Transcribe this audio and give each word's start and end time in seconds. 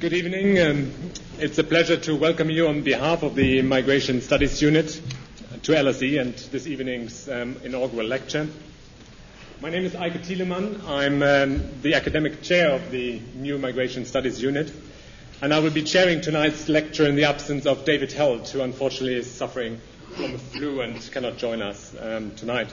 Good 0.00 0.12
evening. 0.12 0.60
Um, 0.60 0.92
it's 1.40 1.58
a 1.58 1.64
pleasure 1.64 1.96
to 1.96 2.14
welcome 2.14 2.50
you 2.50 2.68
on 2.68 2.82
behalf 2.82 3.24
of 3.24 3.34
the 3.34 3.62
Migration 3.62 4.20
Studies 4.20 4.62
Unit 4.62 4.86
to 5.64 5.72
LSE 5.72 6.20
and 6.20 6.34
this 6.52 6.68
evening's 6.68 7.28
um, 7.28 7.56
inaugural 7.64 8.06
lecture. 8.06 8.46
My 9.60 9.70
name 9.70 9.84
is 9.84 9.94
Eiko 9.94 10.20
Thielemann. 10.24 10.84
I'm 10.86 11.20
um, 11.24 11.80
the 11.82 11.94
academic 11.94 12.42
chair 12.42 12.70
of 12.70 12.92
the 12.92 13.20
new 13.34 13.58
Migration 13.58 14.04
Studies 14.04 14.40
Unit, 14.40 14.72
and 15.42 15.52
I 15.52 15.58
will 15.58 15.72
be 15.72 15.82
chairing 15.82 16.20
tonight's 16.20 16.68
lecture 16.68 17.04
in 17.08 17.16
the 17.16 17.24
absence 17.24 17.66
of 17.66 17.84
David 17.84 18.12
Held, 18.12 18.48
who 18.48 18.60
unfortunately 18.60 19.16
is 19.16 19.28
suffering 19.28 19.80
from 20.14 20.30
the 20.30 20.38
flu 20.38 20.80
and 20.80 20.94
cannot 21.10 21.38
join 21.38 21.60
us 21.60 21.92
um, 22.00 22.30
tonight. 22.36 22.72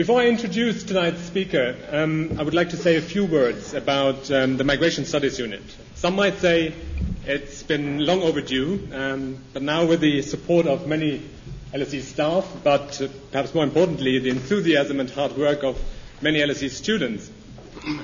Before 0.00 0.18
I 0.22 0.28
introduce 0.28 0.82
tonight's 0.82 1.20
speaker, 1.20 1.76
um, 1.90 2.36
I 2.38 2.42
would 2.42 2.54
like 2.54 2.70
to 2.70 2.78
say 2.78 2.96
a 2.96 3.02
few 3.02 3.26
words 3.26 3.74
about 3.74 4.30
um, 4.30 4.56
the 4.56 4.64
Migration 4.64 5.04
Studies 5.04 5.38
Unit. 5.38 5.60
Some 5.94 6.16
might 6.16 6.38
say 6.38 6.72
it's 7.26 7.62
been 7.62 7.98
long 8.06 8.22
overdue, 8.22 8.88
um, 8.94 9.36
but 9.52 9.60
now 9.62 9.84
with 9.84 10.00
the 10.00 10.22
support 10.22 10.66
of 10.66 10.86
many 10.86 11.20
LSE 11.74 12.00
staff, 12.00 12.50
but 12.64 12.98
uh, 13.02 13.08
perhaps 13.30 13.54
more 13.54 13.62
importantly, 13.62 14.18
the 14.18 14.30
enthusiasm 14.30 15.00
and 15.00 15.10
hard 15.10 15.36
work 15.36 15.64
of 15.64 15.78
many 16.22 16.38
LSE 16.38 16.70
students 16.70 17.30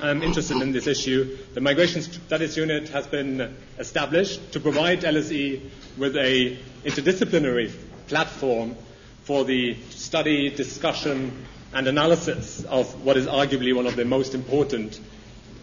um, 0.03 0.21
interested 0.21 0.61
in 0.61 0.71
this 0.73 0.85
issue, 0.85 1.35
the 1.55 1.61
Migration 1.61 2.03
Studies 2.03 2.55
Unit 2.57 2.89
has 2.89 3.07
been 3.07 3.57
established 3.79 4.51
to 4.51 4.59
provide 4.59 5.01
LSE 5.01 5.67
with 5.97 6.15
an 6.15 6.59
interdisciplinary 6.85 7.73
platform 8.05 8.75
for 9.23 9.43
the 9.45 9.75
study, 9.89 10.51
discussion, 10.51 11.31
and 11.73 11.87
analysis 11.87 12.63
of 12.65 13.03
what 13.03 13.17
is 13.17 13.25
arguably 13.27 13.75
one 13.75 13.87
of 13.87 13.95
the 13.95 14.05
most 14.05 14.33
important 14.33 14.99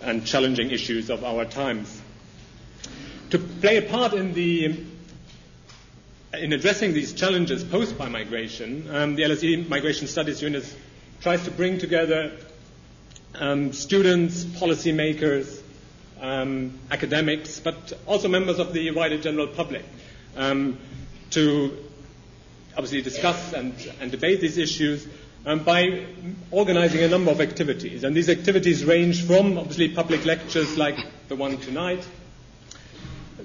and 0.03 0.27
challenging 0.27 0.71
issues 0.71 1.11
of 1.11 1.25
our 1.25 1.45
times. 1.45 2.01
To 3.31 3.39
play 3.39 3.79
a 3.79 3.83
part 3.83 4.13
in 4.13 4.35
the 4.35 4.77
in 6.35 6.53
addressing 6.53 6.93
these 6.93 7.13
challenges 7.13 7.63
posed 7.63 7.97
by 7.97 8.09
migration, 8.09 8.89
um, 8.95 9.15
the 9.15 9.23
LSE 9.23 9.69
Migration 9.69 10.09
Studies 10.09 10.43
Unit 10.43 10.65
tries 11.21 11.45
to 11.45 11.51
bring 11.53 11.79
together 11.79 12.33
um, 13.37 13.73
students, 13.73 14.45
policymakers, 14.45 15.61
um, 16.21 16.77
academics, 16.91 17.61
but 17.61 17.93
also 18.07 18.29
members 18.29 18.59
of 18.59 18.73
the 18.73 18.91
wider 18.91 19.19
general 19.19 19.47
public 19.47 19.85
um, 20.37 20.77
to 21.31 21.77
obviously 22.77 23.03
discuss 23.03 23.53
and, 23.53 23.75
and 24.01 24.11
debate 24.11 24.41
these 24.41 24.59
issues 24.59 25.07
um, 25.47 25.61
by 25.65 26.07
organizing 26.51 27.03
a 27.03 27.09
number 27.09 27.31
of 27.31 27.41
activities. 27.41 28.05
And 28.05 28.17
these 28.17 28.29
activities 28.29 28.85
range 28.85 29.27
from 29.27 29.59
obviously 29.59 29.89
public 29.91 30.25
lectures 30.25 30.77
like 30.79 30.97
the 31.29 31.37
one 31.37 31.59
tonight, 31.59 32.07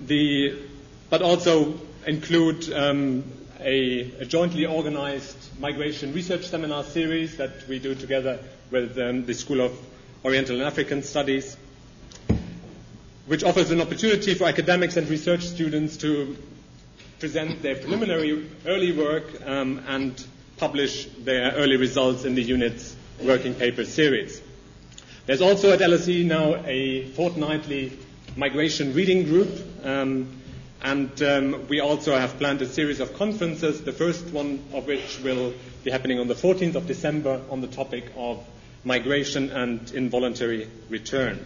the, 0.06 0.58
but 1.10 1.22
also 1.22 1.80
include 2.08 2.72
um, 2.74 3.24
a, 3.60 4.12
a, 4.22 4.26
jointly 4.26 4.66
organized 4.66 5.38
migration 5.60 6.14
research 6.14 6.48
seminar 6.48 6.84
series 6.84 7.38
that 7.38 7.68
we 7.68 7.80
do 7.80 7.94
together 7.94 8.40
with 8.72 8.98
um, 8.98 9.26
the 9.26 9.34
School 9.34 9.60
of 9.62 9.78
Oriental 10.24 10.56
and 10.56 10.64
African 10.66 11.04
Studies, 11.04 11.58
which 13.26 13.44
offers 13.44 13.72
an 13.72 13.82
opportunity 13.82 14.34
for 14.34 14.46
academics 14.46 14.96
and 14.96 15.10
research 15.10 15.42
students 15.44 15.98
to 15.98 16.38
present 17.20 17.62
their 17.62 17.76
preliminary 17.76 18.50
early 18.66 18.94
work 18.94 19.26
um, 19.46 19.84
and 19.88 20.26
publish 20.60 21.06
their 21.24 21.52
early 21.54 21.78
results 21.78 22.26
in 22.26 22.36
the 22.36 22.42
unit's 22.44 22.96
working 23.24 23.54
paper 23.54 23.86
series. 23.86 24.42
There's 25.26 25.42
also 25.42 25.72
at 25.72 25.80
LSE 25.80 26.26
now 26.26 26.56
a 26.66 27.06
fortnightly 27.12 27.98
migration 28.36 28.94
reading 28.94 29.24
group, 29.26 29.50
um, 29.86 30.30
and 30.82 31.22
um, 31.22 31.68
we 31.68 31.80
also 31.82 32.16
have 32.18 32.38
planned 32.38 32.62
a 32.62 32.66
series 32.68 33.00
of 33.00 33.14
conferences, 33.14 33.84
the 33.84 33.92
first 33.92 34.26
one 34.28 34.64
of 34.74 34.88
which 34.88 35.20
will 35.24 35.54
be 35.84 35.92
happening 35.92 36.20
on 36.20 36.28
the 36.28 36.36
14th 36.36 36.76
of 36.76 36.88
December 36.88 37.42
on 37.50 37.62
the 37.62 37.68
topic 37.68 38.12
of 38.16 38.44
migration 38.84 39.50
and 39.52 39.92
involuntary 39.92 40.70
return. 40.90 41.44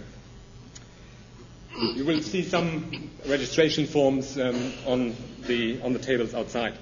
You 1.95 2.05
will 2.05 2.21
see 2.21 2.43
some 2.43 3.09
registration 3.27 3.87
forms 3.87 4.37
um, 4.37 4.73
on, 4.85 5.15
the, 5.47 5.81
on 5.81 5.93
the 5.93 5.99
tables 5.99 6.33
outside. 6.35 6.73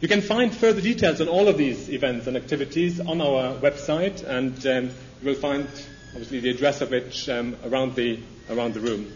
You 0.00 0.08
can 0.08 0.22
find 0.22 0.54
further 0.54 0.80
details 0.80 1.20
on 1.20 1.28
all 1.28 1.46
of 1.48 1.58
these 1.58 1.90
events 1.90 2.26
and 2.26 2.34
activities 2.34 3.00
on 3.00 3.20
our 3.20 3.52
website, 3.56 4.26
and 4.26 4.66
um, 4.66 4.84
you 5.20 5.28
will 5.28 5.34
find, 5.34 5.68
obviously, 6.12 6.40
the 6.40 6.48
address 6.48 6.80
of 6.80 6.94
it 6.94 7.28
um, 7.28 7.54
around, 7.66 7.96
the, 7.96 8.18
around 8.48 8.72
the 8.72 8.80
room. 8.80 9.12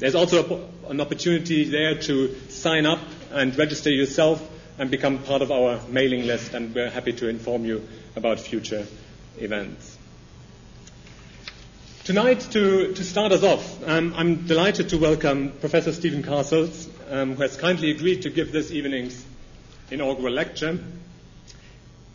There's 0.00 0.16
also 0.16 0.68
an 0.88 1.00
opportunity 1.00 1.62
there 1.70 1.94
to 1.94 2.34
sign 2.48 2.86
up 2.86 2.98
and 3.30 3.56
register 3.56 3.88
yourself 3.88 4.44
and 4.78 4.90
become 4.90 5.18
part 5.18 5.42
of 5.42 5.52
our 5.52 5.80
mailing 5.88 6.26
list, 6.26 6.54
and 6.54 6.74
we're 6.74 6.90
happy 6.90 7.12
to 7.12 7.28
inform 7.28 7.64
you 7.64 7.86
about 8.16 8.40
future 8.40 8.88
events. 9.38 9.96
Tonight, 12.02 12.40
to, 12.50 12.94
to 12.94 13.04
start 13.04 13.30
us 13.30 13.44
off, 13.44 13.88
um, 13.88 14.12
I'm 14.16 14.44
delighted 14.48 14.88
to 14.88 14.98
welcome 14.98 15.52
Professor 15.60 15.92
Stephen 15.92 16.24
Castles, 16.24 16.88
um, 17.08 17.36
who 17.36 17.42
has 17.42 17.56
kindly 17.56 17.92
agreed 17.92 18.22
to 18.22 18.30
give 18.30 18.50
this 18.50 18.72
evening's 18.72 19.24
inaugural 19.90 20.32
lecture. 20.32 20.78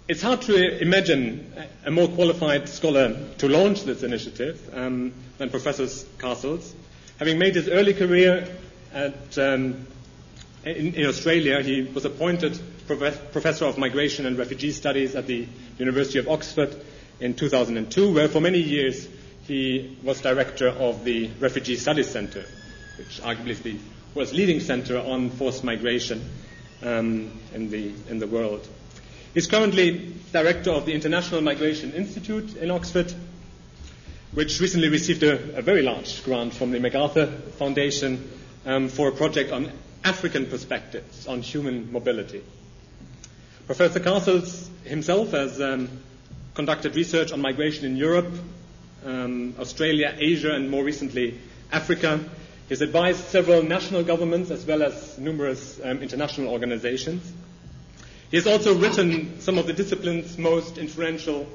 It's 0.08 0.22
hard 0.24 0.42
to 0.44 0.82
imagine 0.82 1.54
a 1.86 1.92
more 1.92 2.08
qualified 2.08 2.68
scholar 2.68 3.16
to 3.38 3.48
launch 3.48 3.84
this 3.84 4.02
initiative 4.02 4.60
um, 4.74 5.14
than 5.38 5.50
Professor 5.52 5.88
Castles. 6.18 6.74
Having 7.20 7.38
made 7.38 7.56
his 7.56 7.68
early 7.70 7.94
career 7.94 8.48
at, 8.92 9.38
um, 9.38 9.86
in, 10.66 10.96
in, 10.96 11.06
Australia, 11.06 11.62
he 11.62 11.84
was 11.84 12.06
appointed 12.06 12.60
prof- 12.88 13.32
Professor 13.32 13.66
of 13.66 13.78
Migration 13.78 14.26
and 14.26 14.38
Refugee 14.38 14.72
Studies 14.72 15.16
at 15.16 15.28
the 15.28 15.48
University 15.78 16.18
of 16.18 16.28
Oxford 16.28 16.76
in 17.20 17.36
2002, 17.36 18.12
where 18.12 18.28
for 18.28 18.42
many 18.42 18.60
years 18.60 19.08
he 19.44 19.96
was 20.04 20.22
director 20.22 20.70
of 20.70 21.04
the 21.04 21.28
Refugee 21.40 21.76
Studies 21.76 22.10
Centre, 22.10 22.46
which 22.98 23.22
arguably 23.22 23.50
is 23.50 23.62
the 23.62 23.78
world's 24.16 24.34
leading 24.34 24.60
centre 24.60 24.98
on 24.98 25.30
forced 25.30 25.64
migration 25.64 26.28
um, 26.84 27.32
in, 27.54 27.70
the, 27.70 27.92
in 28.10 28.20
the 28.20 28.28
world. 28.28 28.68
He's 29.34 29.48
currently 29.48 30.14
director 30.32 30.72
of 30.72 30.86
the 30.86 30.94
International 30.94 31.42
Migration 31.42 31.94
Institute 31.94 32.56
in 32.58 32.72
Oxford, 32.72 33.14
which 34.34 34.60
recently 34.60 34.90
received 34.90 35.24
a, 35.24 35.58
a 35.58 35.62
very 35.62 35.82
large 35.82 36.24
grant 36.24 36.54
from 36.54 36.72
the 36.72 36.80
MacArthur 36.80 37.28
Foundation 37.58 38.30
um, 38.66 38.90
for 38.90 39.08
a 39.10 39.12
project 39.12 39.52
on 39.52 39.72
African 40.04 40.46
perspectives 40.46 41.28
on 41.28 41.42
human 41.42 41.92
mobility. 41.92 42.42
Professor 43.66 44.00
Castles 44.00 44.70
himself 44.84 45.32
has 45.32 45.62
um, 45.62 45.90
conducted 46.56 46.96
research 46.96 47.32
on 47.32 47.42
migration 47.42 47.86
in 47.86 47.98
Europe, 47.98 48.34
um, 49.06 49.54
Australia, 49.60 50.16
Asia, 50.18 50.52
and 50.54 50.70
more 50.70 50.84
recently 50.84 51.40
Africa, 51.72 52.20
he 52.70 52.74
has 52.76 52.82
advised 52.84 53.26
several 53.30 53.64
national 53.64 54.04
governments 54.04 54.52
as 54.52 54.64
well 54.64 54.84
as 54.84 55.18
numerous 55.18 55.80
um, 55.84 56.04
international 56.04 56.50
organizations. 56.50 57.34
He 58.30 58.38
has 58.38 58.46
also 58.46 58.76
written 58.78 59.42
some 59.42 59.58
of 59.58 59.66
the 59.66 59.74
discipline's 59.74 60.38
most 60.38 60.78
influential 60.78 61.48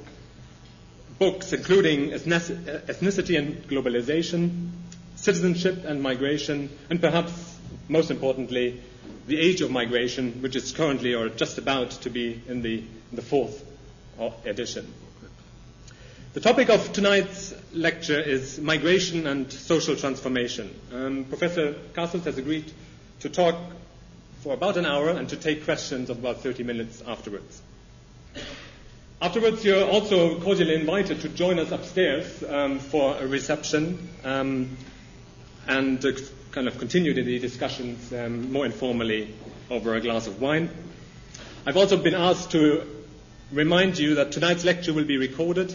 books, 1.21 1.53
including 1.53 2.11
Ethnicity 2.11 3.39
and 3.39 3.63
Globalization, 3.69 4.71
Citizenship 5.15 5.85
and 5.85 6.03
Migration, 6.03 6.69
and 6.91 7.01
perhaps 7.01 7.59
most 7.89 8.11
importantly, 8.11 8.81
The 9.29 9.39
Age 9.39 9.61
of 9.61 9.71
Migration, 9.71 10.43
which 10.43 10.57
is 10.57 10.73
currently 10.73 11.15
or 11.15 11.29
just 11.29 11.59
about 11.59 11.93
to 12.03 12.11
be 12.11 12.43
in 12.49 12.63
the, 12.63 12.79
in 12.81 12.87
the 13.13 13.23
fourth 13.23 13.65
uh, 14.19 14.31
edition. 14.45 14.93
The 16.33 16.41
topic 16.41 16.71
of 16.71 16.93
tonight's 16.93 17.55
lecture 17.75 18.21
is 18.21 18.59
migration 18.59 19.27
and 19.27 19.53
social 19.53 19.97
transformation. 19.97 20.75
Um, 20.93 21.25
Professor 21.25 21.75
Castles 21.95 22.25
has 22.25 22.39
agreed 22.39 22.71
to 23.21 23.29
talk 23.29 23.57
for 24.43 24.55
about 24.55 24.77
an 24.77 24.87
hour 24.87 25.09
and 25.11 25.29
to 25.31 25.37
take 25.37 25.65
questions 25.65 26.11
of 26.11 26.19
about 26.19 26.43
30 26.43 26.63
minutes 26.63 27.03
afterwards. 27.07 27.61
Afterwards, 29.21 29.65
you're 29.65 29.85
also 29.89 30.39
cordially 30.41 30.75
invited 30.75 31.21
to 31.23 31.29
join 31.29 31.59
us 31.59 31.71
upstairs 31.73 32.43
um, 32.45 32.79
for 32.79 33.17
a 33.17 33.27
reception 33.27 34.09
um, 34.25 34.77
and 35.67 36.05
uh, 36.05 36.13
kind 36.53 36.69
of 36.69 36.79
continue 36.79 37.15
the 37.15 37.39
discussions 37.39 38.13
um, 38.13 38.53
more 38.53 38.67
informally 38.67 39.33
over 39.71 39.95
a 39.95 40.01
glass 40.01 40.27
of 40.27 40.41
wine. 40.41 40.69
I've 41.67 41.77
also 41.79 41.97
been 41.97 42.15
asked 42.15 42.51
to 42.51 42.83
remind 43.51 43.99
you 43.99 44.17
that 44.17 44.33
tonight's 44.33 44.65
lecture 44.65 44.93
will 44.93 45.05
be 45.07 45.17
recorded 45.17 45.75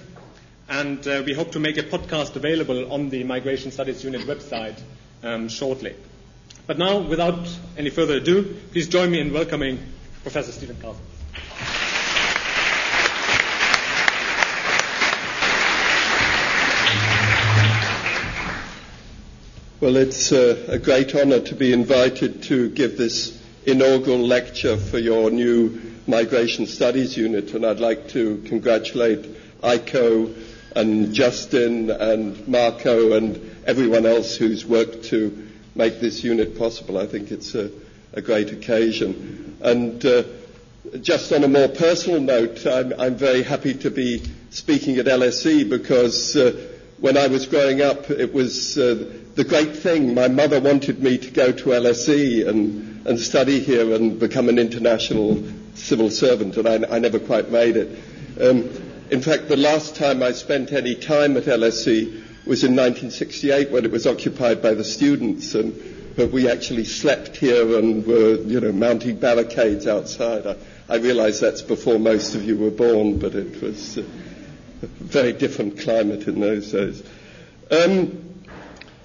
and 0.69 1.05
uh, 1.07 1.23
we 1.25 1.33
hope 1.33 1.51
to 1.53 1.59
make 1.59 1.77
a 1.77 1.83
podcast 1.83 2.35
available 2.35 2.93
on 2.93 3.09
the 3.09 3.23
Migration 3.23 3.71
Studies 3.71 4.03
Unit 4.03 4.21
website 4.21 4.79
um, 5.23 5.49
shortly. 5.49 5.95
But 6.67 6.77
now, 6.77 6.99
without 6.99 7.39
any 7.75 7.89
further 7.89 8.17
ado, 8.17 8.55
please 8.71 8.87
join 8.87 9.09
me 9.09 9.19
in 9.19 9.33
welcoming 9.33 9.79
Professor 10.21 10.51
Stephen 10.51 10.75
Castles. 10.75 10.99
Well, 19.81 19.95
it's 19.95 20.31
uh, 20.31 20.65
a 20.67 20.77
great 20.77 21.15
honor 21.15 21.39
to 21.39 21.55
be 21.55 21.73
invited 21.73 22.43
to 22.43 22.69
give 22.69 22.97
this 22.97 23.41
inaugural 23.65 24.19
lecture 24.19 24.77
for 24.77 24.99
your 24.99 25.31
new 25.31 25.81
Migration 26.05 26.67
Studies 26.67 27.17
unit, 27.17 27.53
and 27.53 27.65
I'd 27.65 27.79
like 27.79 28.09
to 28.09 28.43
congratulate 28.45 29.61
Eiko 29.61 30.48
and 30.75 31.13
Justin 31.13 31.89
and 31.89 32.47
Marco 32.47 33.13
and 33.13 33.55
everyone 33.65 34.05
else 34.05 34.35
who's 34.35 34.65
worked 34.65 35.05
to 35.05 35.47
make 35.75 35.99
this 35.99 36.23
unit 36.23 36.57
possible. 36.57 36.97
I 36.97 37.07
think 37.07 37.31
it's 37.31 37.55
a, 37.55 37.71
a 38.13 38.21
great 38.21 38.51
occasion. 38.51 39.57
And 39.61 40.03
uh, 40.05 40.23
just 41.01 41.31
on 41.31 41.43
a 41.43 41.47
more 41.47 41.67
personal 41.67 42.21
note, 42.21 42.65
I'm, 42.65 42.93
I'm, 42.99 43.15
very 43.15 43.43
happy 43.43 43.73
to 43.75 43.91
be 43.91 44.23
speaking 44.49 44.97
at 44.97 45.05
LSE 45.05 45.69
because 45.69 46.35
uh, 46.35 46.51
when 46.99 47.17
I 47.17 47.27
was 47.27 47.45
growing 47.45 47.81
up, 47.81 48.09
it 48.09 48.33
was 48.33 48.77
uh, 48.77 49.11
the 49.35 49.43
great 49.43 49.75
thing. 49.75 50.13
My 50.13 50.27
mother 50.27 50.59
wanted 50.59 51.01
me 51.01 51.17
to 51.17 51.31
go 51.31 51.51
to 51.51 51.63
LSE 51.69 52.47
and, 52.47 53.05
and 53.07 53.19
study 53.19 53.59
here 53.59 53.93
and 53.93 54.19
become 54.19 54.49
an 54.49 54.59
international 54.59 55.43
civil 55.75 56.09
servant, 56.09 56.57
and 56.57 56.67
I, 56.67 56.95
I 56.95 56.99
never 56.99 57.19
quite 57.19 57.49
made 57.49 57.77
it. 57.77 57.97
Um, 58.41 58.88
in 59.09 59.21
fact, 59.21 59.47
the 59.47 59.57
last 59.57 59.95
time 59.95 60.21
I 60.21 60.31
spent 60.31 60.71
any 60.71 60.95
time 60.95 61.37
at 61.37 61.43
LSE 61.43 62.45
was 62.45 62.63
in 62.63 62.75
1968 62.75 63.71
when 63.71 63.85
it 63.85 63.91
was 63.91 64.07
occupied 64.07 64.61
by 64.61 64.73
the 64.73 64.83
students, 64.83 65.55
and 65.55 65.73
but 66.15 66.31
we 66.31 66.49
actually 66.49 66.83
slept 66.83 67.37
here 67.37 67.77
and 67.77 68.05
were, 68.05 68.35
you 68.41 68.59
know, 68.59 68.73
mounting 68.73 69.17
barricades 69.17 69.87
outside. 69.87 70.45
I, 70.45 70.57
I 70.89 70.97
realize 70.97 71.39
that's 71.39 71.61
before 71.61 71.97
most 71.97 72.35
of 72.35 72.43
you 72.43 72.57
were 72.57 72.71
born, 72.71 73.19
but 73.19 73.35
it 73.35 73.61
was 73.61 73.97
a 73.97 74.03
very 74.81 75.31
different 75.33 75.79
climate 75.79 76.27
in 76.27 76.41
those 76.41 76.71
days. 76.71 77.03
Um, 77.71 78.43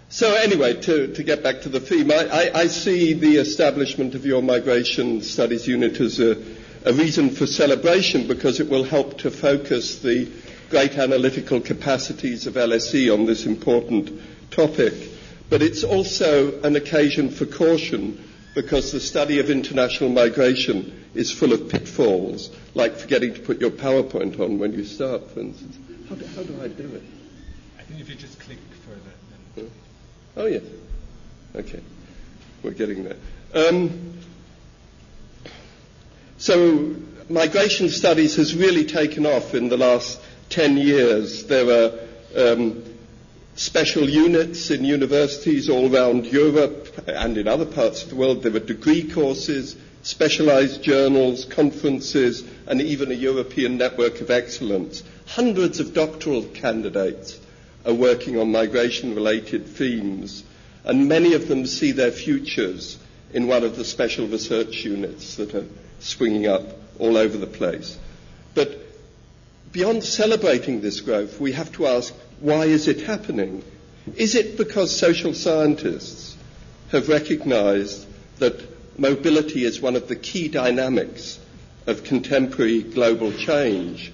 so 0.09 0.35
anyway, 0.35 0.81
to, 0.81 1.13
to, 1.15 1.23
get 1.23 1.43
back 1.43 1.63
to 1.63 1.69
the 1.69 1.81
theme, 1.81 2.11
I, 2.11 2.27
I, 2.27 2.61
I, 2.61 2.67
see 2.67 3.13
the 3.13 3.37
establishment 3.37 4.15
of 4.15 4.25
your 4.25 4.43
migration 4.43 5.23
studies 5.23 5.67
unit 5.67 6.01
as 6.01 6.19
a, 6.21 6.37
a 6.85 6.93
reason 6.93 7.31
for 7.31 7.47
celebration 7.47 8.27
because 8.29 8.61
it 8.61 8.69
will 8.69 8.85
help 8.85 9.19
to 9.19 9.31
focus 9.31 10.01
the 10.01 10.31
great 10.71 10.97
analytical 10.99 11.61
capacities 11.61 12.47
of 12.47 12.55
LSE 12.55 13.13
on 13.13 13.27
this 13.27 13.47
important 13.47 14.21
topic. 14.51 14.93
But 15.49 15.63
it's 15.63 15.85
also 15.85 16.61
an 16.63 16.77
occasion 16.77 17.31
for 17.31 17.47
caution 17.47 18.23
because 18.55 18.93
the 18.93 19.01
study 19.01 19.39
of 19.41 19.51
international 19.51 20.11
migration 20.11 21.05
is 21.15 21.31
full 21.33 21.53
of 21.53 21.69
pitfalls, 21.69 22.51
like 22.75 22.97
forgetting 22.97 23.35
to 23.35 23.41
put 23.41 23.61
your 23.61 23.71
PowerPoint 23.71 24.39
on 24.41 24.59
when 24.59 24.73
you 24.73 24.85
start, 24.85 25.31
for 25.31 25.41
instance. 25.41 25.77
How 26.09 26.15
do, 26.17 26.27
how 26.27 26.43
do 26.43 26.63
I 26.63 26.69
do 26.69 26.85
it? 26.95 27.03
I 27.79 27.83
think 27.83 28.01
if 28.01 28.09
you 28.09 28.15
just 28.15 28.39
click 28.41 28.59
further. 28.87 29.01
Then... 29.57 29.71
Oh, 30.37 30.47
yes. 30.47 30.63
Okay. 31.55 31.81
We're 32.63 32.73
getting 32.73 33.05
there. 33.05 33.17
Um, 33.55 34.19
so 36.45 36.95
migration 37.31 37.89
studies 37.89 38.37
has 38.37 38.55
really 38.55 38.85
taken 38.85 39.25
off 39.25 39.55
in 39.55 39.71
the 39.71 39.79
last 39.79 40.21
10 40.51 40.77
years. 40.77 41.47
There 41.47 41.65
are 41.71 41.99
um, 42.37 42.85
special 43.55 44.07
units 44.07 44.71
in 44.71 44.85
universities 44.85 45.71
all 45.71 45.91
around 45.97 46.27
Europe 46.27 47.03
and 47.09 47.39
in 47.39 47.49
other 47.49 47.65
parts 47.65 48.03
of 48.03 48.11
the 48.11 48.17
world. 48.17 48.43
There 48.43 48.55
are 48.55 48.59
degree 48.59 49.11
courses, 49.11 49.75
specialized 50.03 50.83
journals, 50.83 51.47
conferences, 51.47 52.45
and 52.67 52.83
even 52.83 53.11
a 53.11 53.15
European 53.15 53.79
network 53.79 54.21
of 54.21 54.31
excellence. 54.31 55.03
Hundreds 55.27 55.81
of 55.81 55.95
doctoral 55.95 56.43
candidates 56.49 57.41
are 57.87 57.95
working 57.95 58.39
on 58.39 58.53
migration 58.53 59.15
related 59.15 59.67
themes, 59.67 60.45
and 60.85 61.09
many 61.09 61.33
of 61.33 61.49
them 61.49 61.65
see 61.65 61.93
their 61.93 62.13
futures 62.13 62.99
in 63.33 63.47
one 63.47 63.65
of 63.65 63.77
the 63.77 63.85
special 63.85 64.27
research 64.27 64.85
units 64.85 65.37
that 65.37 65.55
are 65.55 65.65
springing 66.05 66.47
up 66.47 66.63
all 66.99 67.17
over 67.17 67.37
the 67.37 67.47
place. 67.47 67.97
But 68.55 68.79
beyond 69.73 70.05
celebrating 70.05 70.81
this 70.81 71.01
growth, 71.01 71.41
we 71.41 71.53
have 71.53 71.73
to 71.73 71.87
ask 71.87 72.15
why 72.41 72.67
is 72.67 72.89
it 72.89 73.01
happening? 73.03 73.65
Is 74.17 74.35
it 74.35 74.59
because 74.59 74.95
social 74.95 75.33
scientists 75.35 76.37
have 76.93 77.09
recognized 77.09 78.07
that 78.39 78.99
mobility 78.99 79.65
is 79.65 79.81
one 79.81 79.97
of 79.97 80.09
the 80.09 80.17
key 80.17 80.49
dynamics 80.49 81.39
of 81.87 82.05
contemporary 82.05 82.83
global 82.83 83.33
change? 83.33 84.13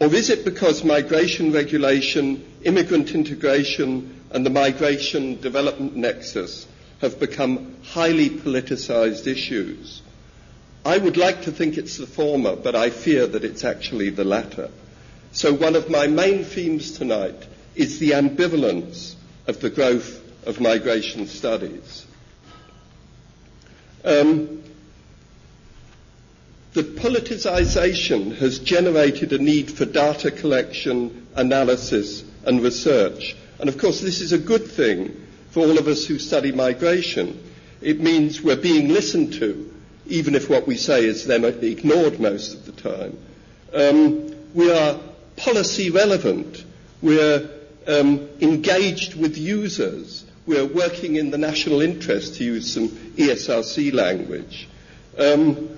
Or 0.00 0.12
is 0.14 0.30
it 0.30 0.44
because 0.46 0.82
migration 0.82 1.52
regulation, 1.52 2.42
immigrant 2.62 3.10
integration, 3.14 4.16
and 4.30 4.46
the 4.46 4.50
migration 4.50 5.38
development 5.40 5.96
nexus 5.96 6.66
have 7.02 7.20
become 7.20 7.76
highly 7.84 8.30
politicized 8.30 9.26
issues? 9.26 10.00
I 10.84 10.96
would 10.96 11.16
like 11.16 11.42
to 11.42 11.52
think 11.52 11.76
it's 11.76 11.98
the 11.98 12.06
former, 12.06 12.56
but 12.56 12.74
I 12.74 12.90
fear 12.90 13.26
that 13.26 13.44
it's 13.44 13.64
actually 13.64 14.10
the 14.10 14.24
latter. 14.24 14.70
So 15.32 15.52
one 15.52 15.76
of 15.76 15.90
my 15.90 16.06
main 16.06 16.44
themes 16.44 16.92
tonight 16.92 17.46
is 17.74 17.98
the 17.98 18.10
ambivalence 18.12 19.14
of 19.46 19.60
the 19.60 19.70
growth 19.70 20.20
of 20.46 20.60
migration 20.60 21.26
studies. 21.26 22.06
Um, 24.04 24.62
the 26.72 26.82
politicization 26.82 28.36
has 28.38 28.58
generated 28.58 29.32
a 29.32 29.38
need 29.38 29.70
for 29.70 29.84
data 29.84 30.30
collection, 30.30 31.26
analysis, 31.34 32.24
and 32.44 32.62
research. 32.62 33.36
And 33.58 33.68
of 33.68 33.76
course, 33.76 34.00
this 34.00 34.20
is 34.20 34.32
a 34.32 34.38
good 34.38 34.66
thing 34.66 35.26
for 35.50 35.60
all 35.60 35.78
of 35.78 35.88
us 35.88 36.06
who 36.06 36.18
study 36.18 36.52
migration. 36.52 37.42
It 37.82 38.00
means 38.00 38.40
we're 38.40 38.56
being 38.56 38.88
listened 38.88 39.34
to 39.34 39.70
even 40.10 40.34
if 40.34 40.50
what 40.50 40.66
we 40.66 40.76
say 40.76 41.04
is 41.04 41.26
then 41.26 41.44
ignored 41.44 42.20
most 42.20 42.54
of 42.54 42.66
the 42.66 42.72
time. 42.72 43.16
Um, 43.72 44.34
we 44.54 44.70
are 44.72 44.98
policy 45.36 45.90
relevant. 45.90 46.64
We're 47.00 47.48
um, 47.86 48.28
engaged 48.40 49.14
with 49.14 49.38
users. 49.38 50.24
We're 50.46 50.66
working 50.66 51.16
in 51.16 51.30
the 51.30 51.38
national 51.38 51.80
interest, 51.80 52.36
to 52.36 52.44
use 52.44 52.72
some 52.74 52.88
ESRC 52.88 53.92
language. 53.92 54.68
Um, 55.16 55.76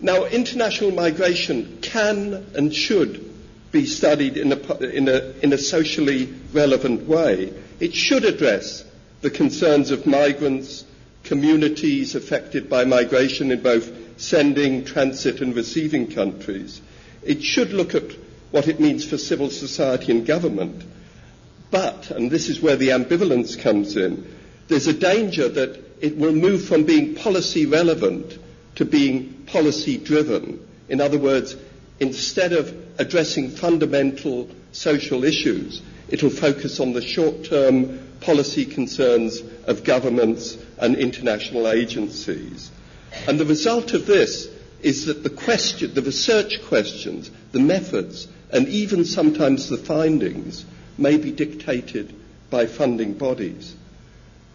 now, 0.00 0.24
international 0.24 0.90
migration 0.90 1.78
can 1.80 2.46
and 2.54 2.74
should 2.74 3.32
be 3.70 3.86
studied 3.86 4.36
in 4.36 4.52
a, 4.52 4.76
in, 4.78 5.08
a, 5.08 5.32
in 5.42 5.52
a 5.52 5.58
socially 5.58 6.32
relevant 6.52 7.06
way. 7.06 7.52
It 7.80 7.94
should 7.94 8.24
address 8.24 8.84
the 9.20 9.30
concerns 9.30 9.90
of 9.90 10.06
migrants, 10.06 10.84
communities 11.24 12.14
affected 12.14 12.68
by 12.68 12.84
migration 12.84 13.50
in 13.50 13.62
both 13.62 13.90
sending, 14.20 14.84
transit, 14.84 15.40
and 15.40 15.54
receiving 15.54 16.10
countries. 16.10 16.80
It 17.22 17.42
should 17.42 17.72
look 17.72 17.94
at 17.94 18.04
what 18.50 18.68
it 18.68 18.80
means 18.80 19.04
for 19.04 19.16
civil 19.18 19.50
society 19.50 20.12
and 20.12 20.26
government. 20.26 20.84
But, 21.70 22.10
and 22.10 22.30
this 22.30 22.48
is 22.48 22.60
where 22.60 22.76
the 22.76 22.90
ambivalence 22.90 23.58
comes 23.58 23.96
in, 23.96 24.26
there's 24.68 24.86
a 24.86 24.92
danger 24.92 25.48
that 25.48 25.80
it 26.00 26.16
will 26.16 26.32
move 26.32 26.64
from 26.66 26.84
being 26.84 27.14
policy 27.14 27.66
relevant 27.66 28.38
to 28.76 28.84
being 28.84 29.44
policy 29.46 29.96
driven. 29.98 30.66
In 30.88 31.00
other 31.00 31.18
words, 31.18 31.56
instead 32.00 32.52
of 32.52 32.74
addressing 32.98 33.50
fundamental 33.50 34.50
social 34.72 35.24
issues, 35.24 35.80
it'll 36.12 36.30
focus 36.30 36.78
on 36.78 36.92
the 36.92 37.02
short 37.02 37.42
term 37.44 37.98
policy 38.20 38.64
concerns 38.66 39.40
of 39.64 39.82
governments 39.82 40.56
and 40.78 40.94
international 40.94 41.66
agencies. 41.68 42.70
And 43.26 43.40
the 43.40 43.46
result 43.46 43.94
of 43.94 44.06
this 44.06 44.46
is 44.82 45.06
that 45.06 45.22
the 45.22 45.30
question, 45.30 45.94
the 45.94 46.02
research 46.02 46.62
questions, 46.64 47.30
the 47.52 47.60
methods, 47.60 48.28
and 48.50 48.68
even 48.68 49.04
sometimes 49.04 49.68
the 49.68 49.78
findings 49.78 50.64
may 50.98 51.16
be 51.16 51.32
dictated 51.32 52.14
by 52.50 52.66
funding 52.66 53.14
bodies. 53.14 53.74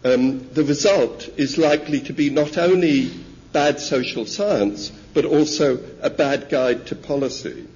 Um, 0.04 0.48
the 0.52 0.62
result 0.64 1.28
is 1.36 1.58
likely 1.58 2.00
to 2.02 2.12
be 2.12 2.30
not 2.30 2.56
only 2.56 3.10
bad 3.52 3.80
social 3.80 4.26
science, 4.26 4.90
but 5.12 5.24
also 5.24 5.80
a 6.00 6.10
bad 6.10 6.48
guide 6.48 6.86
to 6.86 6.94
policy. 6.94 7.66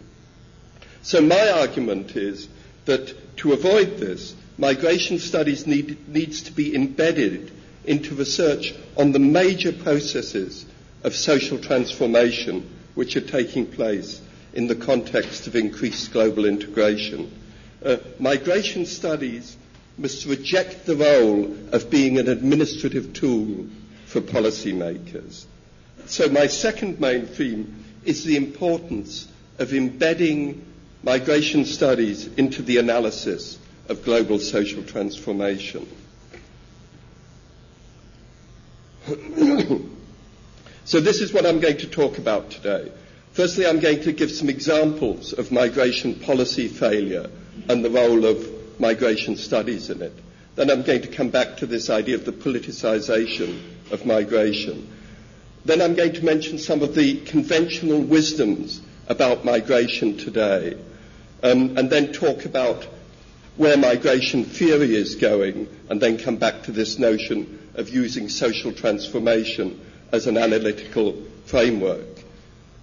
So 1.03 1.21
my 1.21 1.51
argument 1.51 2.15
is 2.15 2.47
that 2.85 3.37
to 3.39 3.53
avoid 3.53 3.99
this, 3.99 4.35
migration 4.59 5.19
studies 5.19 5.67
need, 5.67 6.09
needs 6.09 6.43
to 6.43 6.53
be 6.53 6.75
embedded 6.75 7.51
into 7.85 8.15
research 8.15 8.75
on 8.97 9.13
the 9.13 9.19
major 9.19 9.73
processes 9.73 10.65
of 11.05 11.15
social 11.15 11.59
transformation 11.59 12.69
which 12.95 13.17
are 13.17 13.21
taking 13.21 13.67
place 13.67 14.21
in 14.53 14.67
the 14.67 14.75
context 14.77 15.47
of 15.47 15.57
increased 15.57 16.13
global 16.13 16.45
integration. 16.45 17.31
Uh, 17.85 17.97
migration 18.19 18.87
studies 18.87 19.57
must 19.99 20.27
reject 20.27 20.87
the 20.87 20.97
role 20.97 21.45
of 21.73 21.91
being 21.91 22.19
an 22.19 22.29
administrative 22.29 23.13
tool 23.13 23.67
for 24.07 24.21
policymakers. 24.21 25.45
So 26.07 26.29
my 26.29 26.47
second 26.47 27.01
main 27.01 27.27
theme 27.27 27.85
is 28.05 28.25
the 28.25 28.37
importance 28.37 29.29
of 29.59 29.73
embedding 29.73 30.65
migration 31.03 31.65
studies 31.65 32.27
into 32.37 32.63
the 32.63 32.79
analysis 32.79 33.59
of 33.89 34.05
global 34.05 34.39
social 34.39 34.83
transformation. 34.83 35.87
so 40.85 41.01
this 41.01 41.21
is 41.21 41.33
what 41.33 41.45
I'm 41.45 41.61
going 41.61 41.79
to 41.79 41.89
talk 41.89 42.19
about 42.19 42.51
today. 42.51 42.93
Firstly, 43.33 43.67
I'm 43.67 43.81
going 43.81 44.03
to 44.03 44.13
give 44.13 44.31
some 44.31 44.49
examples 44.49 45.33
of 45.33 45.51
migration 45.51 46.15
policy 46.15 46.69
failure 46.69 47.31
and 47.69 47.85
the 47.85 47.91
role 47.91 48.25
of 48.25 48.47
migration 48.79 49.37
studies 49.37 49.91
in 49.91 50.03
it. 50.03 50.13
Then 50.55 50.71
I'm 50.71 50.83
going 50.83 51.03
to 51.03 51.09
come 51.09 51.31
back 51.31 51.57
to 51.59 51.67
this 51.67 51.89
idea 51.89 52.17
of 52.17 52.25
the 52.25 52.33
politicization 52.33 53.61
of 53.91 54.05
migration. 54.05 54.89
Then 55.65 55.81
I'm 55.81 55.95
going 55.95 56.13
to 56.15 56.25
mention 56.25 56.59
some 56.59 56.83
of 56.83 56.95
the 56.95 57.21
conventional 57.23 58.01
wisdoms 58.03 58.81
about 59.09 59.45
migration 59.45 60.19
today, 60.19 60.77
um, 61.43 61.77
and 61.77 61.91
then 61.91 62.13
talk 62.13 62.45
about 62.45 62.87
where 63.57 63.77
migration 63.77 64.45
theory 64.45 64.95
is 64.97 65.15
going, 65.17 65.69
and 65.91 66.01
then 66.01 66.19
come 66.19 66.37
back 66.37 66.63
to 66.63 66.73
this 66.73 66.99
notion 66.99 67.59
of 67.75 67.89
using 67.89 68.29
social 68.29 68.73
transformation 68.73 69.79
as 70.13 70.27
an 70.27 70.37
analytical 70.39 71.23
framework. 71.47 72.07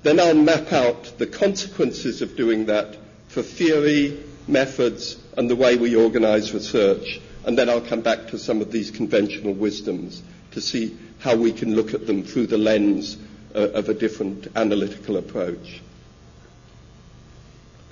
Then 0.04 0.20
I'll 0.20 0.34
map 0.36 0.72
out 0.72 1.18
the 1.18 1.28
consequences 1.28 2.22
of 2.22 2.36
doing 2.36 2.66
that 2.68 2.96
for 3.28 3.42
theory, 3.42 4.24
methods, 4.48 5.18
and 5.38 5.50
the 5.50 5.56
way 5.56 5.76
we 5.76 5.96
organize 5.96 6.54
research. 6.54 7.20
And 7.46 7.58
then 7.58 7.70
I'll 7.70 7.82
come 7.82 8.02
back 8.02 8.28
to 8.28 8.38
some 8.38 8.62
of 8.62 8.72
these 8.72 8.92
conventional 8.92 9.54
wisdoms 9.54 10.22
to 10.52 10.62
see 10.62 10.98
how 11.20 11.36
we 11.36 11.52
can 11.52 11.76
look 11.76 11.94
at 11.94 12.08
them 12.08 12.24
through 12.24 12.48
the 12.48 12.58
lens 12.58 13.18
uh, 13.56 13.70
of 13.72 13.90
a 13.90 13.94
different 13.94 14.48
analytical 14.56 15.18
approach. 15.18 15.82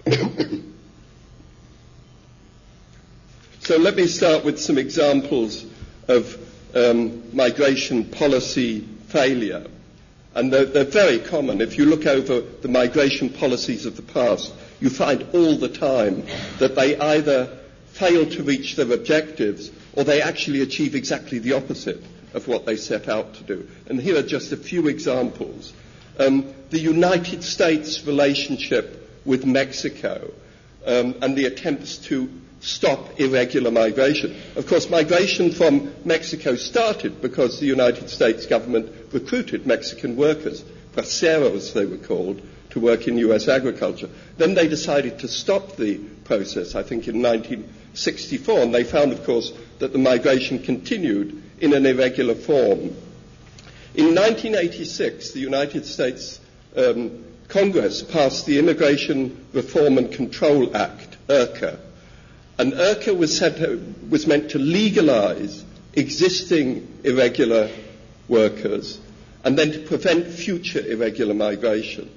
so 3.60 3.78
let 3.78 3.96
me 3.96 4.08
start 4.08 4.46
with 4.46 4.60
some 4.60 4.78
examples 4.78 5.66
of 6.08 6.38
um, 6.76 7.36
migration 7.36 8.06
policy 8.06 8.82
failure. 9.08 9.66
And 10.36 10.54
they're, 10.54 10.66
they're, 10.66 10.84
very 10.86 11.20
common. 11.20 11.62
If 11.62 11.78
you 11.78 11.86
look 11.86 12.06
over 12.06 12.42
the 12.42 12.68
migration 12.68 13.30
policies 13.30 13.86
of 13.86 13.96
the 13.96 14.04
past, 14.04 14.54
you 14.80 14.90
find 14.90 15.26
all 15.34 15.58
the 15.58 15.70
time 15.70 16.24
that 16.60 16.76
they 16.76 16.98
either 16.98 17.58
fail 17.94 18.30
to 18.30 18.44
reach 18.44 18.76
their 18.76 18.92
objectives 18.94 19.72
or 19.94 20.04
they 20.04 20.22
actually 20.22 20.62
achieve 20.62 20.94
exactly 20.96 21.40
the 21.40 21.54
opposite 21.54 22.04
of 22.34 22.48
what 22.48 22.66
they 22.66 22.76
set 22.78 23.10
out 23.10 23.34
to 23.34 23.44
do. 23.44 23.68
And 23.88 24.00
here 24.00 24.18
are 24.18 24.24
just 24.24 24.52
a 24.52 24.58
few 24.58 24.88
examples. 24.88 25.74
Um, 26.20 26.54
the 26.70 26.80
United 26.80 27.44
States 27.44 28.06
relationship 28.06 29.07
with 29.28 29.46
Mexico 29.46 30.34
um, 30.88 31.14
and 31.22 31.38
the 31.38 31.46
attempts 31.46 31.98
to 31.98 32.30
stop 32.62 33.20
irregular 33.20 33.70
migration. 33.70 34.36
Of 34.56 34.66
course, 34.66 34.90
migration 34.90 35.52
from 35.52 35.94
Mexico 36.06 36.56
started 36.56 37.22
because 37.22 37.60
the 37.60 37.68
United 37.68 38.10
States 38.10 38.48
government 38.48 38.92
recruited 39.12 39.68
Mexican 39.68 40.16
workers, 40.16 40.64
braceros 40.96 41.74
they 41.74 41.86
were 41.86 41.98
called, 41.98 42.42
to 42.72 42.80
work 42.80 43.08
in 43.08 43.18
US 43.20 43.48
agriculture. 43.48 44.10
Then 44.38 44.56
they 44.56 44.68
decided 44.68 45.20
to 45.20 45.28
stop 45.28 45.76
the 45.76 45.98
process, 46.26 46.74
I 46.74 46.84
think 46.84 47.08
in 47.08 47.22
1964, 47.22 48.60
and 48.60 48.74
they 48.74 48.84
found, 48.84 49.12
of 49.12 49.24
course, 49.24 49.52
that 49.80 49.92
the 49.94 50.00
migration 50.00 50.60
continued 50.60 51.44
in 51.60 51.74
an 51.74 51.86
irregular 51.86 52.36
form. 52.36 52.96
In 53.96 54.14
1986, 54.14 55.32
the 55.32 55.40
United 55.40 55.86
States 55.86 56.40
um, 56.76 57.24
Congress 57.48 58.02
passed 58.04 58.46
the 58.46 58.60
Immigration 58.60 59.46
Reform 59.54 59.98
and 59.98 60.12
Control 60.12 60.76
Act, 60.76 61.18
IRCA, 61.28 61.80
and 62.58 62.74
IRCA 62.74 63.16
was, 63.18 63.40
to, 63.40 63.82
was 64.10 64.28
meant 64.28 64.52
to 64.52 64.60
legalize 64.60 65.64
existing 65.96 66.88
irregular 67.04 67.70
workers 68.28 69.00
and 69.44 69.58
then 69.58 69.72
to 69.72 69.80
prevent 69.80 70.28
future 70.28 70.86
irregular 70.86 71.34
migration. 71.34 72.10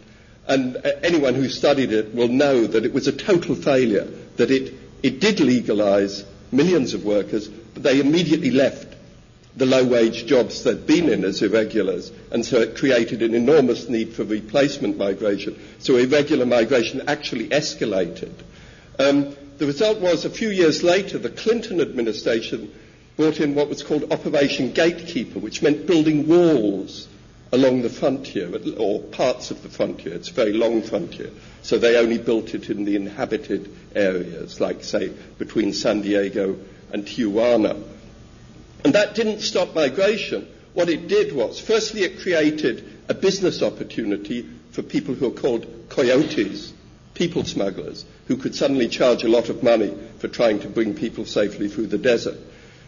And 0.48 0.76
uh, 0.76 0.80
anyone 1.02 1.34
who 1.34 1.48
studied 1.48 1.92
it 1.92 2.12
will 2.14 2.28
know 2.28 2.66
that 2.66 2.84
it 2.84 2.92
was 2.92 3.06
a 3.06 3.12
total 3.12 3.54
failure, 3.54 4.08
that 4.36 4.50
it, 4.50 4.74
it 5.02 5.20
did 5.20 5.38
legalize 5.38 6.24
millions 6.50 6.92
of 6.94 7.04
workers, 7.04 7.46
but 7.48 7.82
they 7.84 8.00
immediately 8.00 8.50
left 8.50 8.89
the 9.56 9.66
low 9.66 9.84
wage 9.84 10.26
jobs 10.26 10.62
they'd 10.62 10.86
been 10.86 11.08
in 11.08 11.24
as 11.24 11.42
irregulars, 11.42 12.12
and 12.30 12.44
so 12.44 12.60
it 12.60 12.76
created 12.76 13.22
an 13.22 13.34
enormous 13.34 13.88
need 13.88 14.12
for 14.12 14.24
replacement 14.24 14.96
migration. 14.96 15.58
So 15.78 15.96
irregular 15.96 16.46
migration 16.46 17.02
actually 17.08 17.48
escalated. 17.48 18.32
Um, 18.98 19.34
the 19.58 19.66
result 19.66 19.98
was 20.00 20.24
a 20.24 20.30
few 20.30 20.48
years 20.48 20.82
later, 20.82 21.18
the 21.18 21.30
Clinton 21.30 21.80
administration 21.80 22.72
brought 23.16 23.40
in 23.40 23.54
what 23.54 23.68
was 23.68 23.82
called 23.82 24.12
Operation 24.12 24.72
Gatekeeper, 24.72 25.38
which 25.38 25.62
meant 25.62 25.86
building 25.86 26.26
walls 26.26 27.08
along 27.52 27.82
the 27.82 27.90
frontier, 27.90 28.48
or 28.78 29.00
parts 29.00 29.50
of 29.50 29.62
the 29.62 29.68
frontier. 29.68 30.14
It's 30.14 30.30
a 30.30 30.34
very 30.34 30.52
long 30.52 30.82
frontier. 30.82 31.30
So 31.62 31.78
they 31.78 31.96
only 31.96 32.18
built 32.18 32.54
it 32.54 32.70
in 32.70 32.84
the 32.84 32.96
inhabited 32.96 33.74
areas, 33.94 34.60
like, 34.60 34.84
say, 34.84 35.12
between 35.36 35.72
San 35.72 36.02
Diego 36.02 36.56
and 36.92 37.04
Tijuana. 37.04 37.82
And 38.84 38.94
that 38.94 39.14
didn't 39.14 39.40
stop 39.40 39.74
migration. 39.74 40.48
What 40.72 40.88
it 40.88 41.08
did 41.08 41.34
was, 41.34 41.60
firstly, 41.60 42.02
it 42.02 42.20
created 42.20 42.84
a 43.08 43.14
business 43.14 43.62
opportunity 43.62 44.48
for 44.70 44.82
people 44.82 45.14
who 45.14 45.26
are 45.26 45.40
called 45.40 45.66
coyotes, 45.88 46.72
people 47.14 47.44
smugglers 47.44 48.04
who 48.28 48.36
could 48.36 48.54
suddenly 48.54 48.88
charge 48.88 49.24
a 49.24 49.28
lot 49.28 49.48
of 49.48 49.62
money 49.62 49.92
for 50.18 50.28
trying 50.28 50.60
to 50.60 50.68
bring 50.68 50.94
people 50.94 51.24
safely 51.24 51.68
through 51.68 51.88
the 51.88 51.98
desert. 51.98 52.38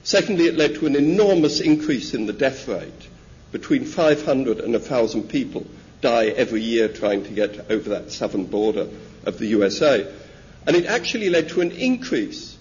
Secondly, 0.05 0.47
it 0.47 0.57
led 0.57 0.77
to 0.77 0.87
an 0.87 0.97
enormous 0.97 1.61
increase 1.61 2.15
in 2.15 2.27
the 2.27 2.33
death 2.33 2.69
rate. 2.69 3.09
Between 3.51 3.85
500 3.85 4.61
and 4.61 4.73
1,000 4.73 5.29
people 5.29 5.67
die 6.01 6.27
every 6.27 6.63
year 6.63 6.89
trying 6.89 7.25
to 7.25 7.31
get 7.31 7.71
over 7.71 7.91
that 7.91 8.13
southern 8.13 8.47
border 8.47 8.89
of 9.25 9.39
the 9.39 9.47
USA. 9.47 10.13
And 10.67 10.77
it 10.77 10.87
actually 10.87 11.29
led 11.29 11.51
to 11.51 11.61
an 11.61 11.73
increase 11.73 12.52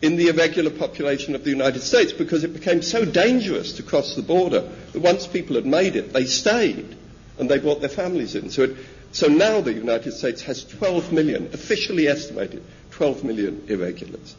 in 0.00 0.16
the 0.16 0.28
irregular 0.28 0.70
population 0.70 1.34
of 1.34 1.42
the 1.44 1.50
United 1.50 1.80
States 1.80 2.12
because 2.12 2.44
it 2.44 2.52
became 2.52 2.82
so 2.82 3.04
dangerous 3.04 3.72
to 3.72 3.82
cross 3.82 4.14
the 4.14 4.22
border 4.22 4.60
that 4.92 5.00
once 5.00 5.26
people 5.26 5.56
had 5.56 5.66
made 5.66 5.96
it, 5.96 6.12
they 6.12 6.24
stayed 6.24 6.96
and 7.38 7.48
they 7.50 7.58
brought 7.58 7.80
their 7.80 7.88
families 7.88 8.34
in. 8.34 8.50
So 8.50 8.62
it 8.62 8.76
so 9.12 9.26
now 9.26 9.60
the 9.60 9.72
United 9.72 10.12
States 10.12 10.42
has 10.42 10.64
12 10.64 11.12
million, 11.12 11.46
officially 11.52 12.08
estimated 12.08 12.62
12 12.90 13.24
million 13.24 13.64
irregulars. 13.68 14.36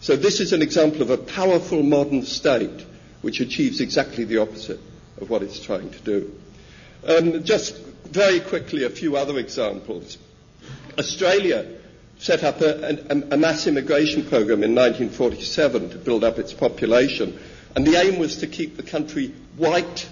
So 0.00 0.16
this 0.16 0.40
is 0.40 0.52
an 0.52 0.62
example 0.62 1.02
of 1.02 1.10
a 1.10 1.18
powerful 1.18 1.82
modern 1.82 2.22
state 2.24 2.84
which 3.22 3.40
achieves 3.40 3.80
exactly 3.80 4.24
the 4.24 4.38
opposite 4.38 4.80
of 5.20 5.30
what 5.30 5.42
it's 5.42 5.58
trying 5.58 5.90
to 5.90 5.98
do. 6.00 6.32
Um, 7.06 7.44
just 7.44 7.76
very 8.04 8.40
quickly, 8.40 8.84
a 8.84 8.90
few 8.90 9.16
other 9.16 9.38
examples. 9.38 10.18
Australia 10.98 11.66
set 12.24 12.42
up 12.42 12.62
a, 12.62 12.96
a, 13.10 13.34
a, 13.34 13.36
mass 13.36 13.66
immigration 13.66 14.24
program 14.24 14.62
in 14.62 14.74
1947 14.74 15.90
to 15.90 15.98
build 15.98 16.24
up 16.24 16.38
its 16.38 16.54
population, 16.54 17.38
and 17.76 17.86
the 17.86 17.96
aim 17.96 18.18
was 18.18 18.38
to 18.38 18.46
keep 18.46 18.78
the 18.78 18.82
country 18.82 19.26
white 19.58 20.08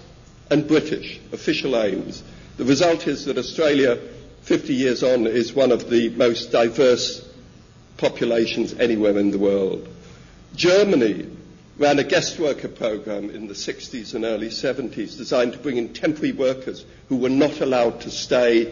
and 0.51 0.67
British, 0.67 1.19
official 1.31 1.75
aims. 1.75 2.21
The 2.57 2.65
result 2.65 3.07
is 3.07 3.25
that 3.25 3.39
Australia, 3.39 3.97
50 4.43 4.75
years 4.75 5.01
on, 5.01 5.25
is 5.25 5.53
one 5.53 5.71
of 5.71 5.89
the 5.89 6.09
most 6.09 6.51
diverse 6.51 7.27
populations 7.97 8.75
anywhere 8.75 9.17
in 9.17 9.31
the 9.31 9.39
world. 9.39 9.87
Germany 10.55 11.27
ran 11.79 11.97
a 11.97 12.03
guest 12.03 12.37
worker 12.37 12.67
program 12.67 13.31
in 13.31 13.47
the 13.47 13.55
60s 13.55 14.13
and 14.13 14.23
early 14.23 14.49
70s 14.49 15.17
designed 15.17 15.53
to 15.53 15.57
bring 15.57 15.77
in 15.77 15.91
temporary 15.91 16.31
workers 16.31 16.85
who 17.09 17.15
were 17.15 17.29
not 17.29 17.59
allowed 17.59 18.01
to 18.01 18.11
stay 18.11 18.71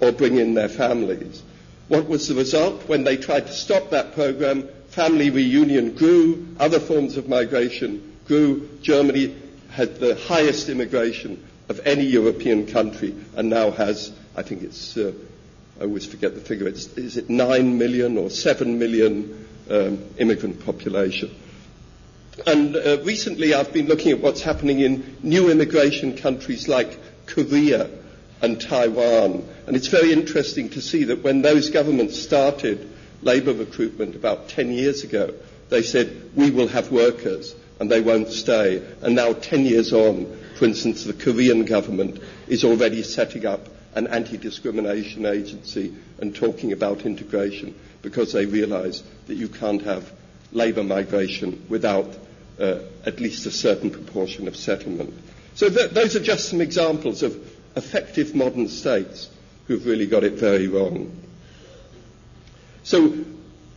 or 0.00 0.12
bring 0.12 0.36
in 0.36 0.52
their 0.52 0.68
families. 0.68 1.42
What 1.88 2.08
was 2.08 2.28
the 2.28 2.34
result? 2.34 2.88
When 2.88 3.04
they 3.04 3.16
tried 3.16 3.46
to 3.46 3.52
stop 3.52 3.90
that 3.90 4.14
program, 4.14 4.68
family 4.88 5.30
reunion 5.30 5.94
grew, 5.94 6.46
other 6.58 6.80
forms 6.80 7.16
of 7.16 7.28
migration 7.28 8.16
grew. 8.26 8.68
Germany 8.82 9.34
had 9.70 9.96
the 9.98 10.14
highest 10.14 10.68
immigration 10.68 11.42
of 11.68 11.80
any 11.86 12.04
European 12.04 12.66
country 12.66 13.14
and 13.36 13.48
now 13.48 13.70
has, 13.70 14.12
I 14.36 14.42
think 14.42 14.62
it's, 14.62 14.96
uh, 14.96 15.12
I 15.80 15.84
always 15.84 16.06
forget 16.06 16.34
the 16.34 16.40
figure, 16.40 16.68
it's, 16.68 16.86
is 16.98 17.16
it 17.16 17.30
9 17.30 17.78
million 17.78 18.18
or 18.18 18.30
7 18.30 18.78
million 18.78 19.46
um, 19.70 20.04
immigrant 20.18 20.64
population. 20.64 21.34
And 22.46 22.76
uh, 22.76 22.98
recently 23.02 23.54
I've 23.54 23.72
been 23.72 23.86
looking 23.86 24.12
at 24.12 24.20
what's 24.20 24.42
happening 24.42 24.80
in 24.80 25.16
new 25.22 25.50
immigration 25.50 26.16
countries 26.16 26.68
like 26.68 26.98
Korea 27.26 27.88
and 28.42 28.60
Taiwan. 28.60 29.48
And 29.66 29.76
it's 29.76 29.86
very 29.86 30.12
interesting 30.12 30.68
to 30.70 30.82
see 30.82 31.04
that 31.04 31.22
when 31.22 31.42
those 31.42 31.70
governments 31.70 32.20
started 32.20 32.90
labour 33.22 33.52
recruitment 33.54 34.16
about 34.16 34.48
10 34.48 34.72
years 34.72 35.04
ago, 35.04 35.32
they 35.70 35.82
said, 35.82 36.30
we 36.34 36.50
will 36.50 36.68
have 36.68 36.92
workers 36.92 37.54
and 37.80 37.90
they 37.90 38.00
won't 38.00 38.28
stay. 38.28 38.82
And 39.00 39.14
now 39.14 39.32
10 39.32 39.64
years 39.64 39.92
on, 39.92 40.26
for 40.56 40.66
instance, 40.66 41.04
the 41.04 41.12
Korean 41.14 41.64
government 41.64 42.20
is 42.48 42.64
already 42.64 43.02
setting 43.02 43.46
up 43.46 43.68
an 43.94 44.06
anti-discrimination 44.08 45.24
agency 45.24 45.94
and 46.18 46.34
talking 46.34 46.72
about 46.72 47.02
integration 47.06 47.74
because 48.02 48.32
they 48.32 48.46
realize 48.46 49.02
that 49.26 49.34
you 49.34 49.48
can't 49.48 49.82
have 49.82 50.12
labor 50.50 50.82
migration 50.82 51.64
without 51.68 52.06
uh, 52.58 52.78
at 53.06 53.20
least 53.20 53.46
a 53.46 53.50
certain 53.50 53.90
proportion 53.90 54.48
of 54.48 54.56
settlement. 54.56 55.14
So 55.54 55.68
th- 55.68 55.90
those 55.90 56.16
are 56.16 56.20
just 56.22 56.48
some 56.48 56.60
examples 56.60 57.22
of 57.22 57.34
effective 57.76 58.34
modern 58.34 58.68
states 58.68 59.28
who've 59.66 59.86
really 59.86 60.06
got 60.06 60.24
it 60.24 60.34
very 60.34 60.68
wrong. 60.68 61.10
So 62.84 63.08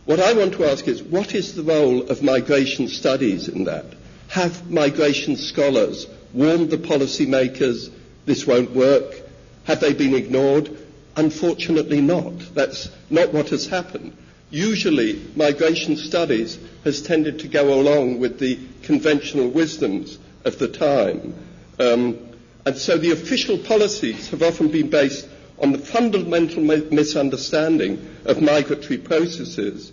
what 0.04 0.20
I 0.20 0.32
want 0.34 0.54
to 0.54 0.64
ask 0.64 0.86
is, 0.88 1.02
what 1.02 1.34
is 1.34 1.54
the 1.54 1.62
role 1.62 2.02
of 2.10 2.22
migration 2.22 2.88
studies 2.88 3.48
in 3.48 3.64
that? 3.64 3.84
Have 4.28 4.70
migration 4.70 5.36
scholars 5.36 6.06
warned 6.32 6.70
the 6.70 6.78
policymakers 6.78 7.90
this 8.24 8.46
won't 8.46 8.72
work? 8.72 9.22
Have 9.64 9.80
they 9.80 9.92
been 9.92 10.14
ignored? 10.14 10.70
Unfortunately 11.16 12.00
not. 12.00 12.38
That's 12.54 12.90
not 13.10 13.32
what 13.32 13.48
has 13.48 13.66
happened. 13.66 14.16
Usually, 14.50 15.20
migration 15.34 15.96
studies 15.96 16.58
has 16.84 17.02
tended 17.02 17.40
to 17.40 17.48
go 17.48 17.80
along 17.80 18.20
with 18.20 18.38
the 18.38 18.58
conventional 18.82 19.48
wisdoms 19.48 20.18
of 20.44 20.58
the 20.58 20.68
time. 20.68 21.34
Um, 21.80 22.25
and 22.66 22.76
so 22.76 22.98
the 22.98 23.12
official 23.12 23.56
policies 23.58 24.28
have 24.30 24.42
often 24.42 24.68
been 24.68 24.90
based 24.90 25.28
on 25.60 25.70
the 25.70 25.78
fundamental 25.78 26.60
misunderstanding 26.62 28.04
of 28.24 28.42
migratory 28.42 28.98
processes. 28.98 29.92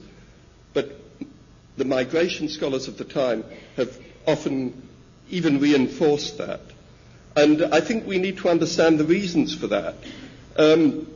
But 0.74 1.00
the 1.78 1.86
migration 1.86 2.50
scholars 2.50 2.88
of 2.88 2.98
the 2.98 3.06
time 3.06 3.46
have 3.78 3.96
often 4.26 4.90
even 5.30 5.60
reinforced 5.60 6.40
that. 6.40 6.62
And 7.36 7.62
I 7.64 7.80
think 7.80 8.08
we 8.08 8.18
need 8.18 8.38
to 8.38 8.50
understand 8.50 9.00
the 9.00 9.06
reasons 9.06 9.54
for 9.56 9.68
that. 9.68 9.94
Um, 10.58 11.08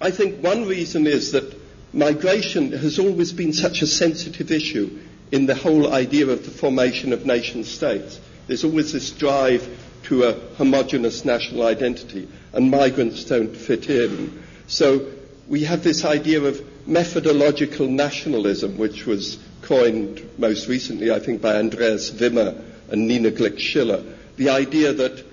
I 0.00 0.10
think 0.10 0.42
one 0.42 0.64
reason 0.66 1.06
is 1.06 1.32
that 1.32 1.54
migration 1.92 2.72
has 2.72 2.98
always 2.98 3.32
been 3.34 3.52
such 3.52 3.82
a 3.82 3.86
sensitive 3.86 4.50
issue 4.50 4.98
in 5.30 5.44
the 5.44 5.54
whole 5.54 5.92
idea 5.92 6.26
of 6.28 6.44
the 6.46 6.50
formation 6.50 7.12
of 7.12 7.26
nation 7.26 7.64
states. 7.64 8.18
There's 8.46 8.64
always 8.64 8.92
this 8.94 9.10
drive 9.10 9.66
to 10.06 10.24
a 10.24 10.32
homogenous 10.56 11.24
national 11.24 11.66
identity, 11.66 12.28
and 12.52 12.70
migrants 12.70 13.24
don't 13.24 13.56
fit 13.56 13.90
in. 13.90 14.42
So 14.68 15.06
we 15.48 15.64
have 15.64 15.82
this 15.82 16.04
idea 16.04 16.42
of 16.42 16.60
methodological 16.86 17.86
nationalism, 17.88 18.78
which 18.78 19.04
was 19.06 19.38
coined 19.62 20.22
most 20.38 20.68
recently, 20.68 21.10
I 21.10 21.18
think, 21.18 21.42
by 21.42 21.56
Andreas 21.56 22.10
Wimmer 22.12 22.62
and 22.88 23.08
Nina 23.08 23.30
Glick-Schiller. 23.32 24.04
The 24.36 24.50
idea 24.50 24.92
that 24.92 25.24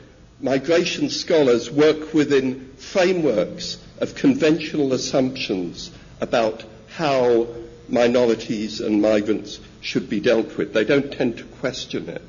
migration 0.41 1.09
scholars 1.09 1.69
work 1.69 2.13
within 2.13 2.73
frameworks 2.77 3.77
of 3.99 4.15
conventional 4.15 4.93
assumptions 4.93 5.91
about 6.19 6.63
how 6.95 7.47
minorities 7.89 8.81
and 8.81 9.01
migrants 9.01 9.59
should 9.81 10.09
be 10.09 10.19
dealt 10.19 10.57
with. 10.57 10.73
They 10.73 10.83
don't 10.85 11.11
tend 11.13 11.37
to 11.37 11.43
question 11.43 12.09
it. 12.09 12.21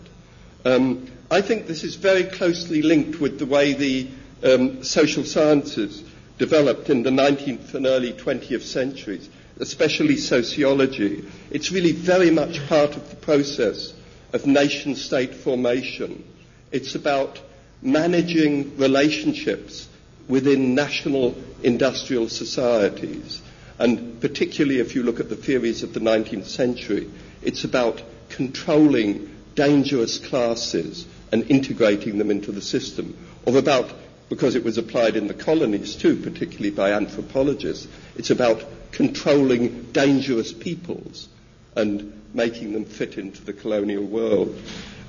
Um, 0.66 1.08
I 1.30 1.40
think 1.40 1.66
this 1.66 1.84
is 1.84 1.94
very 1.96 2.24
closely 2.24 2.82
linked 2.82 3.20
with 3.20 3.38
the 3.38 3.46
way 3.46 3.72
the 3.72 4.08
um, 4.42 4.82
social 4.84 5.24
sciences 5.24 6.02
developed 6.38 6.90
in 6.90 7.02
the 7.02 7.10
19th 7.10 7.74
and 7.74 7.86
early 7.86 8.12
20th 8.12 8.62
centuries, 8.62 9.28
especially 9.58 10.16
sociology. 10.16 11.24
It's 11.50 11.70
really 11.72 11.92
very 11.92 12.30
much 12.30 12.66
part 12.68 12.96
of 12.96 13.08
the 13.10 13.16
process 13.16 13.94
of 14.32 14.46
nation 14.46 14.96
state 14.96 15.34
formation. 15.34 16.24
It's 16.72 16.94
about 16.94 17.40
managing 17.80 18.76
relationships 18.76 19.88
within 20.28 20.74
national 20.74 21.34
industrial 21.62 22.28
societies. 22.28 23.40
And 23.78 24.20
particularly 24.20 24.80
if 24.80 24.94
you 24.94 25.02
look 25.02 25.20
at 25.20 25.28
the 25.28 25.36
theories 25.36 25.82
of 25.82 25.94
the 25.94 26.00
19th 26.00 26.46
century, 26.46 27.10
it's 27.42 27.64
about 27.64 28.02
controlling 28.28 29.33
dangerous 29.54 30.18
classes 30.18 31.06
and 31.32 31.50
integrating 31.50 32.18
them 32.18 32.30
into 32.30 32.52
the 32.52 32.60
system, 32.62 33.16
or 33.44 33.56
about, 33.58 33.90
because 34.28 34.54
it 34.54 34.64
was 34.64 34.78
applied 34.78 35.16
in 35.16 35.26
the 35.26 35.34
colonies 35.34 35.94
too, 35.96 36.16
particularly 36.16 36.70
by 36.70 36.92
anthropologists, 36.92 37.88
it's 38.16 38.30
about 38.30 38.64
controlling 38.92 39.90
dangerous 39.92 40.52
peoples 40.52 41.28
and 41.76 42.12
making 42.32 42.72
them 42.72 42.84
fit 42.84 43.16
into 43.18 43.42
the 43.44 43.52
colonial 43.52 44.04
world. 44.04 44.56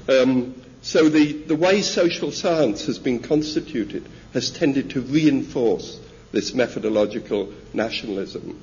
Um, 0.08 0.56
so 0.82 1.10
the, 1.10 1.34
the 1.34 1.56
way 1.56 1.82
social 1.82 2.32
science 2.32 2.86
has 2.86 3.00
been 3.00 3.20
constituted 3.20 4.08
has 4.34 4.52
tended 4.52 4.92
to 4.92 5.02
reinforce 5.02 6.00
this 6.32 6.54
methodological 6.54 7.54
nationalism. 7.74 8.62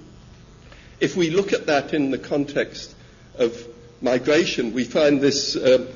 If 1.01 1.17
we 1.17 1.31
look 1.31 1.53
at 1.53 1.67
that 1.67 1.95
in 1.95 2.11
the 2.11 2.19
context 2.19 2.95
of 3.37 3.67
migration, 4.03 4.73
we 4.73 4.85
find 4.85 5.21
this, 5.21 5.57
uh, 5.57 5.87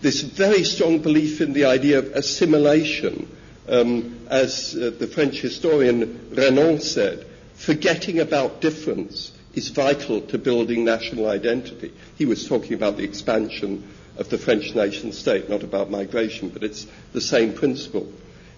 this 0.00 0.22
very 0.22 0.64
strong 0.64 0.98
belief 1.00 1.40
in 1.40 1.52
the 1.52 1.64
idea 1.64 1.98
of 1.98 2.06
assimilation. 2.12 3.28
Um, 3.68 4.26
as 4.30 4.76
uh, 4.76 4.90
the 4.96 5.08
French 5.08 5.40
historian 5.40 6.30
Renan 6.32 6.80
said, 6.80 7.26
forgetting 7.54 8.20
about 8.20 8.60
difference 8.60 9.32
is 9.54 9.68
vital 9.70 10.20
to 10.20 10.38
building 10.38 10.84
national 10.84 11.28
identity. 11.28 11.92
He 12.16 12.26
was 12.26 12.46
talking 12.46 12.74
about 12.74 12.96
the 12.96 13.02
expansion 13.04 13.82
of 14.18 14.28
the 14.28 14.38
French 14.38 14.74
nation 14.74 15.12
state, 15.12 15.48
not 15.48 15.62
about 15.62 15.90
migration, 15.90 16.48
but 16.50 16.62
it's 16.62 16.86
the 17.12 17.20
same 17.20 17.54
principle. 17.54 18.10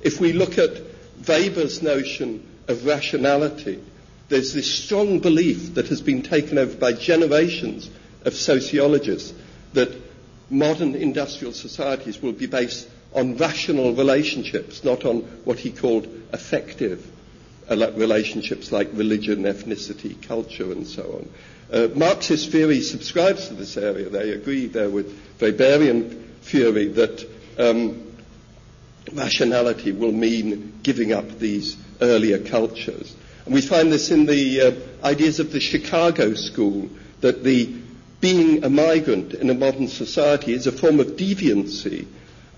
If 0.03 0.21
we 0.21 0.33
look 0.33 0.59
at 0.59 0.83
Weber's 1.27 1.83
notion 1.83 2.47
of 2.68 2.85
rationality, 2.85 3.83
there's 4.29 4.53
this 4.53 4.71
strong 4.85 5.21
belief 5.21 5.75
that 5.75 5.88
has 5.88 6.01
been 6.03 6.23
taken 6.23 6.59
over 6.59 6.77
by 6.77 6.92
generations 6.92 7.88
of 8.24 8.35
sociologists 8.35 9.33
that 9.74 9.90
modern 10.50 10.94
industrial 10.94 11.52
societies 11.52 12.20
will 12.22 12.33
be 12.33 12.46
based 12.46 12.88
on 13.14 13.37
rational 13.37 13.94
relationships, 13.94 14.85
not 14.85 15.04
on 15.04 15.20
what 15.44 15.59
he 15.59 15.70
called 15.70 16.07
affective 16.33 17.07
uh, 17.70 17.76
relationships 17.94 18.72
like 18.72 18.88
religion, 18.92 19.42
ethnicity, 19.44 20.20
culture, 20.22 20.72
and 20.72 20.87
so 20.87 21.02
on. 21.02 21.28
Uh, 21.70 21.88
Marxist 21.94 22.50
theory 22.50 22.81
subscribes 22.81 23.48
to 23.48 23.54
this 23.54 23.76
area. 23.76 24.09
They 24.09 24.31
agree 24.31 24.66
there 24.66 24.88
with 24.90 25.38
Weberian 25.38 26.24
theory 26.42 26.88
that 26.88 27.28
um, 27.59 28.12
rationality 29.12 29.92
will 29.92 30.12
mean 30.12 30.78
giving 30.83 31.12
up 31.12 31.38
these 31.38 31.76
earlier 32.00 32.38
cultures. 32.38 33.14
And 33.44 33.54
we 33.54 33.61
find 33.61 33.92
this 33.92 34.11
in 34.11 34.26
the 34.26 34.61
uh, 35.02 35.07
ideas 35.07 35.40
of 35.40 35.52
the 35.52 35.61
Chicago 35.61 36.35
School 36.35 36.88
that 37.20 37.44
the 37.44 37.74
being 38.20 38.64
a 38.64 38.70
migrant 38.70 39.35
in 39.35 39.48
a 39.50 39.54
modern 39.54 39.88
society 39.88 40.52
is 40.52 40.66
a 40.66 40.72
form 40.72 40.98
of 41.00 41.09
deviancy 41.16 42.07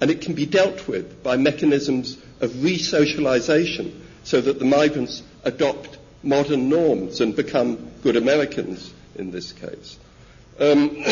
and 0.00 0.10
it 0.10 0.20
can 0.22 0.34
be 0.34 0.46
dealt 0.46 0.88
with 0.88 1.22
by 1.22 1.36
mechanisms 1.36 2.16
of 2.40 2.62
re-socialization 2.62 4.06
so 4.24 4.40
that 4.40 4.58
the 4.58 4.64
migrants 4.64 5.22
adopt 5.44 5.98
modern 6.22 6.68
norms 6.68 7.20
and 7.20 7.36
become 7.36 7.90
good 8.02 8.16
Americans 8.16 8.92
in 9.16 9.30
this 9.30 9.52
case. 9.52 9.98
Um, 10.58 11.04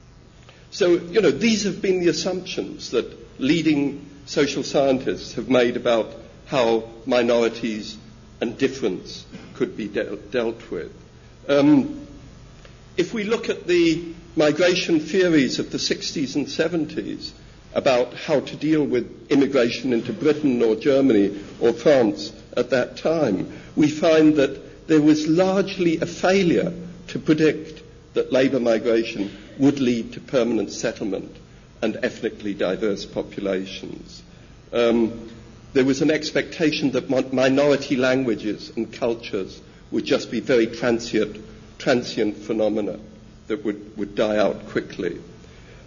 so, 0.70 0.92
you 0.94 1.20
know, 1.20 1.30
these 1.30 1.64
have 1.64 1.80
been 1.80 2.00
the 2.00 2.08
assumptions 2.08 2.90
that 2.90 3.06
leading 3.40 4.08
social 4.26 4.62
scientists 4.62 5.34
have 5.34 5.48
made 5.48 5.76
about 5.76 6.12
how 6.46 6.88
minorities 7.06 7.96
and 8.40 8.56
difference 8.58 9.24
could 9.54 9.76
be 9.76 9.88
de- 9.88 10.16
dealt 10.16 10.70
with. 10.70 10.92
Um, 11.48 12.07
if 12.98 13.14
we 13.14 13.24
look 13.24 13.48
at 13.48 13.66
the 13.66 14.12
migration 14.36 15.00
theories 15.00 15.58
of 15.58 15.70
the 15.70 15.78
60s 15.78 16.34
and 16.34 16.46
70s 16.46 17.30
about 17.74 18.12
how 18.12 18.40
to 18.40 18.56
deal 18.56 18.84
with 18.84 19.30
immigration 19.30 19.92
into 19.92 20.12
Britain 20.12 20.60
or 20.62 20.74
Germany 20.74 21.40
or 21.60 21.72
France 21.72 22.32
at 22.56 22.70
that 22.70 22.96
time, 22.96 23.52
we 23.76 23.88
find 23.88 24.36
that 24.36 24.86
there 24.88 25.00
was 25.00 25.26
largely 25.28 25.98
a 25.98 26.06
failure 26.06 26.72
to 27.08 27.18
predict 27.18 27.82
that 28.14 28.32
labour 28.32 28.58
migration 28.58 29.30
would 29.58 29.78
lead 29.78 30.12
to 30.14 30.20
permanent 30.20 30.72
settlement 30.72 31.36
and 31.82 31.96
ethnically 32.02 32.54
diverse 32.54 33.04
populations. 33.06 34.22
Um, 34.72 35.30
there 35.72 35.84
was 35.84 36.02
an 36.02 36.10
expectation 36.10 36.90
that 36.92 37.10
minority 37.32 37.96
languages 37.96 38.72
and 38.74 38.92
cultures 38.92 39.60
would 39.92 40.04
just 40.04 40.30
be 40.30 40.40
very 40.40 40.66
transient, 40.66 41.36
transient 41.78 42.36
phenomena 42.36 42.98
that 43.46 43.64
would, 43.64 43.96
would 43.96 44.14
die 44.14 44.36
out 44.36 44.68
quickly. 44.68 45.20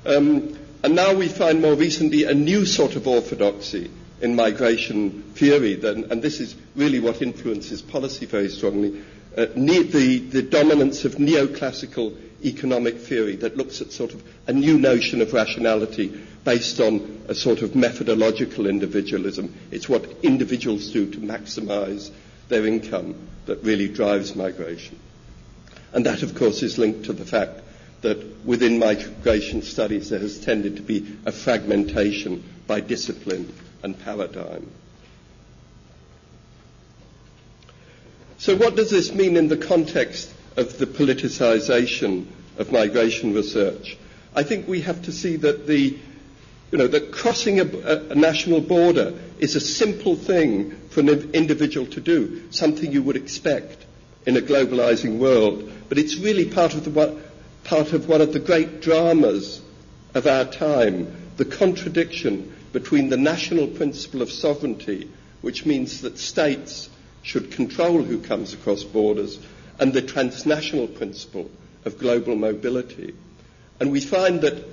Um, 0.05 0.57
and 0.83 0.95
now 0.95 1.13
we 1.13 1.27
find 1.27 1.61
more 1.61 1.75
recently 1.75 2.23
a 2.23 2.33
new 2.33 2.65
sort 2.65 2.95
of 2.95 3.07
orthodoxy 3.07 3.91
in 4.21 4.35
migration 4.35 5.23
theory, 5.35 5.79
and 5.83 6.21
this 6.21 6.39
is 6.39 6.55
really 6.75 6.99
what 6.99 7.21
influences 7.21 7.81
policy 7.81 8.25
very 8.25 8.49
strongly, 8.49 9.01
uh, 9.37 9.45
ne- 9.55 9.83
the, 9.83 10.19
the 10.19 10.41
dominance 10.41 11.05
of 11.05 11.15
neoclassical 11.15 12.15
economic 12.43 12.97
theory 12.97 13.35
that 13.37 13.57
looks 13.57 13.81
at 13.81 13.91
sort 13.91 14.13
of 14.13 14.23
a 14.47 14.53
new 14.53 14.77
notion 14.79 15.21
of 15.21 15.33
rationality 15.33 16.07
based 16.43 16.79
on 16.79 17.21
a 17.27 17.35
sort 17.35 17.61
of 17.61 17.75
methodological 17.75 18.65
individualism. 18.67 19.53
It's 19.71 19.87
what 19.87 20.05
individuals 20.23 20.89
do 20.91 21.09
to 21.11 21.17
maximize 21.19 22.11
their 22.49 22.65
income 22.65 23.15
that 23.45 23.63
really 23.63 23.87
drives 23.87 24.35
migration. 24.35 24.97
And 25.93 26.05
that, 26.05 26.23
of 26.23 26.35
course, 26.35 26.63
is 26.63 26.77
linked 26.77 27.05
to 27.05 27.13
the 27.13 27.25
fact 27.25 27.61
that 28.01 28.45
within 28.45 28.79
migration 28.79 29.61
studies 29.61 30.09
there 30.09 30.19
has 30.19 30.39
tended 30.39 30.77
to 30.77 30.81
be 30.81 31.05
a 31.25 31.31
fragmentation 31.31 32.43
by 32.67 32.79
discipline 32.79 33.53
and 33.83 33.99
paradigm. 33.99 34.69
So, 38.37 38.55
what 38.55 38.75
does 38.75 38.89
this 38.89 39.13
mean 39.13 39.37
in 39.37 39.49
the 39.49 39.57
context 39.57 40.33
of 40.57 40.77
the 40.79 40.87
politicization 40.87 42.25
of 42.57 42.71
migration 42.71 43.33
research? 43.33 43.97
I 44.33 44.43
think 44.43 44.67
we 44.67 44.81
have 44.81 45.03
to 45.03 45.11
see 45.11 45.35
that 45.37 45.67
the 45.67 45.97
you 46.71 46.77
know, 46.77 46.87
that 46.87 47.11
crossing 47.11 47.59
a, 47.59 47.65
a, 47.65 48.15
national 48.15 48.61
border 48.61 49.13
is 49.39 49.57
a 49.57 49.59
simple 49.59 50.15
thing 50.15 50.71
for 50.89 51.01
an 51.01 51.31
individual 51.33 51.85
to 51.87 51.99
do, 51.99 52.49
something 52.49 52.89
you 52.93 53.03
would 53.03 53.17
expect 53.17 53.85
in 54.25 54.37
a 54.37 54.41
globalizing 54.41 55.17
world. 55.17 55.71
But 55.89 55.97
it's 55.97 56.17
really 56.17 56.45
part 56.45 56.73
of, 56.73 56.85
the, 56.85 57.21
part 57.63 57.93
of 57.93 58.07
one 58.07 58.21
of 58.21 58.33
the 58.33 58.39
great 58.39 58.81
dramas 58.81 59.61
of 60.13 60.27
our 60.27 60.45
time, 60.45 61.13
the 61.37 61.45
contradiction 61.45 62.53
between 62.73 63.09
the 63.09 63.17
national 63.17 63.67
principle 63.67 64.21
of 64.21 64.31
sovereignty, 64.31 65.09
which 65.41 65.65
means 65.65 66.01
that 66.01 66.17
states 66.17 66.89
should 67.23 67.51
control 67.51 68.01
who 68.01 68.19
comes 68.21 68.53
across 68.53 68.83
borders, 68.83 69.39
and 69.79 69.93
the 69.93 70.01
transnational 70.01 70.87
principle 70.87 71.49
of 71.85 71.97
global 71.97 72.35
mobility. 72.35 73.13
And 73.79 73.91
we 73.91 73.99
find 73.99 74.41
that 74.41 74.63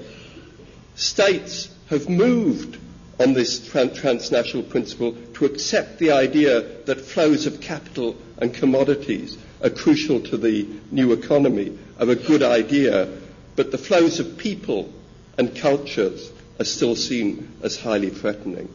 states 0.94 1.68
have 1.88 2.08
moved 2.08 2.78
on 3.20 3.32
this 3.32 3.66
transnational 3.68 4.62
principle 4.62 5.12
to 5.34 5.44
accept 5.44 5.98
the 5.98 6.12
idea 6.12 6.60
that 6.84 7.00
flows 7.00 7.46
of 7.46 7.60
capital 7.60 8.16
and 8.38 8.54
commodities 8.54 9.36
are 9.62 9.70
crucial 9.70 10.20
to 10.20 10.36
the 10.36 10.66
new 10.92 11.12
economy, 11.12 11.76
are 11.98 12.08
a 12.08 12.14
good 12.14 12.42
idea, 12.42 13.08
but 13.56 13.72
the 13.72 13.78
flows 13.78 14.20
of 14.20 14.38
people 14.38 14.92
and 15.36 15.56
cultures 15.56 16.30
are 16.60 16.64
still 16.64 16.94
seen 16.94 17.52
as 17.62 17.76
highly 17.78 18.10
threatening. 18.10 18.68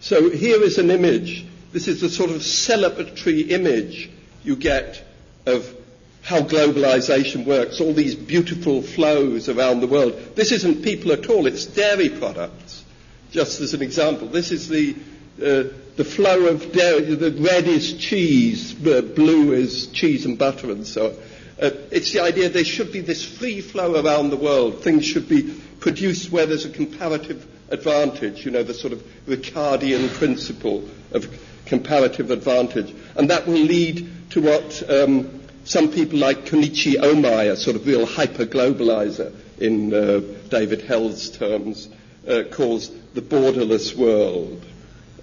So 0.00 0.30
here 0.30 0.62
is 0.62 0.78
an 0.78 0.90
image 0.90 1.46
this 1.72 1.88
is 1.88 2.02
a 2.02 2.10
sort 2.10 2.30
of 2.30 2.36
celebratory 2.42 3.50
image 3.50 4.10
you 4.44 4.56
get 4.56 5.04
of 5.46 5.76
how 6.22 6.40
globalization 6.40 7.44
works, 7.44 7.80
all 7.80 7.92
these 7.92 8.14
beautiful 8.14 8.80
flows 8.80 9.48
around 9.48 9.80
the 9.80 9.86
world. 9.86 10.12
This 10.36 10.52
isn't 10.52 10.82
people 10.82 11.12
at 11.12 11.28
all, 11.28 11.46
it's 11.46 11.66
dairy 11.66 12.08
products. 12.08 12.84
Just 13.32 13.60
as 13.60 13.74
an 13.74 13.82
example, 13.82 14.28
this 14.28 14.52
is 14.52 14.68
the, 14.68 14.94
uh, 15.38 15.64
the 15.96 16.04
flow 16.04 16.46
of 16.46 16.70
dairy. 16.72 17.14
The 17.14 17.32
red 17.32 17.66
is 17.66 17.94
cheese, 17.94 18.78
the 18.78 19.02
blue 19.02 19.52
is 19.52 19.88
cheese 19.88 20.24
and 20.26 20.38
butter 20.38 20.70
and 20.70 20.86
so 20.86 21.06
on. 21.06 21.16
Uh, 21.60 21.70
it's 21.90 22.12
the 22.12 22.20
idea 22.20 22.48
there 22.48 22.64
should 22.64 22.92
be 22.92 23.00
this 23.00 23.24
free 23.24 23.60
flow 23.60 24.02
around 24.04 24.30
the 24.30 24.36
world. 24.36 24.82
Things 24.82 25.04
should 25.04 25.28
be 25.28 25.54
produced 25.80 26.30
where 26.30 26.46
there's 26.46 26.64
a 26.64 26.70
comparative 26.70 27.46
advantage, 27.70 28.44
you 28.44 28.50
know, 28.50 28.62
the 28.62 28.74
sort 28.74 28.92
of 28.92 29.02
Ricardian 29.26 30.08
principle 30.10 30.88
of 31.12 31.26
comparative 31.72 32.30
advantage. 32.30 32.94
And 33.16 33.30
that 33.30 33.46
will 33.46 33.54
lead 33.54 34.30
to 34.32 34.42
what 34.42 34.90
um, 34.90 35.40
some 35.64 35.90
people 35.90 36.18
like 36.18 36.44
Kenichi 36.44 36.96
Ohmae, 36.96 37.50
a 37.50 37.56
sort 37.56 37.76
of 37.76 37.86
real 37.86 38.04
hyper-globalizer 38.04 39.32
in 39.58 39.94
uh, 39.94 40.20
David 40.50 40.82
Held's 40.82 41.30
terms, 41.30 41.88
uh, 42.28 42.42
calls 42.50 42.90
the 43.14 43.22
borderless 43.22 43.96
world. 43.96 44.62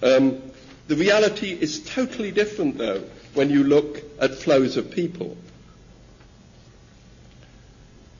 Um, 0.01 0.41
the 0.87 0.95
reality 0.95 1.51
is 1.51 1.83
totally 1.83 2.31
different, 2.31 2.79
though, 2.79 3.03
when 3.35 3.51
you 3.51 3.63
look 3.63 4.01
at 4.19 4.33
flows 4.33 4.75
of 4.75 4.89
people. 4.89 5.37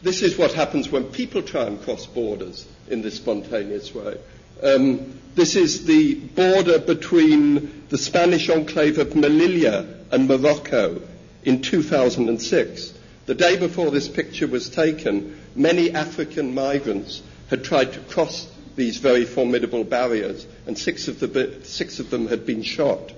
This 0.04 0.22
is 0.22 0.38
what 0.38 0.54
happens 0.54 0.90
when 0.90 1.06
people 1.06 1.42
try 1.42 1.64
and 1.64 1.82
cross 1.82 2.06
borders 2.06 2.68
in 2.90 3.02
this 3.02 3.16
spontaneous 3.16 3.92
way. 3.96 4.18
Um, 4.62 5.20
this 5.36 5.56
is 5.56 5.86
the 5.86 6.16
border 6.16 6.80
between 6.80 7.86
the 7.90 7.98
Spanish 7.98 8.50
enclave 8.50 8.98
of 8.98 9.10
Melilla 9.10 9.88
and 10.12 10.28
Morocco 10.28 11.02
in 11.44 11.62
2006. 11.62 12.94
The 13.26 13.36
day 13.36 13.58
before 13.58 13.92
this 13.92 14.08
picture 14.08 14.48
was 14.48 14.70
taken, 14.70 15.40
many 15.56 15.92
African 15.92 16.54
migrants 16.54 17.22
had 17.50 17.64
tried 17.64 17.94
to 17.94 18.00
cross 18.02 18.48
these 18.76 18.98
very 18.98 19.26
formidable 19.26 19.84
barriers, 19.84 20.46
and 20.66 20.78
six 20.78 21.08
of, 21.08 21.20
the, 21.20 21.60
six 21.64 22.00
of 22.00 22.10
them 22.10 22.28
had 22.28 22.46
been 22.46 22.64
shot. 22.64 23.12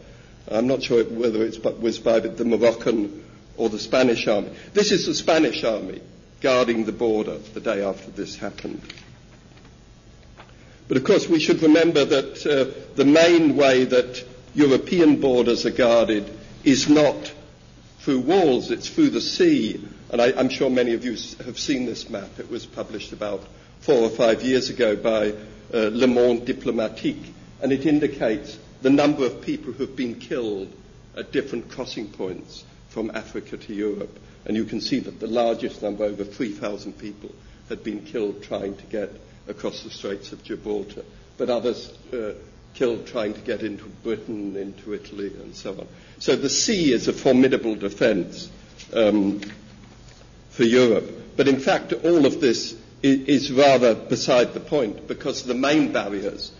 I'm 0.49 0.67
not 0.67 0.83
sure 0.83 1.03
whether 1.03 1.43
it 1.45 1.63
was 1.79 1.99
by 1.99 2.19
the 2.19 2.45
Moroccan 2.45 3.23
or 3.57 3.69
the 3.69 3.79
Spanish 3.79 4.27
army. 4.27 4.49
This 4.73 4.91
is 4.91 5.05
the 5.05 5.13
Spanish 5.13 5.63
army 5.63 6.01
guarding 6.41 6.85
the 6.85 6.91
border 6.91 7.37
the 7.53 7.59
day 7.59 7.83
after 7.83 8.09
this 8.11 8.35
happened. 8.35 8.81
But 10.91 10.97
of 10.97 11.05
course, 11.05 11.29
we 11.29 11.39
should 11.39 11.61
remember 11.61 12.03
that 12.03 12.45
uh, 12.45 12.77
the 12.97 13.05
main 13.05 13.55
way 13.55 13.85
that 13.85 14.25
European 14.53 15.21
borders 15.21 15.65
are 15.65 15.69
guarded 15.71 16.29
is 16.65 16.89
not 16.89 17.31
through 17.99 18.19
walls, 18.19 18.71
it's 18.71 18.89
through 18.89 19.11
the 19.11 19.21
sea. 19.21 19.81
And 20.09 20.21
I, 20.21 20.31
am 20.37 20.49
sure 20.49 20.69
many 20.69 20.93
of 20.93 21.05
you 21.05 21.11
have 21.45 21.57
seen 21.57 21.85
this 21.85 22.09
map. 22.09 22.37
It 22.39 22.51
was 22.51 22.65
published 22.65 23.13
about 23.13 23.41
four 23.79 24.01
or 24.01 24.09
five 24.09 24.41
years 24.43 24.69
ago 24.69 24.97
by 24.97 25.29
uh, 25.73 25.91
Le 25.93 26.07
Monde 26.07 26.45
Diplomatique, 26.45 27.33
and 27.61 27.71
it 27.71 27.85
indicates 27.85 28.59
the 28.81 28.89
number 28.89 29.25
of 29.25 29.41
people 29.41 29.71
who 29.71 29.85
have 29.85 29.95
been 29.95 30.15
killed 30.15 30.67
at 31.15 31.31
different 31.31 31.69
crossing 31.71 32.09
points 32.09 32.65
from 32.89 33.11
Africa 33.11 33.55
to 33.55 33.73
Europe. 33.73 34.19
And 34.43 34.57
you 34.57 34.65
can 34.65 34.81
see 34.81 34.99
that 34.99 35.21
the 35.21 35.27
largest 35.27 35.81
number, 35.83 36.03
over 36.03 36.25
3,000 36.25 36.97
people, 36.99 37.33
had 37.69 37.81
been 37.81 38.03
killed 38.03 38.43
trying 38.43 38.75
to 38.75 38.83
get 38.87 39.09
across 39.47 39.83
the 39.83 39.89
Straits 39.89 40.31
of 40.31 40.43
Gibraltar, 40.43 41.03
but 41.37 41.49
others 41.49 41.91
uh, 42.13 42.33
killed 42.73 43.05
trying 43.07 43.33
to 43.33 43.39
get 43.41 43.61
into 43.63 43.85
Britain, 44.03 44.55
into 44.55 44.93
Italy, 44.93 45.27
and 45.41 45.55
so 45.55 45.71
on. 45.77 45.87
So 46.19 46.35
the 46.35 46.49
sea 46.49 46.91
is 46.93 47.07
a 47.07 47.13
formidable 47.13 47.75
defense 47.75 48.49
um, 48.93 49.41
for 50.51 50.63
Europe. 50.63 51.09
But 51.35 51.47
in 51.47 51.59
fact, 51.59 51.93
all 51.93 52.25
of 52.25 52.39
this 52.41 52.75
is, 53.01 53.27
is 53.27 53.51
rather 53.51 53.95
beside 53.95 54.53
the 54.53 54.59
point 54.59 55.07
because 55.07 55.43
the 55.43 55.53
main 55.53 55.91
barriers 55.91 56.51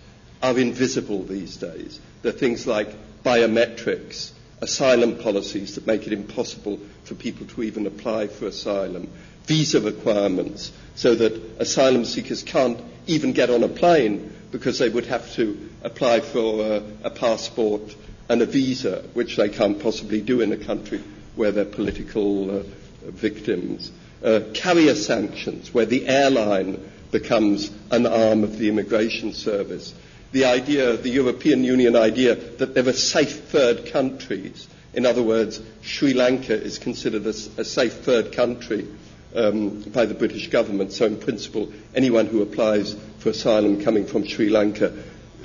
are 0.42 0.58
invisible 0.58 1.24
these 1.24 1.58
days. 1.58 2.00
They're 2.22 2.32
things 2.32 2.66
like 2.66 2.90
biometrics, 3.24 4.32
asylum 4.62 5.18
policies 5.18 5.76
that 5.76 5.86
make 5.88 6.08
it 6.08 6.14
impossible 6.14 6.80
for 7.04 7.16
people 7.16 7.46
to 7.48 7.64
even 7.64 7.86
apply 7.86 8.28
for 8.28 8.48
asylum, 8.48 9.10
visa 9.46 9.82
requirements, 9.82 10.72
so 10.96 11.16
that 11.16 11.34
asylum 11.60 12.06
seekers 12.06 12.44
can't 12.44 12.80
even 13.08 13.34
get 13.34 13.50
on 13.50 13.64
a 13.64 13.68
plane 13.68 14.32
because 14.52 14.80
they 14.80 14.90
would 14.90 15.06
have 15.06 15.32
to 15.34 15.70
apply 15.84 16.20
for 16.20 16.62
a, 16.64 16.84
a 17.04 17.10
passport 17.10 17.96
and 18.30 18.42
a 18.42 18.46
visa, 18.46 19.04
which 19.14 19.38
they 19.38 19.50
can't 19.50 19.82
possibly 19.82 20.22
do 20.22 20.42
in 20.42 20.52
a 20.52 20.58
country 20.58 21.02
where 21.36 21.52
they're 21.52 21.66
political 21.66 22.60
uh, 22.60 22.64
victims. 23.06 23.92
Uh, 24.24 24.42
carrier 24.54 24.96
sanctions, 24.96 25.74
where 25.74 25.86
the 25.86 26.08
airline 26.08 26.80
becomes 27.12 27.72
an 27.90 28.06
arm 28.06 28.44
of 28.44 28.58
the 28.58 28.70
immigration 28.70 29.34
service. 29.34 29.94
The 30.32 30.46
idea, 30.46 30.96
the 30.96 31.10
European 31.10 31.64
Union 31.64 31.96
idea, 31.96 32.36
that 32.36 32.74
there 32.74 32.88
are 32.88 32.94
safe 32.94 33.46
third 33.50 33.92
countries. 33.92 34.68
In 34.94 35.06
other 35.06 35.24
words, 35.24 35.60
Sri 35.82 36.14
Lanka 36.14 36.54
is 36.54 36.78
considered 36.78 37.26
a, 37.26 37.30
a 37.58 37.66
safe 37.66 37.94
third 38.04 38.32
country 38.34 38.88
um, 39.36 39.82
by 39.82 40.06
the 40.06 40.14
British 40.14 40.50
government. 40.50 40.92
So, 40.92 41.06
in 41.06 41.18
principle, 41.18 41.72
anyone 41.96 42.28
who 42.28 42.42
applies 42.42 42.96
for 43.20 43.30
asylum 43.30 43.82
coming 43.84 44.06
from 44.06 44.26
Sri 44.26 44.50
Lanka 44.50 44.94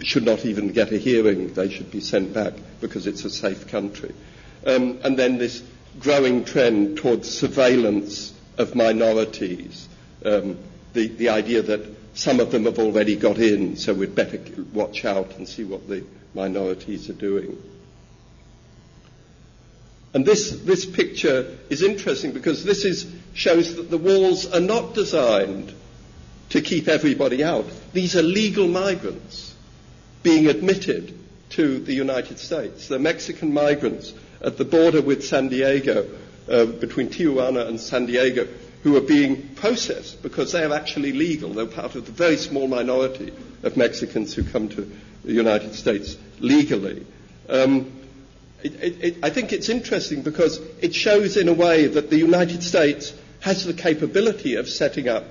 should 0.02 0.24
not 0.24 0.44
even 0.44 0.68
get 0.68 0.92
a 0.92 0.98
hearing. 0.98 1.52
They 1.54 1.70
should 1.70 1.90
be 1.90 2.00
sent 2.00 2.34
back 2.34 2.54
because 2.80 3.06
it's 3.06 3.24
a 3.24 3.30
safe 3.30 3.68
country. 3.68 4.14
Um, 4.66 4.98
and 5.04 5.18
then 5.18 5.38
this 5.38 5.62
growing 5.98 6.44
trend 6.44 6.98
towards 6.98 7.30
surveillance 7.30 8.32
of 8.58 8.74
minorities. 8.74 9.88
Um, 10.24 10.58
the, 10.92 11.08
the 11.08 11.28
idea 11.30 11.62
that 11.62 11.96
some 12.14 12.40
of 12.40 12.50
them 12.50 12.64
have 12.64 12.78
already 12.78 13.16
got 13.16 13.38
in, 13.38 13.76
so 13.76 13.92
we'd 13.94 14.14
better 14.14 14.40
watch 14.72 15.04
out 15.04 15.36
and 15.36 15.46
see 15.48 15.64
what 15.64 15.88
the 15.88 16.04
minorities 16.34 17.08
are 17.10 17.14
doing. 17.14 17.56
And 20.16 20.24
this, 20.24 20.50
this 20.50 20.86
picture 20.86 21.58
is 21.68 21.82
interesting 21.82 22.32
because 22.32 22.64
this 22.64 22.86
is, 22.86 23.06
shows 23.34 23.76
that 23.76 23.90
the 23.90 23.98
walls 23.98 24.50
are 24.50 24.60
not 24.60 24.94
designed 24.94 25.74
to 26.48 26.62
keep 26.62 26.88
everybody 26.88 27.44
out. 27.44 27.66
These 27.92 28.16
are 28.16 28.22
legal 28.22 28.66
migrants 28.66 29.54
being 30.22 30.46
admitted 30.46 31.12
to 31.50 31.80
the 31.80 31.92
United 31.92 32.38
States. 32.38 32.88
They're 32.88 32.98
Mexican 32.98 33.52
migrants 33.52 34.14
at 34.40 34.56
the 34.56 34.64
border 34.64 35.02
with 35.02 35.22
San 35.22 35.50
Diego, 35.50 36.08
uh, 36.50 36.64
between 36.64 37.10
Tijuana 37.10 37.68
and 37.68 37.78
San 37.78 38.06
Diego, 38.06 38.48
who 38.84 38.96
are 38.96 39.02
being 39.02 39.46
processed 39.48 40.22
because 40.22 40.50
they 40.50 40.64
are 40.64 40.72
actually 40.72 41.12
legal. 41.12 41.50
They're 41.50 41.66
part 41.66 41.94
of 41.94 42.06
the 42.06 42.12
very 42.12 42.38
small 42.38 42.68
minority 42.68 43.34
of 43.62 43.76
Mexicans 43.76 44.32
who 44.32 44.44
come 44.44 44.70
to 44.70 44.90
the 45.26 45.34
United 45.34 45.74
States 45.74 46.16
legally. 46.40 47.04
Um, 47.50 47.92
it, 48.62 49.04
it, 49.04 49.16
I 49.22 49.30
think 49.30 49.52
it's 49.52 49.68
interesting 49.68 50.22
because 50.22 50.58
it 50.80 50.94
shows 50.94 51.36
in 51.36 51.48
a 51.48 51.52
way 51.52 51.86
that 51.86 52.10
the 52.10 52.16
United 52.18 52.62
States 52.62 53.12
has 53.40 53.64
the 53.64 53.74
capability 53.74 54.54
of 54.56 54.68
setting 54.68 55.08
up 55.08 55.24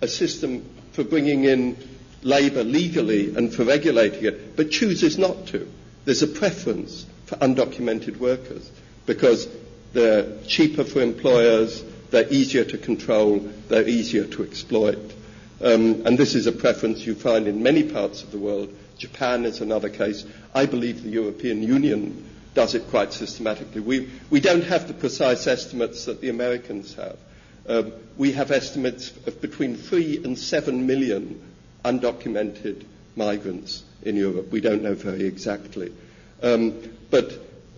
a 0.00 0.08
system 0.08 0.64
for 0.92 1.04
bringing 1.04 1.44
in 1.44 1.76
labour 2.22 2.64
legally 2.64 3.34
and 3.34 3.52
for 3.52 3.64
regulating 3.64 4.24
it, 4.24 4.56
but 4.56 4.70
chooses 4.70 5.18
not 5.18 5.46
to. 5.48 5.70
There's 6.04 6.22
a 6.22 6.26
preference 6.28 7.06
for 7.26 7.36
undocumented 7.36 8.16
workers 8.18 8.70
because 9.06 9.48
they're 9.92 10.38
cheaper 10.46 10.84
for 10.84 11.00
employers, 11.00 11.82
they're 12.10 12.28
easier 12.32 12.64
to 12.64 12.78
control, 12.78 13.38
they're 13.68 13.88
easier 13.88 14.24
to 14.24 14.42
exploit. 14.44 14.98
Um, 15.60 16.06
and 16.06 16.16
this 16.16 16.34
is 16.34 16.46
a 16.46 16.52
preference 16.52 17.04
you 17.06 17.14
find 17.14 17.46
in 17.48 17.62
many 17.62 17.82
parts 17.82 18.22
of 18.22 18.30
the 18.30 18.38
world. 18.38 18.74
Japan 18.98 19.44
is 19.44 19.60
another 19.60 19.88
case. 19.88 20.24
I 20.54 20.66
believe 20.66 21.02
the 21.02 21.10
European 21.10 21.62
Union 21.62 22.27
does 22.58 22.74
it 22.74 22.90
quite 22.90 23.12
systematically. 23.12 23.80
We, 23.80 24.10
we 24.30 24.40
don't 24.40 24.64
have 24.64 24.88
the 24.88 24.92
precise 24.94 25.46
estimates 25.46 26.06
that 26.06 26.20
the 26.20 26.28
Americans 26.28 26.92
have. 26.96 27.16
Um, 27.68 27.92
we 28.16 28.32
have 28.32 28.50
estimates 28.50 29.12
of 29.28 29.40
between 29.40 29.76
three 29.76 30.16
and 30.24 30.36
seven 30.36 30.84
million 30.84 31.40
undocumented 31.84 32.84
migrants 33.14 33.84
in 34.02 34.16
Europe. 34.16 34.50
We 34.50 34.60
don't 34.60 34.82
know 34.82 34.94
very 34.94 35.24
exactly. 35.24 35.92
Um, 36.42 36.74
but 37.12 37.30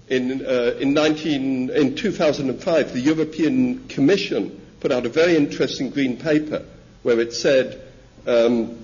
in, 0.08 0.46
uh, 0.46 0.76
in, 0.80 0.94
19, 0.94 1.68
in 1.68 1.94
2005, 1.94 2.94
the 2.94 3.00
European 3.00 3.86
Commission 3.88 4.62
put 4.80 4.92
out 4.92 5.04
a 5.04 5.10
very 5.10 5.36
interesting 5.36 5.90
green 5.90 6.16
paper 6.16 6.64
where 7.02 7.20
it 7.20 7.34
said 7.34 7.82
um, 8.26 8.78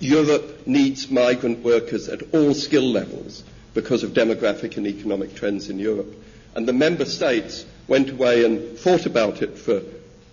Europe 0.00 0.66
needs 0.66 1.10
migrant 1.10 1.58
workers 1.62 2.08
at 2.08 2.22
all 2.32 2.54
skill 2.54 2.84
levels 2.90 3.44
because 3.76 4.02
of 4.02 4.12
demographic 4.12 4.78
and 4.78 4.86
economic 4.86 5.34
trends 5.36 5.68
in 5.68 5.78
Europe. 5.78 6.12
And 6.54 6.66
the 6.66 6.72
member 6.72 7.04
states 7.04 7.66
went 7.86 8.08
away 8.10 8.42
and 8.46 8.76
thought 8.78 9.04
about 9.04 9.42
it 9.42 9.58
for 9.58 9.82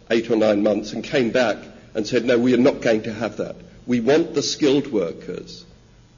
eight 0.10 0.32
or 0.32 0.38
nine 0.38 0.64
months 0.64 0.94
and 0.94 1.04
came 1.04 1.30
back 1.32 1.58
and 1.94 2.08
said, 2.08 2.24
no, 2.24 2.40
we 2.40 2.54
are 2.54 2.58
not 2.70 2.82
going 2.82 3.04
to 3.04 3.14
have 3.14 3.38
that. 3.38 3.58
We 3.86 4.00
want 4.00 4.34
the 4.34 4.42
skilled 4.42 4.88
workers 4.88 5.66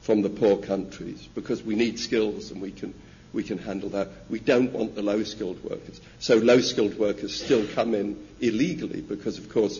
from 0.01 0.21
the 0.21 0.29
poor 0.29 0.57
countries 0.57 1.27
because 1.33 1.63
we 1.63 1.73
need 1.75 1.99
skills 1.99 2.51
and 2.51 2.61
we 2.61 2.71
can, 2.71 2.93
we 3.33 3.41
can 3.41 3.57
handle 3.57 3.89
that. 3.89 4.07
We 4.29 4.39
don't 4.39 4.71
want 4.71 4.93
the 4.93 5.01
low 5.01 5.23
skilled 5.23 5.63
workers. 5.63 5.99
So 6.19 6.35
low 6.37 6.61
skilled 6.61 6.99
workers 6.99 7.35
still 7.35 7.65
come 7.73 7.95
in 7.95 8.23
illegally 8.39 9.01
because, 9.01 9.39
of 9.39 9.49
course, 9.49 9.79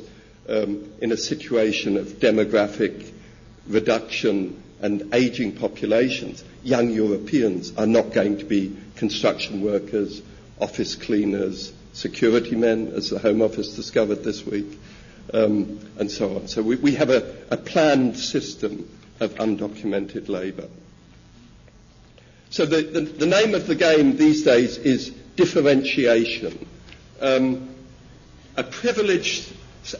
um, 0.50 0.92
in 1.00 1.12
a 1.12 1.18
situation 1.18 1.96
of 1.96 2.08
demographic 2.20 3.12
reduction 3.68 4.64
and 4.82 5.14
aging 5.14 5.56
populations, 5.58 6.44
young 6.66 6.90
Europeans 6.90 7.72
are 7.78 7.86
not 7.86 8.12
going 8.12 8.40
to 8.40 8.46
be 8.46 8.76
construction 8.96 9.62
workers, 9.62 10.22
office 10.60 10.96
cleaners, 10.96 11.72
security 11.94 12.56
men, 12.56 12.88
as 12.96 13.12
the 13.12 13.20
Home 13.20 13.42
Office 13.44 13.76
discovered 13.76 14.24
this 14.24 14.44
week, 14.46 14.78
um, 15.34 15.80
and 16.00 16.10
so 16.10 16.36
on. 16.38 16.48
So 16.48 16.64
we, 16.64 16.76
we 16.78 16.96
have 16.96 17.12
a, 17.12 17.36
a 17.52 17.58
planned 17.58 18.18
system 18.18 18.90
of 19.20 19.36
undocumented 19.36 20.28
labour. 20.28 20.68
So 22.50 22.66
the, 22.66 22.82
the, 22.82 23.02
the, 23.02 23.26
name 23.28 23.54
of 23.54 23.68
the 23.68 23.76
game 23.76 24.18
these 24.18 24.44
days 24.44 24.78
is 24.78 25.10
differentiation. 25.36 26.66
Um, 27.22 27.76
a 28.58 28.64
privileged 28.64 29.52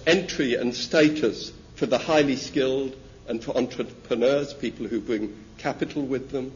entry 0.08 0.56
and 0.56 0.74
status 0.74 1.52
for 1.76 1.86
the 1.86 1.98
highly 1.98 2.38
skilled 2.38 2.96
and 3.28 3.44
for 3.44 3.56
entrepreneurs, 3.56 4.54
people 4.54 4.88
who 4.88 5.00
bring 5.00 5.36
capital 5.58 6.04
with 6.04 6.32
them. 6.32 6.52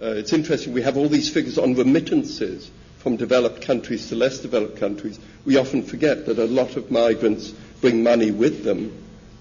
Uh, 0.00 0.06
it's 0.08 0.32
interesting, 0.32 0.72
we 0.72 0.82
have 0.82 0.96
all 0.96 1.08
these 1.08 1.30
figures 1.30 1.58
on 1.58 1.74
remittances 1.74 2.70
from 2.98 3.16
developed 3.16 3.62
countries 3.62 4.08
to 4.08 4.14
less 4.14 4.38
developed 4.40 4.78
countries. 4.78 5.18
We 5.44 5.56
often 5.56 5.82
forget 5.82 6.26
that 6.26 6.38
a 6.38 6.44
lot 6.44 6.76
of 6.76 6.90
migrants 6.90 7.50
bring 7.80 8.02
money 8.02 8.30
with 8.30 8.64
them 8.64 8.92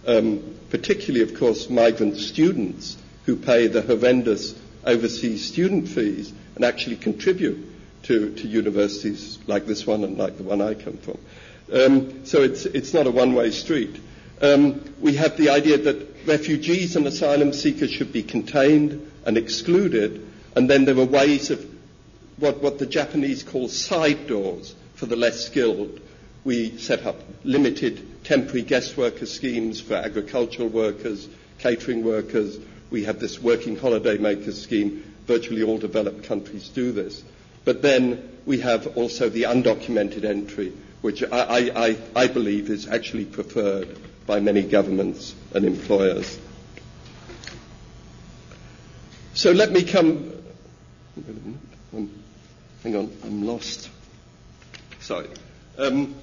um, 0.07 0.55
particularly, 0.69 1.21
of 1.21 1.37
course, 1.37 1.69
migrant 1.69 2.17
students 2.17 2.97
who 3.25 3.35
pay 3.35 3.67
the 3.67 3.81
horrendous 3.81 4.55
overseas 4.85 5.45
student 5.45 5.87
fees 5.87 6.31
and 6.55 6.63
actually 6.63 6.95
contribute 6.97 7.65
to, 8.03 8.33
to 8.35 8.47
universities 8.47 9.39
like 9.47 9.65
this 9.65 9.85
one 9.87 10.03
and 10.03 10.17
like 10.17 10.37
the 10.37 10.43
one 10.43 10.61
I 10.61 10.75
come 10.75 10.97
from. 10.97 11.17
Um, 11.73 12.25
so 12.25 12.43
it's, 12.43 12.65
it's 12.65 12.93
not 12.93 13.07
a 13.07 13.11
one-way 13.11 13.51
street. 13.51 13.99
Um, 14.41 14.83
we 14.99 15.15
have 15.15 15.37
the 15.37 15.49
idea 15.49 15.77
that 15.77 16.14
refugees 16.27 16.95
and 16.95 17.05
asylum 17.07 17.53
seekers 17.53 17.91
should 17.91 18.11
be 18.11 18.23
contained 18.23 19.11
and 19.25 19.37
excluded, 19.37 20.25
and 20.55 20.69
then 20.69 20.85
there 20.85 20.97
are 20.97 21.05
ways 21.05 21.49
of 21.51 21.65
what, 22.37 22.61
what 22.61 22.79
the 22.79 22.85
Japanese 22.85 23.43
call 23.43 23.67
side 23.67 24.27
doors 24.27 24.75
for 24.95 25.05
the 25.05 25.15
less 25.15 25.45
skilled. 25.45 25.99
We 26.43 26.77
set 26.77 27.05
up 27.05 27.17
limited 27.43 28.23
temporary 28.23 28.61
guest 28.61 28.97
worker 28.97 29.25
schemes 29.25 29.79
for 29.81 29.95
agricultural 29.95 30.69
workers, 30.69 31.27
catering 31.59 32.03
workers. 32.03 32.57
We 32.91 33.03
have 33.05 33.19
this 33.19 33.39
working 33.41 33.75
holiday 33.77 34.17
makers 34.17 34.61
scheme. 34.61 35.03
Virtually 35.27 35.63
all 35.63 35.77
developed 35.79 36.23
countries 36.25 36.69
do 36.69 36.91
this. 36.91 37.23
But 37.63 37.81
then 37.81 38.29
we 38.45 38.59
have 38.59 38.95
also 38.95 39.27
the 39.29 39.43
undocumented 39.43 40.23
entry, 40.23 40.71
which 41.01 41.23
I, 41.23 41.71
I, 41.75 41.97
I 42.15 42.27
believe 42.27 42.69
is 42.69 42.87
actually 42.87 43.25
preferred 43.25 43.97
by 44.27 44.39
many 44.39 44.61
governments 44.61 45.33
and 45.55 45.65
employers. 45.65 46.37
So 49.33 49.51
let 49.51 49.71
me 49.71 49.83
come. 49.83 50.31
Hang 52.83 52.95
on, 52.95 53.11
I'm 53.23 53.47
lost. 53.47 53.89
Sorry. 54.99 55.27
Um, 55.77 56.13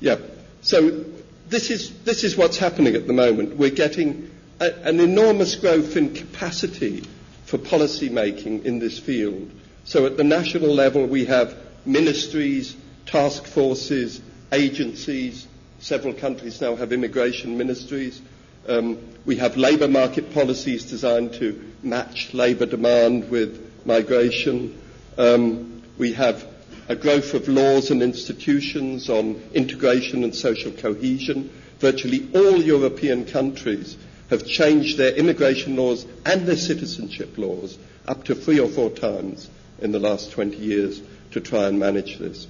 yeah. 0.00 0.16
So 0.62 1.04
this 1.48 1.70
is, 1.70 2.02
this 2.04 2.24
is 2.24 2.36
what's 2.36 2.56
happening 2.56 2.94
at 2.94 3.06
the 3.06 3.12
moment. 3.12 3.56
We're 3.56 3.70
getting 3.70 4.30
a, 4.60 4.72
an 4.84 5.00
enormous 5.00 5.56
growth 5.56 5.96
in 5.96 6.14
capacity 6.14 7.04
for 7.44 7.58
policy 7.58 8.08
making 8.08 8.64
in 8.64 8.78
this 8.78 8.98
field. 8.98 9.50
So 9.84 10.06
at 10.06 10.16
the 10.16 10.24
national 10.24 10.72
level, 10.72 11.06
we 11.06 11.24
have 11.26 11.56
ministries, 11.84 12.76
task 13.06 13.44
forces, 13.46 14.20
agencies. 14.52 15.46
Several 15.80 16.14
countries 16.14 16.60
now 16.60 16.76
have 16.76 16.92
immigration 16.92 17.58
ministries. 17.58 18.20
Um, 18.68 18.98
we 19.24 19.36
have 19.36 19.56
labour 19.56 19.88
market 19.88 20.32
policies 20.32 20.84
designed 20.84 21.34
to 21.34 21.60
match 21.82 22.32
labour 22.34 22.66
demand 22.66 23.30
with 23.30 23.86
migration. 23.86 24.80
Um, 25.18 25.82
we 25.98 26.12
have 26.12 26.44
a 26.88 26.96
growth 26.96 27.34
of 27.34 27.48
laws 27.48 27.90
and 27.90 28.02
institutions 28.02 29.08
on 29.08 29.40
integration 29.54 30.24
and 30.24 30.34
social 30.34 30.72
cohesion. 30.72 31.50
Virtually 31.78 32.28
all 32.34 32.56
European 32.60 33.24
countries 33.24 33.96
have 34.28 34.46
changed 34.46 34.98
their 34.98 35.14
immigration 35.14 35.76
laws 35.76 36.06
and 36.26 36.46
their 36.46 36.56
citizenship 36.56 37.36
laws 37.38 37.78
up 38.06 38.24
to 38.24 38.34
three 38.34 38.60
or 38.60 38.68
four 38.68 38.90
times 38.90 39.48
in 39.80 39.92
the 39.92 39.98
last 39.98 40.30
20 40.32 40.56
years 40.56 41.00
to 41.32 41.40
try 41.40 41.66
and 41.66 41.78
manage 41.78 42.18
this. 42.18 42.46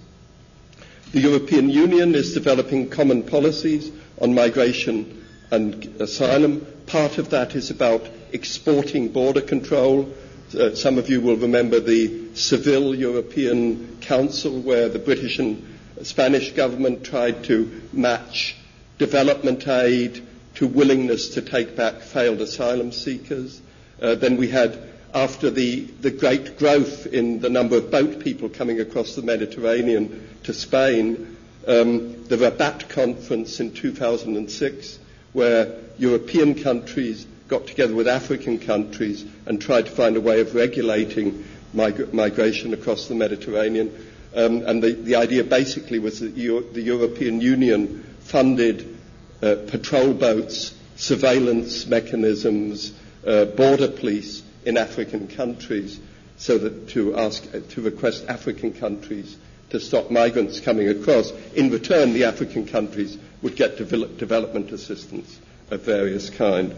The 1.13 1.21
European 1.21 1.69
Union 1.71 2.15
is 2.15 2.35
developing 2.35 2.89
common 2.89 3.23
policies 3.25 3.91
on 4.21 4.35
migration 4.35 5.20
and 5.51 5.85
asylum. 6.01 6.67
Part 6.87 7.19
of 7.19 7.31
that 7.31 7.55
is 7.55 7.71
about 7.71 8.07
exporting 8.33 9.09
border 9.09 9.41
control 9.41 10.13
uh, 10.55 10.75
some 10.75 10.99
of 10.99 11.09
you 11.09 11.21
will 11.21 11.37
remember 11.37 11.79
the 11.79 12.35
Seville 12.35 12.95
European 12.95 13.99
Council, 14.01 14.61
where 14.61 14.89
the 14.89 14.99
British 14.99 15.39
and 15.39 15.65
Spanish 16.03 16.53
government 16.53 17.05
tried 17.05 17.45
to 17.45 17.81
match 17.93 18.57
development 18.99 19.67
aid 19.69 20.23
to 20.57 20.67
willingness 20.67 21.29
to 21.31 21.43
take 21.43 21.77
back 21.77 22.01
failed 22.01 22.41
asylum 22.41 22.91
seekers. 22.91 23.61
Uh, 24.03 24.15
then 24.17 24.37
we 24.37 24.49
had, 24.49 24.77
after 25.15 25.51
the, 25.51 25.83
the 26.01 26.11
great 26.11 26.59
growth 26.59 27.07
in 27.07 27.41
the 27.41 27.49
number 27.51 27.77
of 27.77 27.91
boat 27.91 28.19
people 28.21 28.49
coming 28.49 28.81
across 28.81 29.15
the 29.15 29.23
Mediterranean 29.23 30.29
to 30.43 30.53
Spain, 30.53 31.37
um, 31.69 32.25
the 32.27 32.37
Rabat 32.39 32.89
Conference 32.89 33.61
in 33.61 33.73
2006, 33.73 34.99
where 35.33 35.75
European 35.99 36.55
countries 36.63 37.27
got 37.49 37.67
together 37.67 37.95
with 37.95 38.09
African 38.09 38.59
countries 38.59 39.25
and 39.47 39.61
tried 39.61 39.87
to 39.87 39.91
find 39.93 40.17
a 40.17 40.21
way 40.21 40.41
of 40.41 40.55
regulating 40.55 41.45
mig- 41.73 42.13
migration 42.15 42.73
across 42.73 43.09
the 43.09 43.15
Mediterranean. 43.15 43.91
Um, 44.35 44.63
and 44.63 44.83
the, 44.83 44.93
the, 44.93 45.17
idea 45.17 45.43
basically 45.43 45.99
was 45.99 46.21
that 46.21 46.37
Euro- 46.37 46.63
the 46.63 46.81
European 46.83 47.41
Union 47.41 48.05
funded 48.21 48.97
uh, 49.43 49.57
patrol 49.67 50.15
boats, 50.15 50.73
surveillance 50.97 51.87
mechanisms, 51.87 52.93
uh, 53.27 53.47
border 53.47 53.89
police 53.89 54.43
in 54.65 54.77
African 54.77 55.27
countries, 55.27 55.99
so 56.37 56.57
that 56.59 56.89
to 56.91 57.17
ask 57.17 57.45
to 57.71 57.83
request 57.83 58.25
African 58.29 58.73
countries 58.73 59.37
to 59.71 59.81
stop 59.81 60.11
migrants 60.11 60.61
coming 60.61 60.89
across. 60.89 61.33
In 61.55 61.71
return, 61.71 62.13
the 62.13 62.25
African 62.25 62.67
countries 62.67 63.17
would 63.43 63.57
get 63.57 63.77
develop- 63.79 64.19
development 64.19 64.71
assistance 64.73 65.39
of 65.71 65.83
various 65.83 66.31
kind. 66.31 66.75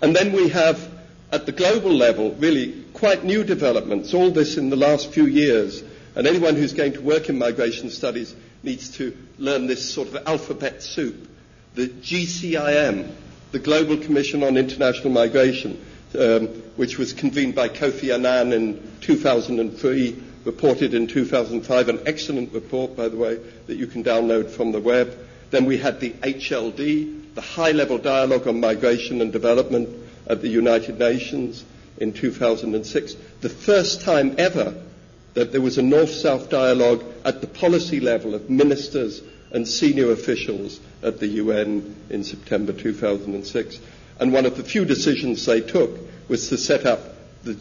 And 0.00 0.14
then 0.14 0.32
we 0.32 0.48
have, 0.48 0.88
at 1.30 1.46
the 1.46 1.52
global 1.52 1.92
level, 1.92 2.32
really 2.34 2.84
quite 2.92 3.24
new 3.24 3.44
developments, 3.44 4.14
all 4.14 4.30
this 4.30 4.56
in 4.56 4.70
the 4.70 4.76
last 4.76 5.12
few 5.12 5.26
years. 5.26 5.82
And 6.14 6.26
anyone 6.26 6.56
who's 6.56 6.72
going 6.72 6.92
to 6.94 7.00
work 7.00 7.28
in 7.28 7.38
migration 7.38 7.90
studies 7.90 8.34
needs 8.62 8.90
to 8.96 9.16
learn 9.38 9.66
this 9.66 9.92
sort 9.92 10.08
of 10.08 10.26
alphabet 10.26 10.82
soup. 10.82 11.28
The 11.74 11.88
GCIM, 11.88 13.10
the 13.52 13.58
Global 13.58 13.96
Commission 13.96 14.42
on 14.42 14.56
International 14.56 15.10
Migration, 15.10 15.82
um, 16.18 16.48
which 16.76 16.98
was 16.98 17.12
convened 17.12 17.54
by 17.54 17.68
Kofi 17.68 18.12
Annan 18.12 18.52
in 18.52 18.92
2003, 19.00 20.22
reported 20.44 20.94
in 20.94 21.06
2005, 21.06 21.88
an 21.88 22.00
excellent 22.06 22.52
report, 22.52 22.96
by 22.96 23.08
the 23.08 23.16
way, 23.16 23.38
that 23.66 23.76
you 23.76 23.86
can 23.86 24.02
download 24.02 24.50
from 24.50 24.72
the 24.72 24.80
web. 24.80 25.16
Then 25.50 25.64
we 25.64 25.78
had 25.78 26.00
the 26.00 26.10
HLD, 26.10 27.34
the 27.34 27.40
High 27.40 27.72
Level 27.72 27.98
Dialogue 27.98 28.46
on 28.48 28.60
Migration 28.60 29.20
and 29.20 29.32
Development 29.32 29.88
at 30.26 30.40
the 30.42 30.48
United 30.48 30.98
Nations 30.98 31.64
in 31.98 32.12
2006. 32.12 33.14
The 33.40 33.48
first 33.48 34.02
time 34.02 34.34
ever 34.38 34.74
that 35.34 35.52
there 35.52 35.60
was 35.60 35.78
a 35.78 35.82
North-South 35.82 36.50
dialogue 36.50 37.02
at 37.24 37.40
the 37.40 37.46
policy 37.46 38.00
level 38.00 38.34
of 38.34 38.50
ministers 38.50 39.22
and 39.50 39.66
senior 39.66 40.10
officials 40.12 40.80
at 41.02 41.20
the 41.20 41.26
UN 41.26 41.94
in 42.10 42.24
September 42.24 42.72
2006. 42.72 43.78
And 44.20 44.32
one 44.32 44.46
of 44.46 44.56
the 44.56 44.64
few 44.64 44.84
decisions 44.84 45.44
they 45.46 45.60
took 45.60 45.90
was 46.28 46.48
to 46.48 46.58
set 46.58 46.86
up 46.86 47.00
the 47.44 47.54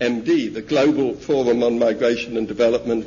GFMD, 0.00 0.54
the 0.54 0.62
Global 0.62 1.14
Forum 1.14 1.62
on 1.62 1.78
Migration 1.78 2.36
and 2.36 2.46
Development, 2.46 3.06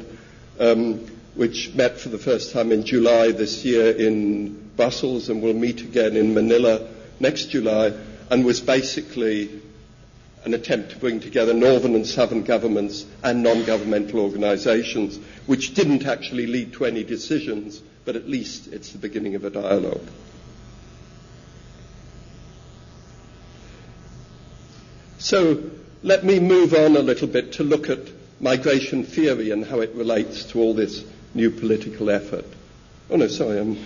um, 0.59 0.99
which 1.35 1.73
met 1.73 1.97
for 1.99 2.09
the 2.09 2.17
first 2.17 2.51
time 2.51 2.71
in 2.71 2.83
July 2.85 3.31
this 3.31 3.63
year 3.63 3.91
in 3.91 4.69
Brussels 4.75 5.29
and 5.29 5.41
will 5.41 5.53
meet 5.53 5.81
again 5.81 6.15
in 6.17 6.33
Manila 6.33 6.87
next 7.19 7.45
July, 7.45 7.93
and 8.29 8.43
was 8.45 8.59
basically 8.59 9.61
an 10.43 10.53
attempt 10.55 10.89
to 10.91 10.97
bring 10.97 11.19
together 11.19 11.53
northern 11.53 11.93
and 11.93 12.05
southern 12.07 12.43
governments 12.43 13.05
and 13.23 13.43
non-governmental 13.43 14.19
organizations, 14.19 15.19
which 15.45 15.73
didn't 15.75 16.05
actually 16.07 16.47
lead 16.47 16.73
to 16.73 16.85
any 16.85 17.03
decisions, 17.03 17.79
but 18.05 18.15
at 18.15 18.27
least 18.27 18.67
it's 18.73 18.91
the 18.91 18.97
beginning 18.97 19.35
of 19.35 19.45
a 19.45 19.51
dialogue. 19.51 20.07
So 25.19 25.69
let 26.03 26.23
me 26.23 26.39
move 26.39 26.73
on 26.73 26.95
a 26.95 26.99
little 27.01 27.27
bit 27.27 27.53
to 27.53 27.63
look 27.63 27.89
at 27.89 27.99
migration 28.39 29.03
theory 29.03 29.51
and 29.51 29.65
how 29.65 29.81
it 29.81 29.93
relates 29.93 30.45
to 30.45 30.59
all 30.59 30.73
this 30.73 31.03
new 31.33 31.51
political 31.51 32.09
effort. 32.09 32.45
Oh 33.09 33.15
no, 33.17 33.27
sorry, 33.27 33.59
I'm. 33.59 33.77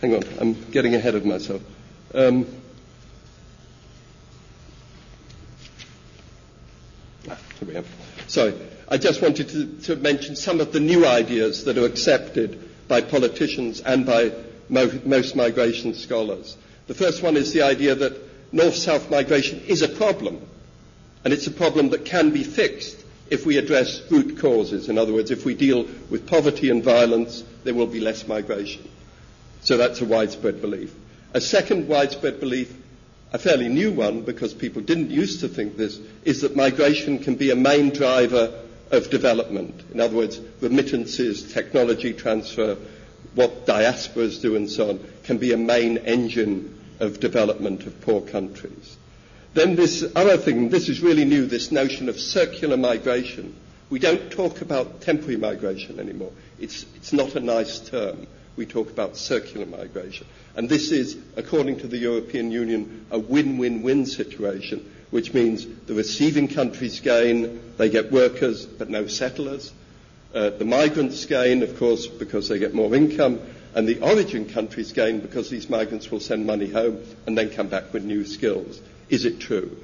Hang 0.00 0.16
on, 0.16 0.22
I'm 0.40 0.70
getting 0.70 0.94
ahead 0.94 1.14
of 1.14 1.24
myself. 1.24 1.62
Um, 2.14 2.46
we 7.66 7.74
have. 7.74 7.86
Sorry, 8.26 8.54
I 8.88 8.98
just 8.98 9.22
wanted 9.22 9.48
to, 9.50 9.66
to, 9.94 9.96
mention 9.96 10.34
some 10.34 10.60
of 10.60 10.72
the 10.72 10.80
new 10.80 11.06
ideas 11.06 11.64
that 11.64 11.78
are 11.78 11.84
accepted 11.86 12.68
by 12.88 13.00
politicians 13.00 13.80
and 13.80 14.04
by 14.04 14.32
mo- 14.68 15.00
most 15.04 15.36
migration 15.36 15.94
scholars. 15.94 16.56
The 16.88 16.94
first 16.94 17.22
one 17.22 17.36
is 17.36 17.52
the 17.52 17.62
idea 17.62 17.94
that 17.94 18.31
north-south 18.52 19.10
migration 19.10 19.60
is 19.66 19.82
a 19.82 19.88
problem, 19.88 20.40
and 21.24 21.32
it's 21.32 21.46
a 21.46 21.50
problem 21.52 21.90
that 21.90 22.04
can 22.04 22.30
be 22.30 22.44
fixed 22.44 22.98
if 23.30 23.46
we 23.46 23.56
address 23.56 24.02
root 24.10 24.38
causes. 24.38 24.88
In 24.88 24.98
other 24.98 25.12
words, 25.12 25.30
if 25.30 25.44
we 25.44 25.54
deal 25.54 25.86
with 26.10 26.26
poverty 26.26 26.68
and 26.70 26.82
violence, 26.84 27.42
there 27.64 27.74
will 27.74 27.86
be 27.86 28.00
less 28.00 28.26
migration. 28.28 28.88
So 29.62 29.76
that's 29.76 30.00
a 30.00 30.04
widespread 30.04 30.60
belief. 30.60 30.94
A 31.32 31.40
second 31.40 31.88
widespread 31.88 32.40
belief 32.40 32.74
a 33.32 33.38
fairly 33.38 33.68
new 33.68 33.90
one, 33.92 34.22
because 34.22 34.52
people 34.52 34.82
didn't 34.82 35.10
used 35.10 35.40
to 35.40 35.48
think 35.48 35.76
this, 35.76 35.98
is 36.24 36.42
that 36.42 36.54
migration 36.54 37.18
can 37.18 37.34
be 37.34 37.50
a 37.50 37.56
main 37.56 37.88
driver 37.88 38.52
of 38.90 39.08
development. 39.08 39.82
In 39.94 40.00
other 40.00 40.14
words, 40.16 40.38
remittances, 40.60 41.50
technology 41.52 42.12
transfer, 42.12 42.76
what 43.34 43.64
diasporas 43.66 44.40
do 44.42 44.54
and 44.56 44.68
so 44.70 44.90
on, 44.90 45.00
can 45.24 45.38
be 45.38 45.52
a 45.52 45.56
main 45.56 45.96
engine 45.98 46.78
of 47.02 47.18
development 47.20 47.84
of 47.84 48.00
poor 48.00 48.20
countries. 48.20 48.96
Then 49.54 49.74
this 49.76 50.04
other 50.14 50.36
thing, 50.38 50.70
this 50.70 50.88
is 50.88 51.02
really 51.02 51.24
new, 51.24 51.44
this 51.46 51.70
notion 51.72 52.08
of 52.08 52.18
circular 52.18 52.76
migration. 52.76 53.54
We 53.90 53.98
don't 53.98 54.30
talk 54.30 54.62
about 54.62 55.02
temporary 55.02 55.36
migration 55.36 55.98
anymore. 56.00 56.30
It's, 56.58 56.86
it's 56.94 57.12
not 57.12 57.34
a 57.34 57.40
nice 57.40 57.80
term. 57.80 58.26
We 58.56 58.66
talk 58.66 58.88
about 58.90 59.16
circular 59.16 59.66
migration. 59.66 60.26
And 60.54 60.68
this 60.68 60.92
is, 60.92 61.18
according 61.36 61.80
to 61.80 61.88
the 61.88 61.98
European 61.98 62.50
Union, 62.52 63.04
a 63.10 63.18
win-win-win 63.18 64.06
situation, 64.06 64.90
which 65.10 65.34
means 65.34 65.66
the 65.86 65.94
receiving 65.94 66.48
countries 66.48 67.00
gain, 67.00 67.60
they 67.78 67.90
get 67.90 68.12
workers 68.12 68.64
but 68.64 68.88
no 68.88 69.06
settlers. 69.08 69.72
Uh, 70.34 70.50
the 70.50 70.64
migrants 70.64 71.26
gain, 71.26 71.62
of 71.62 71.76
course, 71.78 72.06
because 72.06 72.48
they 72.48 72.58
get 72.58 72.74
more 72.74 72.94
income, 72.94 73.40
and 73.74 73.88
the 73.88 74.00
origin 74.00 74.46
countries 74.48 74.92
gain 74.92 75.20
because 75.20 75.48
these 75.48 75.70
migrants 75.70 76.10
will 76.10 76.20
send 76.20 76.46
money 76.46 76.68
home 76.68 77.02
and 77.26 77.36
then 77.36 77.50
come 77.50 77.68
back 77.68 77.92
with 77.92 78.04
new 78.04 78.24
skills. 78.24 78.80
Is 79.08 79.24
it 79.24 79.40
true? 79.40 79.76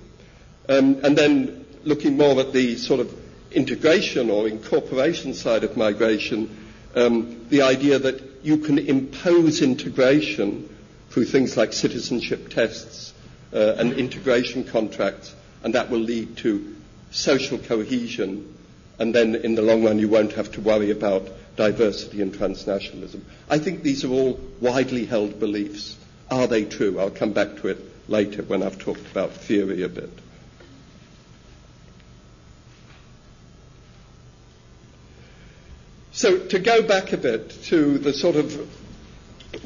Um, 0.69 1.01
and 1.03 1.17
then 1.17 1.65
looking 1.85 2.17
more 2.17 2.39
at 2.41 2.53
the 2.53 2.77
sort 2.77 3.01
of 3.01 3.15
integration 3.51 4.31
or 4.31 4.47
incorporation 4.47 5.33
side 5.35 5.65
of 5.65 5.77
migration, 5.77 6.55
um, 6.95 7.47
the 7.49 7.63
idea 7.63 7.99
that 7.99 8.23
you 8.43 8.59
can 8.59 8.79
impose 8.79 9.63
integration 9.63 10.69
through 11.11 11.25
things 11.25 11.57
like 11.57 11.73
citizenship 11.73 12.51
tests 12.51 13.15
uh, 13.53 13.75
and 13.79 13.95
integration 13.95 14.65
contracts, 14.65 15.35
and 15.63 15.75
that 15.75 15.91
will 15.91 16.01
lead 16.01 16.37
to 16.37 16.77
social 17.11 17.59
cohesion, 17.59 18.55
and 18.99 19.15
then 19.15 19.35
in 19.37 19.55
the 19.55 19.63
long 19.63 19.85
run 19.85 19.99
you 19.99 20.09
won't 20.09 20.33
have 20.33 20.51
to 20.53 20.61
worry 20.61 20.91
about 20.91 21.29
diversity 21.57 22.23
and 22.23 22.33
transnationalism. 22.33 23.21
I 23.49 23.59
think 23.59 23.83
these 23.83 24.05
are 24.05 24.11
all 24.11 24.41
widely 24.61 25.05
held 25.05 25.39
beliefs. 25.41 25.97
Are 26.31 26.47
they 26.47 26.65
true? 26.65 26.99
I'll 26.99 27.11
come 27.11 27.33
back 27.33 27.57
to 27.59 27.69
it 27.69 27.79
later 28.09 28.43
when 28.43 28.63
I've 28.63 28.79
talked 28.79 29.11
about 29.11 29.33
theory 29.33 29.83
a 29.83 29.89
bit. 29.89 30.11
So 36.13 36.39
to 36.49 36.59
go 36.59 36.83
back 36.83 37.13
a 37.13 37.17
bit 37.17 37.51
to 37.67 37.99
the 37.99 38.13
sort 38.13 38.35
of 38.35 38.69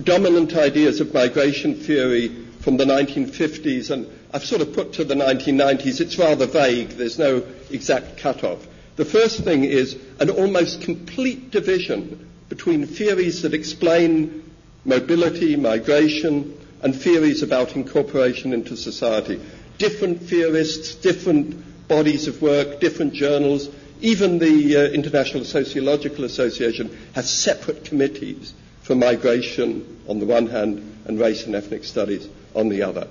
dominant 0.02 0.54
ideas 0.54 1.00
of 1.00 1.14
migration 1.14 1.74
theory 1.76 2.28
from 2.60 2.76
the 2.76 2.84
1950s, 2.84 3.90
and 3.90 4.06
I've 4.34 4.44
sort 4.44 4.60
of 4.60 4.74
put 4.74 4.92
to 4.94 5.04
the 5.04 5.14
1990s, 5.14 6.00
it's 6.00 6.18
rather 6.18 6.46
vague, 6.46 6.90
there's 6.90 7.18
no 7.18 7.42
exact 7.70 8.18
cutoff. 8.18 8.66
The 8.96 9.04
first 9.04 9.40
thing 9.40 9.64
is 9.64 9.96
an 10.20 10.30
almost 10.30 10.82
complete 10.82 11.50
division 11.50 12.28
between 12.48 12.86
theories 12.86 13.42
that 13.42 13.54
explain 13.54 14.50
mobility, 14.84 15.56
migration, 15.56 16.58
and 16.82 16.94
theories 16.94 17.42
about 17.42 17.76
incorporation 17.76 18.52
into 18.52 18.76
society. 18.76 19.40
Different 19.78 20.22
theorists, 20.22 20.94
different 20.96 21.88
bodies 21.88 22.26
of 22.26 22.42
work, 22.42 22.80
different 22.80 23.14
journals, 23.14 23.68
even 24.02 24.38
the 24.38 24.76
uh, 24.76 24.80
International 24.90 25.44
Sociological 25.44 26.24
Association 26.24 26.96
has 27.14 27.30
separate 27.30 27.84
committees 27.84 28.52
for 28.82 28.96
migration 28.96 30.00
on 30.08 30.18
the 30.18 30.26
one 30.26 30.48
hand 30.48 30.96
and 31.06 31.20
race 31.20 31.46
and 31.46 31.54
ethnic 31.54 31.84
studies 31.84 32.28
on 32.54 32.68
the 32.68 32.82
other. 32.82 33.06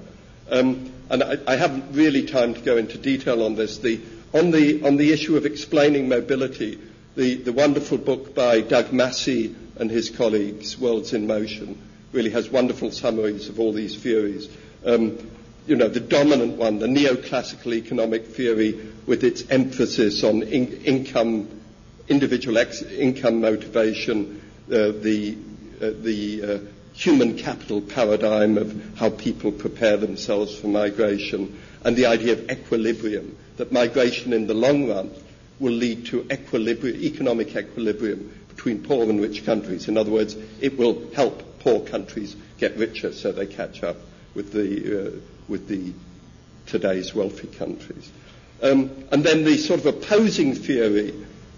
Um, 0.50 0.92
and 1.10 1.24
I, 1.24 1.38
I, 1.48 1.56
haven't 1.56 1.94
really 1.94 2.26
time 2.26 2.54
to 2.54 2.60
go 2.60 2.76
into 2.76 2.98
detail 2.98 3.44
on 3.44 3.56
this. 3.56 3.78
The, 3.78 4.02
on, 4.34 4.52
the, 4.52 4.84
on 4.86 4.98
the 4.98 5.12
issue 5.12 5.36
of 5.38 5.46
explaining 5.46 6.10
mobility, 6.10 6.80
the, 7.16 7.36
the 7.36 7.52
wonderful 7.54 7.98
book 7.98 8.34
by 8.34 8.62
Doug 8.62 8.94
Massey 8.94 9.56
and 9.78 9.92
his 9.92 10.10
colleagues, 10.10 10.78
Worlds 10.78 11.14
in 11.14 11.28
Motion, 11.28 11.78
really 12.14 12.30
has 12.30 12.50
wonderful 12.50 12.92
summaries 12.92 13.50
of 13.50 13.60
all 13.60 13.74
these 13.74 13.96
theories. 13.96 14.50
Um, 14.86 15.18
you 15.68 15.76
know, 15.76 15.88
the 15.88 16.00
dominant 16.00 16.58
one, 16.58 16.80
the 16.80 16.88
neoclassical 16.88 17.74
economic 17.74 18.26
theory 18.28 18.80
with 19.06 19.24
its 19.24 19.44
emphasis 19.50 20.24
on 20.24 20.44
in- 20.44 20.82
income, 20.84 21.48
individual 22.08 22.58
ex- 22.58 22.82
income 22.82 23.42
motivation, 23.42 24.42
uh, 24.68 24.92
the, 24.92 25.38
uh, 25.82 25.92
the 26.02 26.44
uh, 26.44 26.60
human 26.94 27.38
capital 27.38 27.82
paradigm 27.82 28.58
of 28.58 28.96
how 28.96 29.10
people 29.10 29.52
prepare 29.52 29.98
themselves 29.98 30.58
for 30.58 30.68
migration, 30.68 31.60
and 31.84 31.96
the 31.96 32.06
idea 32.06 32.34
of 32.34 32.50
equilibrium, 32.50 33.36
that 33.62 33.72
migration 33.72 34.34
in 34.34 34.48
the 34.48 34.56
long 34.56 34.90
run 34.90 35.12
will 35.60 35.72
lead 35.74 36.04
to 36.08 36.26
equilibrium, 36.32 37.00
economic 37.00 37.56
equilibrium 37.56 38.32
between 38.50 38.82
poor 38.84 39.08
and 39.08 39.22
rich 39.22 39.46
countries. 39.46 39.88
In 39.88 39.98
other 39.98 40.10
words, 40.10 40.36
it 40.60 40.80
will 40.80 41.08
help 41.14 41.60
poor 41.60 41.80
countries 41.82 42.36
get 42.58 42.76
richer 42.78 43.14
so 43.14 43.32
they 43.32 43.46
catch 43.46 43.84
up 43.84 43.98
with 44.34 44.52
the, 44.52 45.10
uh, 45.10 45.12
with 45.48 45.68
the 45.68 45.94
today's 46.66 47.14
wealthy 47.14 47.50
countries. 47.50 48.10
Um, 48.64 48.90
and 49.12 49.24
then 49.24 49.44
the 49.44 49.58
sort 49.58 49.82
of 49.82 49.86
opposing 49.86 50.56
theory, 50.56 51.14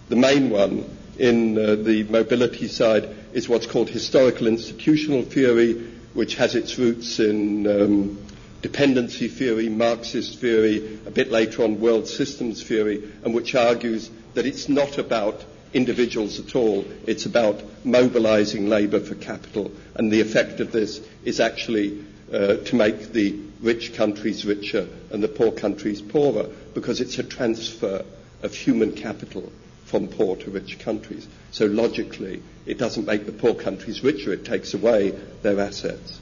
the 0.10 0.18
main 0.18 0.49
one 0.49 0.84
in 1.18 1.58
uh, 1.58 1.76
the 1.76 2.04
mobility 2.04 2.68
side, 2.68 3.08
is 3.32 3.47
what's 3.47 3.66
called 3.68 3.89
historical 3.89 4.47
institutional 4.47 5.22
theory, 5.22 5.76
which 6.16 6.36
has 6.36 6.54
its 6.54 6.78
roots 6.78 7.22
in 7.22 7.66
um, 7.66 8.18
dependency 8.64 9.28
theory, 9.28 9.68
Marxist 9.68 10.39
theory, 10.39 10.99
a 11.05 11.11
bit 11.11 11.30
later 11.30 11.64
on 11.64 11.82
world 11.82 12.07
systems 12.07 12.64
theory, 12.64 13.03
and 13.24 13.36
which 13.36 13.53
argues 13.53 14.09
that 14.34 14.45
it's 14.45 14.70
not 14.70 14.97
about 14.97 15.43
individuals 15.74 16.39
at 16.39 16.55
all, 16.55 16.86
it's 17.05 17.26
about 17.26 17.61
mobilizing 17.84 18.70
labor 18.70 19.01
for 19.01 19.16
capital, 19.16 19.70
and 19.95 20.11
the 20.11 20.22
effect 20.22 20.61
of 20.61 20.72
this 20.72 21.01
is 21.26 21.41
actually 21.41 22.05
uh, 22.32 22.55
to 22.55 22.76
make 22.76 23.11
the 23.11 23.38
rich 23.61 23.93
countries 23.95 24.45
richer 24.45 24.88
and 25.11 25.22
the 25.22 25.28
poor 25.28 25.51
countries 25.51 26.01
poorer, 26.01 26.47
because 26.74 27.01
it's 27.01 27.20
a 27.20 27.24
transfer 27.24 28.05
of 28.43 28.55
human 28.55 28.93
capital 28.93 29.51
from 29.86 30.07
poor 30.07 30.38
to 30.38 30.49
rich 30.49 30.80
countries. 30.80 31.28
So 31.51 31.66
logically, 31.66 32.41
it 32.66 32.78
doesn't 32.78 33.05
make 33.05 33.26
the 33.26 33.34
poor 33.34 33.55
countries 33.55 34.03
richer, 34.03 34.32
it 34.32 34.45
takes 34.45 34.74
away 34.74 35.11
their 35.41 35.59
assets. 35.59 36.22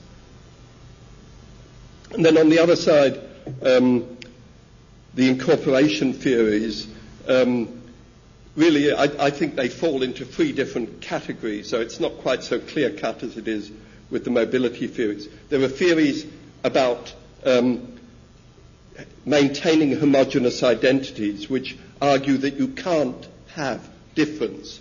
And 2.14 2.26
then 2.26 2.38
on 2.38 2.50
the 2.50 2.60
other 2.60 2.76
side, 2.76 3.20
um, 3.62 4.18
the 5.14 5.30
incorporation 5.30 6.14
theories, 6.14 6.88
um, 7.28 7.82
really, 8.56 8.94
I, 8.94 9.04
I, 9.26 9.30
think 9.30 9.56
they 9.56 9.70
fall 9.70 10.04
into 10.04 10.26
three 10.26 10.52
different 10.52 11.02
categories, 11.02 11.70
so 11.70 11.80
it's 11.80 12.00
not 12.00 12.18
quite 12.20 12.44
so 12.44 12.60
clear 12.60 12.92
cut 12.92 13.24
as 13.24 13.38
it 13.38 13.48
is 13.48 13.72
with 14.10 14.26
the 14.26 14.30
mobility 14.30 14.88
theories. 14.88 15.28
There 15.50 15.62
are 15.62 15.70
theories 15.70 16.26
about 16.64 17.14
um, 17.46 17.98
maintaining 19.26 19.98
homogeneous 19.98 20.64
identities, 20.64 21.50
which 21.50 21.78
argue 22.02 22.38
that 22.38 22.56
you 22.56 22.70
can't 22.70 23.28
have 23.54 23.82
difference 24.16 24.80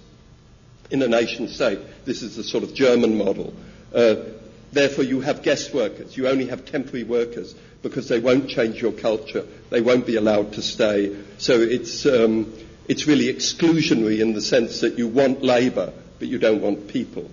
in 0.90 1.02
a 1.02 1.08
nation 1.08 1.48
state. 1.48 1.78
This 2.04 2.22
is 2.22 2.36
the 2.36 2.42
sort 2.44 2.64
of 2.64 2.74
German 2.74 3.16
model. 3.16 3.54
Uh, 3.94 4.16
Therefore, 4.72 5.04
you 5.04 5.20
have 5.20 5.42
guest 5.42 5.74
workers. 5.74 6.16
You 6.16 6.28
only 6.28 6.46
have 6.46 6.64
temporary 6.64 7.04
workers 7.04 7.54
because 7.82 8.08
they 8.08 8.20
won't 8.20 8.48
change 8.48 8.80
your 8.80 8.92
culture. 8.92 9.44
They 9.70 9.80
won't 9.80 10.06
be 10.06 10.16
allowed 10.16 10.52
to 10.54 10.62
stay. 10.62 11.16
So 11.38 11.60
it's, 11.60 12.06
um, 12.06 12.52
it's 12.88 13.06
really 13.06 13.32
exclusionary 13.32 14.20
in 14.20 14.32
the 14.32 14.40
sense 14.40 14.80
that 14.80 14.96
you 14.96 15.08
want 15.08 15.42
labour, 15.42 15.92
but 16.18 16.28
you 16.28 16.38
don't 16.38 16.60
want 16.60 16.88
people. 16.88 17.30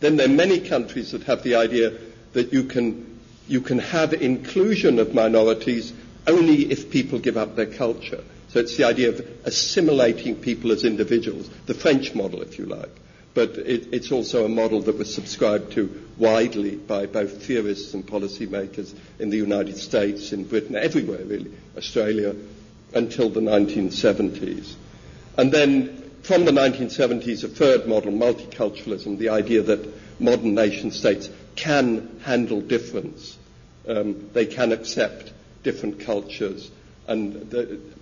Then 0.00 0.16
there 0.16 0.26
are 0.26 0.32
many 0.32 0.60
countries 0.60 1.12
that 1.12 1.24
have 1.24 1.42
the 1.42 1.56
idea 1.56 1.92
that 2.32 2.52
you 2.52 2.64
can, 2.64 3.20
you 3.46 3.60
can 3.60 3.78
have 3.78 4.12
inclusion 4.12 4.98
of 4.98 5.14
minorities 5.14 5.92
only 6.26 6.70
if 6.70 6.90
people 6.90 7.18
give 7.18 7.36
up 7.36 7.54
their 7.54 7.66
culture. 7.66 8.22
So 8.48 8.60
it's 8.60 8.76
the 8.76 8.84
idea 8.84 9.10
of 9.10 9.20
assimilating 9.44 10.36
people 10.36 10.72
as 10.72 10.84
individuals, 10.84 11.48
the 11.66 11.74
French 11.74 12.14
model, 12.14 12.42
if 12.42 12.58
you 12.58 12.66
like 12.66 12.90
but 13.38 13.56
it, 13.56 13.86
it's 13.94 14.10
also 14.10 14.44
a 14.44 14.48
model 14.48 14.80
that 14.82 14.98
was 14.98 15.14
subscribed 15.14 15.70
to 15.70 15.88
widely 16.16 16.74
by 16.74 17.06
both 17.06 17.40
theorists 17.44 17.94
and 17.94 18.04
policymakers 18.04 18.92
in 19.20 19.30
the 19.30 19.36
United 19.36 19.76
States, 19.76 20.32
in 20.32 20.42
Britain, 20.42 20.74
everywhere 20.74 21.24
really, 21.24 21.52
Australia, 21.76 22.34
until 22.94 23.28
the 23.28 23.38
1970s. 23.38 24.74
And 25.36 25.52
then 25.52 26.10
from 26.24 26.46
the 26.46 26.50
1970s, 26.50 27.44
a 27.44 27.48
third 27.48 27.86
model, 27.86 28.10
multiculturalism, 28.10 29.18
the 29.18 29.28
idea 29.28 29.62
that 29.62 29.88
modern 30.20 30.56
nation 30.56 30.90
states 30.90 31.30
can 31.54 32.18
handle 32.24 32.60
difference. 32.60 33.38
Um, 33.86 34.30
they 34.32 34.46
can 34.46 34.72
accept 34.72 35.32
different 35.62 36.00
cultures. 36.00 36.72
And 37.06 37.34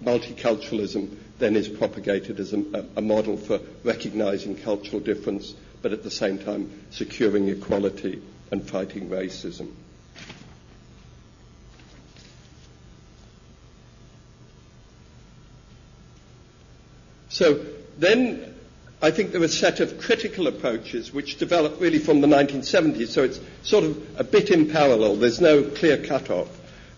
multiculturalism 0.03 1.15
then 1.39 1.57
is 1.57 1.69
propagated 1.69 2.41
as 2.41 2.53
a, 2.53 2.87
a 2.97 3.03
model 3.03 3.37
for 3.37 3.61
recognizing 3.85 4.57
cultural 4.57 5.01
difference, 5.01 5.55
but 5.83 5.93
at 5.93 6.03
the 6.03 6.11
same 6.11 6.39
time 6.39 6.71
securing 6.91 7.49
equality 7.49 8.23
and 8.51 8.69
fighting 8.69 9.09
racism. 9.09 9.71
So 17.29 17.67
then 17.99 18.55
I 19.03 19.11
think 19.11 19.33
there 19.33 19.43
are 19.43 19.45
a 19.45 19.49
set 19.49 19.81
of 19.81 20.01
critical 20.01 20.47
approaches 20.47 21.13
which 21.13 21.37
developed 21.37 21.83
really 21.83 21.99
from 21.99 22.23
the 22.23 22.27
1970s, 22.27 23.09
so 23.09 23.25
it's 23.25 23.41
sort 23.63 23.85
of 23.85 24.19
a 24.19 24.25
bit 24.25 24.51
in 24.51 24.71
parallel. 24.71 25.17
There's 25.17 25.41
no 25.41 25.63
clear 25.63 25.99
cut-off. 26.03 26.49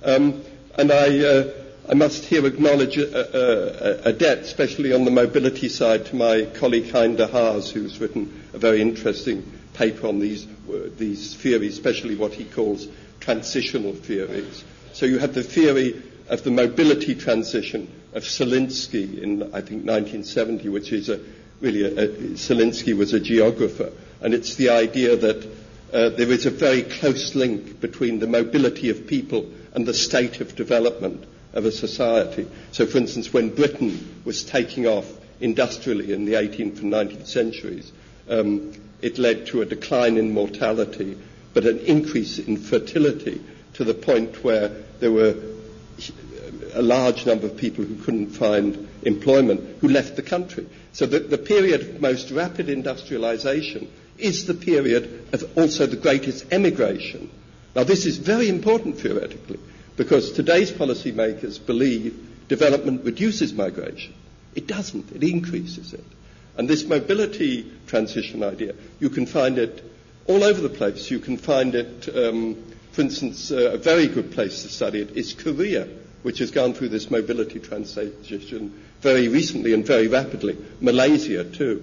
Um, 0.04 0.44
and 0.76 0.92
I, 0.92 1.18
uh, 1.18 1.52
I 1.90 1.94
must 1.94 2.26
here 2.26 2.44
acknowledge 2.44 2.98
a, 2.98 4.04
a, 4.04 4.10
a, 4.10 4.12
debt, 4.12 4.40
especially 4.40 4.92
on 4.92 5.06
the 5.06 5.10
mobility 5.10 5.70
side, 5.70 6.04
to 6.06 6.16
my 6.16 6.44
colleague 6.44 6.90
Hein 6.90 7.16
de 7.16 7.26
Haas, 7.26 7.70
who's 7.70 7.98
written 7.98 8.42
a 8.52 8.58
very 8.58 8.82
interesting 8.82 9.42
paper 9.72 10.06
on 10.06 10.18
these, 10.18 10.46
uh, 10.70 10.90
these 10.98 11.34
theories, 11.34 11.72
especially 11.72 12.14
what 12.14 12.34
he 12.34 12.44
calls 12.44 12.88
transitional 13.20 13.94
theories. 13.94 14.64
So 14.92 15.06
you 15.06 15.18
have 15.18 15.32
the 15.32 15.42
theory 15.42 16.02
of 16.28 16.44
the 16.44 16.50
mobility 16.50 17.14
transition 17.14 17.90
of 18.12 18.22
Zelinsky 18.24 19.22
in, 19.22 19.44
I 19.54 19.62
think, 19.62 19.86
1970, 19.86 20.68
which 20.68 20.92
is 20.92 21.08
a, 21.08 21.18
really, 21.62 21.84
a, 21.84 22.04
a, 22.04 22.08
Zelinsky 22.36 22.94
was 22.94 23.14
a 23.14 23.20
geographer, 23.20 23.92
and 24.20 24.34
it's 24.34 24.56
the 24.56 24.68
idea 24.68 25.16
that 25.16 25.42
uh, 25.94 26.10
there 26.10 26.30
is 26.30 26.44
a 26.44 26.50
very 26.50 26.82
close 26.82 27.34
link 27.34 27.80
between 27.80 28.18
the 28.18 28.26
mobility 28.26 28.90
of 28.90 29.06
people 29.06 29.50
and 29.72 29.86
the 29.86 29.94
state 29.94 30.42
of 30.42 30.54
development 30.54 31.24
of 31.52 31.64
a 31.64 31.72
society. 31.72 32.46
So, 32.72 32.86
for 32.86 32.98
instance, 32.98 33.32
when 33.32 33.54
Britain 33.54 34.22
was 34.24 34.44
taking 34.44 34.86
off 34.86 35.06
industrially 35.40 36.12
in 36.12 36.24
the 36.24 36.34
18th 36.34 36.80
and 36.82 36.92
19th 36.92 37.26
centuries, 37.26 37.92
um, 38.28 38.72
it 39.00 39.18
led 39.18 39.46
to 39.48 39.62
a 39.62 39.66
decline 39.66 40.16
in 40.16 40.32
mortality, 40.32 41.16
but 41.54 41.64
an 41.64 41.78
increase 41.80 42.38
in 42.38 42.56
fertility 42.56 43.40
to 43.74 43.84
the 43.84 43.94
point 43.94 44.42
where 44.44 44.68
there 45.00 45.12
were 45.12 45.34
a 46.74 46.82
large 46.82 47.24
number 47.26 47.46
of 47.46 47.56
people 47.56 47.84
who 47.84 47.96
couldn't 48.02 48.30
find 48.30 48.88
employment 49.02 49.78
who 49.80 49.88
left 49.88 50.16
the 50.16 50.22
country. 50.22 50.66
So 50.92 51.06
the, 51.06 51.20
the 51.20 51.38
period 51.38 51.80
of 51.80 52.00
most 52.00 52.30
rapid 52.30 52.68
industrialization 52.68 53.90
is 54.18 54.46
the 54.46 54.54
period 54.54 55.28
of 55.32 55.56
also 55.56 55.86
the 55.86 55.96
greatest 55.96 56.46
emigration. 56.52 57.30
Now, 57.74 57.84
this 57.84 58.04
is 58.04 58.18
very 58.18 58.48
important 58.48 58.98
theoretically 58.98 59.60
because 59.98 60.30
today's 60.32 60.70
policymakers 60.70 61.58
believe 61.64 62.46
development 62.46 63.04
reduces 63.04 63.52
migration. 63.52 64.14
It 64.54 64.68
doesn't, 64.68 65.10
it 65.12 65.24
increases 65.24 65.92
it. 65.92 66.04
And 66.56 66.68
this 66.68 66.84
mobility 66.84 67.70
transition 67.88 68.42
idea, 68.44 68.74
you 69.00 69.10
can 69.10 69.26
find 69.26 69.58
it 69.58 69.84
all 70.26 70.44
over 70.44 70.60
the 70.60 70.68
place. 70.68 71.10
You 71.10 71.18
can 71.18 71.36
find 71.36 71.74
it, 71.74 72.08
um, 72.16 72.56
for 72.92 73.02
instance, 73.02 73.50
uh, 73.50 73.72
a 73.72 73.76
very 73.76 74.06
good 74.06 74.30
place 74.32 74.62
to 74.62 74.68
study 74.68 75.00
it 75.00 75.16
is 75.16 75.34
Korea, 75.34 75.88
which 76.22 76.38
has 76.38 76.52
gone 76.52 76.74
through 76.74 76.90
this 76.90 77.10
mobility 77.10 77.58
transition 77.58 78.80
very 79.00 79.26
recently 79.28 79.74
and 79.74 79.84
very 79.84 80.06
rapidly. 80.06 80.56
Malaysia, 80.80 81.44
too. 81.44 81.82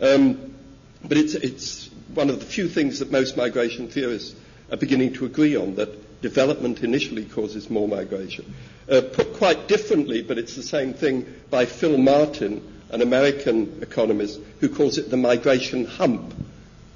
Um, 0.00 0.54
but 1.02 1.16
it's, 1.16 1.34
it's 1.34 1.88
one 2.12 2.28
of 2.28 2.38
the 2.38 2.46
few 2.46 2.68
things 2.68 2.98
that 2.98 3.10
most 3.10 3.36
migration 3.36 3.88
theorists 3.88 4.38
are 4.70 4.76
beginning 4.76 5.14
to 5.14 5.24
agree 5.24 5.56
on 5.56 5.76
that 5.76 6.05
development 6.28 6.82
initially 6.82 7.24
causes 7.24 7.70
more 7.70 7.86
migration. 7.86 8.52
Uh, 8.90 9.00
put 9.00 9.34
quite 9.34 9.68
differently, 9.68 10.22
but 10.22 10.38
it's 10.38 10.56
the 10.56 10.62
same 10.62 10.92
thing 10.92 11.24
by 11.50 11.64
Phil 11.64 11.96
Martin, 11.98 12.60
an 12.90 13.00
American 13.00 13.78
economist, 13.80 14.40
who 14.58 14.68
calls 14.68 14.98
it 14.98 15.08
the 15.08 15.16
migration 15.16 15.84
hump. 15.84 16.34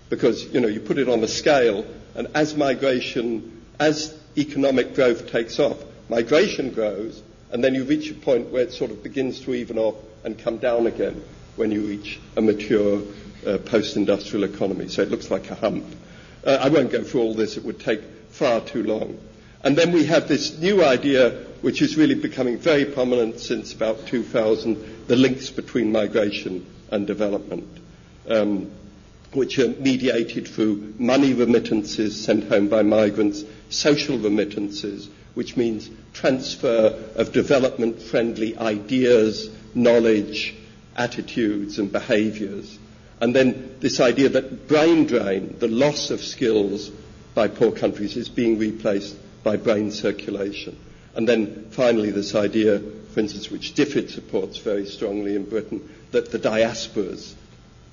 Because, 0.09 0.43
you 0.53 0.61
know, 0.61 0.67
you 0.67 0.81
put 0.81 0.99
it 0.99 1.09
on 1.09 1.23
a 1.23 1.29
scale, 1.29 1.87
and 2.17 2.27
as 2.35 2.57
migration, 2.57 3.63
as 3.79 4.19
economic 4.37 4.97
growth 4.97 5.31
takes 5.31 5.61
off, 5.61 5.79
migration 6.09 6.73
grows, 6.73 7.23
and 7.53 7.63
then 7.63 7.77
you 7.77 7.85
reach 7.85 8.11
a 8.11 8.15
point 8.15 8.51
where 8.51 8.63
it 8.63 8.73
sort 8.73 8.91
of 8.91 9.05
begins 9.05 9.41
to 9.43 9.55
even 9.55 9.79
off 9.79 9.95
and 10.25 10.37
come 10.37 10.59
down 10.59 10.89
again 10.89 11.23
when 11.55 11.71
you 11.71 11.83
reach 11.83 12.19
a 12.37 12.41
mature 12.41 13.01
uh, 13.47 13.59
post-industrial 13.59 14.43
economy. 14.43 14.89
So 14.89 15.03
it 15.03 15.11
looks 15.11 15.31
like 15.31 15.51
a 15.51 15.55
hump. 15.55 15.87
Uh, 16.45 16.59
I 16.61 16.69
won't 16.69 16.91
go 16.91 17.05
through 17.05 17.23
all 17.23 17.35
this. 17.35 17.57
It 17.57 17.65
would 17.65 17.79
take 17.79 18.01
far 18.31 18.61
too 18.61 18.83
long. 18.83 19.19
And 19.63 19.77
then 19.77 19.93
we 19.93 20.07
have 20.07 20.27
this 20.27 20.59
new 20.59 20.83
idea, 20.85 21.31
which 21.61 21.83
is 21.83 21.97
really 21.97 22.15
becoming 22.15 22.59
very 22.59 22.87
prominent 22.87 23.41
since 23.41 23.75
about 23.75 24.07
2000, 24.07 25.07
the 25.07 25.17
links 25.17 25.51
between 25.51 25.93
migration 25.93 26.65
and 26.91 27.07
development, 27.07 27.69
um, 28.29 28.71
which 29.33 29.59
are 29.59 29.69
mediated 29.69 30.49
through 30.49 30.95
money 30.99 31.35
remittances 31.35 32.25
sent 32.25 32.45
home 32.49 32.69
by 32.69 32.83
migrants, 32.83 33.45
social 33.69 34.19
remittances, 34.19 35.11
which 35.35 35.57
means 35.57 35.91
transfer 36.15 36.99
of 37.15 37.33
development 37.33 38.01
friendly 38.01 38.57
ideas, 38.57 39.51
knowledge, 39.75 40.55
attitudes, 40.97 41.79
and 41.79 41.93
behaviors. 41.93 42.79
And 43.21 43.35
then 43.37 43.77
this 43.81 44.01
idea 44.01 44.31
that 44.31 44.67
brain 44.69 45.07
drain, 45.07 45.57
the 45.59 45.69
loss 45.69 46.11
of 46.11 46.21
skills, 46.21 46.91
by 47.35 47.49
poor 47.49 47.73
countries 47.73 48.17
is 48.17 48.29
being 48.29 48.59
replaced 48.59 49.17
by 49.43 49.57
brain 49.57 49.91
circulation. 49.91 50.77
And 51.15 51.29
then 51.29 51.67
finally, 51.71 52.11
this 52.11 52.35
idea, 52.35 52.79
for 52.79 53.21
instance, 53.21 53.51
which 53.51 53.75
DFID 53.75 54.11
supports 54.11 54.59
very 54.59 54.87
strongly 54.87 55.35
in 55.35 55.49
Britain, 55.49 55.89
that 56.13 56.31
the 56.31 56.39
diasporas, 56.39 57.35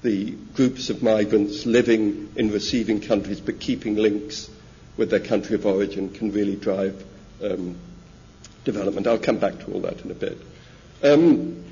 the 0.04 0.32
groups 0.56 0.90
of 0.90 1.02
migrants 1.02 1.66
living 1.66 2.32
in 2.36 2.52
receiving 2.52 3.02
countries 3.02 3.42
but 3.42 3.60
keeping 3.60 3.96
links 3.96 4.50
with 4.98 5.10
their 5.10 5.20
country 5.20 5.56
of 5.56 5.66
origin 5.66 6.10
can 6.10 6.32
really 6.32 6.56
drive 6.56 7.04
um, 7.44 7.76
development. 8.64 9.08
I'll 9.08 9.18
come 9.18 9.38
back 9.38 9.60
to 9.60 9.72
all 9.72 9.82
that 9.82 10.04
in 10.04 10.12
a 10.12 10.16
bit. 10.16 10.38
Um, 11.04 11.64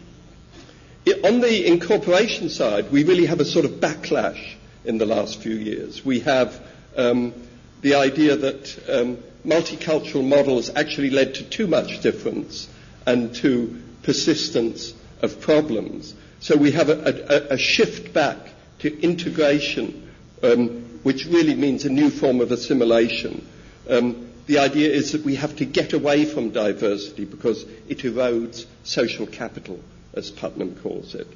on 1.24 1.40
the 1.40 1.68
incorporation 1.68 2.50
side, 2.50 2.92
we 2.92 3.04
really 3.04 3.26
have 3.26 3.40
a 3.40 3.46
sort 3.46 3.66
of 3.66 3.74
backlash 3.74 4.54
in 4.86 4.98
the 4.98 5.06
last 5.06 5.42
few 5.42 5.56
years. 5.56 6.04
We 6.06 6.22
have 6.22 6.60
um, 6.96 7.34
the 7.82 7.96
idea 7.96 8.36
that 8.36 8.90
um, 8.90 9.18
multicultural 9.46 10.28
models 10.28 10.72
actually 10.76 11.10
led 11.12 11.36
to 11.36 11.44
too 11.44 11.68
much 11.68 12.02
difference 12.02 12.68
and 13.06 13.34
to 13.36 13.82
persistence 14.04 14.94
of 15.22 15.40
problems. 15.42 16.14
So 16.40 16.56
we 16.58 16.72
have 16.72 16.90
a, 16.90 17.50
a, 17.50 17.54
a 17.54 17.58
shift 17.58 18.14
back 18.14 18.38
to 18.80 19.02
integration, 19.02 20.12
um, 20.44 21.00
which 21.04 21.26
really 21.26 21.56
means 21.56 21.86
a 21.86 21.90
new 21.90 22.10
form 22.10 22.42
of 22.42 22.52
assimilation. 22.52 23.48
Um, 23.90 24.30
the 24.48 24.60
idea 24.60 24.92
is 24.92 25.12
that 25.14 25.24
we 25.24 25.36
have 25.36 25.56
to 25.58 25.66
get 25.66 25.94
away 25.94 26.26
from 26.26 26.52
diversity 26.52 27.26
because 27.26 27.64
it 27.88 28.00
erodes 28.00 28.66
social 28.84 29.26
capital, 29.26 29.80
as 30.14 30.30
Putnam 30.30 30.76
calls 30.76 31.16
it. 31.16 31.28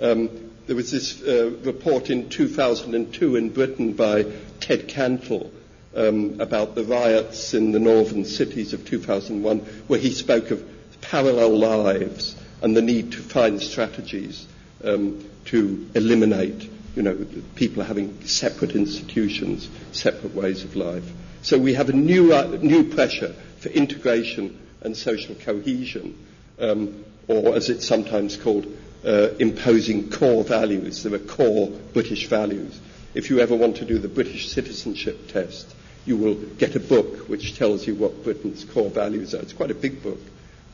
Um, 0.00 0.50
there 0.66 0.76
was 0.76 0.90
this 0.90 1.22
uh, 1.22 1.50
report 1.64 2.10
in 2.10 2.28
2002 2.28 3.36
in 3.36 3.48
Britain 3.50 3.94
by 3.94 4.24
Ted 4.60 4.86
Cantle 4.88 5.50
um, 5.94 6.40
about 6.40 6.74
the 6.74 6.84
riots 6.84 7.54
in 7.54 7.72
the 7.72 7.78
northern 7.78 8.24
cities 8.24 8.72
of 8.72 8.84
2001, 8.84 9.58
where 9.88 10.00
he 10.00 10.10
spoke 10.10 10.50
of 10.50 10.62
parallel 11.00 11.56
lives 11.58 12.36
and 12.62 12.76
the 12.76 12.82
need 12.82 13.12
to 13.12 13.18
find 13.18 13.62
strategies 13.62 14.46
um, 14.84 15.24
to 15.46 15.88
eliminate, 15.94 16.68
you 16.94 17.02
know, 17.02 17.26
people 17.54 17.82
having 17.82 18.26
separate 18.26 18.72
institutions, 18.72 19.68
separate 19.92 20.34
ways 20.34 20.64
of 20.64 20.76
life. 20.76 21.04
So 21.42 21.58
we 21.58 21.74
have 21.74 21.88
a 21.88 21.92
new, 21.92 22.34
uh, 22.34 22.58
new 22.60 22.84
pressure 22.84 23.34
for 23.60 23.68
integration 23.70 24.58
and 24.80 24.96
social 24.96 25.34
cohesion, 25.34 26.16
um, 26.58 27.04
or 27.28 27.54
as 27.54 27.70
it's 27.70 27.86
sometimes 27.86 28.36
called, 28.36 28.66
uh, 29.04 29.28
imposing 29.38 30.10
core 30.10 30.44
values. 30.44 31.02
There 31.02 31.14
are 31.14 31.18
core 31.18 31.68
British 31.92 32.26
values. 32.26 32.78
If 33.14 33.30
you 33.30 33.40
ever 33.40 33.56
want 33.56 33.76
to 33.76 33.84
do 33.84 33.98
the 33.98 34.08
British 34.08 34.48
citizenship 34.50 35.28
test, 35.28 35.74
you 36.06 36.16
will 36.16 36.34
get 36.34 36.74
a 36.74 36.80
book 36.80 37.28
which 37.28 37.56
tells 37.56 37.86
you 37.86 37.94
what 37.94 38.24
Britain's 38.24 38.64
core 38.64 38.90
values 38.90 39.34
are. 39.34 39.38
It's 39.40 39.52
quite 39.52 39.70
a 39.70 39.74
big 39.74 40.02
book, 40.02 40.18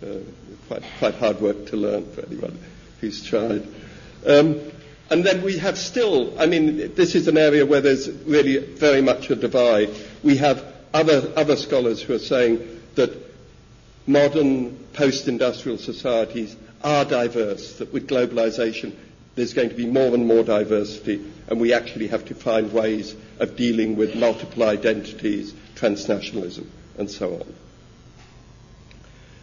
uh, 0.03 0.19
quite, 0.69 0.83
quite 0.99 1.15
hard 1.15 1.41
work 1.41 1.67
to 1.67 1.77
learn 1.77 2.11
for 2.13 2.25
anyone 2.27 2.59
who's 3.01 3.25
tried. 3.25 3.67
Um, 4.27 4.61
and 5.11 5.25
then 5.25 5.43
we 5.43 5.59
have 5.59 5.77
still, 5.77 6.39
I 6.41 6.47
mean, 6.47 6.95
this 6.95 7.15
is 7.15 7.29
an 7.29 7.37
area 7.37 7.67
where 7.67 7.81
there's 7.81 8.09
really 8.09 8.59
very 8.59 9.03
much 9.03 9.31
a 9.31 9.37
divide. 9.37 9.91
We 10.23 10.37
have 10.39 10.65
other, 10.95 11.31
other 11.37 11.57
scholars 11.57 12.01
who 12.01 12.15
are 12.15 12.19
saying 12.19 12.81
that 12.95 13.11
modern 14.07 14.77
post-industrial 14.95 15.79
societies 15.79 16.57
are 16.83 17.05
diverse, 17.05 17.79
that 17.79 17.93
with 17.93 18.09
globalization 18.09 18.95
there's 19.35 19.53
going 19.55 19.69
to 19.69 19.75
be 19.75 19.87
more 19.87 20.15
and 20.15 20.27
more 20.27 20.45
diversity, 20.45 21.25
and 21.49 21.61
we 21.61 21.73
actually 21.73 22.07
have 22.09 22.25
to 22.27 22.35
find 22.35 22.73
ways 22.73 23.15
of 23.39 23.57
dealing 23.57 23.97
with 23.97 24.15
multiple 24.15 24.63
identities, 24.63 25.53
transnationalism, 25.75 26.67
and 26.99 27.11
so 27.11 27.35
on. 27.35 27.55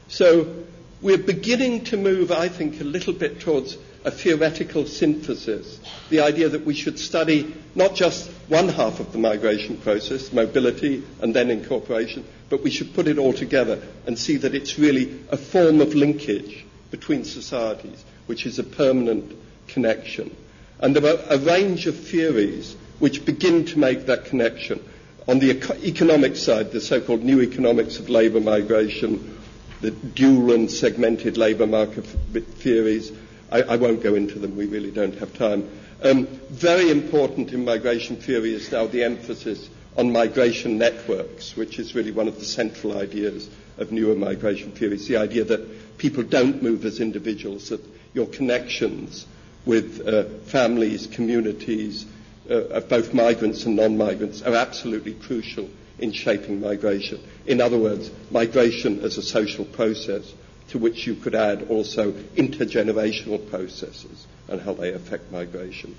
So 0.08 0.66
we're 1.02 1.18
beginning 1.18 1.86
to 1.86 1.98
move, 1.98 2.32
I 2.32 2.48
think, 2.48 2.80
a 2.80 2.84
little 2.86 3.14
bit 3.14 3.40
towards 3.40 3.78
a 4.04 4.12
theoretical 4.12 4.86
synthesis, 4.86 5.80
the 6.10 6.22
idea 6.22 6.50
that 6.50 6.66
we 6.66 6.74
should 6.74 6.98
study 6.98 7.54
not 7.76 7.94
just 7.96 8.30
one 8.48 8.68
half 8.68 9.00
of 9.00 9.12
the 9.12 9.20
migration 9.20 9.78
process, 9.78 10.34
mobility 10.34 11.04
and 11.22 11.36
then 11.36 11.52
incorporation, 11.52 12.26
but 12.50 12.64
we 12.64 12.72
should 12.72 12.94
put 12.94 13.08
it 13.08 13.18
all 13.20 13.34
together 13.34 13.82
and 14.08 14.18
see 14.18 14.38
that 14.38 14.56
it's 14.56 14.80
really 14.80 15.20
a 15.30 15.38
form 15.38 15.82
of 15.82 15.94
linkage 15.94 16.66
between 16.90 17.24
societies, 17.24 18.04
which 18.26 18.46
is 18.46 18.58
a 18.60 18.64
permanent 18.64 19.32
connection. 19.68 20.36
And 20.80 20.96
there 20.96 21.16
are 21.16 21.20
a 21.30 21.38
range 21.38 21.88
of 21.88 21.98
theories 21.98 22.76
which 23.00 23.26
begin 23.26 23.66
to 23.66 23.80
make 23.80 24.06
that 24.06 24.26
connection. 24.26 24.84
On 25.28 25.40
the 25.40 25.52
eco- 25.52 25.76
economic 25.84 26.36
side, 26.36 26.72
the 26.72 26.82
so-called 26.82 27.24
new 27.24 27.42
economics 27.42 28.00
of 28.00 28.10
labour 28.10 28.40
migration, 28.40 29.38
the 29.82 29.92
dual 29.92 30.54
and 30.54 30.70
segmented 30.70 31.38
labour 31.38 31.68
market 31.68 32.06
theories, 32.06 33.12
I, 33.52 33.62
I, 33.64 33.76
won't 33.78 34.02
go 34.04 34.16
into 34.16 34.40
them, 34.40 34.56
we 34.56 34.66
really 34.66 34.92
don't 34.92 35.18
have 35.18 35.34
time. 35.36 35.70
Um, 36.04 36.26
very 36.50 36.90
important 36.90 37.52
in 37.54 37.66
migration 37.66 38.16
theory 38.16 38.54
is 38.54 38.72
now 38.72 38.88
the 38.88 39.04
emphasis 39.04 39.70
on 39.98 40.12
migration 40.12 40.78
networks, 40.78 41.56
which 41.56 41.78
is 41.80 41.94
really 41.96 42.12
one 42.12 42.28
of 42.28 42.40
the 42.40 42.46
central 42.46 42.98
ideas 42.98 43.50
of 43.78 43.92
newer 43.92 44.16
migration 44.16 44.72
theories. 44.72 45.08
The 45.08 45.18
idea 45.18 45.44
that 45.46 45.98
people 45.98 46.24
don't 46.24 46.64
move 46.64 46.86
as 46.86 47.00
individuals, 47.00 47.70
that 47.70 47.82
your 48.14 48.28
connections 48.28 49.26
with 49.66 50.08
uh, 50.08 50.24
families, 50.46 51.08
communities 51.08 52.06
uh, 52.50 52.56
of 52.70 52.90
both 52.90 53.14
migrants 53.14 53.66
and 53.66 53.76
non-migrants 53.76 54.42
are 54.42 54.56
absolutely 54.56 55.14
crucial 55.14 55.70
in 56.00 56.12
shaping 56.12 56.60
migration. 56.60 57.20
In 57.46 57.62
other 57.62 57.78
words, 57.78 58.10
migration 58.32 59.02
as 59.02 59.18
a 59.18 59.22
social 59.22 59.66
process 59.66 60.34
to 60.70 60.80
which 60.80 61.06
you 61.06 61.16
could 61.16 61.36
add 61.36 61.64
also 61.70 62.12
intergenerational 62.36 63.50
processes 63.50 64.26
and 64.48 64.62
how 64.62 64.74
they 64.74 64.94
affect 64.94 65.32
migration. 65.32 65.96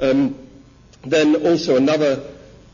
Um, 0.00 0.34
then 1.04 1.36
also 1.46 1.76
another 1.76 2.22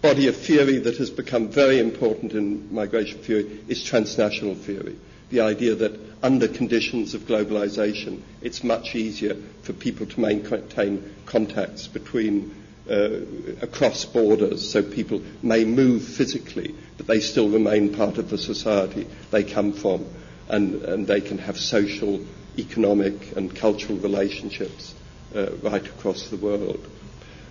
body 0.00 0.28
of 0.28 0.36
theory 0.36 0.78
that 0.78 0.96
has 0.96 1.10
become 1.10 1.48
very 1.48 1.78
important 1.78 2.32
in 2.32 2.72
migration 2.72 3.18
theory 3.18 3.60
is 3.68 3.82
transnational 3.84 4.54
theory. 4.54 4.96
The 5.30 5.40
idea 5.40 5.74
that 5.76 5.98
under 6.22 6.48
conditions 6.48 7.14
of 7.14 7.22
globalization, 7.22 8.20
it's 8.42 8.62
much 8.62 8.94
easier 8.94 9.36
for 9.62 9.72
people 9.72 10.06
to 10.06 10.20
maintain 10.20 11.14
contacts 11.26 11.86
between 11.86 12.54
uh, 12.90 13.20
across 13.62 14.04
borders, 14.04 14.68
so 14.68 14.82
people 14.82 15.22
may 15.42 15.64
move 15.64 16.02
physically, 16.02 16.74
but 16.96 17.06
they 17.06 17.20
still 17.20 17.48
remain 17.48 17.94
part 17.94 18.18
of 18.18 18.30
the 18.30 18.38
society 18.38 19.06
they 19.30 19.44
come 19.44 19.72
from 19.72 20.04
and, 20.48 20.82
and 20.82 21.06
they 21.06 21.20
can 21.20 21.38
have 21.38 21.58
social, 21.58 22.20
economic, 22.58 23.36
and 23.36 23.54
cultural 23.54 23.96
relationships 23.98 24.94
uh, 25.34 25.46
right 25.62 25.86
across 25.86 26.28
the 26.28 26.36
world. 26.36 26.84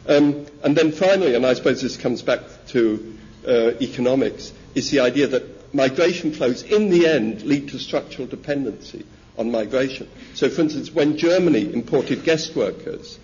Um, 0.08 0.46
and 0.64 0.76
then 0.76 0.92
finally, 0.92 1.36
and 1.36 1.46
I 1.46 1.54
suppose 1.54 1.82
this 1.82 1.96
comes 1.96 2.22
back 2.22 2.42
to 2.68 3.18
uh, 3.48 3.72
economics, 3.80 4.52
is 4.76 4.92
the 4.92 5.00
idea 5.00 5.28
that 5.28 5.59
migration 5.74 6.32
flows 6.34 6.64
in 6.64 6.90
the 6.90 7.08
end 7.08 7.44
lead 7.44 7.70
to 7.70 7.80
structural 7.80 8.28
dependency 8.28 9.06
on 9.38 9.52
migration. 9.52 10.08
So, 10.34 10.50
for 10.50 10.62
instance, 10.62 10.92
when 10.92 11.18
Germany 11.18 11.74
imported 11.74 12.24
guest 12.24 12.56
workers, 12.56 13.18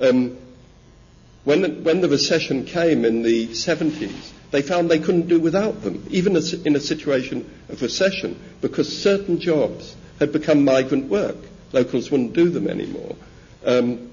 um, 0.00 0.36
when, 1.44 1.84
when 1.84 2.00
the 2.00 2.08
recession 2.08 2.64
came 2.64 3.04
in 3.04 3.22
the 3.22 3.46
70s, 3.48 4.32
they 4.50 4.62
found 4.62 4.90
they 4.90 4.98
couldn't 4.98 5.28
do 5.28 5.38
without 5.38 5.82
them, 5.82 6.04
even 6.10 6.36
in 6.36 6.76
a 6.76 6.80
situation 6.80 7.48
of 7.68 7.82
recession, 7.82 8.38
because 8.60 9.00
certain 9.02 9.38
jobs 9.38 9.94
had 10.18 10.32
become 10.32 10.64
migrant 10.64 11.08
work. 11.08 11.36
Locals 11.72 12.10
wouldn't 12.10 12.32
do 12.32 12.50
them 12.50 12.68
anymore. 12.68 13.14
Um, 13.64 14.10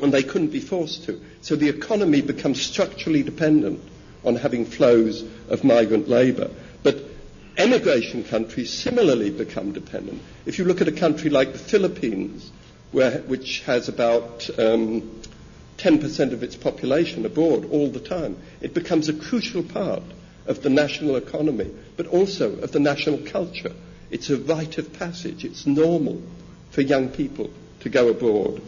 and 0.00 0.12
they 0.12 0.22
couldn't 0.22 0.48
be 0.48 0.60
forced 0.60 1.04
to. 1.04 1.20
So 1.42 1.54
the 1.56 1.68
economy 1.68 2.20
becomes 2.22 2.60
structurally 2.60 3.22
dependent 3.22 3.80
on 4.24 4.36
having 4.36 4.64
flows 4.64 5.22
of 5.48 5.62
migrant 5.64 6.08
labour. 6.08 6.50
But 6.84 6.98
emigration 7.56 8.22
countries 8.22 8.72
similarly 8.72 9.30
become 9.30 9.72
dependent. 9.72 10.22
If 10.46 10.60
you 10.60 10.64
look 10.64 10.80
at 10.80 10.86
a 10.86 10.92
country 10.92 11.30
like 11.30 11.52
the 11.52 11.58
Philippines, 11.58 12.52
where, 12.92 13.22
which 13.22 13.62
has 13.62 13.88
about 13.88 14.48
um, 14.56 15.20
10% 15.78 16.32
of 16.32 16.42
its 16.42 16.56
population 16.56 17.26
abroad 17.26 17.68
all 17.70 17.90
the 17.90 18.00
time. 18.00 18.36
It 18.60 18.74
becomes 18.74 19.08
a 19.08 19.12
crucial 19.12 19.62
part 19.62 20.02
of 20.46 20.62
the 20.62 20.70
national 20.70 21.16
economy, 21.16 21.70
but 21.96 22.06
also 22.06 22.56
of 22.60 22.72
the 22.72 22.80
national 22.80 23.18
culture. 23.18 23.72
It's 24.10 24.30
a 24.30 24.36
rite 24.36 24.78
of 24.78 24.92
passage. 24.92 25.44
It's 25.44 25.66
normal 25.66 26.22
for 26.70 26.82
young 26.82 27.08
people 27.08 27.50
to 27.80 27.88
go 27.88 28.08
abroad. 28.08 28.62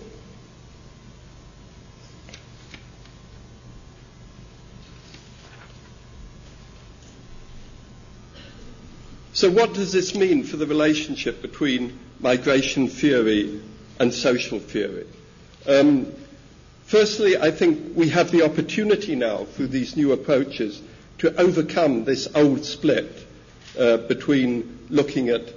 So, 9.37 9.51
what 9.51 9.75
does 9.75 9.93
this 9.93 10.15
mean 10.15 10.45
for 10.45 10.57
the 10.57 10.67
relationship 10.67 11.43
between 11.43 11.99
migration 12.21 12.89
theory 12.89 13.61
and 14.01 14.15
social 14.15 14.59
theory? 14.59 15.07
Um, 15.69 16.07
Firstly, 16.87 17.37
I 17.37 17.51
think 17.51 17.97
we 17.97 18.09
have 18.11 18.31
the 18.31 18.43
opportunity 18.45 19.17
now 19.17 19.45
through 19.45 19.67
these 19.67 19.97
new 19.97 20.13
approaches 20.13 20.81
to 21.19 21.35
overcome 21.39 22.05
this 22.05 22.29
old 22.33 22.65
split 22.65 23.27
uh, 23.77 23.97
between 23.97 24.79
looking 24.89 25.29
at 25.29 25.53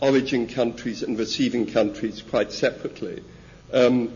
origin 0.00 0.48
countries 0.48 1.04
and 1.04 1.16
receiving 1.16 1.66
countries 1.70 2.20
quite 2.28 2.50
separately. 2.50 3.22
Um, 3.72 4.12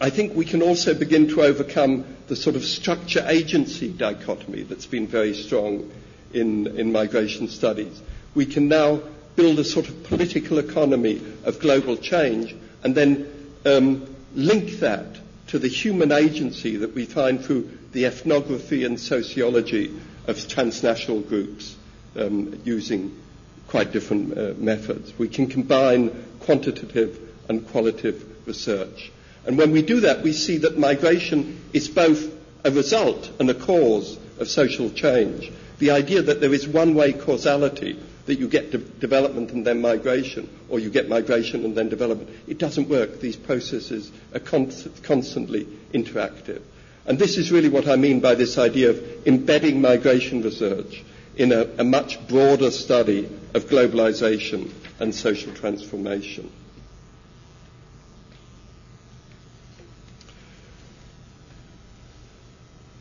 I 0.00 0.08
think 0.08 0.34
we 0.34 0.46
can 0.46 0.62
also 0.62 0.94
begin 0.94 1.28
to 1.28 1.42
overcome 1.42 2.04
the 2.28 2.34
sort 2.36 2.56
of 2.56 2.64
structure 2.64 3.24
agency 3.28 3.92
dichotomy 3.92 4.62
that's 4.62 4.86
been 4.86 5.06
very 5.06 5.34
strong 5.34 5.92
in, 6.32 6.66
in 6.78 6.92
migration 6.92 7.48
studies. 7.48 8.00
We 8.34 8.46
can 8.46 8.68
now 8.68 9.00
build 9.36 9.58
a 9.58 9.64
sort 9.64 9.88
of 9.88 10.04
political 10.04 10.58
economy 10.58 11.22
of 11.44 11.60
global 11.60 11.96
change 11.96 12.54
and 12.82 12.94
then 12.94 13.26
um, 13.64 14.14
link 14.34 14.80
that 14.80 15.06
to 15.48 15.58
the 15.58 15.68
human 15.68 16.10
agency 16.12 16.76
that 16.78 16.94
we 16.94 17.04
find 17.04 17.44
through 17.44 17.70
the 17.92 18.06
ethnography 18.06 18.84
and 18.84 18.98
sociology 18.98 19.94
of 20.26 20.48
transnational 20.48 21.20
groups 21.20 21.76
um, 22.16 22.60
using 22.64 23.14
quite 23.68 23.92
different 23.92 24.36
uh, 24.36 24.54
methods. 24.56 25.12
We 25.18 25.28
can 25.28 25.46
combine 25.46 26.24
quantitative 26.40 27.18
and 27.48 27.66
qualitative 27.68 28.24
research. 28.46 29.12
And 29.44 29.56
when 29.58 29.70
we 29.72 29.82
do 29.82 30.00
that, 30.00 30.22
we 30.22 30.32
see 30.32 30.58
that 30.58 30.78
migration 30.78 31.60
is 31.72 31.88
both 31.88 32.32
a 32.64 32.70
result 32.70 33.30
and 33.38 33.48
a 33.48 33.54
cause 33.54 34.18
of 34.40 34.48
social 34.48 34.90
change. 34.90 35.52
The 35.78 35.90
idea 35.90 36.22
that 36.22 36.40
there 36.40 36.54
is 36.54 36.66
one 36.66 36.94
way 36.94 37.12
causality, 37.12 37.98
that 38.26 38.38
you 38.38 38.48
get 38.48 38.70
de- 38.72 38.78
development 38.78 39.50
and 39.52 39.66
then 39.66 39.80
migration, 39.80 40.48
or 40.68 40.78
you 40.78 40.90
get 40.90 41.08
migration 41.08 41.64
and 41.64 41.76
then 41.76 41.88
development, 41.88 42.30
it 42.48 42.58
doesn't 42.58 42.88
work. 42.88 43.20
These 43.20 43.36
processes 43.36 44.10
are 44.34 44.40
con- 44.40 44.72
constantly 45.02 45.66
interactive. 45.92 46.62
And 47.06 47.18
this 47.18 47.36
is 47.38 47.52
really 47.52 47.68
what 47.68 47.88
I 47.88 47.96
mean 47.96 48.20
by 48.20 48.34
this 48.34 48.58
idea 48.58 48.90
of 48.90 49.26
embedding 49.26 49.80
migration 49.80 50.42
research 50.42 51.04
in 51.36 51.52
a, 51.52 51.66
a 51.78 51.84
much 51.84 52.26
broader 52.26 52.70
study 52.70 53.28
of 53.54 53.66
globalization 53.66 54.70
and 54.98 55.14
social 55.14 55.52
transformation. 55.52 56.50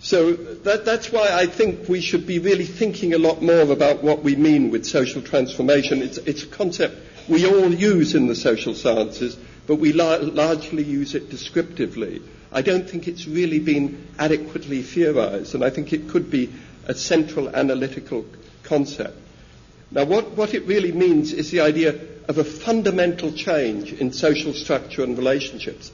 So 0.06 0.34
that, 0.34 0.86
that's 0.86 1.12
why 1.12 1.30
I 1.34 1.48
think 1.48 1.90
we 1.90 2.00
should 2.00 2.28
be 2.28 2.38
really 2.38 2.68
thinking 2.68 3.16
a 3.16 3.18
lot 3.18 3.42
more 3.42 3.72
about 3.72 4.04
what 4.04 4.22
we 4.22 4.36
mean 4.36 4.70
with 4.70 4.86
social 4.86 5.20
transformation. 5.20 6.04
It's, 6.04 6.20
it's 6.20 6.44
a 6.44 6.46
concept 6.48 6.96
we 7.28 7.48
all 7.48 7.74
use 7.74 8.14
in 8.14 8.28
the 8.28 8.36
social 8.36 8.76
sciences, 8.76 9.36
but 9.66 9.78
we 9.78 9.94
la- 9.94 10.18
largely 10.18 10.84
use 10.84 11.16
it 11.16 11.32
descriptively. 11.32 12.22
I 12.52 12.62
don't 12.62 12.88
think 12.88 13.08
it's 13.08 13.26
really 13.28 13.58
been 13.58 14.08
adequately 14.20 14.84
theorized, 14.84 15.56
and 15.56 15.64
I 15.64 15.72
think 15.72 15.92
it 15.92 16.08
could 16.08 16.30
be 16.30 16.54
a 16.86 16.94
central 16.94 17.50
analytical 17.50 18.28
concept. 18.62 19.18
Now, 19.90 20.06
what, 20.06 20.38
what 20.38 20.54
it 20.54 20.68
really 20.68 20.92
means 20.92 21.34
is 21.34 21.50
the 21.50 21.62
idea 21.62 22.00
of 22.28 22.38
a 22.38 22.44
fundamental 22.44 23.32
change 23.32 23.92
in 23.92 24.14
social 24.14 24.54
structure 24.54 25.02
and 25.04 25.18
relationships. 25.18 25.92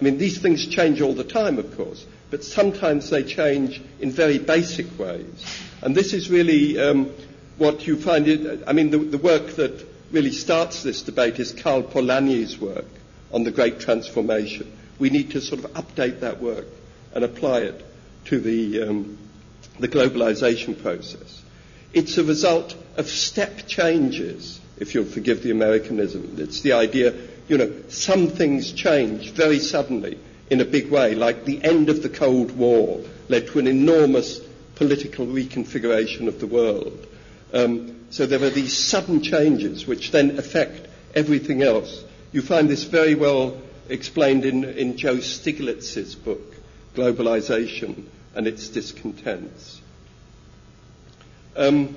I 0.00 0.02
mean, 0.02 0.18
these 0.18 0.38
things 0.38 0.66
change 0.66 1.00
all 1.00 1.14
the 1.14 1.22
time, 1.22 1.58
of 1.60 1.76
course, 1.76 2.04
but 2.30 2.44
sometimes 2.44 3.10
they 3.10 3.22
change 3.22 3.80
in 4.00 4.10
very 4.10 4.38
basic 4.38 4.98
ways. 4.98 5.44
And 5.82 5.94
this 5.94 6.12
is 6.12 6.30
really 6.30 6.78
um, 6.78 7.10
what 7.56 7.86
you 7.86 7.96
find. 7.96 8.28
It, 8.28 8.62
I 8.66 8.72
mean, 8.72 8.90
the, 8.90 8.98
the, 8.98 9.18
work 9.18 9.56
that 9.56 9.86
really 10.12 10.32
starts 10.32 10.82
this 10.82 11.02
debate 11.02 11.38
is 11.38 11.52
Karl 11.52 11.82
Polanyi's 11.82 12.58
work 12.58 12.84
on 13.32 13.44
the 13.44 13.50
Great 13.50 13.80
Transformation. 13.80 14.70
We 14.98 15.10
need 15.10 15.30
to 15.30 15.40
sort 15.40 15.64
of 15.64 15.72
update 15.72 16.20
that 16.20 16.40
work 16.40 16.66
and 17.14 17.24
apply 17.24 17.60
it 17.60 17.84
to 18.26 18.40
the, 18.40 18.82
um, 18.82 19.18
the 19.78 19.88
globalization 19.88 20.80
process. 20.80 21.42
It's 21.94 22.18
a 22.18 22.24
result 22.24 22.74
of 22.96 23.08
step 23.08 23.66
changes, 23.66 24.60
if 24.78 24.94
you'll 24.94 25.06
forgive 25.06 25.42
the 25.42 25.50
Americanism. 25.50 26.34
It's 26.38 26.60
the 26.60 26.72
idea, 26.72 27.14
you 27.48 27.56
know, 27.56 27.72
some 27.88 28.28
things 28.28 28.72
change 28.72 29.30
very 29.30 29.58
suddenly 29.58 30.18
in 30.50 30.60
a 30.60 30.64
big 30.64 30.90
way, 30.90 31.14
like 31.14 31.44
the 31.44 31.62
end 31.62 31.88
of 31.88 32.02
the 32.02 32.08
Cold 32.08 32.52
War 32.52 33.00
led 33.28 33.48
to 33.48 33.58
an 33.58 33.66
enormous 33.66 34.40
political 34.76 35.26
reconfiguration 35.26 36.28
of 36.28 36.40
the 36.40 36.46
world. 36.46 37.06
Um, 37.52 37.96
so 38.10 38.26
there 38.26 38.42
are 38.42 38.50
these 38.50 38.76
sudden 38.76 39.22
changes 39.22 39.86
which 39.86 40.10
then 40.10 40.38
affect 40.38 40.88
everything 41.14 41.62
else. 41.62 42.04
You 42.32 42.42
find 42.42 42.68
this 42.68 42.84
very 42.84 43.14
well 43.14 43.60
explained 43.88 44.44
in, 44.44 44.64
in 44.64 44.96
Joe 44.96 45.16
Stiglitz's 45.16 46.14
book, 46.14 46.54
Globalization 46.94 48.04
and 48.34 48.46
Its 48.46 48.68
Discontents. 48.68 49.80
Um, 51.56 51.96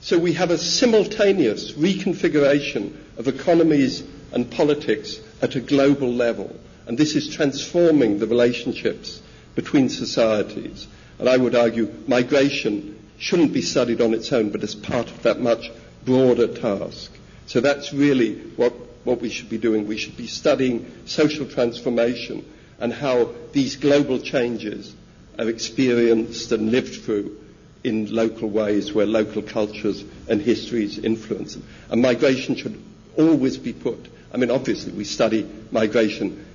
so 0.00 0.18
we 0.18 0.32
have 0.32 0.50
a 0.50 0.58
simultaneous 0.58 1.72
reconfiguration 1.72 2.96
of 3.18 3.28
economies 3.28 4.02
and 4.32 4.50
politics 4.50 5.20
at 5.42 5.54
a 5.54 5.60
global 5.60 6.12
level. 6.12 6.56
And 6.86 6.98
this 6.98 7.14
is 7.14 7.28
transforming 7.28 8.18
the 8.18 8.26
relationships 8.26 9.20
between 9.54 9.88
societies. 9.88 10.86
And 11.18 11.28
I 11.28 11.36
would 11.36 11.54
argue 11.54 11.92
migration 12.06 12.98
shouldn't 13.18 13.52
be 13.52 13.62
studied 13.62 14.00
on 14.00 14.14
its 14.14 14.32
own, 14.32 14.50
but 14.50 14.62
as 14.64 14.74
part 14.74 15.08
of 15.08 15.22
that 15.22 15.40
much 15.40 15.70
broader 16.04 16.48
task. 16.48 17.12
So 17.46 17.60
that's 17.60 17.92
really 17.92 18.34
what, 18.56 18.72
what 19.04 19.20
we 19.20 19.28
should 19.30 19.48
be 19.48 19.58
doing. 19.58 19.86
We 19.86 19.96
should 19.96 20.16
be 20.16 20.26
studying 20.26 20.90
social 21.06 21.46
transformation 21.46 22.44
and 22.80 22.92
how 22.92 23.30
these 23.52 23.76
global 23.76 24.18
changes 24.18 24.94
are 25.38 25.48
experienced 25.48 26.50
and 26.50 26.72
lived 26.72 27.02
through 27.04 27.38
in 27.84 28.12
local 28.12 28.48
ways 28.48 28.92
where 28.92 29.06
local 29.06 29.42
cultures 29.42 30.04
and 30.28 30.40
histories 30.40 30.98
influence 30.98 31.54
them. 31.54 31.64
And 31.90 32.02
migration 32.02 32.56
should 32.56 32.80
always 33.16 33.56
be 33.56 33.72
put. 33.72 34.08
I 34.32 34.36
mean, 34.36 34.50
obviously, 34.50 34.92
we 34.92 35.04
study 35.04 35.48
migration 35.70 36.46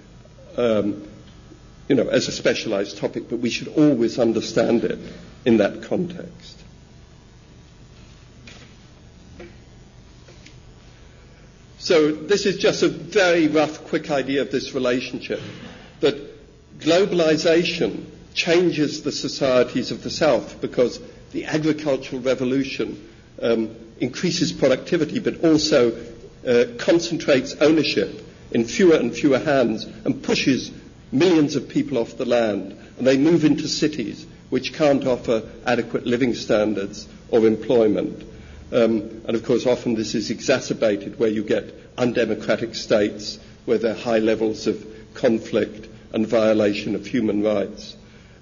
um, 0.58 1.08
you 1.88 1.96
know, 1.96 2.08
as 2.08 2.28
a 2.28 2.32
specialized 2.32 2.98
topic, 2.98 3.30
but 3.30 3.38
we 3.40 3.50
should 3.50 3.70
always 3.70 4.20
understand 4.20 4.84
it 4.84 5.00
in 5.46 5.58
that 5.58 5.84
context. 5.84 6.56
So 11.80 12.12
this 12.12 12.46
is 12.46 12.58
just 12.58 12.84
a 12.84 12.90
very 12.90 13.48
rough, 13.48 13.86
quick 13.86 14.12
idea 14.12 14.42
of 14.42 14.52
this 14.52 14.74
relationship, 14.74 15.40
that 16.02 16.16
globalization 16.80 18.04
changes 18.34 19.04
the 19.04 19.12
societies 19.12 19.92
of 19.92 20.04
the 20.04 20.10
South 20.10 20.60
because 20.60 21.00
the 21.32 21.46
agricultural 21.46 22.22
revolution 22.22 23.10
um, 23.42 23.74
increases 24.00 24.52
productivity 24.52 25.20
but 25.20 25.44
also 25.46 25.94
uh, 26.46 26.66
concentrates 26.78 27.54
ownership 27.56 28.27
in 28.52 28.66
fewer 28.66 28.96
and 28.96 29.14
fewer 29.14 29.40
hands 29.40 29.86
and 30.06 30.24
pushes 30.24 30.72
millions 31.12 31.56
of 31.56 31.70
people 31.70 31.98
off 31.98 32.18
the 32.18 32.26
land. 32.26 32.78
And 32.98 33.06
they 33.06 33.18
move 33.18 33.46
into 33.46 33.68
cities 33.68 34.26
which 34.50 34.74
can't 34.74 35.06
offer 35.06 35.44
adequate 35.66 36.06
living 36.06 36.34
standards 36.34 37.08
or 37.30 37.46
employment. 37.46 38.24
Um, 38.72 39.22
and 39.26 39.36
of 39.36 39.44
course, 39.44 39.66
often 39.66 39.96
this 39.96 40.16
is 40.16 40.30
exacerbated 40.32 41.20
where 41.20 41.30
you 41.30 41.44
get 41.44 41.74
undemocratic 41.98 42.76
states 42.76 43.40
where 43.66 43.78
there 43.78 43.92
are 43.94 43.98
high 43.98 44.20
levels 44.20 44.68
of 44.68 44.86
conflict 45.14 45.88
and 46.14 46.26
violation 46.28 46.96
of 46.96 47.06
human 47.06 47.44
rights. 47.44 47.96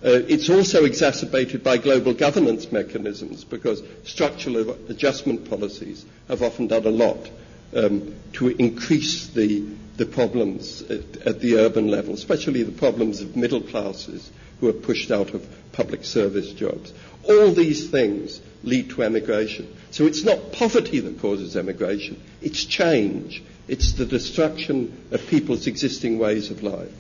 Uh, 0.03 0.22
it's 0.28 0.49
also 0.49 0.86
exacerbated 0.86 1.64
by 1.64 1.78
global 1.78 2.14
governance 2.14 2.72
mechanisms 2.72 3.43
because 3.43 3.82
structural 4.03 4.70
adjustment 4.89 5.49
policies 5.49 6.06
have 6.28 6.43
often 6.43 6.68
done 6.68 6.86
a 6.86 6.89
lot 6.89 7.28
um, 7.76 8.16
to 8.34 8.50
increase 8.50 9.28
the 9.28 9.66
the 9.98 10.06
problems 10.06 10.82
at, 10.84 11.18
at, 11.26 11.40
the 11.40 11.58
urban 11.58 11.88
level, 11.88 12.14
especially 12.14 12.64
the 12.64 12.72
problems 12.72 13.22
of 13.22 13.36
middle 13.36 13.62
classes 13.62 14.30
who 14.60 14.68
are 14.68 14.74
pushed 14.74 15.12
out 15.12 15.34
of 15.34 15.48
public 15.72 16.04
service 16.04 16.52
jobs. 16.52 16.92
All 17.24 17.52
these 17.52 17.90
things 17.90 18.42
lead 18.64 18.90
to 18.92 19.04
emigration. 19.04 19.74
So 19.92 20.06
it's 20.06 20.24
not 20.24 20.52
poverty 20.52 21.00
that 21.00 21.20
causes 21.20 21.56
emigration, 21.56 22.22
it's 22.42 22.66
change. 22.66 23.44
It's 23.68 23.94
the 23.94 24.06
destruction 24.06 24.96
of 25.12 25.26
people's 25.26 25.66
existing 25.66 26.20
ways 26.20 26.52
of 26.52 26.62
life. 26.62 26.94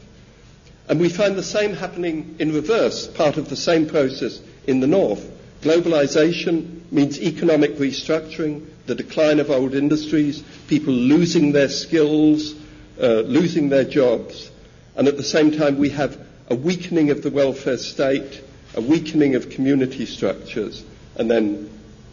And 0.87 0.99
we 0.99 1.09
find 1.09 1.35
the 1.35 1.43
same 1.43 1.73
happening 1.73 2.37
in 2.39 2.53
reverse, 2.53 3.07
part 3.07 3.37
of 3.37 3.49
the 3.49 3.55
same 3.55 3.87
process 3.87 4.41
in 4.65 4.79
the 4.79 4.87
north. 4.87 5.23
Globalization 5.61 6.91
means 6.91 7.19
economic 7.21 7.75
restructuring, 7.75 8.65
the 8.85 8.95
decline 8.95 9.39
of 9.39 9.49
old 9.49 9.73
industries, 9.73 10.43
people 10.67 10.93
losing 10.93 11.51
their 11.51 11.69
skills, 11.69 12.53
uh, 13.01 13.21
losing 13.21 13.69
their 13.69 13.83
jobs. 13.83 14.51
And 14.95 15.07
at 15.07 15.17
the 15.17 15.23
same 15.23 15.51
time, 15.51 15.77
we 15.77 15.89
have 15.89 16.17
a 16.49 16.55
weakening 16.55 17.09
of 17.09 17.23
the 17.23 17.31
welfare 17.31 17.77
state, 17.77 18.41
a 18.75 18.81
weakening 18.81 19.35
of 19.35 19.49
community 19.49 20.05
structures, 20.05 20.83
and 21.15 21.29
then 21.29 21.69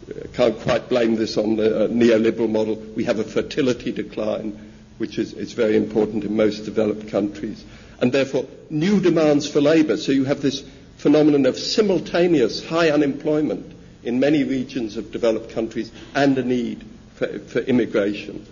uh, 0.09 0.27
can't 0.33 0.59
quite 0.59 0.89
blame 0.89 1.15
this 1.15 1.37
on 1.37 1.55
the 1.55 1.85
uh, 1.85 1.87
neoliberal 1.87 2.49
model. 2.49 2.75
We 2.95 3.03
have 3.05 3.19
a 3.19 3.23
fertility 3.23 3.91
decline, 3.91 4.71
which 4.97 5.17
is, 5.17 5.33
is 5.33 5.53
very 5.53 5.77
important 5.77 6.23
in 6.23 6.35
most 6.35 6.65
developed 6.65 7.09
countries. 7.09 7.63
And 8.01 8.11
therefore, 8.11 8.45
new 8.69 8.99
demands 8.99 9.47
for 9.47 9.61
labour. 9.61 9.97
So 9.97 10.11
you 10.11 10.25
have 10.25 10.41
this 10.41 10.63
phenomenon 10.97 11.45
of 11.45 11.57
simultaneous 11.57 12.65
high 12.65 12.89
unemployment 12.89 13.72
in 14.03 14.19
many 14.19 14.43
regions 14.43 14.97
of 14.97 15.11
developed 15.11 15.51
countries 15.51 15.91
and 16.15 16.37
a 16.37 16.43
need 16.43 16.83
for, 17.15 17.39
for 17.39 17.59
immigration. 17.59 18.45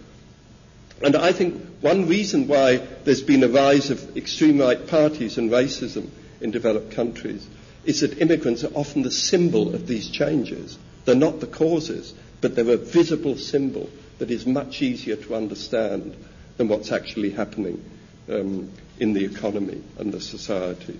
And 1.03 1.15
I 1.15 1.31
think 1.31 1.61
One 1.81 2.07
reason 2.07 2.47
why 2.47 2.77
there's 3.05 3.23
been 3.23 3.43
a 3.43 3.47
rise 3.47 3.89
of 3.89 4.15
extreme 4.15 4.59
right 4.59 4.85
parties 4.87 5.39
and 5.39 5.49
racism 5.49 6.09
in 6.39 6.51
developed 6.51 6.91
countries 6.91 7.45
is 7.85 8.01
that 8.01 8.19
immigrants 8.21 8.63
are 8.63 8.71
often 8.75 9.01
the 9.01 9.09
symbol 9.09 9.73
of 9.73 9.87
these 9.87 10.07
changes. 10.09 10.77
They're 11.05 11.15
not 11.15 11.39
the 11.39 11.47
causes, 11.47 12.13
but 12.39 12.55
they're 12.55 12.69
a 12.69 12.77
visible 12.77 13.35
symbol 13.35 13.89
that 14.19 14.29
is 14.29 14.45
much 14.45 14.83
easier 14.83 15.15
to 15.15 15.33
understand 15.35 16.15
than 16.57 16.67
what's 16.67 16.91
actually 16.91 17.31
happening 17.31 17.83
um, 18.29 18.69
in 18.99 19.13
the 19.13 19.25
economy 19.25 19.81
and 19.97 20.13
the 20.13 20.21
society. 20.21 20.99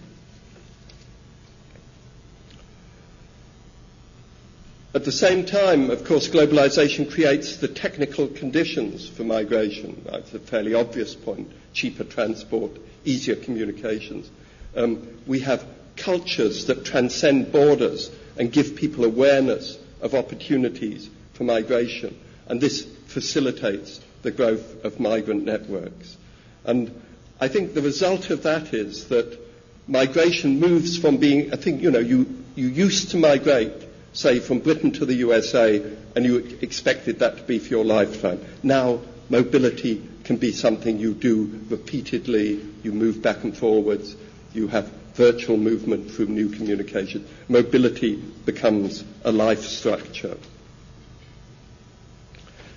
At 4.94 5.06
the 5.06 5.12
same 5.12 5.46
time, 5.46 5.90
of 5.90 6.04
course, 6.04 6.28
globalization 6.28 7.10
creates 7.10 7.56
the 7.58 7.70
technical 7.70 8.28
conditions 8.28 9.08
for 9.08 9.24
migration. 9.24 10.02
That's 10.06 10.34
a 10.34 10.40
fairly 10.40 10.74
obvious 10.74 11.16
point. 11.16 11.50
Cheaper 11.74 12.04
transport, 12.04 12.72
easier 13.06 13.38
communications. 13.38 14.30
Um, 14.76 15.08
we 15.26 15.40
have 15.40 15.66
cultures 15.96 16.66
that 16.66 16.84
transcend 16.84 17.54
borders 17.54 18.12
and 18.38 18.52
give 18.52 18.76
people 18.76 19.06
awareness 19.06 19.78
of 20.02 20.14
opportunities 20.14 21.10
for 21.34 21.46
migration. 21.46 22.20
And 22.48 22.60
this 22.60 22.86
facilitates 23.08 24.02
the 24.24 24.32
growth 24.32 24.84
of 24.84 25.00
migrant 25.00 25.46
networks. 25.46 26.18
And 26.66 27.02
I 27.40 27.48
think 27.48 27.74
the 27.74 27.82
result 27.82 28.30
of 28.30 28.44
that 28.44 28.74
is 28.74 29.06
that 29.08 29.40
migration 29.88 30.60
moves 30.60 30.98
from 30.98 31.16
being, 31.16 31.54
I 31.54 31.56
think, 31.56 31.82
you 31.82 31.92
know, 31.92 32.00
you, 32.00 32.44
you 32.56 32.68
used 32.68 33.12
to 33.12 33.18
migrate 33.18 33.72
say, 34.14 34.40
from 34.40 34.60
Britain 34.60 34.92
to 34.94 35.06
the 35.06 35.14
USA, 35.16 35.82
and 36.16 36.26
you 36.26 36.58
expected 36.62 37.20
that 37.20 37.38
to 37.38 37.44
be 37.44 37.60
for 37.60 37.70
your 37.70 37.86
lifetime. 37.86 38.44
Now, 38.64 39.00
mobility 39.30 40.02
can 40.24 40.38
be 40.38 40.52
something 40.52 41.00
you 41.00 41.14
do 41.14 41.62
repeatedly. 41.70 42.62
You 42.84 42.92
move 42.92 43.22
back 43.22 43.44
and 43.44 43.56
forwards. 43.56 44.16
You 44.54 44.68
have 44.68 44.92
virtual 45.16 45.58
movement 45.58 46.12
through 46.12 46.28
new 46.28 46.50
communication. 46.50 47.26
Mobility 47.48 48.16
becomes 48.46 49.04
a 49.24 49.32
life 49.32 49.62
structure. 49.62 50.38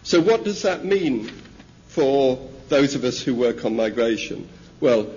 So, 0.03 0.21
what 0.21 0.45
does 0.45 0.63
that 0.63 0.85
mean 0.85 1.31
for 1.89 2.51
those 2.69 2.95
of 2.95 3.05
us 3.05 3.21
who 3.21 3.35
work 3.35 3.65
on 3.65 3.77
migration? 3.77 4.49
Well, 4.81 5.11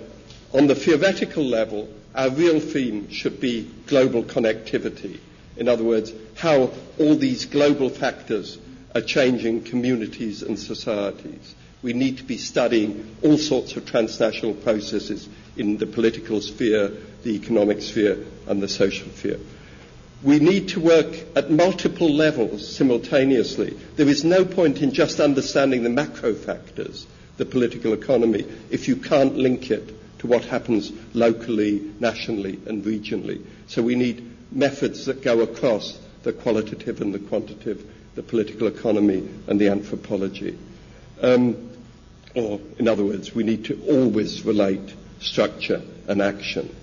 on 0.54 0.66
the 0.66 0.74
theoretical 0.74 1.44
level, 1.44 1.88
our 2.14 2.30
real 2.30 2.58
theme 2.58 3.10
should 3.10 3.40
be 3.40 3.70
global 3.86 4.22
connectivity. 4.22 5.20
In 5.58 5.68
other 5.68 5.84
words, 5.84 6.12
how 6.36 6.70
all 6.98 7.16
these 7.16 7.44
global 7.44 7.90
factors 7.90 8.58
are 8.94 9.00
changing 9.00 9.64
communities 9.64 10.42
and 10.42 10.58
societies. 10.58 11.54
We 11.82 11.92
need 11.92 12.18
to 12.18 12.24
be 12.24 12.38
studying 12.38 13.16
all 13.22 13.38
sorts 13.38 13.76
of 13.76 13.84
transnational 13.86 14.54
processes 14.54 15.28
in 15.56 15.76
the 15.78 15.86
political 15.86 16.40
sphere, 16.40 16.92
the 17.22 17.30
economic 17.34 17.82
sphere, 17.82 18.18
and 18.46 18.62
the 18.62 18.68
social 18.68 19.10
sphere. 19.10 19.38
We 20.22 20.40
need 20.40 20.68
to 20.70 20.80
work 20.80 21.14
at 21.36 21.50
multiple 21.50 22.12
levels 22.12 22.76
simultaneously. 22.76 23.76
There 23.96 24.08
is 24.08 24.24
no 24.24 24.44
point 24.44 24.82
in 24.82 24.92
just 24.92 25.20
understanding 25.20 25.84
the 25.84 25.90
macro 25.90 26.34
factors, 26.34 27.06
the 27.36 27.44
political 27.46 27.92
economy, 27.92 28.44
if 28.70 28.88
you 28.88 28.96
can't 28.96 29.36
link 29.36 29.70
it 29.70 29.94
to 30.20 30.26
what 30.26 30.44
happens 30.44 30.90
locally, 31.14 31.80
nationally, 32.00 32.58
and 32.66 32.84
regionally. 32.84 33.44
So 33.68 33.82
we 33.82 33.94
need 33.94 34.27
methods 34.50 35.06
that 35.06 35.22
go 35.22 35.40
across 35.40 35.98
the 36.22 36.32
qualitative 36.32 37.00
and 37.00 37.14
the 37.14 37.18
quantitative, 37.18 37.84
the 38.14 38.22
political 38.22 38.66
economy 38.66 39.28
and 39.46 39.60
the 39.60 39.68
anthropology. 39.68 40.58
Um, 41.20 41.70
or, 42.34 42.60
in 42.78 42.88
other 42.88 43.04
words, 43.04 43.34
we 43.34 43.44
need 43.44 43.64
to 43.66 43.80
always 43.88 44.44
relate 44.44 44.94
structure 45.20 45.82
and 46.06 46.22
action. 46.22 46.74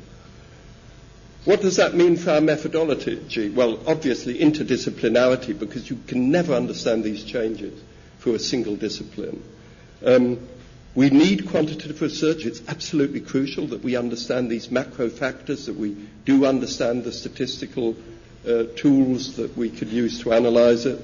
What 1.45 1.61
does 1.61 1.76
that 1.76 1.93
mean 1.93 2.18
for 2.18 2.32
our 2.32 2.41
methodology? 2.41 3.49
Well, 3.49 3.80
obviously 3.88 4.39
interdisciplinarity, 4.39 5.57
because 5.57 5.89
you 5.89 5.99
can 6.07 6.32
never 6.32 6.53
understand 6.53 7.03
these 7.03 7.24
changes 7.24 7.80
through 8.20 8.34
a 8.36 8.39
single 8.39 8.76
discipline. 8.76 9.43
Um, 10.03 10.39
we 10.96 11.10
need 11.10 11.50
quantitative 11.50 12.02
research. 12.02 12.46
It's 12.46 12.62
absolutely 12.70 13.20
crucial 13.20 13.68
that 13.68 13.84
we 13.84 13.98
understand 13.98 14.50
these 14.50 14.72
macro 14.72 15.10
factors, 15.10 15.66
that 15.66 15.76
we 15.76 15.93
do 16.24 16.46
understand 16.46 17.04
the 17.04 17.12
statistical 17.12 17.98
uh, 18.48 18.64
tools 18.78 19.36
that 19.36 19.56
we 19.58 19.70
could 19.70 19.89
use 19.89 20.22
to 20.22 20.32
analyze 20.32 20.86
it. 20.86 21.02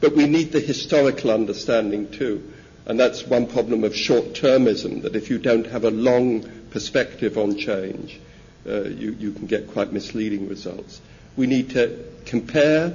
But 0.00 0.14
we 0.14 0.26
need 0.26 0.52
the 0.52 0.60
historical 0.60 1.30
understanding 1.30 2.10
too. 2.10 2.52
And 2.84 3.00
that's 3.00 3.24
one 3.26 3.46
problem 3.46 3.84
of 3.84 3.96
short 3.96 4.34
termism, 4.34 5.02
that 5.02 5.16
if 5.16 5.30
you 5.30 5.38
don't 5.38 5.66
have 5.66 5.84
a 5.84 5.90
long 5.90 6.42
perspective 6.70 7.38
on 7.38 7.56
change, 7.56 8.20
uh, 8.66 8.82
you, 8.82 9.12
you 9.12 9.32
can 9.32 9.46
get 9.46 9.68
quite 9.68 9.92
misleading 9.92 10.48
results. 10.48 11.00
We 11.36 11.46
need 11.46 11.70
to 11.70 12.04
compare 12.26 12.92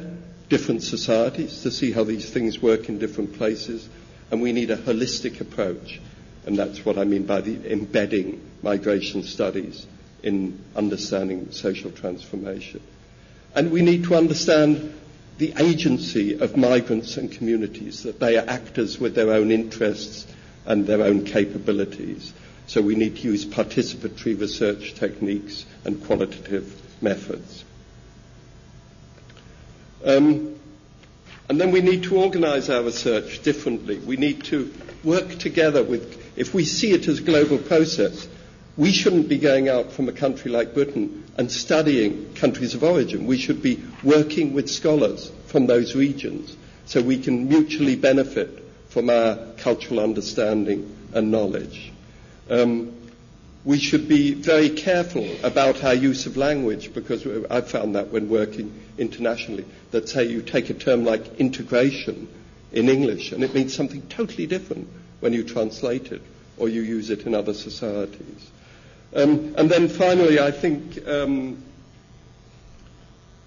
different 0.50 0.84
societies 0.84 1.64
to 1.64 1.72
see 1.72 1.92
how 1.92 2.04
these 2.04 2.30
things 2.30 2.62
work 2.62 2.90
in 2.90 3.00
different 3.00 3.34
places, 3.38 3.88
and 4.30 4.42
we 4.42 4.52
need 4.52 4.70
a 4.70 4.78
holistic 4.78 5.42
approach 5.42 6.00
and 6.48 6.58
that's 6.58 6.86
what 6.86 6.98
I 6.98 7.04
mean 7.04 7.24
by 7.26 7.41
the 7.41 7.70
embedding 7.74 8.39
migration 8.64 9.22
studies 9.24 9.86
in 10.24 10.58
understanding 10.78 11.52
social 11.52 11.91
transformation. 11.91 12.80
And 13.54 13.70
we 13.70 13.82
need 13.82 14.06
to 14.06 14.16
understand 14.16 14.93
the 15.39 15.54
agency 15.60 16.39
of 16.39 16.56
migrants 16.56 17.18
and 17.18 17.30
communities, 17.30 18.04
that 18.04 18.22
they 18.22 18.38
are 18.38 18.48
actors 18.48 18.98
with 18.98 19.14
their 19.14 19.32
own 19.34 19.52
interests 19.52 20.26
and 20.66 20.88
their 20.88 21.02
own 21.02 21.26
capabilities. 21.26 22.32
So 22.66 22.82
we 22.82 22.95
need 22.95 23.18
to 23.18 23.24
use 23.24 23.43
participatory 23.45 24.39
research 24.39 24.93
techniques 24.95 25.66
and 25.84 26.02
qualitative 26.06 26.82
methods. 27.02 27.66
Um, 30.06 30.56
and 31.50 31.60
then 31.60 31.72
we 31.72 31.82
need 31.82 32.04
to 32.04 32.18
organize 32.18 32.70
our 32.70 32.84
research 32.84 33.43
differently. 33.43 33.98
We 33.98 34.16
need 34.16 34.45
to 34.45 34.74
work 35.04 35.38
together 35.39 35.84
with 35.84 36.24
if 36.38 36.54
we 36.54 36.64
see 36.64 36.92
it 36.92 37.08
as 37.08 37.20
a 37.20 37.24
global 37.24 37.58
process, 37.58 38.28
we 38.78 38.92
shouldn't 38.92 39.28
be 39.28 39.40
going 39.40 39.68
out 39.70 39.92
from 39.92 40.08
a 40.08 40.12
country 40.14 40.52
like 40.52 40.76
Britain 40.76 41.24
and 41.36 41.52
studying 41.52 42.32
countries 42.36 42.76
of 42.76 42.84
origin. 42.84 43.26
We 43.26 43.40
should 43.40 43.62
be 43.64 43.84
working 44.04 44.54
with 44.54 44.70
scholars 44.70 45.32
from 45.48 45.66
those 45.66 45.96
regions 45.96 46.56
so 46.86 47.02
we 47.02 47.18
can 47.18 47.50
mutually 47.50 47.96
benefit 47.96 48.64
from 48.90 49.10
our 49.10 49.36
cultural 49.58 50.00
understanding 50.00 50.96
and 51.14 51.32
knowledge. 51.32 51.92
Um, 52.52 52.94
we 53.66 53.80
should 53.80 54.08
be 54.08 54.34
very 54.36 54.70
careful 54.70 55.28
about 55.44 55.84
our 55.84 55.96
use 55.96 56.28
of 56.28 56.38
language 56.38 56.94
because 56.94 57.28
I've 57.50 57.70
found 57.70 57.96
that 57.96 58.10
when 58.12 58.30
working 58.30 58.72
internationally, 59.00 59.66
that 59.92 60.08
say 60.08 60.24
you 60.26 60.42
take 60.44 60.70
a 60.70 60.74
term 60.76 61.04
like 61.04 61.40
integration 61.40 62.28
in 62.72 62.90
English 62.90 63.32
and 63.32 63.44
it 63.44 63.56
means 63.56 63.74
something 63.76 64.04
totally 64.08 64.46
different 64.46 64.88
when 65.20 65.34
you 65.34 65.43
translate 65.43 66.11
it 66.11 66.22
or 66.57 66.70
you 66.70 66.82
use 66.82 67.09
it 67.09 67.22
in 67.26 67.34
other 67.36 67.53
societies. 67.53 68.51
Um, 69.15 69.55
and 69.57 69.70
then 69.70 69.88
finally, 69.88 70.39
I 70.39 70.51
think 70.51 71.07
um, 71.07 71.63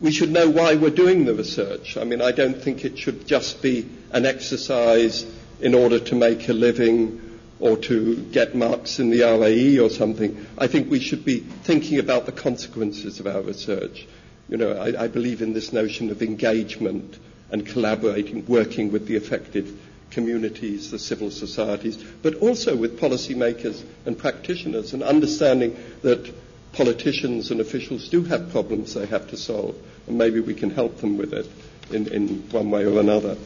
we 0.01 0.11
should 0.11 0.31
know 0.31 0.49
why 0.49 0.75
we're 0.77 0.91
doing 0.91 1.25
the 1.25 1.35
research. 1.35 1.97
I 1.97 2.05
mean, 2.05 2.23
I 2.23 2.33
don't 2.33 2.61
think 2.61 2.85
it 2.85 2.99
should 2.99 3.27
just 3.27 3.61
be 3.63 3.89
an 4.13 4.25
exercise 4.27 5.27
in 5.61 5.75
order 5.75 5.99
to 6.01 6.15
make 6.15 6.49
a 6.49 6.53
living 6.55 7.21
or 7.61 7.77
to 7.77 8.17
get 8.33 8.55
marks 8.55 8.99
in 8.99 9.11
the 9.11 9.21
RAE 9.21 9.79
or 9.79 9.91
something. 9.91 10.47
I 10.57 10.67
think 10.67 10.91
we 10.91 10.99
should 10.99 11.25
be 11.25 11.41
thinking 11.41 11.99
about 11.99 12.25
the 12.25 12.33
consequences 12.33 13.21
of 13.21 13.27
our 13.27 13.43
research. 13.43 14.07
You 14.49 14.57
know, 14.57 14.73
I, 14.73 15.05
I 15.05 15.09
believe 15.09 15.43
in 15.43 15.53
this 15.53 15.73
notion 15.73 16.11
of 16.11 16.23
engagement 16.23 17.19
and 17.51 17.67
collaborating, 17.67 18.47
working 18.47 18.91
with 18.91 19.07
the 19.07 19.17
affected 19.17 19.77
communities, 20.11 20.91
the 20.91 20.99
civil 20.99 21.31
societies, 21.31 21.97
but 22.23 22.35
also 22.37 22.77
with 22.77 22.99
policymakers 23.01 23.83
and 24.07 24.19
practitioners 24.19 24.93
and 24.93 25.03
understanding 25.03 25.77
that 26.03 26.33
politicians 26.73 27.51
and 27.51 27.61
officials 27.61 28.09
do 28.09 28.23
have 28.25 28.51
problems 28.51 28.95
they 28.95 29.07
have 29.07 29.29
to 29.31 29.37
solve, 29.37 29.75
and 30.07 30.17
maybe 30.19 30.41
we 30.41 30.55
can 30.55 30.71
help 30.71 30.99
them 30.99 31.17
with 31.19 31.33
it 31.33 31.47
in, 31.93 32.07
in 32.09 32.29
one 32.51 32.71
way 32.71 32.85
or 32.85 33.01
another. 33.01 33.37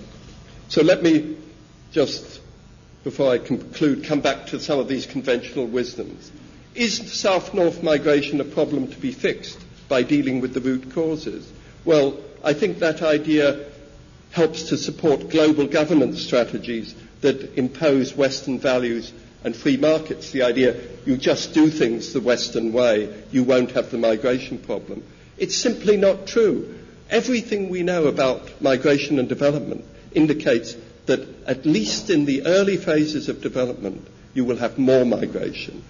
So 0.68 0.82
let 0.82 1.02
me 1.02 1.36
just, 1.92 2.40
before 3.02 3.30
I 3.32 3.38
conclude, 3.38 4.04
come 4.04 4.20
back 4.20 4.46
to 4.48 4.60
some 4.60 4.78
of 4.78 4.88
these 4.88 5.06
conventional 5.06 5.66
wisdoms. 5.66 6.30
Is 6.74 7.12
south-north 7.12 7.82
migration 7.82 8.40
a 8.40 8.44
problem 8.44 8.88
to 8.88 8.98
be 8.98 9.12
fixed 9.12 9.58
by 9.88 10.02
dealing 10.02 10.40
with 10.40 10.54
the 10.54 10.60
root 10.60 10.92
causes? 10.92 11.50
Well, 11.84 12.18
I 12.42 12.52
think 12.52 12.78
that 12.80 13.00
idea 13.02 13.70
helps 14.34 14.64
to 14.64 14.76
support 14.76 15.30
global 15.30 15.64
governance 15.64 16.20
strategies 16.20 16.92
that 17.20 17.56
impose 17.56 18.16
Western 18.16 18.58
values 18.58 19.12
and 19.44 19.54
free 19.54 19.76
markets. 19.76 20.32
The 20.32 20.42
idea 20.42 20.74
you 21.06 21.16
just 21.16 21.54
do 21.54 21.70
things 21.70 22.12
the 22.12 22.20
Western 22.20 22.72
way, 22.72 23.14
you 23.30 23.44
won't 23.44 23.70
have 23.72 23.92
the 23.92 23.96
migration 23.98 24.58
problem. 24.58 25.04
It's 25.38 25.56
simply 25.56 25.96
not 25.96 26.26
true. 26.26 26.80
Everything 27.10 27.68
we 27.68 27.84
know 27.84 28.06
about 28.06 28.60
migration 28.60 29.20
and 29.20 29.28
development 29.28 29.84
indicates 30.14 30.76
that 31.06 31.20
at 31.46 31.64
least 31.64 32.10
in 32.10 32.24
the 32.24 32.44
early 32.44 32.76
phases 32.76 33.28
of 33.28 33.40
development, 33.40 34.04
you 34.34 34.44
will 34.44 34.56
have 34.56 34.78
more 34.78 35.04
migration. 35.06 35.84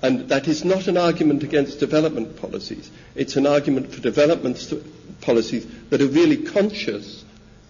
And 0.00 0.30
that 0.30 0.48
is 0.48 0.64
not 0.64 0.88
an 0.88 0.96
argument 0.96 1.42
against 1.42 1.78
development 1.78 2.40
policies. 2.40 2.90
It's 3.14 3.36
an 3.36 3.46
argument 3.46 3.92
for 3.92 4.00
development 4.00 4.72
policies 5.20 5.66
that 5.90 6.00
are 6.00 6.06
really 6.06 6.38
conscious 6.38 7.22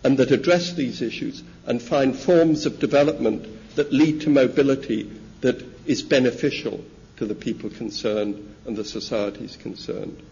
and 0.04 0.18
that 0.18 0.30
address 0.30 0.72
these 0.74 1.00
issues 1.02 1.42
and 1.66 1.80
find 1.80 2.16
forms 2.16 2.66
of 2.66 2.78
development 2.78 3.46
that 3.76 3.92
lead 3.92 4.20
to 4.22 4.30
mobility 4.30 5.10
that 5.40 5.62
is 5.86 6.02
beneficial 6.02 6.84
to 7.16 7.26
the 7.26 7.34
people 7.34 7.70
concerned 7.70 8.54
and 8.66 8.76
the 8.76 8.84
societies 8.84 9.56
concerned. 9.56 10.22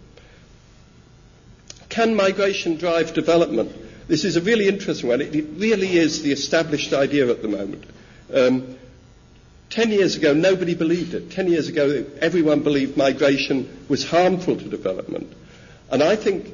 Can 1.89 2.15
migration 2.15 2.77
drive 2.77 3.15
development? 3.15 3.73
This 4.09 4.25
is 4.25 4.37
a 4.37 4.41
really 4.41 4.69
interesting 4.69 5.09
one. 5.09 5.21
It, 5.21 5.33
really 5.57 5.97
is 5.97 6.23
the 6.23 6.33
established 6.33 6.93
idea 6.93 7.29
at 7.31 7.43
the 7.43 7.49
moment. 7.49 7.85
Um, 8.33 8.77
Ten 9.71 9.93
years 9.93 10.17
ago, 10.17 10.35
nobody 10.35 10.75
believed 10.75 11.15
it. 11.15 11.31
Ten 11.31 11.47
years 11.47 11.69
ago, 11.69 12.05
everyone 12.21 12.61
believed 12.65 12.97
migration 12.97 13.69
was 13.89 14.05
harmful 14.05 14.57
to 14.57 14.65
development. 14.69 15.33
And 15.93 16.03
I 16.03 16.17
think 16.17 16.53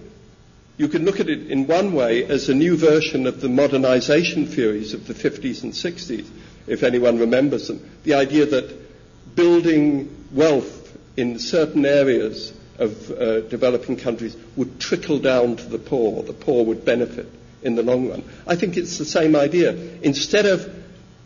you 0.78 0.88
can 0.88 1.04
look 1.04 1.20
at 1.20 1.28
it 1.28 1.50
in 1.50 1.66
one 1.66 1.94
way 1.94 2.24
as 2.24 2.48
a 2.48 2.54
new 2.54 2.76
version 2.76 3.26
of 3.26 3.40
the 3.40 3.48
modernization 3.48 4.46
theories 4.46 4.92
of 4.92 5.06
the 5.06 5.14
50s 5.14 5.62
and 5.62 5.72
60s, 5.72 6.28
if 6.66 6.82
anyone 6.82 7.18
remembers 7.18 7.68
them. 7.68 7.80
The 8.04 8.14
idea 8.14 8.46
that 8.46 9.34
building 9.34 10.26
wealth 10.32 10.96
in 11.16 11.38
certain 11.38 11.86
areas 11.86 12.52
of 12.78 13.10
uh, 13.10 13.40
developing 13.42 13.96
countries 13.96 14.36
would 14.56 14.78
trickle 14.78 15.18
down 15.18 15.56
to 15.56 15.64
the 15.64 15.78
poor. 15.78 16.22
The 16.22 16.34
poor 16.34 16.64
would 16.66 16.84
benefit 16.84 17.26
in 17.62 17.74
the 17.74 17.82
long 17.82 18.10
run. 18.10 18.22
I 18.46 18.56
think 18.56 18.76
it's 18.76 18.98
the 18.98 19.04
same 19.06 19.34
idea. 19.34 19.70
Instead 20.02 20.44
of 20.44 20.84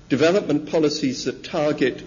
development 0.09 0.71
policies 0.71 1.25
that 1.25 1.43
target 1.45 2.03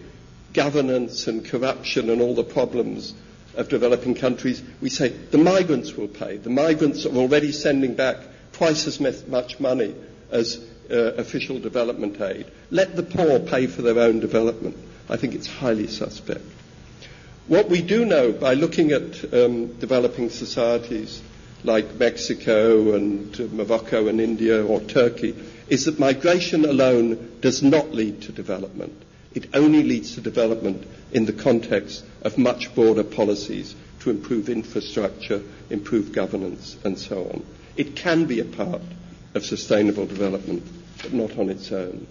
governance 0.53 1.27
and 1.27 1.43
corruption 1.43 2.09
and 2.09 2.21
all 2.21 2.35
the 2.35 2.43
problems 2.43 3.13
of 3.55 3.69
developing 3.69 4.15
countries, 4.15 4.61
we 4.81 4.89
say 4.89 5.09
the 5.09 5.37
migrants 5.37 5.93
will 5.95 6.07
pay. 6.07 6.37
The 6.37 6.49
migrants 6.49 7.05
are 7.05 7.15
already 7.15 7.51
sending 7.51 7.93
back 7.95 8.17
twice 8.53 8.87
as 8.87 8.99
much 9.27 9.59
money 9.59 9.95
as 10.31 10.63
uh, 10.89 10.95
official 10.95 11.59
development 11.59 12.19
aid. 12.21 12.47
Let 12.71 12.95
the 12.95 13.03
poor 13.03 13.39
pay 13.39 13.67
for 13.67 13.81
their 13.81 13.99
own 13.99 14.19
development. 14.19 14.77
I 15.09 15.17
think 15.17 15.35
it's 15.35 15.47
highly 15.47 15.87
suspect. 15.87 16.43
What 17.47 17.69
we 17.69 17.81
do 17.81 18.05
know 18.05 18.31
by 18.31 18.53
looking 18.53 18.91
at 18.91 19.33
um, 19.33 19.73
developing 19.79 20.29
societies 20.29 21.21
like 21.63 21.95
Mexico 21.95 22.93
and 22.93 23.53
Morocco 23.53 24.07
and 24.07 24.19
India 24.19 24.65
or 24.65 24.79
Turkey 24.81 25.35
is 25.67 25.85
that 25.85 25.99
migration 25.99 26.65
alone 26.65 27.39
does 27.41 27.61
not 27.63 27.91
lead 27.91 28.21
to 28.23 28.31
development. 28.31 29.01
It 29.33 29.49
only 29.53 29.83
leads 29.83 30.15
to 30.15 30.21
development 30.21 30.85
in 31.11 31.25
the 31.25 31.33
context 31.33 32.03
of 32.21 32.37
much 32.37 32.73
broader 32.75 33.03
policies 33.03 33.75
to 34.01 34.09
improve 34.09 34.49
infrastructure, 34.49 35.41
improve 35.69 36.11
governance, 36.11 36.77
and 36.83 36.97
so 36.97 37.23
on. 37.25 37.45
It 37.75 37.95
can 37.95 38.25
be 38.25 38.39
a 38.39 38.45
part 38.45 38.81
of 39.33 39.45
sustainable 39.45 40.05
development, 40.05 40.63
but 41.01 41.13
not 41.13 41.37
on 41.37 41.49
its 41.49 41.71
own. 41.71 42.05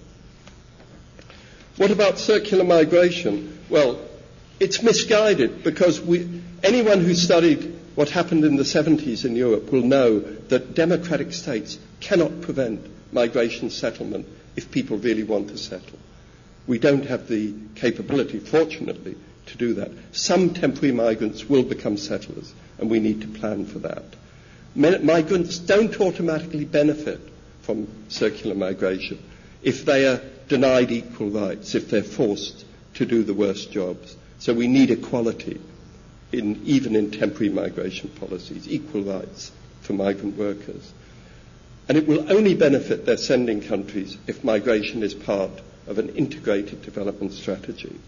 What 1.77 1.91
about 1.91 2.19
circular 2.19 2.65
migration? 2.65 3.59
Well, 3.71 3.99
it's 4.61 4.83
misguided 4.83 5.63
because 5.63 6.01
we, 6.01 6.43
anyone 6.63 7.01
who 7.01 7.15
studied 7.15 7.79
what 7.95 8.09
happened 8.11 8.45
in 8.45 8.57
the 8.57 8.63
70s 8.63 9.25
in 9.25 9.37
Europe 9.37 9.71
will 9.71 9.83
know 9.83 10.21
that 10.21 10.75
democratic 10.75 11.33
states 11.33 11.79
cannot 12.01 12.41
prevent 12.43 12.87
migration 13.13 13.71
settlement 13.71 14.27
if 14.57 14.71
people 14.71 14.97
really 14.99 15.23
want 15.25 15.49
to 15.49 15.59
settle. 15.59 15.99
We 16.67 16.79
don't 16.79 17.07
have 17.07 17.29
the 17.29 17.55
capability, 17.75 18.39
fortunately, 18.39 19.17
to 19.47 19.57
do 19.57 19.75
that. 19.75 19.91
Some 20.13 20.55
temporary 20.55 20.93
migrants 20.95 21.49
will 21.49 21.65
become 21.65 21.97
settlers, 21.97 22.53
and 22.79 22.89
we 22.91 23.01
need 23.01 23.21
to 23.23 23.29
plan 23.29 23.67
for 23.67 23.81
that. 23.81 24.05
Migrants 24.75 25.59
don't 25.59 26.01
automatically 26.01 26.65
benefit 26.65 27.21
from 27.63 27.87
circular 28.09 28.55
migration 28.55 29.19
if 29.63 29.85
they 29.85 30.07
are 30.07 30.21
denied 30.49 30.91
equal 30.91 31.31
rights, 31.31 31.75
if 31.75 31.89
they're 31.91 32.03
forced 32.03 32.65
to 32.95 33.07
do 33.07 33.23
the 33.23 33.35
worst 33.35 33.71
jobs. 33.71 34.17
So 34.39 34.53
we 34.55 34.67
need 34.67 34.91
equality, 34.91 35.61
in, 36.33 36.61
even 36.65 36.97
in 36.97 37.11
temporary 37.11 37.51
migration 37.51 38.09
policies, 38.11 38.69
equal 38.69 39.03
rights 39.03 39.53
for 39.83 39.93
migrant 39.93 40.37
workers. 40.37 40.93
And 41.89 41.99
it 41.99 42.07
will 42.07 42.33
only 42.33 42.55
benefit 42.55 43.05
their 43.05 43.17
sending 43.17 43.61
countries 43.61 44.17
if 44.27 44.43
migration 44.43 45.03
is 45.03 45.15
part 45.15 45.51
of 45.87 45.99
an 45.99 46.11
integrated 46.11 46.83
development 46.83 47.33
strategy. 47.33 47.99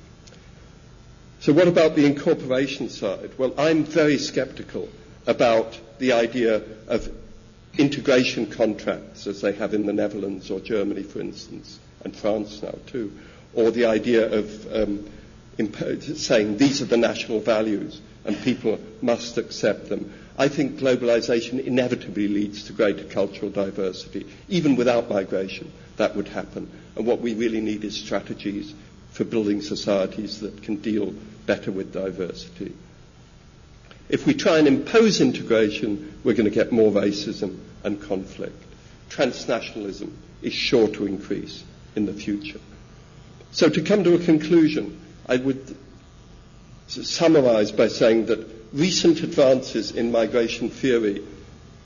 So, 1.41 1.53
what 1.53 1.69
about 1.69 1.95
the 1.95 2.07
incorporation 2.07 2.89
side? 2.89 3.33
Well, 3.37 3.53
I'm 3.59 3.85
very 3.85 4.19
skeptical 4.19 4.89
about 5.27 5.79
the 5.99 6.13
idea 6.13 6.63
of 6.89 7.11
integration 7.77 8.47
contracts 8.51 9.27
as 9.27 9.41
they 9.41 9.53
have 9.53 9.75
in 9.75 9.87
the 9.87 9.93
Netherlands 9.93 10.51
or 10.51 10.61
Germany, 10.61 11.03
for 11.03 11.21
instance, 11.21 11.79
and 12.05 12.15
France 12.15 12.63
now 12.63 12.75
too, 12.87 13.13
or 13.53 13.71
the 13.71 13.87
idea 13.87 14.33
of 14.33 14.73
um, 14.73 15.09
saying 16.01 16.57
these 16.57 16.83
are 16.83 16.87
the 16.87 16.97
national 16.97 17.41
values 17.41 18.01
and 18.25 18.41
people 18.43 18.79
must 19.03 19.39
accept 19.39 19.89
them. 19.89 20.13
I 20.37 20.49
think 20.49 20.79
globalization 20.79 21.65
inevitably 21.65 22.27
leads 22.29 22.65
to 22.65 22.73
greater 22.73 23.05
cultural 23.05 23.51
diversity. 23.51 24.27
Even 24.49 24.77
without 24.77 25.09
migration, 25.09 25.71
that 25.97 26.17
would 26.17 26.29
happen. 26.29 26.71
And 26.97 27.07
what 27.07 27.21
we 27.21 27.35
really 27.35 27.61
need 27.61 27.85
is 27.85 27.97
strategies 27.97 28.75
for 29.11 29.25
building 29.25 29.63
societies 29.63 30.41
that 30.41 30.63
can 30.63 30.77
deal 30.77 31.13
better 31.47 31.71
with 31.73 31.93
diversity. 31.93 32.75
If 34.09 34.27
we 34.27 34.35
try 34.35 34.59
and 34.59 34.69
impose 34.69 35.21
integration, 35.21 36.19
we're 36.25 36.35
going 36.35 36.45
to 36.51 36.55
get 36.55 36.73
more 36.73 36.91
racism 36.93 37.59
and 37.85 38.01
conflict. 38.01 38.63
Transnationalism 39.11 40.11
is 40.43 40.53
sure 40.53 40.89
to 40.89 41.07
increase 41.07 41.65
in 41.97 42.07
the 42.07 42.13
future. 42.13 42.61
So 43.53 43.69
to 43.69 43.81
come 43.83 44.05
to 44.05 44.15
a 44.15 44.19
conclusion, 44.19 45.01
I 45.27 45.37
would 45.37 45.77
summarize 46.89 47.73
by 47.73 47.89
saying 47.89 48.27
that 48.27 48.47
recent 48.73 49.23
advances 49.23 49.93
in 49.93 50.11
migration 50.13 50.69
theory 50.71 51.25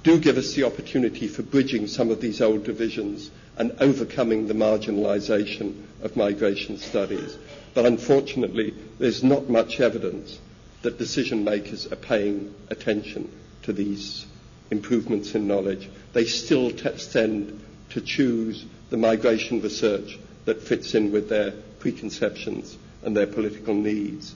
do 0.02 0.18
give 0.18 0.38
us 0.38 0.54
the 0.54 0.64
opportunity 0.64 1.28
for 1.28 1.42
bridging 1.42 1.86
some 1.86 2.10
of 2.10 2.20
these 2.20 2.40
old 2.40 2.64
divisions 2.64 3.30
and 3.58 3.72
overcoming 3.80 4.46
the 4.46 4.54
marginalization 4.54 5.82
of 6.02 6.16
migration 6.16 6.78
studies. 6.78 7.36
But 7.74 7.86
unfortunately, 7.86 8.72
there's 8.98 9.24
not 9.24 9.48
much 9.50 9.80
evidence 9.80 10.38
that 10.82 10.96
decision 10.98 11.42
makers 11.44 11.90
are 11.92 11.96
paying 11.96 12.54
attention 12.70 13.30
to 13.64 13.72
these 13.72 14.26
improvements 14.70 15.34
in 15.34 15.48
knowledge. 15.48 15.90
They 16.12 16.24
still 16.24 16.70
tend 16.70 17.60
to 17.90 18.00
choose 18.00 18.64
the 18.90 18.96
migration 18.96 19.60
research 19.60 20.18
that 20.44 20.62
fits 20.62 20.94
in 20.94 21.10
with 21.10 21.28
their 21.28 21.50
preconceptions 21.80 22.76
and 23.02 23.16
their 23.16 23.26
political 23.26 23.74
needs. 23.74 24.34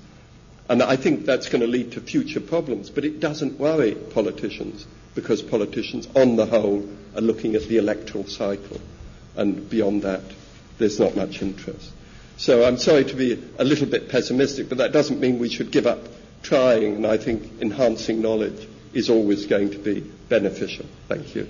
And 0.68 0.82
I 0.82 0.96
think 0.96 1.26
that's 1.26 1.48
going 1.48 1.60
to 1.62 1.66
lead 1.66 1.92
to 1.92 2.00
future 2.00 2.40
problems, 2.40 2.90
but 2.90 3.04
it 3.04 3.20
doesn't 3.20 3.58
worry 3.58 3.94
politicians 3.94 4.86
because 5.14 5.42
politicians, 5.42 6.08
on 6.16 6.36
the 6.36 6.46
whole, 6.46 6.88
are 7.14 7.20
looking 7.20 7.54
at 7.54 7.62
the 7.64 7.76
electoral 7.78 8.24
cycle. 8.26 8.80
And 9.36 9.68
beyond 9.68 10.02
that, 10.02 10.22
there's 10.78 10.98
not 11.00 11.16
much 11.16 11.42
interest. 11.42 11.90
So 12.36 12.64
I'm 12.64 12.76
sorry 12.78 13.04
to 13.04 13.14
be 13.14 13.42
a 13.58 13.64
little 13.64 13.86
bit 13.86 14.08
pessimistic, 14.08 14.68
but 14.68 14.78
that 14.78 14.92
doesn't 14.92 15.20
mean 15.20 15.38
we 15.38 15.48
should 15.48 15.70
give 15.70 15.86
up 15.86 16.00
trying. 16.42 16.96
And 16.96 17.06
I 17.06 17.16
think 17.16 17.60
enhancing 17.60 18.20
knowledge 18.20 18.68
is 18.92 19.08
always 19.08 19.46
going 19.46 19.70
to 19.70 19.78
be 19.78 20.00
beneficial. 20.28 20.86
Thank 21.08 21.34
you. 21.34 21.48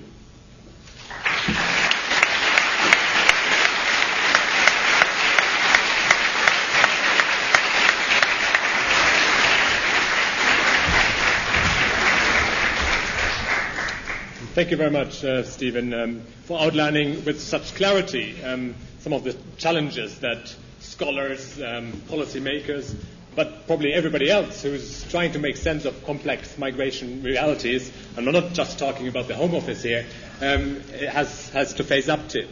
Thank 14.55 14.71
you 14.71 14.77
very 14.77 14.91
much, 14.91 15.25
uh, 15.25 15.45
Stephen, 15.45 15.95
um, 15.95 16.21
for 16.45 16.61
outlining 16.61 17.25
with 17.25 17.41
such 17.41 17.75
clarity 17.75 18.37
um, 18.45 18.75
some 19.01 19.15
of 19.15 19.25
the 19.25 19.35
challenges 19.57 20.19
that 20.19 20.55
scholars, 20.79 21.59
um, 21.63 21.93
policymakers, 22.11 22.95
but 23.35 23.67
probably 23.67 23.95
everybody 23.95 24.31
else 24.31 24.63
who's 24.63 25.05
trying 25.11 25.33
to 25.33 25.39
make 25.39 25.57
sense 25.57 25.87
of 25.87 26.05
complex 26.05 26.59
migration 26.59 27.23
realities, 27.23 27.91
and 28.15 28.27
we're 28.27 28.33
not 28.33 28.53
just 28.53 28.79
talking 28.79 29.09
about 29.09 29.27
the 29.27 29.35
Home 29.35 29.55
Office 29.55 29.83
here, 29.83 30.05
um, 30.43 30.81
has, 31.11 31.49
has 31.49 31.73
to 31.73 31.83
face 31.83 32.11
up 32.11 32.29
to. 32.29 32.47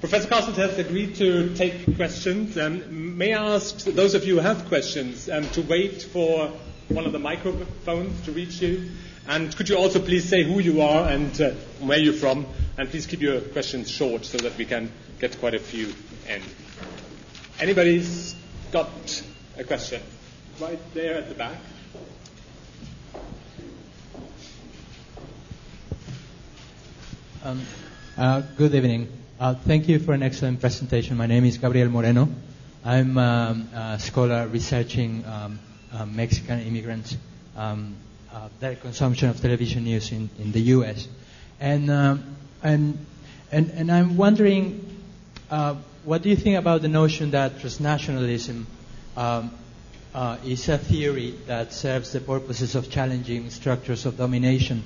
Professor 0.00 0.28
Castles 0.28 0.56
has 0.56 0.78
agreed 0.78 1.16
to 1.16 1.54
take 1.54 1.96
questions. 1.96 2.56
Um, 2.56 3.18
may 3.18 3.34
I 3.34 3.56
ask 3.56 3.76
those 3.84 4.14
of 4.14 4.24
you 4.24 4.36
who 4.36 4.40
have 4.40 4.64
questions 4.68 5.28
um, 5.28 5.46
to 5.50 5.60
wait 5.60 6.02
for 6.02 6.50
one 6.88 7.04
of 7.04 7.12
the 7.12 7.18
microphones 7.18 8.24
to 8.24 8.32
reach 8.32 8.62
you? 8.62 8.90
And 9.28 9.54
could 9.56 9.68
you 9.68 9.76
also 9.76 10.00
please 10.00 10.28
say 10.28 10.44
who 10.44 10.60
you 10.60 10.82
are 10.82 11.08
and 11.08 11.40
uh, 11.40 11.50
where 11.80 11.98
you're 11.98 12.12
from? 12.12 12.46
And 12.78 12.88
please 12.88 13.06
keep 13.06 13.20
your 13.20 13.40
questions 13.40 13.90
short 13.90 14.24
so 14.24 14.38
that 14.38 14.56
we 14.56 14.64
can 14.64 14.90
get 15.18 15.38
quite 15.40 15.54
a 15.54 15.58
few 15.58 15.92
in. 16.28 16.42
Anybody's 17.58 18.36
got 18.70 19.22
a 19.56 19.64
question 19.64 20.02
right 20.60 20.78
there 20.94 21.14
at 21.14 21.28
the 21.28 21.34
back. 21.34 21.56
Um, 27.44 27.62
uh, 28.18 28.42
good 28.56 28.74
evening. 28.74 29.08
Uh, 29.38 29.54
thank 29.54 29.88
you 29.88 29.98
for 29.98 30.12
an 30.12 30.22
excellent 30.22 30.60
presentation. 30.60 31.16
My 31.16 31.26
name 31.26 31.44
is 31.44 31.58
Gabriel 31.58 31.88
Moreno. 31.88 32.28
I'm 32.84 33.16
um, 33.18 33.68
a 33.74 33.98
scholar 33.98 34.46
researching 34.48 35.24
um, 35.26 35.58
uh, 35.92 36.06
Mexican 36.06 36.60
immigrants, 36.60 37.16
um, 37.56 37.96
uh, 38.36 38.48
their 38.60 38.74
consumption 38.76 39.30
of 39.30 39.40
television 39.40 39.84
news 39.84 40.12
in, 40.12 40.28
in 40.38 40.52
the 40.52 40.60
U.S. 40.76 41.08
And, 41.58 41.90
um, 41.90 42.36
and, 42.62 42.98
and, 43.50 43.90
I'm 43.90 44.18
wondering, 44.18 44.84
uh, 45.50 45.76
what 46.04 46.22
do 46.22 46.28
you 46.28 46.36
think 46.36 46.58
about 46.58 46.82
the 46.82 46.88
notion 46.88 47.30
that 47.30 47.58
transnationalism 47.58 48.64
um, 49.16 49.50
uh, 50.14 50.36
is 50.44 50.68
a 50.68 50.76
theory 50.76 51.34
that 51.46 51.72
serves 51.72 52.12
the 52.12 52.20
purposes 52.20 52.74
of 52.74 52.90
challenging 52.90 53.48
structures 53.48 54.04
of 54.04 54.18
domination 54.18 54.82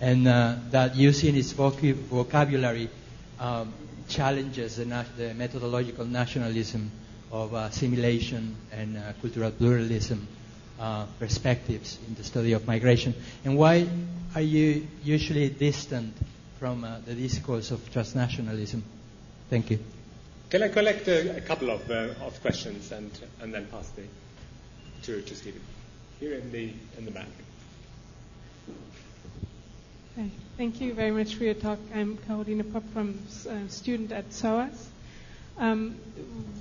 and 0.00 0.28
uh, 0.28 0.56
that 0.70 0.94
using 0.94 1.36
its 1.36 1.52
voc- 1.54 1.94
vocabulary 1.94 2.90
um, 3.38 3.72
challenges 4.08 4.76
the, 4.76 4.84
the, 5.16 5.32
methodological 5.34 6.04
nationalism 6.04 6.90
of 7.32 7.54
assimilation 7.54 8.56
and 8.72 8.98
uh, 8.98 9.12
cultural 9.22 9.50
pluralism 9.50 10.26
uh, 10.80 11.06
perspectives 11.18 11.98
in 12.08 12.14
the 12.14 12.24
study 12.24 12.52
of 12.52 12.66
migration? 12.66 13.14
And 13.44 13.56
why 13.56 13.86
are 14.34 14.40
you 14.40 14.86
usually 15.04 15.48
distant 15.50 16.14
from 16.58 16.84
uh, 16.84 16.98
the 17.04 17.14
discourse 17.14 17.70
of 17.70 17.80
transnationalism? 17.92 18.80
Thank 19.50 19.70
you. 19.70 19.78
Can 20.48 20.62
I 20.62 20.68
collect 20.68 21.06
a, 21.06 21.36
a 21.36 21.40
couple 21.42 21.70
of, 21.70 21.88
uh, 21.90 22.08
of 22.24 22.40
questions 22.40 22.90
and, 22.92 23.10
and 23.40 23.54
then 23.54 23.66
pass 23.66 23.88
the 23.90 24.02
to, 25.04 25.22
to 25.22 25.34
Stephen? 25.34 25.60
Here 26.18 26.34
in 26.34 26.50
the, 26.50 26.72
in 26.98 27.04
the 27.04 27.10
back. 27.10 27.26
Hi. 30.16 30.28
Thank 30.56 30.80
you 30.80 30.92
very 30.92 31.12
much 31.12 31.36
for 31.36 31.44
your 31.44 31.54
talk. 31.54 31.78
I'm 31.94 32.16
Carolina 32.18 32.64
Pop 32.64 32.82
from 32.92 33.18
uh, 33.48 33.68
student 33.68 34.12
at 34.12 34.32
SOAS. 34.32 34.88
Um, 35.56 35.96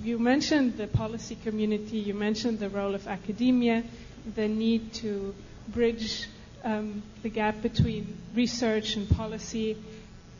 you 0.03 0.19
mentioned 0.19 0.77
the 0.77 0.87
policy 0.87 1.35
community, 1.43 1.97
you 1.97 2.13
mentioned 2.13 2.59
the 2.59 2.69
role 2.69 2.95
of 2.95 3.07
academia, 3.07 3.83
the 4.35 4.47
need 4.47 4.93
to 4.95 5.33
bridge 5.67 6.27
um, 6.63 7.01
the 7.23 7.29
gap 7.29 7.61
between 7.61 8.17
research 8.35 8.95
and 8.95 9.09
policy. 9.09 9.77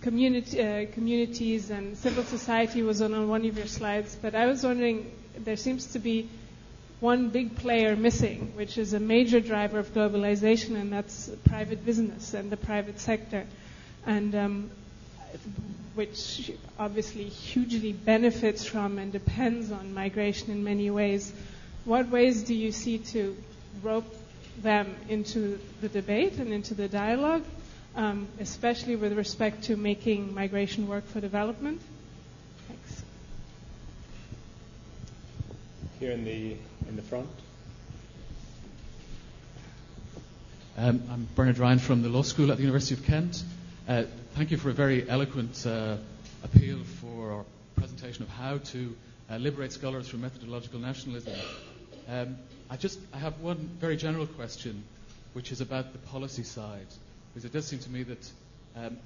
Community, 0.01 0.61
uh, 0.61 0.85
communities 0.93 1.69
and 1.69 1.97
civil 1.97 2.23
society 2.23 2.81
was 2.81 3.01
on, 3.01 3.13
on 3.13 3.27
one 3.27 3.45
of 3.45 3.57
your 3.57 3.67
slides, 3.67 4.17
but 4.21 4.33
I 4.33 4.45
was 4.45 4.63
wondering, 4.63 5.11
there 5.37 5.57
seems 5.57 5.87
to 5.87 5.99
be 5.99 6.29
one 6.99 7.29
big 7.29 7.55
player 7.57 7.95
missing, 7.95 8.51
which 8.55 8.77
is 8.77 8.93
a 8.93 8.99
major 8.99 9.39
driver 9.39 9.79
of 9.79 9.93
globalization, 9.93 10.75
and 10.75 10.91
that's 10.91 11.29
private 11.45 11.85
business 11.85 12.33
and 12.33 12.49
the 12.49 12.57
private 12.57 12.99
sector, 12.99 13.45
and 14.05 14.35
um, 14.35 14.71
which 15.95 16.51
obviously 16.77 17.25
hugely 17.25 17.93
benefits 17.93 18.65
from 18.65 18.99
and 18.99 19.11
depends 19.11 19.71
on 19.71 19.93
migration 19.93 20.51
in 20.51 20.63
many 20.63 20.89
ways. 20.89 21.31
What 21.85 22.09
ways 22.09 22.43
do 22.43 22.53
you 22.53 22.71
see 22.71 22.97
to 22.99 23.35
rope 23.83 24.05
them 24.61 24.95
into 25.07 25.59
the 25.81 25.89
debate 25.89 26.37
and 26.37 26.51
into 26.51 26.73
the 26.73 26.87
dialogue, 26.87 27.43
um, 27.95 28.27
especially 28.39 28.95
with 28.95 29.13
respect 29.17 29.63
to 29.65 29.75
making 29.77 30.33
migration 30.33 30.87
work 30.87 31.07
for 31.07 31.19
development? 31.21 31.81
Thanks. 32.67 33.03
Here 35.99 36.11
in 36.11 36.23
the 36.25 36.55
in 36.87 36.95
the 36.95 37.01
front. 37.01 37.29
Um, 40.77 41.03
I'm 41.11 41.27
Bernard 41.35 41.57
Ryan 41.57 41.79
from 41.79 42.01
the 42.03 42.09
Law 42.09 42.21
School 42.21 42.51
at 42.51 42.57
the 42.57 42.63
University 42.63 42.95
of 42.95 43.05
Kent. 43.05 43.43
Uh, 43.87 44.03
thank 44.35 44.49
you 44.51 44.57
for 44.57 44.69
a 44.69 44.73
very 44.73 45.07
eloquent 45.09 45.65
uh, 45.67 45.97
appeal 46.43 46.79
for 47.01 47.31
our 47.31 47.45
presentation 47.75 48.23
of 48.23 48.29
how 48.29 48.59
to 48.59 48.95
uh, 49.29 49.35
liberate 49.37 49.73
scholars 49.73 50.07
from 50.07 50.21
methodological 50.21 50.79
nationalism. 50.79 51.33
Um, 52.07 52.37
I 52.69 52.77
just 52.77 52.99
I 53.13 53.17
have 53.17 53.39
one 53.41 53.57
very 53.79 53.97
general 53.97 54.27
question, 54.27 54.83
which 55.33 55.51
is 55.51 55.61
about 55.61 55.91
the 55.91 55.99
policy 55.99 56.43
side, 56.43 56.87
because 57.33 57.45
it 57.45 57.53
does 57.53 57.65
seem 57.67 57.79
to 57.79 57.89
me 57.89 58.03
that 58.03 58.31
um, 58.75 58.97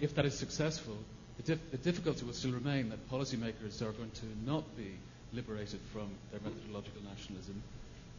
if 0.00 0.14
that 0.14 0.24
is 0.24 0.36
successful, 0.38 0.96
the, 1.36 1.42
dif- 1.42 1.70
the 1.70 1.78
difficulty 1.78 2.24
will 2.24 2.32
still 2.32 2.52
remain 2.52 2.90
that 2.90 3.10
policymakers 3.10 3.82
are 3.82 3.92
going 3.92 4.10
to 4.10 4.26
not 4.46 4.64
be 4.76 4.92
liberated 5.32 5.80
from 5.92 6.08
their 6.30 6.40
methodological 6.40 7.02
nationalism. 7.02 7.60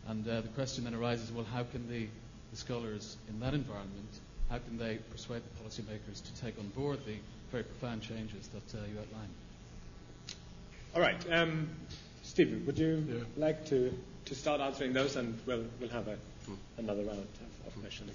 And 0.08 0.28
uh, 0.28 0.42
the 0.42 0.48
question 0.50 0.84
then 0.84 0.94
arises, 0.94 1.32
well, 1.32 1.46
how 1.46 1.64
can 1.64 1.88
the, 1.90 2.08
the, 2.52 2.58
scholars 2.58 3.18
in 3.30 3.40
that 3.40 3.54
environment, 3.54 4.10
how 4.50 4.60
can 4.60 4.78
they 4.78 4.98
persuade 5.12 5.42
the 5.44 5.64
policymakers 5.64 6.24
to 6.24 6.42
take 6.42 6.58
on 6.60 6.68
board 6.70 7.00
the 7.06 7.16
very 7.52 7.64
profound 7.64 8.02
changes 8.02 8.48
that 8.50 8.78
uh, 8.78 8.82
you 8.86 9.00
outline? 9.00 9.30
All 10.96 11.02
right. 11.02 11.26
Um, 11.32 11.70
Stephen, 12.24 12.66
would 12.66 12.78
you 12.78 13.04
yeah. 13.10 13.16
like 13.38 13.66
to, 13.68 13.94
to 14.26 14.36
start 14.36 14.60
answering 14.62 14.94
those, 14.94 15.16
and 15.16 15.38
we'll, 15.46 15.64
we'll 15.80 15.90
have 15.90 16.08
a, 16.08 16.18
another 16.78 17.04
round 17.04 17.20
of, 17.20 17.68
of 17.68 17.82
questions 17.82 18.12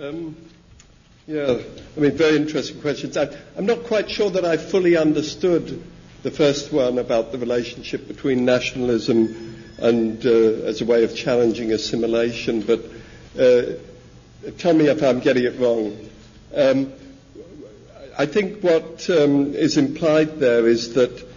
Um, 0.00 0.36
yeah, 1.26 1.58
I 1.96 2.00
mean, 2.00 2.12
very 2.12 2.36
interesting 2.36 2.80
questions. 2.80 3.16
I, 3.16 3.28
am 3.56 3.66
not 3.66 3.82
quite 3.84 4.08
sure 4.08 4.30
that 4.30 4.44
I 4.44 4.56
fully 4.56 4.96
understood 4.96 5.82
the 6.22 6.30
first 6.30 6.72
one 6.72 6.98
about 6.98 7.32
the 7.32 7.38
relationship 7.38 8.06
between 8.06 8.44
nationalism 8.44 9.56
and 9.78 10.24
uh, 10.24 10.30
as 10.30 10.80
a 10.80 10.84
way 10.84 11.02
of 11.04 11.16
challenging 11.16 11.72
assimilation, 11.72 12.62
but 12.62 12.80
uh, 13.38 13.62
tell 14.58 14.72
me 14.72 14.86
if 14.86 15.02
I'm 15.02 15.18
getting 15.20 15.44
it 15.44 15.58
wrong. 15.58 16.08
Um, 16.54 16.92
I 18.16 18.26
think 18.26 18.62
what 18.62 19.08
um, 19.10 19.54
is 19.54 19.76
implied 19.76 20.38
there 20.38 20.66
is 20.68 20.94
that 20.94 21.27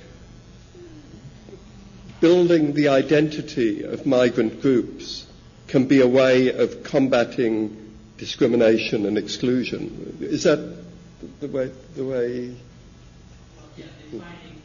building 2.22 2.74
the 2.74 2.88
identity 2.88 3.84
of 3.84 4.06
migrant 4.06 4.62
groups 4.62 5.26
can 5.68 5.86
be 5.88 6.00
a 6.02 6.08
way 6.08 6.50
of 6.54 6.84
combating 6.84 7.76
discrimination 8.18 9.06
and 9.08 9.18
exclusion. 9.18 10.18
Is 10.22 10.44
that 10.44 10.78
the 11.40 11.48
way? 11.48 11.72
The 11.96 12.06
way? 12.06 12.56
Yeah, 13.76 13.86
defining 14.12 14.62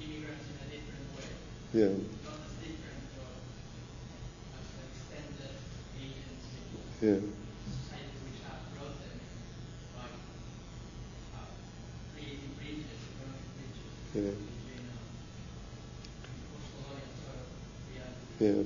immigrants 0.00 0.44
in 0.46 0.56
a 0.62 0.70
different 0.70 1.06
way. 1.18 1.26
Yeah. 1.74 1.88
Not 1.88 2.38
as 2.38 2.54
different, 2.62 3.02
but 3.18 3.34
as 4.54 4.68
an 4.70 4.86
extended 4.94 5.58
agency. 5.98 6.62
Yeah. 7.00 7.18
Society 7.82 8.14
which 8.22 8.38
have 8.46 8.62
brought 8.78 8.94
them 9.02 9.18
by 9.98 10.06
uh, 11.34 11.50
creating 12.14 12.54
bridges, 12.54 12.86
economic 13.18 13.42
bridges. 13.58 14.38
Yeah. 14.38 14.51
Yeah. 18.42 18.62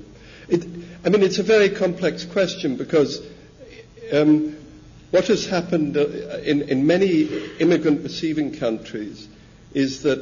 It, 0.49 0.65
I 1.05 1.09
mean, 1.09 1.23
it's 1.23 1.39
a 1.39 1.43
very 1.43 1.69
complex 1.69 2.25
question 2.25 2.77
because 2.77 3.21
um, 4.11 4.55
what 5.11 5.27
has 5.27 5.45
happened 5.45 5.97
uh, 5.97 6.07
in, 6.43 6.63
in 6.63 6.87
many 6.87 7.23
immigrant 7.59 8.01
receiving 8.03 8.53
countries 8.57 9.27
is 9.73 10.03
that 10.03 10.19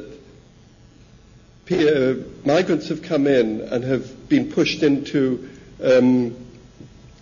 uh, 1.70 2.14
migrants 2.44 2.88
have 2.88 3.02
come 3.02 3.26
in 3.26 3.60
and 3.62 3.82
have 3.84 4.28
been 4.28 4.52
pushed 4.52 4.82
into 4.82 5.48
um, 5.82 6.36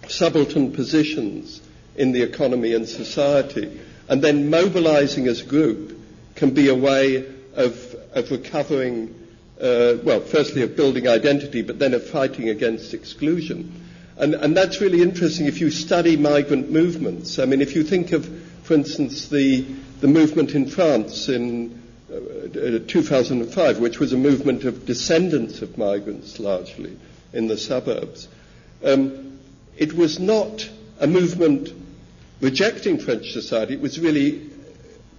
subaltern 0.09 0.73
positions 0.73 1.61
in 1.97 2.13
the 2.13 2.23
economy 2.23 2.75
and 2.75 2.89
society, 2.89 3.81
and 4.09 4.21
then 4.23 4.51
mobilizing 4.51 5.29
as 5.29 5.41
a 5.41 5.45
group 5.47 5.99
can 6.35 6.51
be 6.51 6.69
a 6.69 6.75
way 6.75 7.25
of, 7.55 7.95
of 8.13 8.31
recovering, 8.31 9.24
uh, 9.61 9.95
well, 10.03 10.21
firstly 10.21 10.63
of 10.63 10.77
building 10.77 11.09
identity, 11.09 11.63
but 11.63 11.79
then 11.79 11.95
of 11.95 12.05
fighting 12.07 12.49
against 12.49 12.95
exclusion. 12.95 13.81
And, 14.17 14.35
and 14.35 14.57
that's 14.57 14.81
really 14.81 15.03
interesting 15.03 15.47
if 15.47 15.61
you 15.61 15.71
study 15.71 16.17
migrant 16.17 16.71
movements. 16.71 17.39
I 17.39 17.47
mean, 17.47 17.61
if 17.61 17.75
you 17.75 17.83
think 17.83 18.13
of, 18.13 18.27
for 18.63 18.75
instance, 18.75 19.29
the, 19.29 19.63
the 20.01 20.09
movement 20.09 20.53
in 20.55 20.67
France 20.67 21.29
in 21.29 21.81
uh, 22.13 22.79
2005, 22.87 23.79
which 23.79 23.99
was 23.99 24.13
a 24.13 24.17
movement 24.17 24.65
of 24.65 24.87
descendants 24.87 25.63
of 25.63 25.77
migrants 25.77 26.39
largely 26.39 26.97
in 27.33 27.49
the 27.49 27.57
suburbs, 27.57 28.29
um, 28.85 29.39
it 29.77 29.93
was 29.95 30.21
not 30.21 30.69
a 31.01 31.07
movement 31.07 31.71
rejecting 32.41 32.99
French 32.99 33.33
society, 33.33 33.75
it 33.75 33.81
was 33.81 33.99
really 33.99 34.49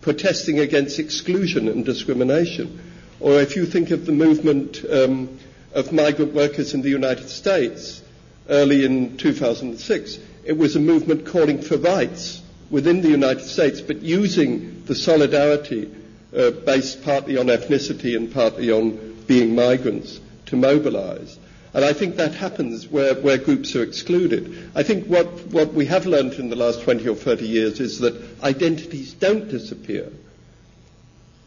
protesting 0.01 0.59
against 0.59 0.99
exclusion 0.99 1.67
and 1.67 1.83
discrimination. 1.83 2.79
Or 3.25 3.41
if 3.41 3.55
you 3.55 3.65
think 3.65 3.89
of 3.89 4.05
the 4.05 4.11
movement 4.11 4.85
um, 4.87 5.39
of 5.73 5.91
migrant 5.91 6.35
workers 6.35 6.75
in 6.75 6.83
the 6.83 6.91
United 6.91 7.27
States, 7.27 8.03
early 8.49 8.85
in 8.85 9.17
2006, 9.17 10.19
it 10.43 10.55
was 10.55 10.75
a 10.75 10.79
movement 10.79 11.25
calling 11.25 11.59
for 11.59 11.75
rights 11.77 12.43
within 12.69 13.01
the 13.01 13.09
United 13.09 13.41
States, 13.43 13.81
but 13.81 14.03
using 14.03 14.83
the 14.85 14.93
solidarity 14.93 15.89
uh, 16.37 16.51
based 16.51 17.03
partly 17.03 17.35
on 17.35 17.47
ethnicity 17.47 18.15
and 18.15 18.31
partly 18.31 18.69
on 18.71 19.15
being 19.25 19.55
migrants 19.55 20.19
to 20.45 20.55
mobilize. 20.55 21.39
And 21.73 21.83
I 21.83 21.93
think 21.93 22.17
that 22.17 22.35
happens 22.35 22.87
where, 22.89 23.15
where 23.15 23.39
groups 23.39 23.75
are 23.75 23.81
excluded. 23.81 24.69
I 24.75 24.83
think 24.83 25.07
what, 25.07 25.25
what 25.47 25.73
we 25.73 25.87
have 25.87 26.05
learned 26.05 26.33
in 26.33 26.49
the 26.51 26.55
last 26.55 26.83
20 26.83 27.09
or 27.09 27.15
30 27.15 27.47
years 27.47 27.79
is 27.79 27.97
that 28.01 28.13
identities 28.43 29.13
don't 29.15 29.49
disappear, 29.49 30.11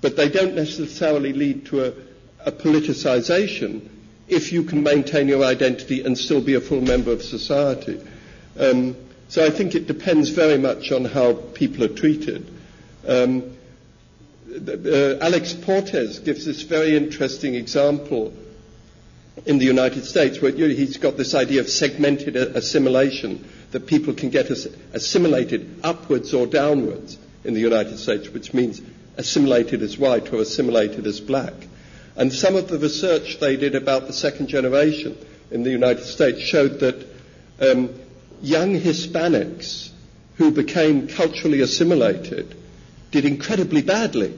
but 0.00 0.16
they 0.16 0.28
don't 0.28 0.54
necessarily 0.54 1.32
lead 1.32 1.66
to 1.66 1.84
a, 1.86 1.92
a 2.46 2.52
politicization 2.52 3.88
if 4.28 4.52
you 4.52 4.62
can 4.62 4.82
maintain 4.82 5.28
your 5.28 5.44
identity 5.44 6.02
and 6.04 6.16
still 6.16 6.40
be 6.40 6.54
a 6.54 6.60
full 6.60 6.80
member 6.80 7.10
of 7.12 7.22
society. 7.22 8.00
Um, 8.58 8.96
so 9.28 9.44
I 9.44 9.50
think 9.50 9.74
it 9.74 9.86
depends 9.86 10.30
very 10.30 10.58
much 10.58 10.92
on 10.92 11.04
how 11.04 11.34
people 11.34 11.84
are 11.84 11.88
treated. 11.94 12.46
Um, 13.06 13.56
uh, 14.50 15.18
Alex 15.20 15.52
Portes 15.52 16.18
gives 16.20 16.44
this 16.46 16.62
very 16.62 16.96
interesting 16.96 17.54
example 17.54 18.32
in 19.46 19.58
the 19.58 19.64
United 19.64 20.04
States 20.04 20.40
where 20.40 20.52
he's 20.52 20.96
got 20.96 21.16
this 21.16 21.34
idea 21.34 21.60
of 21.60 21.68
segmented 21.68 22.36
assimilation, 22.36 23.48
that 23.70 23.86
people 23.86 24.14
can 24.14 24.30
get 24.30 24.50
assimilated 24.50 25.80
upwards 25.82 26.34
or 26.34 26.46
downwards 26.46 27.18
in 27.44 27.54
the 27.54 27.60
United 27.60 27.98
States, 27.98 28.28
which 28.30 28.52
means 28.54 28.80
assimilated 29.18 29.82
as 29.82 29.98
white 29.98 30.32
or 30.32 30.40
assimilated 30.40 31.06
as 31.06 31.20
black. 31.20 31.52
And 32.16 32.32
some 32.32 32.56
of 32.56 32.68
the 32.68 32.78
research 32.78 33.38
they 33.40 33.56
did 33.56 33.74
about 33.74 34.06
the 34.06 34.12
second 34.12 34.48
generation 34.48 35.16
in 35.50 35.62
the 35.62 35.70
United 35.70 36.04
States 36.04 36.40
showed 36.40 36.80
that 36.80 37.06
um, 37.60 37.90
young 38.40 38.74
Hispanics 38.80 39.90
who 40.36 40.50
became 40.50 41.08
culturally 41.08 41.60
assimilated 41.60 42.54
did 43.10 43.24
incredibly 43.24 43.82
badly 43.82 44.34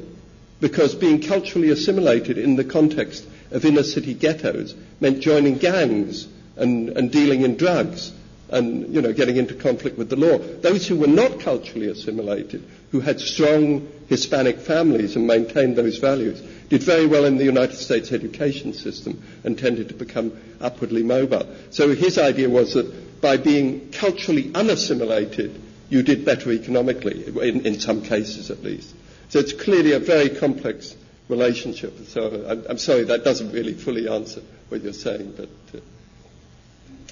because 0.61 0.95
being 0.95 1.21
culturally 1.23 1.71
assimilated 1.71 2.39
in 2.39 2.57
the 2.57 2.65
context 2.65 3.27
of 3.51 3.65
inner 3.65 3.83
city 3.83 4.15
ghettos 4.15 4.75
meant 5.01 5.21
joining 5.21 5.57
gangs 5.57 6.27
and, 6.57 6.91
and 6.91 7.11
dealing 7.11 7.43
in 7.43 7.57
drugs 7.57 8.13
and 8.51 8.95
you 8.95 9.01
know 9.01 9.13
getting 9.13 9.37
into 9.37 9.55
conflict 9.55 9.97
with 9.97 10.11
the 10.11 10.17
law. 10.17 10.39
Those 10.39 10.87
who 10.87 10.97
were 10.97 11.07
not 11.07 11.41
culturally 11.41 11.89
assimilated, 11.89 12.65
who 12.91 13.01
had 13.01 13.21
strong 13.21 13.89
Hispanic 14.11 14.59
families 14.59 15.15
and 15.15 15.25
maintained 15.25 15.77
those 15.77 15.99
values, 15.99 16.43
did 16.69 16.83
very 16.83 17.07
well 17.07 17.25
in 17.25 17.39
the 17.39 17.45
United 17.45 17.77
States 17.77 18.11
education 18.11 18.75
system 18.75 19.23
and 19.45 19.57
tended 19.57 19.89
to 19.89 19.95
become 19.95 20.33
upwardly 20.61 21.05
mobile. 21.05 21.47
So 21.71 21.95
his 21.95 22.19
idea 22.19 22.51
was 22.51 22.75
that 22.75 23.21
by 23.21 23.37
being 23.37 23.93
culturally 23.93 24.51
unassimilated, 24.53 25.63
you 25.91 26.03
did 26.03 26.25
better 26.25 26.51
economically, 26.51 27.25
in, 27.25 27.65
in 27.65 27.79
some 27.79 28.03
cases 28.03 28.51
at 28.51 28.65
least. 28.65 28.97
So 29.29 29.39
it's 29.39 29.53
clearly 29.53 29.93
a 29.93 30.01
very 30.01 30.29
complex 30.29 30.97
relationship. 31.29 31.97
So 32.09 32.45
I'm, 32.49 32.65
I'm 32.69 32.79
sorry 32.79 33.05
that 33.05 33.23
doesn't 33.23 33.53
really 33.53 33.75
fully 33.75 34.09
answer 34.09 34.43
what 34.71 34.83
you're 34.83 34.93
saying, 34.93 35.35
but 35.37 35.49
uh, 35.79 35.81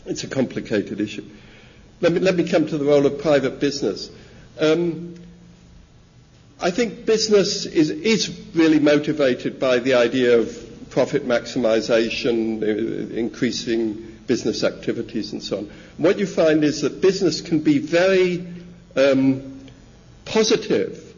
it's 0.07 0.25
a 0.25 0.29
complicated 0.29 1.01
issue. 1.01 1.25
Let 2.01 2.11
me, 2.11 2.19
let 2.19 2.35
me 2.35 2.49
come 2.49 2.67
to 2.67 2.77
the 2.77 2.85
role 2.85 3.07
of 3.07 3.21
private 3.21 3.61
business. 3.61 4.11
Um, 4.59 5.15
I 6.61 6.71
think 6.73 7.07
business 7.07 7.67
is, 7.67 7.91
is 7.91 8.37
really 8.55 8.81
motivated 8.81 9.61
by 9.61 9.79
the 9.79 9.95
idea 9.95 10.39
of 10.39 10.91
profit 10.91 11.27
maximization, 11.27 12.63
uh, 12.63 13.15
increasing 13.15 14.19
business 14.27 14.65
activities, 14.65 15.33
and 15.33 15.43
so 15.43 15.59
on. 15.59 15.71
What 15.99 16.19
you 16.19 16.27
find 16.27 16.65
is 16.65 16.83
that 16.83 17.01
business 17.01 17.41
can 17.41 17.61
be 17.61 17.79
very 17.79 18.45
um, 18.97 19.61
positive 20.25 21.15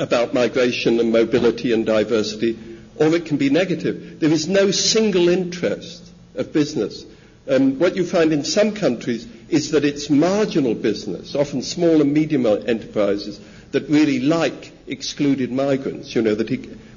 about 0.00 0.34
migration 0.34 0.98
and 0.98 1.12
mobility 1.12 1.72
and 1.72 1.86
diversity, 1.86 2.58
or 2.96 3.14
it 3.14 3.26
can 3.26 3.36
be 3.36 3.48
negative. 3.48 4.18
There 4.18 4.30
is 4.32 4.48
no 4.48 4.72
single 4.72 5.28
interest 5.28 6.10
of 6.34 6.52
business. 6.52 7.04
Um, 7.48 7.78
what 7.78 7.94
you 7.96 8.04
find 8.04 8.32
in 8.32 8.44
some 8.44 8.72
countries 8.74 9.26
is 9.48 9.70
that 9.70 9.84
it's 9.84 10.10
marginal 10.10 10.74
business, 10.74 11.34
often 11.34 11.62
small 11.62 12.00
and 12.00 12.12
medium 12.12 12.46
enterprises, 12.46 13.40
that 13.72 13.88
really 13.88 14.20
like 14.20 14.72
excluded 14.86 15.50
migrants, 15.50 16.14
you 16.14 16.22
know, 16.22 16.34
that 16.34 16.50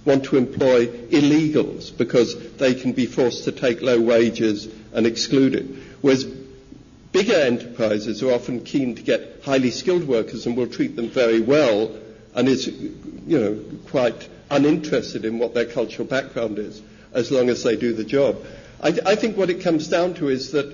want 0.05 0.23
to 0.25 0.37
employ 0.37 0.87
illegals 0.87 1.95
because 1.97 2.53
they 2.57 2.75
can 2.75 2.93
be 2.93 3.05
forced 3.05 3.45
to 3.45 3.51
take 3.51 3.81
low 3.81 3.99
wages 3.99 4.67
and 4.93 5.07
excluded. 5.07 5.81
Whereas 6.01 6.23
bigger 7.11 7.33
enterprises 7.33 8.21
are 8.21 8.31
often 8.31 8.63
keen 8.63 8.95
to 8.95 9.01
get 9.01 9.41
highly 9.43 9.71
skilled 9.71 10.07
workers 10.07 10.45
and 10.45 10.55
will 10.55 10.67
treat 10.67 10.95
them 10.95 11.09
very 11.09 11.39
well 11.41 11.95
and 12.35 12.47
is, 12.47 12.67
you 12.67 13.39
know, 13.39 13.59
quite 13.87 14.29
uninterested 14.51 15.25
in 15.25 15.39
what 15.39 15.53
their 15.53 15.65
cultural 15.65 16.07
background 16.07 16.59
is, 16.59 16.81
as 17.13 17.31
long 17.31 17.49
as 17.49 17.63
they 17.63 17.75
do 17.75 17.93
the 17.93 18.03
job. 18.03 18.37
I, 18.81 18.89
I 19.05 19.15
think 19.15 19.37
what 19.37 19.49
it 19.49 19.61
comes 19.61 19.87
down 19.87 20.13
to 20.15 20.29
is 20.29 20.51
that 20.51 20.67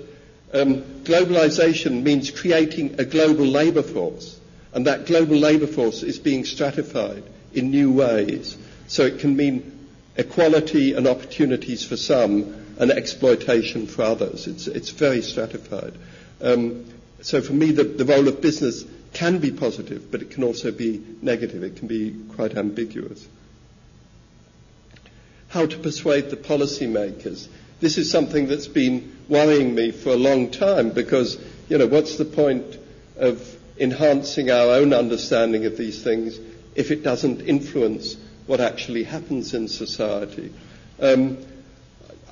um, 0.52 0.82
globalization 1.04 2.02
means 2.02 2.30
creating 2.30 2.96
a 2.98 3.04
global 3.04 3.46
labor 3.46 3.82
force, 3.82 4.38
and 4.72 4.86
that 4.86 5.06
global 5.06 5.36
labor 5.36 5.66
force 5.66 6.02
is 6.02 6.18
being 6.18 6.44
stratified 6.44 7.22
in 7.52 7.70
new 7.70 7.92
ways. 7.92 8.56
So 8.88 9.04
it 9.04 9.18
can 9.18 9.36
mean 9.36 9.88
equality 10.16 10.94
and 10.94 11.06
opportunities 11.06 11.84
for 11.84 11.96
some 11.96 12.54
and 12.78 12.90
exploitation 12.90 13.86
for 13.86 14.02
others. 14.02 14.46
It's, 14.46 14.66
it's 14.66 14.90
very 14.90 15.22
stratified. 15.22 15.94
Um, 16.40 16.86
so 17.20 17.40
for 17.40 17.52
me, 17.52 17.70
the, 17.72 17.84
the 17.84 18.04
role 18.04 18.26
of 18.28 18.40
business 18.40 18.84
can 19.12 19.38
be 19.38 19.50
positive, 19.52 20.10
but 20.10 20.22
it 20.22 20.30
can 20.30 20.42
also 20.42 20.72
be 20.72 21.02
negative. 21.20 21.62
It 21.62 21.76
can 21.76 21.86
be 21.86 22.16
quite 22.34 22.56
ambiguous. 22.56 23.26
How 25.48 25.66
to 25.66 25.78
persuade 25.78 26.30
the 26.30 26.36
policymakers. 26.36 27.46
This 27.80 27.98
is 27.98 28.10
something 28.10 28.46
that's 28.46 28.68
been 28.68 29.16
worrying 29.28 29.74
me 29.74 29.90
for 29.90 30.10
a 30.10 30.16
long 30.16 30.50
time 30.50 30.90
because, 30.90 31.38
you 31.68 31.76
know, 31.76 31.86
what's 31.86 32.16
the 32.16 32.24
point 32.24 32.78
of 33.16 33.56
enhancing 33.82 34.50
our 34.50 34.74
own 34.76 34.92
understanding 34.92 35.66
of 35.66 35.76
these 35.76 36.02
things 36.02 36.38
if 36.74 36.90
it 36.90 37.02
doesn't 37.02 37.40
influence 37.42 38.16
what 38.46 38.60
actually 38.60 39.02
happens 39.04 39.54
in 39.54 39.68
society? 39.68 40.52
Um, 41.00 41.38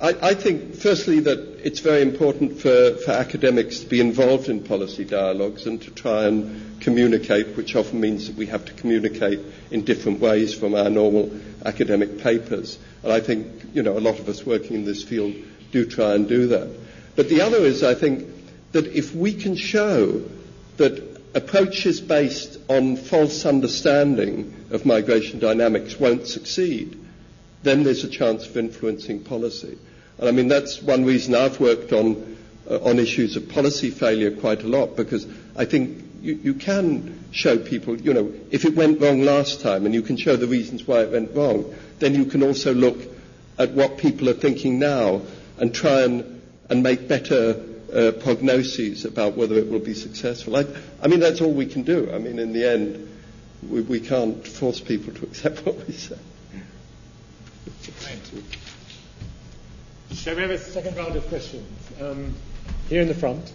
I, 0.01 0.29
I, 0.29 0.33
think, 0.33 0.75
firstly, 0.75 1.19
that 1.19 1.59
it's 1.63 1.79
very 1.79 2.01
important 2.01 2.59
for, 2.59 2.95
for 3.05 3.11
academics 3.11 3.81
to 3.81 3.87
be 3.87 3.99
involved 3.99 4.49
in 4.49 4.63
policy 4.63 5.05
dialogues 5.05 5.67
and 5.67 5.81
to 5.83 5.91
try 5.91 6.25
and 6.25 6.81
communicate, 6.81 7.55
which 7.55 7.75
often 7.75 7.99
means 7.99 8.27
that 8.27 8.35
we 8.35 8.47
have 8.47 8.65
to 8.65 8.73
communicate 8.73 9.39
in 9.69 9.83
different 9.83 10.19
ways 10.19 10.55
from 10.55 10.73
our 10.73 10.89
normal 10.89 11.31
academic 11.65 12.19
papers. 12.19 12.79
And 13.03 13.11
I 13.11 13.19
think, 13.19 13.47
you 13.73 13.83
know, 13.83 13.97
a 13.97 13.99
lot 13.99 14.19
of 14.19 14.27
us 14.27 14.45
working 14.45 14.75
in 14.75 14.85
this 14.85 15.03
field 15.03 15.35
do 15.71 15.85
try 15.85 16.15
and 16.15 16.27
do 16.27 16.47
that. 16.47 16.69
But 17.15 17.29
the 17.29 17.41
other 17.41 17.59
is, 17.59 17.83
I 17.83 17.93
think, 17.93 18.27
that 18.71 18.87
if 18.87 19.13
we 19.13 19.33
can 19.33 19.55
show 19.55 20.23
that 20.77 21.10
approaches 21.33 22.01
based 22.01 22.57
on 22.69 22.95
false 22.97 23.45
understanding 23.45 24.53
of 24.71 24.85
migration 24.85 25.39
dynamics 25.39 25.99
won't 25.99 26.27
succeed, 26.27 26.97
then 27.63 27.83
there's 27.83 28.03
a 28.03 28.09
chance 28.09 28.45
of 28.47 28.57
influencing 28.57 29.23
policy. 29.23 29.77
And 30.17 30.27
I 30.27 30.31
mean, 30.31 30.47
that's 30.47 30.81
one 30.81 31.05
reason 31.05 31.33
I've 31.35 31.59
worked 31.59 31.93
on, 31.93 32.37
uh, 32.69 32.79
on 32.83 32.99
issues 32.99 33.35
of 33.37 33.47
policy 33.49 33.89
failure 33.91 34.31
quite 34.31 34.63
a 34.63 34.67
lot, 34.67 34.95
because 34.95 35.25
I 35.55 35.65
think 35.65 36.03
you, 36.21 36.35
you 36.43 36.53
can 36.53 37.23
show 37.31 37.57
people, 37.57 37.99
you 37.99 38.13
know, 38.13 38.31
if 38.51 38.65
it 38.65 38.75
went 38.75 38.99
wrong 38.99 39.21
last 39.21 39.61
time 39.61 39.85
and 39.85 39.95
you 39.95 40.01
can 40.01 40.17
show 40.17 40.35
the 40.35 40.47
reasons 40.47 40.85
why 40.85 41.01
it 41.01 41.11
went 41.11 41.33
wrong, 41.35 41.73
then 41.99 42.13
you 42.13 42.25
can 42.25 42.43
also 42.43 42.73
look 42.73 42.97
at 43.57 43.71
what 43.71 43.97
people 43.97 44.27
are 44.29 44.33
thinking 44.33 44.79
now 44.79 45.21
and 45.57 45.73
try 45.73 46.01
and, 46.01 46.41
and 46.69 46.83
make 46.83 47.07
better 47.07 47.53
uh, 47.91 48.11
prognoses 48.11 49.05
about 49.05 49.35
whether 49.35 49.55
it 49.55 49.69
will 49.69 49.79
be 49.79 49.93
successful. 49.93 50.55
I, 50.55 50.65
I, 51.01 51.07
mean, 51.07 51.19
that's 51.19 51.41
all 51.41 51.51
we 51.51 51.65
can 51.65 51.83
do. 51.83 52.11
I 52.11 52.19
mean, 52.19 52.39
in 52.39 52.53
the 52.53 52.69
end, 52.69 53.07
we, 53.69 53.81
we 53.81 53.99
can't 53.99 54.45
force 54.47 54.79
people 54.79 55.13
to 55.13 55.23
accept 55.27 55.65
what 55.65 55.87
we 55.87 55.93
say. 55.93 56.17
Shall 60.13 60.35
we 60.35 60.41
have 60.41 60.51
a 60.51 60.57
second 60.57 60.97
round 60.97 61.15
of 61.15 61.27
questions? 61.27 61.67
Um, 61.99 62.35
here 62.89 63.01
in 63.01 63.07
the 63.07 63.15
front. 63.15 63.51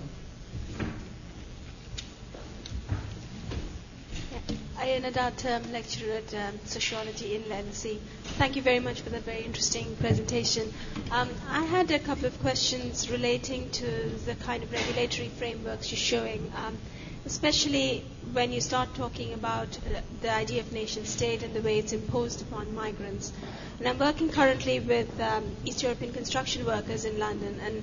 Ayana 4.87 5.13
Dutt, 5.13 5.45
um, 5.47 5.73
lecturer 5.73 6.13
at 6.13 6.33
um, 6.33 6.61
Sociology 6.65 7.35
in 7.35 7.43
LSE. 7.43 7.99
Thank 8.39 8.55
you 8.55 8.63
very 8.63 8.79
much 8.79 9.01
for 9.01 9.11
that 9.11 9.23
very 9.23 9.43
interesting 9.43 9.97
presentation. 9.97 10.73
Um, 11.11 11.29
I 11.51 11.65
had 11.65 11.91
a 11.91 11.99
couple 11.99 12.27
of 12.27 12.41
questions 12.41 13.11
relating 13.11 13.69
to 13.71 13.85
the 14.27 14.37
kind 14.37 14.63
of 14.63 14.71
regulatory 14.71 15.29
frameworks 15.31 15.91
you're 15.91 15.99
showing, 15.99 16.53
um, 16.65 16.79
especially 17.25 18.05
when 18.33 18.53
you 18.53 18.61
start 18.61 18.95
talking 18.95 19.33
about 19.33 19.77
uh, 19.93 20.03
the 20.23 20.31
idea 20.33 20.61
of 20.61 20.73
nation 20.73 21.05
state 21.05 21.43
and 21.43 21.53
the 21.53 21.63
way 21.63 21.81
it's 21.81 21.93
imposed 21.93 22.41
upon 22.43 22.73
migrants. 22.73 23.33
And 23.81 23.89
I'm 23.89 23.99
working 23.99 24.29
currently 24.31 24.79
with 24.79 25.21
um, 25.21 25.43
East 25.65 25.83
European 25.83 26.13
construction 26.13 26.65
workers 26.65 27.05
in 27.05 27.19
London, 27.19 27.59
and 27.65 27.83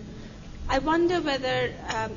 I 0.69 0.79
wonder 0.79 1.19
whether 1.19 1.73
um, 1.93 2.13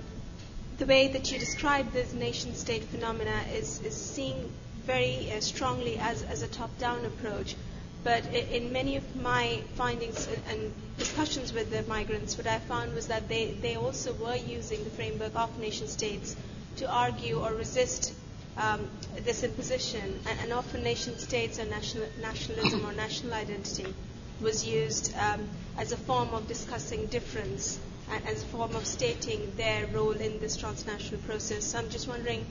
the 0.78 0.86
way 0.86 1.08
that 1.08 1.32
you 1.32 1.40
describe 1.40 1.90
this 1.90 2.12
nation 2.12 2.54
state 2.54 2.84
phenomena 2.84 3.40
is, 3.52 3.80
is 3.80 3.96
seeing 3.96 4.48
very 4.86 5.30
uh, 5.32 5.40
strongly 5.40 5.98
as, 5.98 6.22
as 6.22 6.42
a 6.42 6.48
top-down 6.48 7.04
approach. 7.04 7.56
But 8.04 8.24
in 8.32 8.72
many 8.72 8.94
of 8.96 9.16
my 9.16 9.60
findings 9.74 10.28
and 10.48 10.72
discussions 10.96 11.52
with 11.52 11.70
the 11.70 11.82
migrants, 11.88 12.38
what 12.38 12.46
I 12.46 12.60
found 12.60 12.94
was 12.94 13.08
that 13.08 13.28
they, 13.28 13.46
they 13.60 13.74
also 13.74 14.12
were 14.12 14.36
using 14.36 14.84
the 14.84 14.90
framework 14.90 15.34
of 15.34 15.58
nation 15.58 15.88
states 15.88 16.36
to 16.76 16.88
argue 16.88 17.40
or 17.40 17.52
resist 17.52 18.14
um, 18.56 18.88
this 19.24 19.42
imposition. 19.42 20.20
And, 20.28 20.38
and, 20.38 20.52
often 20.52 20.84
nation 20.84 21.18
states 21.18 21.58
or 21.58 21.64
national, 21.64 22.06
nationalism 22.20 22.86
or 22.86 22.92
national 22.92 23.34
identity 23.34 23.92
was 24.40 24.64
used 24.64 25.12
um, 25.18 25.48
as 25.76 25.90
a 25.90 25.96
form 25.96 26.28
of 26.32 26.46
discussing 26.46 27.06
difference 27.06 27.80
and 28.12 28.24
as 28.28 28.42
a 28.42 28.46
form 28.46 28.76
of 28.76 28.86
stating 28.86 29.52
their 29.56 29.86
role 29.88 30.12
in 30.12 30.38
this 30.38 30.56
transnational 30.56 31.20
process. 31.22 31.64
So 31.64 31.78
I'm 31.78 31.90
just 31.90 32.06
wondering 32.06 32.46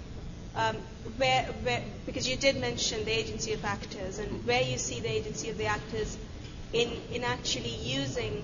um, 0.56 0.76
where, 1.18 1.44
where, 1.64 1.84
because 2.06 2.28
you 2.28 2.36
did 2.36 2.58
mention 2.58 3.04
the 3.06 3.12
agency 3.12 3.54
of 3.54 3.64
actors, 3.66 4.20
and 4.20 4.46
where 4.46 4.62
you 4.62 4.78
see 4.78 5.00
the 5.00 5.12
agency 5.12 5.50
of 5.50 5.58
the 5.58 5.66
actors 5.66 6.18
in, 6.74 6.90
in 7.12 7.24
actually 7.24 7.76
using 7.76 8.44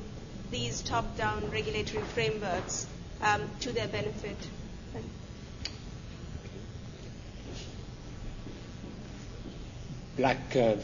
these 0.51 0.81
top-down 0.81 1.49
regulatory 1.51 2.03
frameworks 2.03 2.88
um, 3.21 3.41
to 3.61 3.71
their 3.71 3.88
benefit. 3.88 4.38
Black 10.17 10.55
uh, 10.55 10.75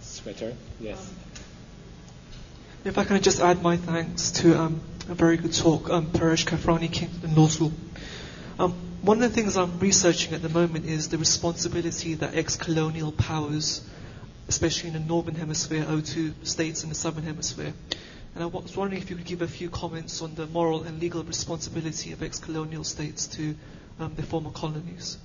sweater, 0.00 0.54
yes. 0.80 1.12
If 2.84 2.96
I 2.96 3.04
can 3.04 3.20
just 3.20 3.40
add 3.40 3.60
my 3.60 3.76
thanks 3.76 4.30
to 4.30 4.58
um, 4.58 4.80
a 5.08 5.14
very 5.14 5.36
good 5.36 5.52
talk, 5.52 5.90
um, 5.90 6.06
Paresh 6.06 6.46
Kafrani, 6.46 6.90
Kingston 6.90 7.34
Law 7.34 7.48
School. 7.48 7.72
Um, 8.58 8.87
one 9.02 9.22
of 9.22 9.28
the 9.30 9.34
things 9.34 9.56
I'm 9.56 9.78
researching 9.78 10.34
at 10.34 10.42
the 10.42 10.48
moment 10.48 10.84
is 10.86 11.08
the 11.08 11.18
responsibility 11.18 12.14
that 12.14 12.34
ex-colonial 12.34 13.12
powers, 13.12 13.82
especially 14.48 14.88
in 14.88 14.94
the 14.94 15.00
northern 15.00 15.34
hemisphere, 15.34 15.84
owe 15.88 16.00
to 16.00 16.34
states 16.42 16.82
in 16.82 16.88
the 16.88 16.94
southern 16.94 17.24
hemisphere. 17.24 17.72
And 18.34 18.44
I 18.44 18.46
was 18.46 18.76
wondering 18.76 19.02
if 19.02 19.10
you 19.10 19.16
could 19.16 19.24
give 19.24 19.42
a 19.42 19.48
few 19.48 19.70
comments 19.70 20.22
on 20.22 20.34
the 20.34 20.46
moral 20.46 20.82
and 20.82 21.00
legal 21.00 21.22
responsibility 21.24 22.12
of 22.12 22.22
ex-colonial 22.22 22.84
states 22.84 23.26
to 23.28 23.54
um, 23.98 24.14
their 24.14 24.26
former 24.26 24.50
colonies. 24.50 25.18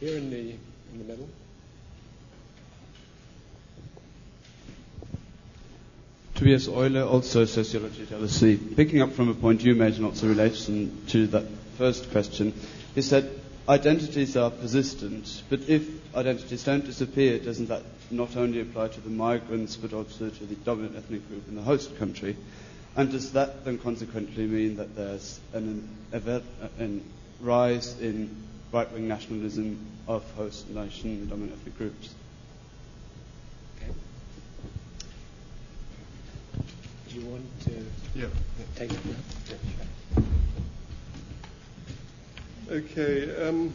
Here 0.00 0.16
in 0.16 0.30
the 0.30 0.56
in 0.92 0.98
the 0.98 1.04
middle. 1.04 1.28
Tobias 6.44 6.68
Euler, 6.68 7.04
also 7.04 7.46
sociology 7.46 8.02
at 8.02 8.08
LSE. 8.10 8.76
Picking 8.76 9.00
up 9.00 9.12
from 9.12 9.30
a 9.30 9.34
point 9.34 9.64
you 9.64 9.74
made 9.74 9.94
in 9.94 10.04
also 10.04 10.28
relation 10.28 10.94
to 11.06 11.26
that 11.28 11.46
first 11.78 12.10
question, 12.10 12.52
you 12.94 13.00
said 13.00 13.30
identities 13.66 14.36
are 14.36 14.50
persistent, 14.50 15.42
but 15.48 15.60
if 15.70 15.88
identities 16.14 16.62
don't 16.64 16.84
disappear, 16.84 17.38
doesn't 17.38 17.68
that 17.68 17.82
not 18.10 18.36
only 18.36 18.60
apply 18.60 18.88
to 18.88 19.00
the 19.00 19.08
migrants 19.08 19.76
but 19.76 19.94
also 19.94 20.28
to 20.28 20.44
the 20.44 20.54
dominant 20.56 20.96
ethnic 20.98 21.26
group 21.30 21.48
in 21.48 21.54
the 21.56 21.62
host 21.62 21.96
country? 21.98 22.36
And 22.94 23.10
does 23.10 23.32
that 23.32 23.64
then 23.64 23.78
consequently 23.78 24.44
mean 24.46 24.76
that 24.76 24.94
there's 24.94 25.40
an, 25.54 25.88
an 26.12 27.10
rise 27.40 27.98
in 28.02 28.28
right 28.70 28.92
wing 28.92 29.08
nationalism 29.08 29.78
of 30.06 30.22
host 30.32 30.68
nation 30.68 31.26
dominant 31.26 31.54
ethnic 31.58 31.78
groups? 31.78 32.14
You 37.14 37.20
want 37.26 37.44
to 37.64 37.70
yeah. 38.16 38.26
take 38.74 38.90
it 38.92 38.98
Okay. 42.70 43.46
Um, 43.46 43.72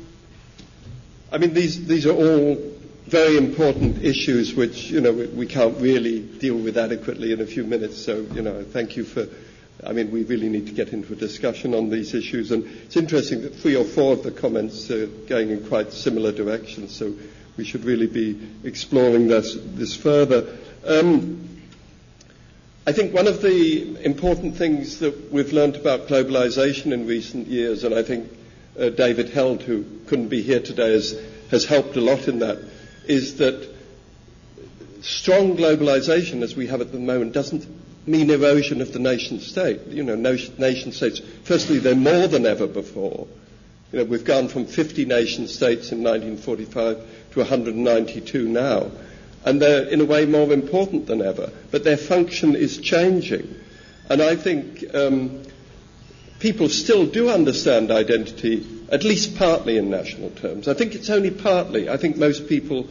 I 1.32 1.38
mean, 1.38 1.54
these, 1.54 1.86
these 1.86 2.06
are 2.06 2.12
all 2.14 2.58
very 3.06 3.38
important 3.38 4.04
issues 4.04 4.54
which, 4.56 4.90
you 4.92 5.00
know, 5.00 5.14
we, 5.14 5.28
we, 5.28 5.46
can't 5.46 5.78
really 5.80 6.20
deal 6.22 6.58
with 6.58 6.78
adequately 6.78 7.32
in 7.32 7.40
a 7.40 7.46
few 7.46 7.64
minutes. 7.64 8.04
So, 8.04 8.22
you 8.34 8.42
know, 8.42 8.64
thank 8.64 8.98
you 8.98 9.04
for, 9.06 9.28
I 9.86 9.94
mean, 9.94 10.12
we 10.12 10.24
really 10.24 10.50
need 10.50 10.66
to 10.68 10.74
get 10.74 10.90
into 10.90 11.14
a 11.14 11.16
discussion 11.16 11.74
on 11.76 11.90
these 11.90 12.14
issues. 12.14 12.52
And 12.52 12.66
it's 12.66 12.98
interesting 12.98 13.42
that 13.44 13.56
three 13.56 13.76
or 13.76 13.86
four 13.86 14.14
of 14.14 14.24
the 14.24 14.32
comments 14.32 14.90
are 14.92 15.06
going 15.06 15.50
in 15.52 15.66
quite 15.68 15.94
similar 15.94 16.32
directions. 16.32 16.94
So 16.96 17.14
we 17.58 17.64
should 17.64 17.86
really 17.86 18.08
be 18.08 18.40
exploring 18.64 19.28
this, 19.28 19.56
this 19.76 19.96
further. 19.96 20.58
Um, 20.86 21.59
I 22.90 22.92
think 22.92 23.14
one 23.14 23.28
of 23.28 23.44
the 23.44 24.04
important 24.04 24.56
things 24.58 24.98
that 24.98 25.32
we've 25.32 25.54
learned 25.54 25.76
about 25.76 26.08
globalization 26.08 26.92
in 26.92 27.06
recent 27.06 27.46
years, 27.46 27.84
and 27.84 27.94
I 27.94 28.02
think 28.02 28.32
uh, 28.80 28.90
David 28.90 29.30
Held, 29.30 29.62
who 29.62 29.86
couldn't 30.08 30.30
be 30.30 30.42
here 30.42 30.60
today, 30.60 30.94
has, 30.94 31.16
has 31.52 31.66
helped 31.66 31.98
a 31.98 32.02
lot 32.02 32.28
in 32.28 32.40
that, 32.40 32.58
is 33.06 33.36
that 33.38 33.70
strong 35.02 35.56
globalization, 35.56 36.42
as 36.42 36.56
we 36.56 36.66
have 36.66 36.82
at 36.82 36.92
the 36.92 36.98
moment, 36.98 37.32
doesn't 37.32 37.68
mean 38.08 38.32
erosion 38.32 38.82
of 38.82 38.92
the 38.92 38.98
nation 38.98 39.40
state. 39.40 39.82
You 39.86 40.02
know, 40.02 40.16
nation 40.16 40.92
states, 40.92 41.22
firstly, 41.44 41.78
they're 41.78 41.94
more 41.94 42.28
than 42.28 42.48
ever 42.48 42.66
before. 42.66 43.28
You 43.92 44.00
know, 44.00 44.06
we've 44.06 44.26
gone 44.26 44.48
from 44.48 44.66
50 44.66 45.06
nation 45.06 45.48
states 45.48 45.92
in 45.92 46.02
1945 46.02 46.98
to 47.34 47.40
192 47.40 48.48
now 48.48 48.90
and 49.46 49.62
they're 49.62 49.88
in 49.88 50.02
a 50.02 50.06
way 50.06 50.26
more 50.26 50.52
important 50.52 51.08
than 51.08 51.22
ever, 51.22 51.52
but 51.72 51.84
their 51.84 51.98
function 51.98 52.56
is 52.56 52.78
changing. 52.78 53.56
And 54.10 54.22
I 54.22 54.36
think 54.36 54.84
um, 54.94 55.44
people 56.40 56.70
still 56.70 57.06
do 57.06 57.30
understand 57.30 57.92
identity, 57.92 58.66
at 58.92 59.04
least 59.04 59.38
partly 59.38 59.78
in 59.78 59.90
national 59.90 60.32
terms. 60.32 60.68
I 60.68 60.74
think 60.74 60.96
it's 60.96 61.10
only 61.10 61.32
partly. 61.32 61.90
I 61.90 61.98
think 61.98 62.18
most 62.18 62.48
people 62.50 62.88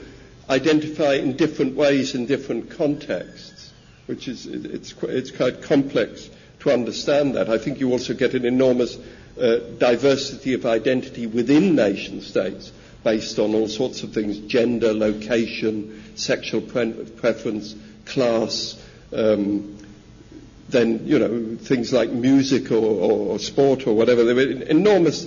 identify 0.48 1.14
in 1.14 1.36
different 1.36 1.76
ways 1.76 2.14
in 2.14 2.26
different 2.26 2.70
contexts, 2.70 3.72
which 4.06 4.28
is 4.28 4.46
it's, 4.46 4.94
it's 5.02 5.30
quite 5.30 5.62
complex 5.62 6.30
to 6.60 6.70
understand 6.72 7.34
that. 7.34 7.48
I 7.50 7.58
think 7.58 7.80
you 7.80 7.90
also 7.92 8.14
get 8.14 8.34
an 8.34 8.44
enormous 8.46 8.96
uh, 9.38 9.58
diversity 9.78 10.54
of 10.54 10.64
identity 10.66 11.26
within 11.26 11.74
nation 11.76 12.20
states 12.22 12.72
based 13.04 13.38
on 13.38 13.54
all 13.54 13.68
sorts 13.68 14.02
of 14.02 14.12
things 14.12 14.38
gender, 14.38 14.92
location, 14.92 16.02
sexual 16.16 16.60
pre- 16.60 16.92
preference, 17.16 17.74
class, 18.04 18.82
um, 19.12 19.76
then, 20.68 21.06
you 21.06 21.18
know, 21.18 21.56
things 21.56 21.92
like 21.92 22.10
music 22.10 22.70
or, 22.70 22.76
or 22.76 23.38
sport 23.38 23.86
or 23.86 23.94
whatever. 23.94 24.24
There 24.24 24.36
are 24.36 24.62
enormous 24.62 25.26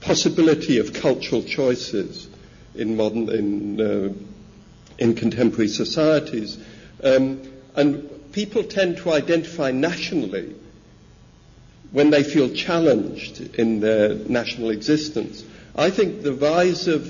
possibility 0.00 0.78
of 0.78 0.92
cultural 0.92 1.42
choices 1.42 2.28
in 2.74 2.96
modern, 2.96 3.28
in, 3.28 3.80
uh, 3.80 4.12
in 4.98 5.14
contemporary 5.14 5.68
societies. 5.68 6.58
Um, 7.02 7.40
and 7.76 8.32
people 8.32 8.64
tend 8.64 8.98
to 8.98 9.12
identify 9.12 9.70
nationally 9.70 10.54
when 11.92 12.10
they 12.10 12.24
feel 12.24 12.52
challenged 12.52 13.40
in 13.56 13.80
their 13.80 14.14
national 14.14 14.70
existence. 14.70 15.44
I 15.74 15.90
think 15.90 16.22
the 16.22 16.34
rise 16.34 16.86
of 16.86 17.02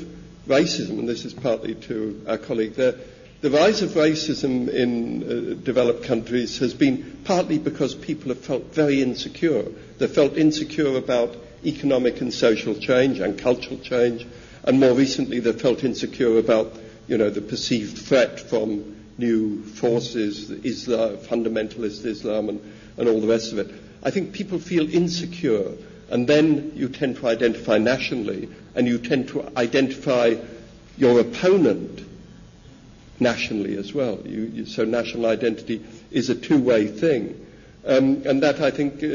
racism, 0.46 0.98
and 0.98 1.08
this 1.08 1.24
is 1.24 1.34
partly 1.34 1.74
to 1.74 2.22
our 2.28 2.38
colleague 2.38 2.74
there, 2.74 2.94
the 3.40 3.50
rise 3.50 3.82
of 3.82 3.90
racism 3.90 4.68
in 4.68 5.22
uh, 5.24 5.54
developed 5.64 6.04
countries 6.04 6.58
has 6.58 6.72
been 6.74 7.18
partly 7.24 7.58
because 7.58 7.94
people 7.94 8.28
have 8.28 8.38
felt 8.44 8.72
very 8.72 9.02
insecure. 9.02 9.64
They 9.98 10.06
felt 10.06 10.36
insecure 10.36 10.96
about 10.96 11.34
economic 11.64 12.20
and 12.20 12.32
social 12.32 12.76
change 12.76 13.18
and 13.18 13.36
cultural 13.36 13.78
change, 13.80 14.24
and 14.62 14.78
more 14.78 14.94
recently 14.94 15.40
they 15.40 15.52
felt 15.52 15.82
insecure 15.82 16.38
about, 16.38 16.72
you 17.08 17.18
know, 17.18 17.30
the 17.30 17.40
perceived 17.40 17.98
threat 17.98 18.38
from 18.38 18.96
new 19.18 19.62
forces, 19.64 20.50
Islam, 20.50 21.16
fundamentalist 21.18 22.04
Islam, 22.04 22.48
and, 22.48 22.72
and 22.96 23.08
all 23.08 23.20
the 23.20 23.26
rest 23.26 23.52
of 23.52 23.58
it. 23.58 23.70
I 24.04 24.10
think 24.12 24.32
people 24.32 24.60
feel 24.60 24.88
insecure 24.92 25.72
and 26.12 26.28
then 26.28 26.72
you 26.76 26.88
tend 26.90 27.16
to 27.16 27.26
identify 27.26 27.78
nationally, 27.78 28.48
and 28.74 28.86
you 28.86 28.98
tend 28.98 29.28
to 29.28 29.50
identify 29.56 30.34
your 30.98 31.18
opponent 31.20 32.00
nationally 33.18 33.76
as 33.78 33.94
well. 33.94 34.20
You, 34.24 34.42
you, 34.42 34.66
so 34.66 34.84
national 34.84 35.24
identity 35.26 35.82
is 36.10 36.28
a 36.28 36.34
two-way 36.34 36.86
thing. 36.86 37.46
Um, 37.86 38.22
and 38.26 38.42
that 38.42 38.60
I 38.60 38.70
think, 38.70 39.02
uh, 39.02 39.06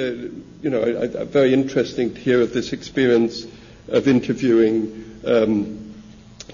you 0.61 0.69
know, 0.71 0.81
I, 0.81 1.21
I, 1.21 1.23
very 1.25 1.53
interesting 1.53 2.13
to 2.15 2.19
hear 2.19 2.41
of 2.41 2.51
this 2.51 2.73
experience 2.73 3.45
of 3.87 4.07
interviewing 4.07 5.21
um, 5.25 5.93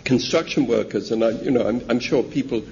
construction 0.03 0.67
workers. 0.67 1.11
And 1.11 1.23
I, 1.23 1.29
you 1.31 1.51
know, 1.51 1.65
I'm, 1.67 1.81
I'm 1.89 1.99
sure 1.99 2.21
people, 2.21 2.63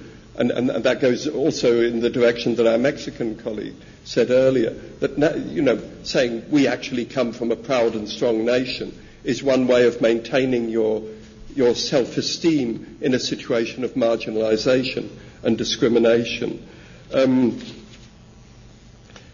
and, 0.41 0.49
and, 0.49 0.71
and, 0.71 0.83
that 0.85 0.99
goes 0.99 1.27
also 1.27 1.81
in 1.81 1.99
the 1.99 2.09
direction 2.09 2.55
that 2.55 2.65
our 2.65 2.79
Mexican 2.79 3.35
colleague 3.37 3.75
said 4.05 4.31
earlier, 4.31 4.71
that, 4.99 5.37
you 5.45 5.61
know, 5.61 5.79
saying 6.01 6.43
we 6.49 6.65
actually 6.65 7.05
come 7.05 7.31
from 7.31 7.51
a 7.51 7.55
proud 7.55 7.93
and 7.93 8.09
strong 8.09 8.43
nation 8.43 8.91
is 9.23 9.43
one 9.43 9.67
way 9.67 9.85
of 9.85 10.01
maintaining 10.01 10.67
your, 10.69 11.03
your 11.53 11.75
self-esteem 11.75 12.97
in 13.01 13.13
a 13.13 13.19
situation 13.19 13.83
of 13.83 13.93
marginalization 13.93 15.09
and 15.43 15.59
discrimination. 15.59 16.67
Um, 17.13 17.61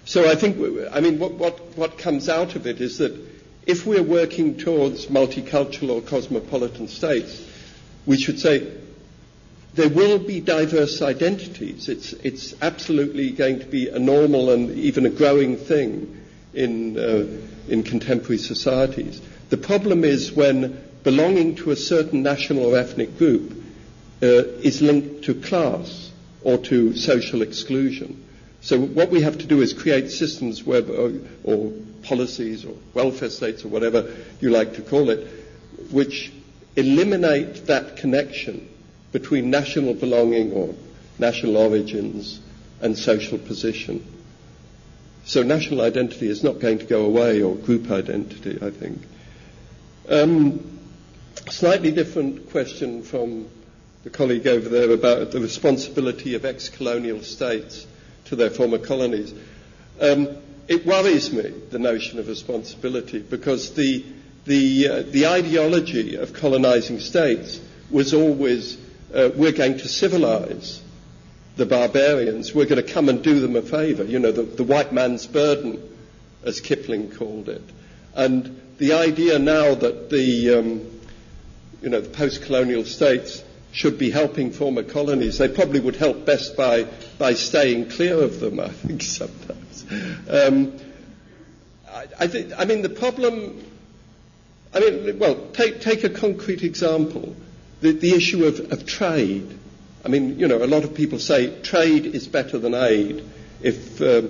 so 0.03 0.29
I 0.29 0.35
think, 0.35 0.57
I 0.91 0.99
mean, 0.99 1.19
what, 1.19 1.35
what, 1.35 1.77
what 1.77 1.97
comes 1.97 2.27
out 2.27 2.57
of 2.57 2.67
it 2.67 2.81
is 2.81 2.97
that 2.97 3.17
if 3.65 3.85
we're 3.87 4.03
working 4.03 4.57
towards 4.57 5.05
multicultural 5.05 5.89
or 5.89 6.01
cosmopolitan 6.01 6.89
states, 6.89 7.45
we 8.05 8.17
should 8.17 8.41
say 8.41 8.73
there 9.77 9.89
will 9.89 10.17
be 10.17 10.41
diverse 10.41 11.03
identities. 11.03 11.87
It's, 11.87 12.11
it's 12.13 12.55
absolutely 12.63 13.29
going 13.29 13.59
to 13.59 13.65
be 13.67 13.89
a 13.89 13.99
normal 13.99 14.49
and 14.49 14.71
even 14.71 15.05
a 15.05 15.09
growing 15.11 15.55
thing 15.55 16.19
in, 16.55 16.97
uh, 16.97 17.71
in 17.71 17.83
contemporary 17.83 18.39
societies. 18.39 19.21
The 19.49 19.57
problem 19.57 20.03
is 20.03 20.31
when 20.31 20.83
belonging 21.03 21.55
to 21.57 21.69
a 21.69 21.75
certain 21.75 22.23
national 22.23 22.65
or 22.65 22.75
ethnic 22.75 23.19
group 23.19 23.51
uh, 24.23 24.25
is 24.25 24.81
linked 24.81 25.25
to 25.25 25.35
class 25.35 26.11
or 26.43 26.57
to 26.57 26.95
social 26.95 27.43
exclusion. 27.43 28.25
So 28.61 28.79
what 28.79 29.11
we 29.11 29.21
have 29.21 29.37
to 29.37 29.45
do 29.45 29.61
is 29.61 29.73
create 29.73 30.09
systems 30.09 30.63
where, 30.63 30.81
or, 30.89 31.11
or 31.43 31.71
policies 32.01 32.65
or 32.65 32.73
welfare 32.95 33.29
states 33.29 33.63
or 33.63 33.67
whatever 33.67 34.11
you 34.41 34.49
like 34.49 34.73
to 34.73 34.81
call 34.81 35.11
it, 35.11 35.27
which 35.91 36.31
eliminate 36.75 37.67
that 37.67 37.97
connection 37.97 38.66
between 39.11 39.49
national 39.49 39.93
belonging 39.93 40.51
or 40.51 40.73
national 41.19 41.57
origins 41.57 42.39
and 42.81 42.97
social 42.97 43.37
position. 43.37 44.05
So 45.25 45.43
national 45.43 45.81
identity 45.81 46.29
is 46.29 46.43
not 46.43 46.59
going 46.59 46.79
to 46.79 46.85
go 46.85 47.05
away, 47.05 47.41
or 47.41 47.55
group 47.55 47.91
identity, 47.91 48.59
I 48.61 48.69
think. 48.69 49.01
Um, 50.07 50.79
slightly 51.49 51.91
different 51.91 52.49
question 52.51 53.03
from 53.03 53.47
the 54.03 54.09
colleague 54.09 54.47
over 54.47 54.69
there 54.69 54.91
about 54.91 55.31
the 55.31 55.41
responsibility 55.41 56.35
of 56.35 56.45
ex-colonial 56.45 57.23
states 57.23 57.85
to 58.25 58.35
their 58.37 58.49
former 58.49 58.77
colonies. 58.77 59.33
Um, 59.99 60.37
it 60.67 60.85
worries 60.85 61.33
me, 61.33 61.49
the 61.71 61.79
notion 61.79 62.19
of 62.19 62.27
responsibility, 62.27 63.19
because 63.19 63.73
the, 63.73 64.05
the, 64.45 64.87
uh, 64.87 65.01
the 65.07 65.27
ideology 65.27 66.15
of 66.15 66.33
colonizing 66.33 66.99
states 66.99 67.59
was 67.89 68.13
always 68.13 68.77
uh, 69.13 69.29
we're 69.35 69.51
going 69.51 69.77
to 69.77 69.87
civilize 69.87 70.81
the 71.55 71.65
barbarians, 71.65 72.53
we're 72.53 72.65
going 72.65 72.83
to 72.83 72.93
come 72.93 73.09
and 73.09 73.23
do 73.23 73.39
them 73.39 73.55
a 73.55 73.61
favor, 73.61 74.03
you 74.03 74.19
know, 74.19 74.31
the, 74.31 74.43
the 74.43 74.63
white 74.63 74.93
man's 74.93 75.25
burden, 75.25 75.81
as 76.43 76.61
Kipling 76.61 77.11
called 77.11 77.49
it. 77.49 77.63
And 78.15 78.61
the 78.77 78.93
idea 78.93 79.39
now 79.39 79.73
that 79.73 80.09
the, 80.09 80.53
um, 80.55 80.99
you 81.81 81.89
know, 81.89 81.99
the 81.99 82.09
post-colonial 82.09 82.85
states 82.85 83.43
should 83.71 83.97
be 83.97 84.11
helping 84.11 84.51
former 84.51 84.83
colonies, 84.83 85.37
they 85.37 85.47
probably 85.47 85.79
would 85.79 85.95
help 85.95 86.25
best 86.25 86.55
by, 86.55 86.83
by 87.17 87.33
staying 87.33 87.89
clear 87.89 88.21
of 88.21 88.39
them, 88.39 88.59
I 88.59 88.69
think, 88.69 89.01
sometimes. 89.01 89.85
Um, 90.29 90.77
I, 91.89 92.07
I, 92.19 92.27
think, 92.27 92.53
I 92.57 92.65
mean, 92.65 92.81
the 92.81 92.89
problem, 92.89 93.63
I 94.73 94.79
mean, 94.79 95.17
well, 95.17 95.47
take, 95.53 95.81
take 95.81 96.03
a 96.03 96.09
concrete 96.09 96.63
example. 96.63 97.35
The, 97.81 97.91
the 97.91 98.13
issue 98.13 98.45
of, 98.45 98.71
of 98.71 98.85
trade. 98.85 99.57
I 100.03 100.09
mean, 100.09 100.39
you 100.39 100.47
know, 100.47 100.63
a 100.63 100.65
lot 100.67 100.83
of 100.83 100.95
people 100.95 101.19
say 101.19 101.61
trade 101.61 102.05
is 102.05 102.27
better 102.27 102.57
than 102.57 102.73
aid 102.73 103.23
if, 103.61 104.01
um, 104.01 104.29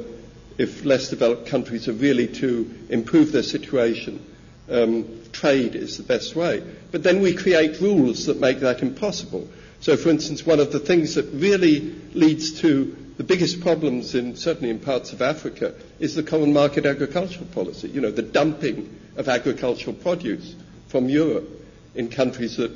if 0.58 0.84
less 0.84 1.10
developed 1.10 1.48
countries 1.48 1.88
are 1.88 1.94
really 1.94 2.28
to 2.28 2.74
improve 2.90 3.32
their 3.32 3.44
situation. 3.44 4.26
Um, 4.70 5.22
trade 5.32 5.76
is 5.76 5.98
the 5.98 6.04
best 6.04 6.36
way. 6.36 6.62
But 6.92 7.04
then 7.04 7.22
we 7.22 7.34
create 7.34 7.80
rules 7.80 8.26
that 8.26 8.40
make 8.40 8.60
that 8.62 8.82
impossible. 8.82 9.48
So, 9.80 9.96
for 9.96 10.10
instance, 10.10 10.46
one 10.46 10.60
of 10.60 10.72
the 10.72 10.80
things 10.80 11.16
that 11.16 11.26
really 11.34 11.96
leads 12.14 12.60
to 12.62 12.96
the 13.18 13.24
biggest 13.24 13.62
problems, 13.62 14.14
in, 14.16 14.36
certainly 14.36 14.70
in 14.70 14.80
parts 14.80 15.14
of 15.14 15.22
Africa, 15.22 15.74
is 16.00 16.16
the 16.16 16.24
common 16.24 16.54
market 16.54 16.86
agricultural 16.86 17.46
policy. 17.48 17.90
You 17.90 18.02
know, 18.02 18.12
the 18.12 18.22
dumping 18.22 19.00
of 19.16 19.28
agricultural 19.30 19.96
produce 19.96 20.56
from 20.88 21.10
Europe 21.10 21.50
in 21.96 22.10
countries 22.10 22.58
that 22.58 22.72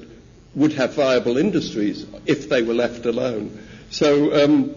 would 0.56 0.74
have 0.74 0.94
viable 0.94 1.38
industries 1.38 2.06
if 2.26 2.50
they 2.50 2.62
were 2.62 2.74
left 2.74 3.06
alone. 3.06 3.58
So, 3.90 4.44
um, 4.44 4.76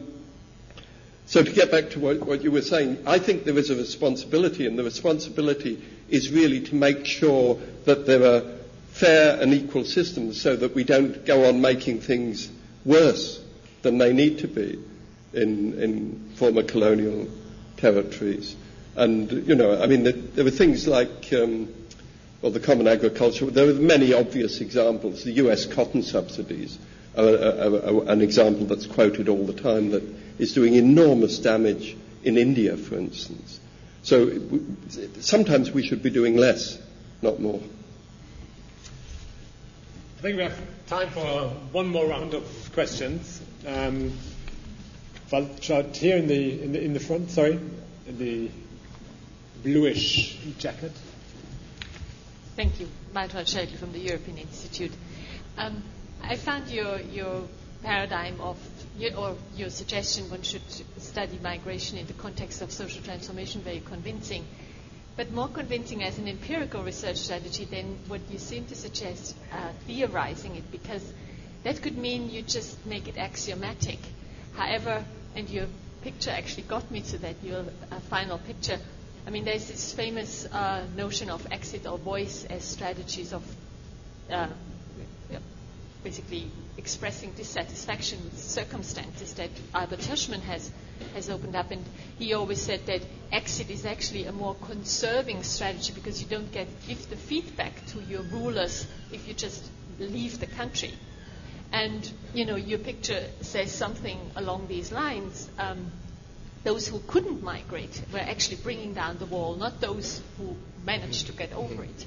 so 1.27 1.43
to 1.43 1.51
get 1.51 1.71
back 1.71 1.91
to 1.91 2.01
what, 2.01 2.21
what, 2.21 2.43
you 2.43 2.51
were 2.51 2.63
saying, 2.63 2.99
I 3.07 3.19
think 3.19 3.45
there 3.45 3.59
is 3.59 3.71
a 3.71 3.77
responsibility, 3.77 4.67
and 4.67 4.79
the 4.79 4.85
responsibility 4.85 5.83
is 6.09 6.31
really 6.31 6.61
to 6.61 6.75
make 6.75 7.07
sure 7.07 7.59
that 7.85 8.07
there 8.07 8.25
are 8.25 8.43
fair 8.93 9.41
and 9.41 9.53
equal 9.53 9.85
systems 9.85 10.41
so 10.41 10.55
that 10.55 10.75
we 10.75 10.85
don't 10.85 11.25
go 11.25 11.49
on 11.49 11.61
making 11.61 12.01
things 12.01 12.49
worse 12.85 13.43
than 13.83 13.99
they 13.99 14.13
need 14.13 14.39
to 14.39 14.49
be 14.49 14.79
in, 15.33 15.81
in 15.83 16.31
former 16.37 16.63
colonial 16.63 17.29
territories. 17.77 18.55
And, 18.97 19.31
you 19.49 19.57
know, 19.57 19.83
I 19.83 19.87
mean, 19.87 20.05
there, 20.05 20.13
there 20.13 20.45
were 20.45 20.51
things 20.51 20.87
like 20.87 21.33
um, 21.33 21.69
well, 22.45 22.53
the 22.53 22.61
common 22.61 22.87
agriculture, 22.87 23.47
there 23.47 23.71
are 23.71 23.73
many 23.73 24.13
obvious 24.13 24.61
examples. 24.61 25.25
The 25.25 25.33
US 25.45 25.65
cotton 25.65 26.03
subsidies 26.03 26.79
are, 27.17 27.25
are, 27.25 28.05
are, 28.05 28.11
an 28.11 28.21
example 28.21 28.67
that's 28.67 28.85
quoted 28.85 29.31
all 29.31 29.47
the 29.47 29.55
time 29.55 29.93
that 29.93 30.03
is 30.39 30.53
doing 30.53 30.75
enormous 30.75 31.39
damage 31.39 31.97
in 32.23 32.37
India, 32.37 32.77
for 32.77 32.97
instance. 32.97 33.61
So 34.03 34.41
sometimes 35.21 35.71
we 35.71 35.87
should 35.87 36.03
be 36.03 36.11
doing 36.11 36.37
less, 36.37 36.79
not 37.23 37.41
more. 37.41 37.63
I 40.19 40.21
think 40.21 40.37
we 40.37 40.43
have 40.43 40.61
time 40.87 41.09
for 41.09 41.49
one 41.73 41.89
more 41.89 42.07
round 42.07 42.35
of 42.35 42.45
questions. 42.75 43.41
Um, 43.67 44.13
here 45.31 46.19
in 46.19 46.27
the, 46.27 46.63
in 46.63 46.73
the, 46.73 46.85
in 46.85 46.93
the 46.93 47.01
front, 47.01 47.31
sorry, 47.31 47.59
in 48.07 48.19
the 48.19 48.51
bluish 49.63 50.37
jacket. 50.59 50.93
Thank 52.57 52.79
you. 52.79 52.89
Maitrand 53.13 53.47
Schäkel 53.49 53.77
from 53.77 53.93
the 53.93 53.99
European 53.99 54.39
Institute. 54.39 54.93
Um, 55.59 55.83
I 56.23 56.37
found 56.37 56.69
your, 56.71 57.01
your 57.01 57.43
paradigm 57.83 58.41
of, 58.41 58.57
or 59.17 59.37
your 59.57 59.71
suggestion 59.71 60.31
one 60.31 60.43
should 60.43 60.63
study 60.99 61.39
migration 61.43 61.99
in 61.99 62.07
the 62.07 62.13
context 62.13 62.63
of 62.63 62.71
social 62.73 63.03
transformation 63.03 63.61
very 63.61 63.81
convincing, 63.81 64.45
but 65.17 65.33
more 65.33 65.49
convincing 65.49 66.03
as 66.05 66.19
an 66.19 66.29
empirical 66.29 66.83
research 66.83 67.17
strategy 67.17 67.65
than 67.65 67.99
what 68.09 68.21
you 68.31 68.39
seem 68.39 68.65
to 68.67 68.75
suggest 68.75 69.37
uh, 69.53 69.71
theorizing 69.87 70.55
it, 70.57 70.71
because 70.73 71.13
that 71.65 71.83
could 71.83 71.99
mean 71.99 72.31
you 72.31 72.43
just 72.43 72.85
make 72.87 73.09
it 73.09 73.19
axiomatic. 73.19 73.99
However, 74.55 75.05
and 75.35 75.49
your 75.51 75.67
picture 76.03 76.31
actually 76.31 76.65
got 76.65 76.89
me 76.91 77.01
to 77.01 77.19
that, 77.19 77.35
your 77.43 77.65
uh, 77.91 77.99
final 78.11 78.39
picture, 78.39 78.79
I 79.27 79.31
mean, 79.31 79.45
there's 79.45 79.69
this 79.69 79.93
famous 79.93 80.47
uh, 80.47 80.85
notion 80.97 81.31
of 81.31 81.47
exit 81.51 81.87
or 81.87 81.97
voice 81.99 82.45
as 82.45 82.63
strategies 82.63 83.33
of 83.33 83.43
uh, 84.31 84.49
basically 86.05 86.51
expressing 86.77 87.33
dissatisfaction 87.33 88.23
with 88.23 88.39
circumstances 88.39 89.33
that 89.35 89.49
Albert 89.75 90.01
Hirschman 90.01 90.43
has, 90.43 90.71
has 91.15 91.31
opened 91.31 91.57
up. 91.57 91.71
And 91.71 91.83
he 92.19 92.35
always 92.35 92.61
said 92.61 92.85
that 92.87 93.01
exit 93.33 93.71
is 93.71 93.87
actually 93.87 94.27
a 94.27 94.33
more 94.33 94.55
conserving 94.55 95.43
strategy 95.43 95.93
because 95.95 96.21
you 96.21 96.29
don't 96.29 96.53
get 96.53 96.69
give 96.87 97.09
the 97.09 97.17
feedback 97.17 97.87
to 97.87 98.01
your 98.03 98.23
rulers 98.23 98.87
if 99.13 99.27
you 99.27 99.33
just 99.33 99.65
leave 99.99 100.39
the 100.39 100.47
country. 100.47 100.93
And, 101.73 102.09
you 102.35 102.45
know, 102.45 102.57
your 102.57 102.79
picture 102.79 103.25
says 103.41 103.73
something 103.73 104.19
along 104.37 104.69
these 104.69 104.93
lines. 104.93 105.49
Um, 105.59 105.91
those 106.65 106.89
who 106.89 106.99
couldn't 107.07 107.43
migrate 107.43 108.03
were 108.13 108.19
actually 108.19 108.57
bringing 108.57 108.95
down 108.95 109.19
the 109.19 109.27
wall, 109.27 109.55
not 109.55 109.81
those 109.81 110.21
who 110.39 110.57
managed 110.85 111.27
to 111.27 111.33
get 111.33 111.53
over 111.53 111.85
it. 111.85 112.07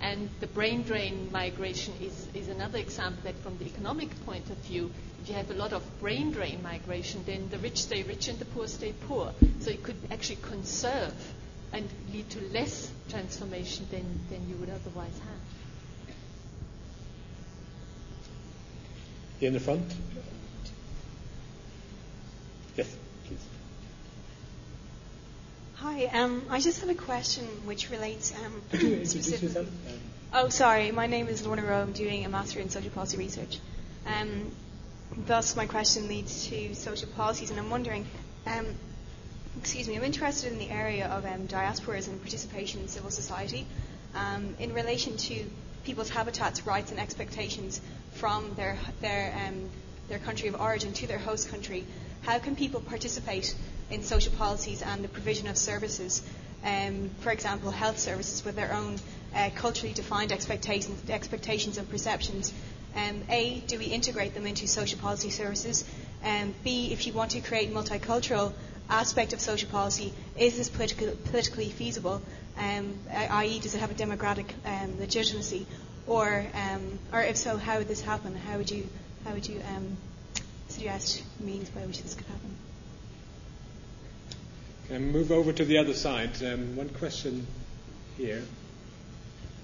And 0.00 0.28
the 0.40 0.46
brain 0.46 0.82
drain 0.82 1.30
migration 1.32 1.94
is, 2.00 2.28
is 2.34 2.48
another 2.48 2.78
example 2.78 3.22
that, 3.24 3.36
from 3.42 3.56
the 3.56 3.64
economic 3.64 4.10
point 4.26 4.50
of 4.50 4.58
view, 4.58 4.90
if 5.22 5.30
you 5.30 5.34
have 5.34 5.50
a 5.50 5.54
lot 5.54 5.72
of 5.72 5.82
brain 6.00 6.30
drain 6.32 6.62
migration, 6.62 7.22
then 7.24 7.48
the 7.48 7.58
rich 7.58 7.82
stay 7.82 8.02
rich 8.02 8.28
and 8.28 8.38
the 8.38 8.44
poor 8.44 8.66
stay 8.66 8.92
poor. 9.06 9.32
So 9.60 9.70
it 9.70 9.82
could 9.82 9.96
actually 10.10 10.38
conserve 10.42 11.14
and 11.72 11.88
lead 12.12 12.28
to 12.30 12.40
less 12.52 12.90
transformation 13.08 13.86
than, 13.90 14.04
than 14.28 14.46
you 14.48 14.56
would 14.56 14.68
otherwise 14.68 15.18
have. 15.18 15.40
In 19.40 19.54
the 19.54 19.60
front. 19.60 19.92
Yes. 22.76 22.94
Hi, 25.84 26.06
um, 26.14 26.46
I 26.48 26.60
just 26.60 26.80
have 26.80 26.88
a 26.88 26.94
question 26.94 27.44
which 27.66 27.90
relates 27.90 28.32
um, 28.42 28.62
specifically. 29.04 29.66
Oh, 30.32 30.48
sorry. 30.48 30.90
My 30.92 31.06
name 31.06 31.28
is 31.28 31.46
Lorna 31.46 31.62
Rowe. 31.62 31.82
I'm 31.82 31.92
doing 31.92 32.24
a 32.24 32.30
master 32.30 32.58
in 32.58 32.70
social 32.70 32.90
policy 32.90 33.18
research. 33.18 33.58
Um, 34.06 34.50
thus, 35.26 35.54
my 35.54 35.66
question 35.66 36.08
leads 36.08 36.48
to 36.48 36.74
social 36.74 37.08
policies, 37.08 37.50
and 37.50 37.60
I'm 37.60 37.68
wondering. 37.68 38.06
Um, 38.46 38.64
excuse 39.58 39.86
me. 39.86 39.94
I'm 39.94 40.04
interested 40.04 40.50
in 40.50 40.58
the 40.58 40.70
area 40.70 41.06
of 41.06 41.26
um, 41.26 41.48
diasporas 41.48 42.08
and 42.08 42.18
participation 42.18 42.80
in 42.80 42.88
civil 42.88 43.10
society 43.10 43.66
um, 44.14 44.56
in 44.58 44.72
relation 44.72 45.18
to 45.18 45.44
people's 45.84 46.08
habitats, 46.08 46.66
rights, 46.66 46.92
and 46.92 46.98
expectations 46.98 47.82
from 48.12 48.54
their 48.54 48.78
their 49.02 49.34
um, 49.46 49.68
their 50.08 50.18
country 50.18 50.48
of 50.48 50.58
origin 50.58 50.94
to 50.94 51.06
their 51.06 51.18
host 51.18 51.50
country. 51.50 51.84
How 52.22 52.38
can 52.38 52.56
people 52.56 52.80
participate 52.80 53.54
in 53.90 54.02
social 54.02 54.32
policies 54.32 54.82
and 54.82 55.04
the 55.04 55.08
provision 55.08 55.46
of 55.48 55.56
services 55.56 56.22
um, 56.64 57.10
for 57.20 57.30
example, 57.30 57.70
health 57.70 57.98
services 57.98 58.44
with 58.44 58.56
their 58.56 58.72
own 58.72 58.98
uh, 59.34 59.50
culturally 59.54 59.92
defined 59.92 60.32
expectations, 60.32 61.10
expectations 61.10 61.76
and 61.76 61.88
perceptions. 61.88 62.52
Um, 62.96 63.22
a, 63.28 63.60
do 63.66 63.78
we 63.78 63.86
integrate 63.86 64.34
them 64.34 64.46
into 64.46 64.66
social 64.66 64.98
policy 64.98 65.30
services? 65.30 65.84
Um, 66.24 66.54
B, 66.64 66.92
if 66.92 67.06
you 67.06 67.12
want 67.12 67.32
to 67.32 67.40
create 67.40 67.68
a 67.68 67.72
multicultural 67.72 68.52
aspect 68.88 69.32
of 69.32 69.40
social 69.40 69.68
policy, 69.68 70.14
is 70.38 70.56
this 70.56 70.70
political, 70.70 71.10
politically 71.26 71.68
feasible? 71.68 72.22
Um, 72.56 72.94
i.e., 73.10 73.58
does 73.58 73.74
it 73.74 73.80
have 73.80 73.90
a 73.90 73.94
democratic 73.94 74.54
um, 74.64 74.98
legitimacy? 74.98 75.66
Or, 76.06 76.46
um, 76.54 76.98
or 77.12 77.20
if 77.20 77.36
so, 77.36 77.56
how 77.56 77.78
would 77.78 77.88
this 77.88 78.00
happen? 78.00 78.34
How 78.36 78.56
would 78.56 78.70
you, 78.70 78.88
how 79.24 79.32
would 79.32 79.46
you 79.46 79.60
um, 79.76 79.96
suggest 80.68 81.22
means 81.40 81.68
by 81.68 81.80
which 81.80 82.02
this 82.02 82.14
could 82.14 82.26
happen? 82.26 82.56
Can 84.88 84.96
I 84.96 84.98
move 84.98 85.32
over 85.32 85.52
to 85.52 85.64
the 85.64 85.78
other 85.78 85.94
side? 85.94 86.30
Um, 86.42 86.76
one 86.76 86.90
question 86.90 87.46
here. 88.18 88.42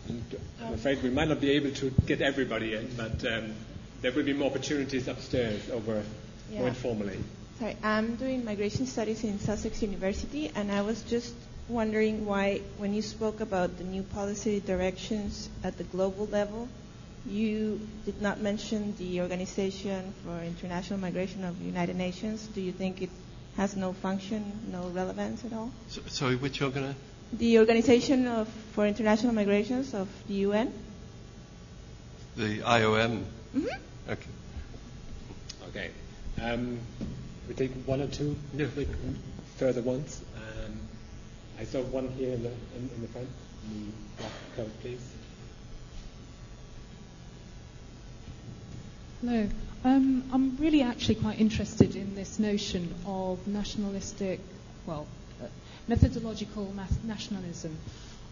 And 0.08 0.24
I'm 0.62 0.74
afraid 0.74 1.02
we 1.02 1.10
might 1.10 1.28
not 1.28 1.40
be 1.40 1.50
able 1.52 1.72
to 1.72 1.90
get 2.06 2.22
everybody 2.22 2.74
in, 2.74 2.90
but 2.96 3.24
um, 3.26 3.52
there 4.00 4.12
will 4.12 4.24
be 4.24 4.32
more 4.32 4.48
opportunities 4.50 5.08
upstairs 5.08 5.68
over 5.70 6.02
yeah. 6.50 6.60
more 6.60 6.68
informally. 6.68 7.18
Sorry, 7.58 7.76
I'm 7.82 8.16
doing 8.16 8.44
migration 8.44 8.86
studies 8.86 9.22
in 9.22 9.38
Sussex 9.38 9.82
University, 9.82 10.50
and 10.54 10.72
I 10.72 10.80
was 10.80 11.02
just 11.02 11.34
wondering 11.68 12.24
why, 12.24 12.62
when 12.78 12.94
you 12.94 13.02
spoke 13.02 13.40
about 13.40 13.76
the 13.76 13.84
new 13.84 14.02
policy 14.02 14.60
directions 14.60 15.50
at 15.62 15.76
the 15.76 15.84
global 15.84 16.26
level, 16.26 16.68
you 17.26 17.86
did 18.06 18.22
not 18.22 18.40
mention 18.40 18.96
the 18.96 19.20
Organization 19.20 20.14
for 20.24 20.40
International 20.42 20.98
Migration 20.98 21.44
of 21.44 21.58
the 21.58 21.66
United 21.66 21.96
Nations. 21.96 22.46
Do 22.46 22.62
you 22.62 22.72
think 22.72 23.02
it 23.02 23.10
has 23.60 23.76
no 23.76 23.92
function, 23.92 24.42
no 24.72 24.88
relevance 24.88 25.44
at 25.44 25.52
all? 25.52 25.70
So, 25.88 26.00
sorry, 26.06 26.34
which 26.36 26.62
organization? 26.62 26.96
The 27.34 27.58
Organization 27.58 28.26
of, 28.26 28.48
for 28.72 28.86
International 28.86 29.34
Migrations 29.34 29.92
of 29.92 30.08
the 30.26 30.34
UN. 30.48 30.72
The 32.38 32.60
IOM? 32.60 33.22
Mm-hmm. 33.54 33.66
Okay. 34.08 34.30
Okay. 35.68 35.90
Um, 36.42 36.78
we 37.46 37.52
take 37.54 37.72
one 37.84 38.00
or 38.00 38.06
two 38.06 38.34
yeah. 38.56 38.66
further 39.58 39.82
ones. 39.82 40.22
Um, 40.36 40.80
I 41.58 41.64
saw 41.64 41.82
one 41.82 42.08
here 42.16 42.32
in 42.32 42.42
the, 42.42 42.48
in, 42.76 42.88
in 42.96 43.02
the 43.02 43.08
front. 43.08 43.28
The 43.68 43.92
black 44.22 44.32
coat, 44.56 44.70
please. 44.80 45.04
Hello. 49.20 49.46
Um, 49.82 50.24
I'm 50.30 50.56
really 50.58 50.82
actually 50.82 51.14
quite 51.14 51.40
interested 51.40 51.96
in 51.96 52.14
this 52.14 52.38
notion 52.38 52.94
of 53.06 53.46
nationalistic, 53.46 54.40
well, 54.84 55.06
uh, 55.42 55.46
methodological 55.88 56.70
nationalism. 57.04 57.78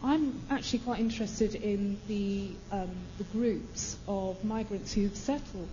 I'm 0.04 0.42
actually 0.50 0.80
quite 0.80 1.00
interested 1.00 1.54
in 1.54 1.98
the, 2.06 2.50
um, 2.70 2.90
the 3.16 3.24
groups 3.24 3.96
of 4.06 4.44
migrants 4.44 4.92
who've 4.92 5.16
settled 5.16 5.68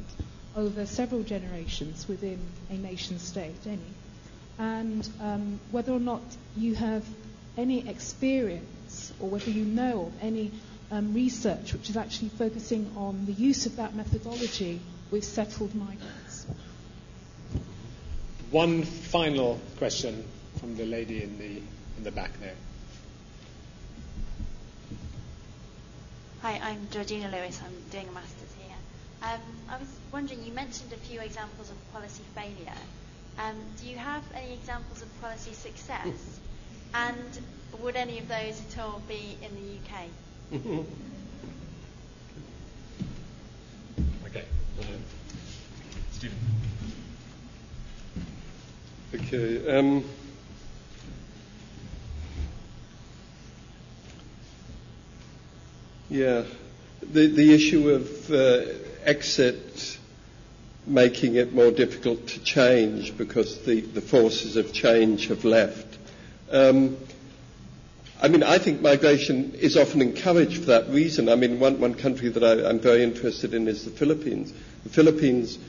over 0.55 0.85
several 0.85 1.23
generations 1.23 2.07
within 2.07 2.39
a 2.69 2.75
nation 2.75 3.19
state, 3.19 3.67
any, 3.67 3.81
and 4.57 5.07
um, 5.21 5.59
whether 5.71 5.91
or 5.91 5.99
not 5.99 6.23
you 6.55 6.73
have 6.75 7.05
any 7.57 7.85
experience 7.89 9.11
or 9.19 9.29
whether 9.29 9.51
you 9.51 9.65
know 9.65 10.03
of 10.03 10.23
any 10.23 10.51
um, 10.89 11.13
research 11.13 11.73
which 11.73 11.89
is 11.89 11.97
actually 11.97 12.29
focusing 12.29 12.89
on 12.95 13.25
the 13.25 13.33
use 13.33 13.65
of 13.65 13.75
that 13.75 13.93
methodology 13.93 14.79
with 15.11 15.23
settled 15.23 15.73
migrants. 15.75 16.45
One 18.51 18.83
final 18.83 19.59
question 19.77 20.23
from 20.59 20.77
the 20.77 20.85
lady 20.85 21.23
in 21.23 21.37
the, 21.37 21.61
in 21.97 22.03
the 22.03 22.11
back 22.11 22.31
there. 22.39 22.55
Hi, 26.41 26.59
I'm 26.63 26.87
Georgina 26.91 27.29
Lewis. 27.29 27.59
I'm 27.65 27.89
doing 27.89 28.07
a 28.07 28.11
master's 28.11 28.53
here. 28.61 28.77
Um, 29.23 29.41
I 29.69 29.77
was 29.77 29.87
wondering, 30.11 30.43
you 30.43 30.53
mentioned 30.53 30.93
a 30.93 30.97
few 30.97 31.19
examples 31.19 31.71
of 31.71 31.93
policy 31.93 32.23
failure. 32.35 32.77
Um, 33.39 33.55
do 33.81 33.87
you 33.87 33.97
have 33.97 34.23
any 34.33 34.53
examples 34.53 35.01
of 35.01 35.21
policy 35.21 35.53
success? 35.53 36.39
And 36.93 37.39
would 37.81 37.95
any 37.95 38.19
of 38.19 38.27
those 38.27 38.61
at 38.69 38.79
all 38.79 39.01
be 39.07 39.37
in 39.41 39.51
the 39.55 40.77
UK? 40.77 40.85
Stephen. 46.11 46.37
Okay. 49.13 49.77
Um, 49.77 50.03
yeah, 56.09 56.43
the 57.01 57.27
the 57.27 57.53
issue 57.53 57.89
of 57.89 58.31
uh, 58.31 58.65
exit 59.03 59.97
making 60.87 61.35
it 61.35 61.53
more 61.53 61.71
difficult 61.71 62.27
to 62.27 62.39
change 62.43 63.17
because 63.17 63.59
the, 63.65 63.81
the 63.81 64.01
forces 64.01 64.55
of 64.55 64.71
change 64.71 65.27
have 65.27 65.43
left. 65.43 65.97
Um, 66.51 66.97
I 68.21 68.27
mean, 68.29 68.43
I 68.43 68.57
think 68.57 68.81
migration 68.81 69.53
is 69.55 69.75
often 69.75 70.01
encouraged 70.01 70.59
for 70.59 70.65
that 70.67 70.89
reason. 70.89 71.27
I 71.27 71.35
mean, 71.35 71.59
one, 71.59 71.79
one 71.79 71.93
country 71.95 72.29
that 72.29 72.43
I, 72.43 72.69
am 72.69 72.79
very 72.79 73.03
interested 73.03 73.53
in 73.53 73.67
is 73.67 73.83
the 73.83 73.91
Philippines. 73.91 74.53
The 74.83 74.89
Philippines 74.89 75.59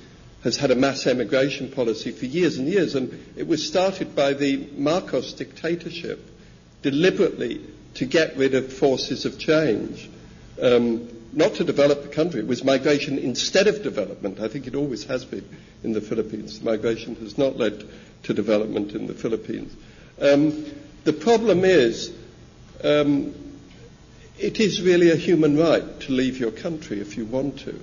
has 0.44 0.56
had 0.56 0.70
a 0.70 0.76
mass 0.76 1.06
emigration 1.08 1.70
policy 1.70 2.12
for 2.12 2.26
years 2.26 2.56
and 2.58 2.68
years, 2.68 2.94
and 2.94 3.10
it 3.36 3.48
was 3.48 3.66
started 3.66 4.14
by 4.14 4.32
the 4.32 4.68
Marcos 4.76 5.32
dictatorship 5.32 6.24
deliberately 6.82 7.60
to 7.94 8.06
get 8.06 8.36
rid 8.36 8.54
of 8.54 8.72
forces 8.72 9.24
of 9.24 9.38
change. 9.38 10.08
Um, 10.62 11.08
not 11.32 11.54
to 11.54 11.64
develop 11.64 12.02
the 12.02 12.08
country, 12.08 12.40
it 12.40 12.46
was 12.46 12.62
migration 12.62 13.18
instead 13.18 13.66
of 13.66 13.82
development. 13.82 14.38
I 14.40 14.46
think 14.48 14.66
it 14.68 14.74
always 14.76 15.04
has 15.04 15.24
been 15.24 15.46
in 15.82 15.92
the 15.92 16.00
Philippines. 16.00 16.62
Migration 16.62 17.16
has 17.16 17.36
not 17.36 17.56
led 17.56 17.84
to 18.22 18.32
development 18.34 18.92
in 18.92 19.06
the 19.08 19.14
Philippines. 19.14 19.74
Um, 20.20 20.64
the 21.04 21.12
problem 21.12 21.64
is 21.64 22.12
um, 22.84 23.34
it 24.38 24.60
is 24.60 24.82
really 24.82 25.10
a 25.10 25.16
human 25.16 25.56
right 25.56 26.00
to 26.00 26.12
leave 26.12 26.38
your 26.38 26.50
country 26.50 27.00
if 27.00 27.16
you 27.16 27.24
want 27.24 27.60
to. 27.60 27.78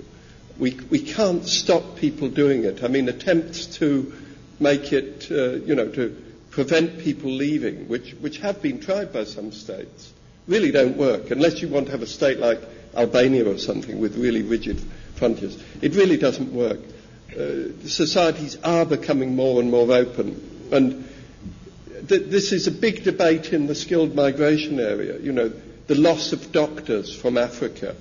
We, 0.58 0.78
we 0.90 1.00
can't 1.00 1.44
stop 1.44 1.96
people 1.96 2.28
doing 2.28 2.64
it. 2.64 2.84
I 2.84 2.88
mean, 2.88 3.08
attempts 3.08 3.66
to 3.78 4.12
make 4.60 4.92
it, 4.92 5.26
uh, 5.30 5.64
you 5.64 5.74
know, 5.74 5.88
to 5.90 6.16
prevent 6.50 7.00
people 7.00 7.30
leaving, 7.30 7.88
which, 7.88 8.12
which 8.20 8.38
have 8.38 8.62
been 8.62 8.80
tried 8.80 9.12
by 9.12 9.24
some 9.24 9.50
states, 9.50 10.12
really 10.46 10.70
don't 10.70 10.96
work 10.96 11.30
unless 11.30 11.60
you 11.60 11.68
want 11.68 11.86
to 11.86 11.92
have 11.92 12.02
a 12.02 12.06
state 12.06 12.38
like 12.38 12.60
Albania 12.96 13.50
or 13.50 13.58
something 13.58 13.98
with 13.98 14.16
really 14.16 14.42
rigid 14.42 14.80
frontiers. 15.16 15.58
It 15.82 15.94
really 15.96 16.16
doesn't 16.16 16.52
work. 16.52 16.78
Uh, 17.32 17.72
societies 17.86 18.56
are 18.62 18.84
becoming 18.86 19.34
more 19.34 19.60
and 19.60 19.70
more 19.70 19.90
open. 19.92 20.68
And 20.70 21.08
th- 22.08 22.30
this 22.30 22.52
is 22.52 22.66
a 22.66 22.70
big 22.70 23.04
debate 23.04 23.52
in 23.52 23.66
the 23.66 23.74
skilled 23.74 24.14
migration 24.14 24.80
area. 24.80 25.18
You 25.18 25.32
know, 25.32 25.52
the 25.86 25.94
loss 25.94 26.32
of 26.32 26.52
doctors 26.52 27.14
from 27.14 27.36
Africa. 27.36 27.94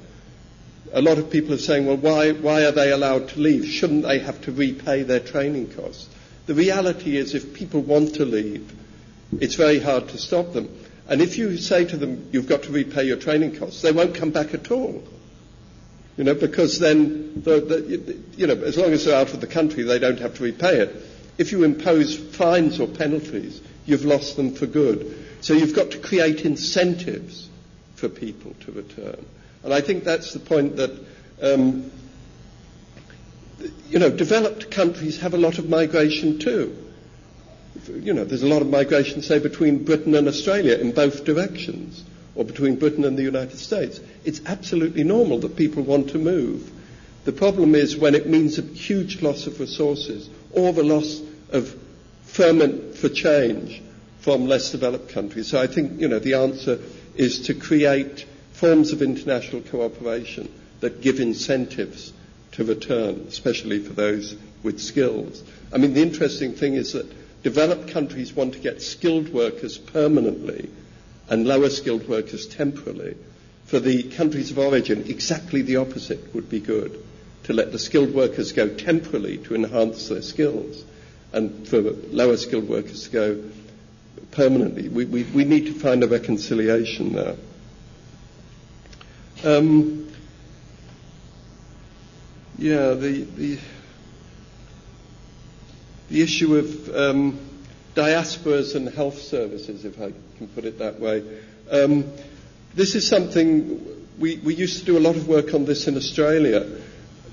A 0.93 1.01
lot 1.01 1.17
of 1.17 1.30
people 1.30 1.53
are 1.53 1.59
saying, 1.59 1.85
well, 1.85 1.97
why, 1.97 2.31
why 2.31 2.65
are 2.65 2.71
they 2.71 2.91
allowed 2.91 3.30
to 3.30 3.39
leave? 3.39 3.65
Shouldn't 3.65 4.03
they 4.03 4.19
have 4.19 4.41
to 4.43 4.51
repay 4.51 5.03
their 5.03 5.19
training 5.19 5.73
costs? 5.73 6.07
The 6.45 6.53
reality 6.53 7.17
is, 7.17 7.34
if 7.34 7.53
people 7.53 7.81
want 7.81 8.15
to 8.15 8.25
leave, 8.25 8.71
it's 9.39 9.55
very 9.55 9.80
hard 9.80 10.09
to 10.09 10.17
stop 10.17 10.53
them. 10.53 10.69
And 11.07 11.21
if 11.21 11.38
you 11.38 11.57
say 11.57 11.85
to 11.85 11.97
them, 11.97 12.30
you've 12.31 12.47
got 12.47 12.63
to 12.63 12.71
repay 12.71 13.05
your 13.05 13.17
training 13.17 13.57
costs, 13.57 13.81
they 13.81 13.91
won't 13.91 14.15
come 14.15 14.31
back 14.31 14.53
at 14.53 14.71
all. 14.71 15.03
You 16.17 16.23
know, 16.25 16.35
because 16.35 16.80
then, 16.80 17.41
the, 17.41 17.59
the, 17.59 18.19
you 18.38 18.45
know, 18.45 18.53
as 18.53 18.77
long 18.77 18.91
as 18.91 19.05
they're 19.05 19.19
out 19.19 19.34
of 19.34 19.41
the 19.41 19.47
country, 19.47 19.84
they 19.84 19.97
don't 19.97 20.19
have 20.19 20.35
to 20.38 20.43
repay 20.43 20.80
it. 20.80 20.95
If 21.38 21.51
you 21.51 21.63
impose 21.63 22.15
fines 22.15 22.80
or 22.80 22.88
penalties, 22.88 23.59
you've 23.85 24.05
lost 24.05 24.35
them 24.35 24.53
for 24.53 24.65
good. 24.65 25.26
So 25.41 25.53
you've 25.53 25.76
got 25.76 25.91
to 25.91 25.99
create 25.99 26.41
incentives 26.45 27.49
for 27.95 28.10
people 28.10 28.55
to 28.61 28.72
return. 28.72 29.26
And 29.64 29.73
I 29.73 29.81
think 29.81 30.03
that's 30.03 30.34
the 30.34 30.39
point 30.39 30.76
that, 30.77 30.91
um, 31.41 31.91
you 33.89 33.99
know, 33.99 34.10
developed 34.10 34.72
countries 34.72 35.19
have 35.22 35.34
a 35.34 35.38
lot 35.38 35.57
of 35.57 35.69
migration 35.69 36.39
too. 36.39 36.77
You 37.91 38.14
know, 38.14 38.23
there's 38.23 38.43
a 38.43 38.47
lot 38.47 38.61
of 38.61 38.69
migration, 38.69 39.22
say, 39.22 39.39
between 39.39 39.84
Britain 39.84 40.15
and 40.15 40.27
Australia 40.27 40.77
in 40.77 40.91
both 40.91 41.26
directions, 41.26 42.03
or 42.35 42.45
between 42.45 42.76
Britain 42.77 43.03
and 43.05 43.18
the 43.18 43.23
United 43.23 43.57
States. 43.57 43.99
It's 44.23 44.41
absolutely 44.45 45.03
normal 45.03 45.39
that 45.39 45.55
people 45.55 45.84
want 45.84 46.10
to 46.11 46.18
move. 46.18 46.69
The 47.26 47.31
problem 47.31 47.76
is 47.76 47.95
when 47.95 48.15
it 48.15 48.27
means 48.27 48.57
a 48.57 48.61
huge 48.61 49.22
loss 49.22 49.47
of 49.47 49.60
resources 49.60 50.30
or 50.51 50.73
the 50.73 50.84
loss 50.84 51.22
of 51.51 51.76
ferment 52.34 52.95
for 52.97 53.10
change 53.10 53.81
from 54.19 54.47
less 54.47 54.72
developed 54.72 55.10
countries. 55.10 55.47
So 55.47 55.61
I 55.61 55.68
think, 55.68 56.01
you 56.01 56.07
know, 56.07 56.18
the 56.19 56.34
answer 56.34 56.80
is 57.15 57.41
to 57.41 57.53
create 57.53 58.26
forms 58.53 58.91
of 58.91 59.01
international 59.01 59.61
cooperation 59.61 60.51
that 60.80 61.01
give 61.01 61.19
incentives 61.19 62.11
to 62.53 62.64
return, 62.64 63.26
especially 63.27 63.80
for 63.80 63.93
those 63.93 64.35
with 64.64 64.80
skills. 64.80 65.43
I 65.72 65.77
mean, 65.77 65.93
the 65.93 66.01
interesting 66.01 66.53
thing 66.53 66.73
is 66.73 66.93
that 66.93 67.11
developed 67.43 67.89
countries 67.89 68.34
want 68.34 68.53
to 68.53 68.60
get 68.60 68.81
skilled 68.81 69.30
workers 69.30 69.77
permanently, 69.77 70.69
and 71.30 71.45
lower 71.47 71.69
skilled 71.69 72.07
workers 72.07 72.47
temporarily. 72.47 73.15
For 73.65 73.80
the 73.80 74.03
countries 74.03 74.51
of 74.51 74.60
origin, 74.60 75.05
exactly 75.07 75.61
the 75.61 75.77
opposite 75.77 76.34
would 76.34 76.49
be 76.49 76.60
good 76.60 76.99
to 77.43 77.53
let 77.53 77.72
the 77.72 77.80
skilled 77.80 78.14
workers 78.14 78.53
go 78.53 78.69
temporarily 78.69 79.38
to 79.39 79.55
enhance 79.55 80.10
their 80.10 80.22
skills, 80.22 80.84
and 81.34 81.68
for 81.68 81.81
lower 81.81 82.38
skilled 82.38 82.69
workers 82.69 83.03
to 83.05 83.10
go 83.10 83.43
permanently. 84.31 84.89
We, 84.89 85.05
we, 85.05 85.23
we 85.23 85.43
need 85.43 85.65
to 85.68 85.73
find 85.73 86.03
a 86.03 86.07
reconciliation 86.07 87.14
there. 87.14 87.35
Um, 89.43 90.11
yeah, 92.57 92.93
the, 92.93 93.23
the, 93.35 93.60
the 96.10 96.22
issue 96.22 96.55
of 96.55 96.95
um, 96.95 97.39
diasporas 97.95 98.76
and 98.76 98.88
health 98.89 99.19
services, 99.19 99.85
if 99.85 99.99
I 99.99 100.14
can 100.38 100.47
put 100.47 100.65
it 100.65 100.80
that 100.80 100.99
way. 100.99 101.23
Um, 101.69 102.11
this 102.76 102.95
is 102.95 103.07
something 103.07 103.85
we, 104.19 104.38
we 104.38 104.55
used 104.55 104.80
to 104.80 104.85
do 104.85 104.97
a 104.97 104.99
lot 105.01 105.15
of 105.15 105.27
work 105.27 105.53
on 105.53 105.65
this 105.65 105.88
in 105.88 105.97
Australia. 105.97 106.65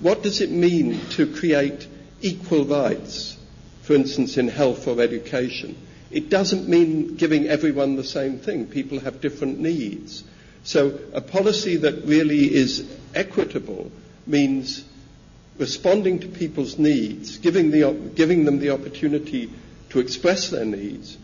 What 0.01 0.23
does 0.23 0.41
it 0.41 0.51
mean 0.51 0.99
to 1.11 1.33
create 1.33 1.87
equal 2.23 2.65
rights, 2.65 3.37
for 3.91 3.97
instance, 3.97 4.37
in 4.37 4.47
health 4.47 4.87
or 4.87 5.01
education? 5.01 5.77
It 6.13 6.31
doesn't 6.31 6.69
mean 6.69 7.17
giving 7.17 7.49
everyone 7.49 7.97
the 7.97 8.05
same 8.05 8.39
thing. 8.39 8.69
People 8.69 9.01
have 9.01 9.21
different 9.21 9.59
needs. 9.59 10.23
So 10.63 10.97
a 11.13 11.21
policy 11.21 11.75
that 11.79 12.05
really 12.05 12.55
is 12.55 12.89
equitable 13.17 13.91
means 14.29 14.85
responding 15.59 16.21
to 16.21 16.29
people's 16.29 16.79
needs, 16.79 17.39
giving, 17.39 17.73
the, 17.73 17.93
giving 18.15 18.45
them 18.45 18.61
the 18.61 18.71
opportunity 18.71 19.51
to 19.89 19.99
express 19.99 20.51
their 20.51 20.65
needs, 20.65 21.19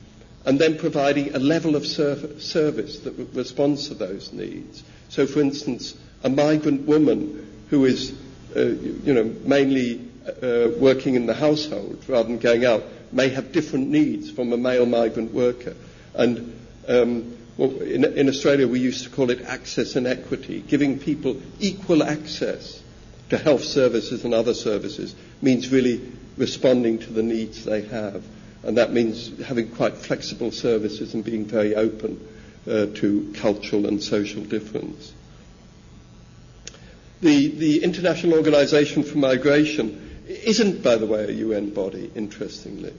and 0.45 0.59
then 0.59 0.77
providing 0.77 1.37
a 1.37 1.39
level 1.39 1.77
of 1.77 1.87
service 1.87 2.99
that 2.99 3.29
responds 3.33 3.87
to 3.87 3.95
those 3.95 4.33
needs. 4.33 4.83
So, 5.09 5.25
for 5.29 5.39
instance, 5.41 5.95
a 6.25 6.29
migrant 6.29 6.81
woman 6.81 7.47
who 7.71 7.85
is, 7.85 8.13
uh, 8.57 8.61
you 8.61 9.15
know, 9.15 9.33
mainly 9.45 10.06
uh, 10.43 10.69
working 10.79 11.15
in 11.15 11.27
the 11.27 11.35
household 11.35 12.03
rather 12.09 12.29
than 12.29 12.39
going 12.39 12.65
out 12.65 12.83
may 13.13 13.29
have 13.29 13.53
different 13.53 13.89
needs 13.89 14.31
from 14.31 14.53
a 14.53 14.57
male 14.57 14.87
migrant 14.87 15.33
worker. 15.33 15.75
And 16.15 16.59
um, 16.89 17.37
well, 17.57 17.71
in, 17.81 18.05
in 18.05 18.29
Australia, 18.29 18.69
we 18.69 18.81
used 18.81 19.05
to 19.05 19.11
call 19.11 19.31
it 19.31 19.43
access 19.43 19.97
and 19.97 20.07
equity, 20.07 20.61
giving 20.61 20.99
people 20.99 21.41
equal 21.61 22.03
access 22.03 22.83
to 23.31 23.39
health 23.39 23.65
services 23.65 24.25
and 24.25 24.35
other 24.35 24.55
services 24.55 25.15
means 25.43 25.71
really 25.73 26.01
responding 26.37 26.99
to 26.99 27.13
the 27.13 27.23
needs 27.23 27.65
they 27.65 27.83
have 27.83 28.23
and 28.67 28.77
that 28.79 28.93
means 28.93 29.31
having 29.45 29.71
quite 29.71 29.95
flexible 29.97 30.51
services 30.51 31.15
and 31.15 31.25
being 31.25 31.45
very 31.45 31.77
open 31.77 32.19
uh, 32.67 32.87
to 32.97 33.33
cultural 33.37 33.87
and 33.87 34.03
social 34.03 34.43
difference. 34.43 35.13
The, 37.21 37.47
the 37.49 37.85
International 37.85 38.35
Organization 38.35 39.05
for 39.05 39.19
Migration 39.19 40.06
isn't, 40.27 40.83
by 40.83 40.97
the 40.97 41.07
way, 41.07 41.25
a 41.25 41.31
UN 41.33 41.71
body, 41.71 42.11
interestingly. 42.15 42.93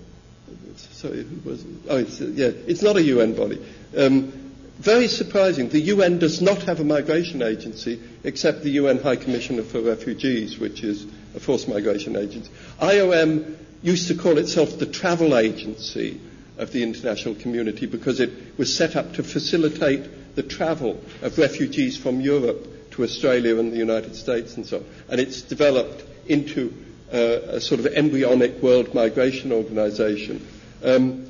Sorry, 0.78 1.24
who 1.24 1.50
was 1.50 1.62
it? 1.64 1.68
Oh, 1.90 1.98
it's, 1.98 2.20
yeah, 2.20 2.52
it's 2.68 2.82
not 2.82 2.96
a 2.98 3.02
UN 3.02 3.34
body. 3.36 3.64
Um, 3.96 4.32
very 4.80 5.08
surprising. 5.08 5.70
The 5.70 5.80
UN 5.80 6.20
does 6.20 6.42
not 6.42 6.62
have 6.64 6.80
a 6.80 6.84
migration 6.84 7.42
agency 7.42 8.00
except 8.24 8.62
the 8.64 8.70
UN 8.72 9.00
High 9.02 9.16
Commissioner 9.16 9.64
for 9.64 9.82
Refugees, 9.82 10.60
which 10.60 10.84
is 10.84 11.06
a 11.36 11.40
forced 11.40 11.68
migration 11.68 12.16
agency. 12.16 12.52
IOM 12.80 13.58
used 13.82 14.08
to 14.10 14.16
call 14.16 14.38
itself 14.38 14.78
the 14.78 14.86
travel 14.86 15.36
agency 15.38 16.20
of 16.58 16.72
the 16.72 16.84
international 16.84 17.36
community 17.36 17.86
because 17.88 18.20
it 18.20 18.58
was 18.58 18.76
set 18.76 18.96
up 18.96 19.14
to 19.14 19.24
facilitate 19.24 20.36
the 20.36 20.44
travel 20.44 21.02
of 21.24 21.38
refugees 21.38 21.98
from 21.98 22.22
Europe 22.22 22.92
to 22.92 23.04
Australia 23.04 23.58
and 23.60 23.72
the 23.72 23.78
United 23.78 24.16
States 24.16 24.56
and 24.58 24.66
so 24.66 24.78
on. 24.78 24.86
And 25.10 25.20
it's 25.20 25.42
developed 25.42 26.04
into 26.28 26.74
a 27.12 27.60
sort 27.62 27.80
of 27.80 27.88
embryonic 27.88 28.62
world 28.62 28.94
migration 28.94 29.52
organization. 29.52 30.46
Um, 30.84 31.28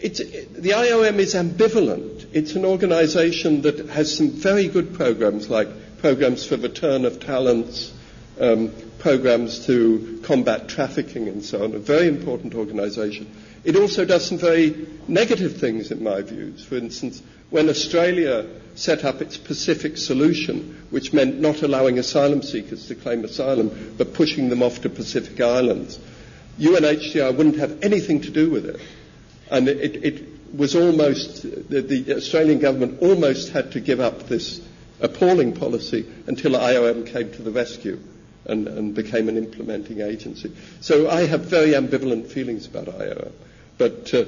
the 0.00 0.70
IOM 0.74 1.18
is 1.18 1.34
ambivalent. 1.34 2.26
It's 2.32 2.54
an 2.54 2.64
organization 2.64 3.62
that 3.62 3.88
has 3.90 4.16
some 4.16 4.30
very 4.30 4.66
good 4.68 4.94
programs 4.94 5.48
like 5.48 5.68
programs 5.98 6.44
for 6.44 6.56
return 6.56 7.04
of 7.04 7.20
talents, 7.20 7.92
um, 8.40 8.72
programs 8.98 9.66
to 9.66 10.20
combat 10.24 10.68
trafficking 10.68 11.28
and 11.28 11.44
so 11.44 11.62
on, 11.62 11.74
a 11.74 11.78
very 11.78 12.08
important 12.08 12.54
organization. 12.54 13.30
It 13.64 13.76
also 13.76 14.04
does 14.04 14.26
some 14.26 14.38
very 14.38 14.88
negative 15.06 15.58
things, 15.58 15.92
in 15.92 16.02
my 16.02 16.22
views. 16.22 16.64
For 16.64 16.76
instance, 16.76 17.22
when 17.52 17.68
Australia 17.68 18.46
set 18.74 19.04
up 19.04 19.20
its 19.20 19.36
Pacific 19.36 19.98
solution, 19.98 20.86
which 20.90 21.12
meant 21.12 21.38
not 21.38 21.62
allowing 21.62 21.98
asylum 21.98 22.42
seekers 22.42 22.88
to 22.88 22.94
claim 22.94 23.24
asylum, 23.24 23.94
but 23.98 24.14
pushing 24.14 24.48
them 24.48 24.62
off 24.62 24.80
to 24.80 24.88
Pacific 24.88 25.38
islands, 25.40 25.98
UNHCR 26.58 27.36
wouldn't 27.36 27.58
have 27.58 27.82
anything 27.84 28.22
to 28.22 28.30
do 28.30 28.50
with 28.50 28.64
it. 28.66 28.80
And 29.50 29.68
it, 29.68 30.04
it 30.04 30.28
was 30.56 30.74
almost, 30.74 31.42
the, 31.42 31.82
the 31.82 32.14
Australian 32.16 32.58
government 32.58 33.02
almost 33.02 33.50
had 33.50 33.72
to 33.72 33.80
give 33.80 34.00
up 34.00 34.28
this 34.28 34.60
appalling 35.00 35.52
policy 35.54 36.06
until 36.26 36.52
IOM 36.52 37.06
came 37.06 37.30
to 37.32 37.42
the 37.42 37.50
rescue 37.50 38.00
and, 38.46 38.66
and 38.66 38.94
became 38.94 39.28
an 39.28 39.36
implementing 39.36 40.00
agency. 40.00 40.52
So 40.80 41.10
I 41.10 41.26
have 41.26 41.42
very 41.42 41.72
ambivalent 41.72 42.28
feelings 42.28 42.66
about 42.66 42.86
IOM. 42.86 43.32
But 43.76 44.14
uh, 44.14 44.24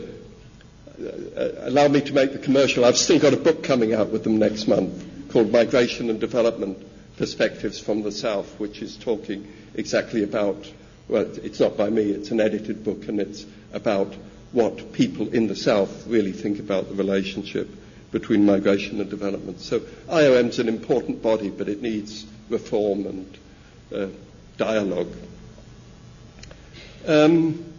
uh, 1.00 1.68
allow 1.68 1.88
me 1.88 2.00
to 2.00 2.12
make 2.12 2.32
the 2.32 2.38
commercial. 2.38 2.84
I've 2.84 2.96
still 2.96 3.18
got 3.18 3.32
a 3.34 3.36
book 3.36 3.62
coming 3.62 3.94
out 3.94 4.10
with 4.10 4.24
them 4.24 4.38
next 4.38 4.66
month 4.68 5.04
called 5.30 5.50
Migration 5.50 6.10
and 6.10 6.20
Development 6.20 6.78
Perspectives 7.16 7.78
from 7.78 8.02
the 8.02 8.12
South, 8.12 8.58
which 8.58 8.82
is 8.82 8.96
talking 8.96 9.52
exactly 9.74 10.22
about, 10.22 10.70
well, 11.08 11.26
it's 11.42 11.60
not 11.60 11.76
by 11.76 11.90
me, 11.90 12.10
it's 12.10 12.30
an 12.30 12.40
edited 12.40 12.84
book, 12.84 13.08
and 13.08 13.20
it's 13.20 13.44
about 13.72 14.14
what 14.52 14.92
people 14.92 15.28
in 15.28 15.48
the 15.48 15.56
South 15.56 16.06
really 16.06 16.32
think 16.32 16.60
about 16.60 16.88
the 16.88 16.94
relationship 16.94 17.68
between 18.12 18.46
migration 18.46 19.00
and 19.00 19.10
development. 19.10 19.60
So 19.60 19.80
IOM's 20.08 20.60
an 20.60 20.68
important 20.68 21.20
body, 21.22 21.50
but 21.50 21.68
it 21.68 21.82
needs 21.82 22.24
reform 22.48 23.06
and 23.06 23.38
uh, 23.92 24.06
dialogue. 24.56 25.12
Um, 27.06 27.73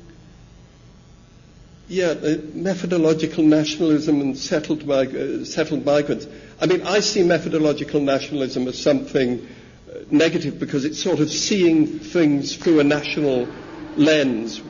yeah, 1.88 2.14
methodological 2.54 3.44
nationalism 3.44 4.22
and 4.22 4.38
settled, 4.38 4.86
mig- 4.86 5.16
uh, 5.16 5.46
settled 5.46 5.86
migrants. 5.86 6.28
I 6.60 6.66
mean, 6.66 6.82
I 6.82 7.00
see 7.00 7.24
methodological 7.24 8.02
nationalism 8.02 8.68
as 8.68 8.82
something 8.82 9.48
uh, 9.90 10.00
negative 10.10 10.60
because 10.60 10.86
it's 10.86 11.02
sort 11.02 11.20
of 11.20 11.30
seeing 11.30 12.00
things 12.00 12.56
through 12.56 12.80
a 12.80 12.84
national 12.84 13.48
lens. 13.96 14.62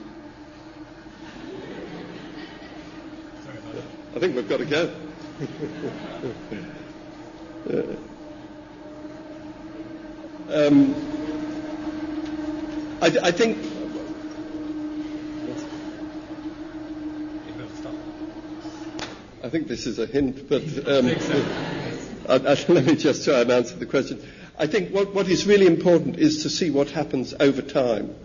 I 4.15 4.19
think 4.19 4.35
we've 4.35 4.47
got 4.47 4.57
to 4.57 4.65
go. 4.65 4.93
uh, 7.69 7.95
um, 10.67 10.95
I, 13.01 13.07
I 13.23 13.31
think. 13.31 13.74
I 19.45 19.49
think 19.49 19.67
this 19.67 19.85
is 19.85 19.99
a 19.99 20.07
hint, 20.07 20.49
but 20.49 20.63
um, 20.87 21.05
I, 22.27 22.33
I, 22.33 22.57
let 22.67 22.85
me 22.85 22.95
just 22.95 23.25
try 23.25 23.41
and 23.41 23.51
answer 23.51 23.75
the 23.75 23.85
question. 23.85 24.19
I 24.57 24.65
think 24.65 24.89
what, 24.91 25.13
what 25.13 25.27
is 25.27 25.45
really 25.45 25.67
important 25.67 26.17
is 26.17 26.41
to 26.41 26.49
see 26.49 26.71
what 26.71 26.89
happens 26.89 27.31
over 27.39 27.61
time 27.61 28.15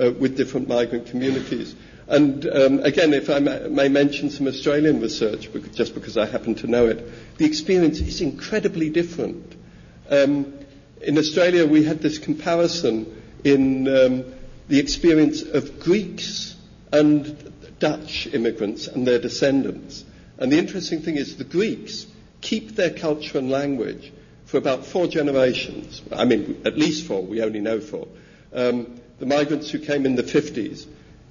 uh, 0.00 0.12
with 0.12 0.38
different 0.38 0.66
migrant 0.66 1.08
communities. 1.08 1.74
And 2.08 2.46
um, 2.46 2.80
again, 2.80 3.12
if 3.12 3.28
I 3.28 3.38
may 3.38 3.88
mention 3.90 4.30
some 4.30 4.46
Australian 4.46 5.02
research, 5.02 5.50
just 5.74 5.92
because 5.92 6.16
I 6.16 6.24
happen 6.24 6.54
to 6.54 6.66
know 6.66 6.86
it, 6.86 7.36
the 7.36 7.44
experience 7.44 8.00
is 8.00 8.22
incredibly 8.22 8.88
different. 8.88 9.54
Um, 10.08 10.54
in 11.02 11.18
Australia, 11.18 11.66
we 11.66 11.84
had 11.84 12.00
this 12.00 12.16
comparison 12.16 13.22
in 13.44 13.86
um, 13.88 14.24
the 14.68 14.78
experience 14.78 15.42
of 15.42 15.80
Greeks 15.80 16.56
and 16.92 17.52
Dutch 17.78 18.26
immigrants 18.28 18.86
and 18.86 19.06
their 19.06 19.18
descendants. 19.18 20.06
And 20.38 20.52
the 20.52 20.58
interesting 20.58 21.00
thing 21.02 21.16
is 21.16 21.36
the 21.36 21.44
Greeks 21.44 22.06
keep 22.40 22.76
their 22.76 22.90
culture 22.90 23.38
and 23.38 23.50
language 23.50 24.12
for 24.44 24.58
about 24.58 24.86
four 24.86 25.06
generations. 25.06 26.02
I 26.12 26.24
mean, 26.24 26.62
at 26.64 26.76
least 26.78 27.06
four, 27.06 27.22
we 27.22 27.42
only 27.42 27.60
know 27.60 27.80
four. 27.80 28.06
Um, 28.52 29.00
the 29.18 29.26
migrants 29.26 29.70
who 29.70 29.78
came 29.78 30.06
in 30.06 30.14
the 30.14 30.22
50s, 30.22 30.86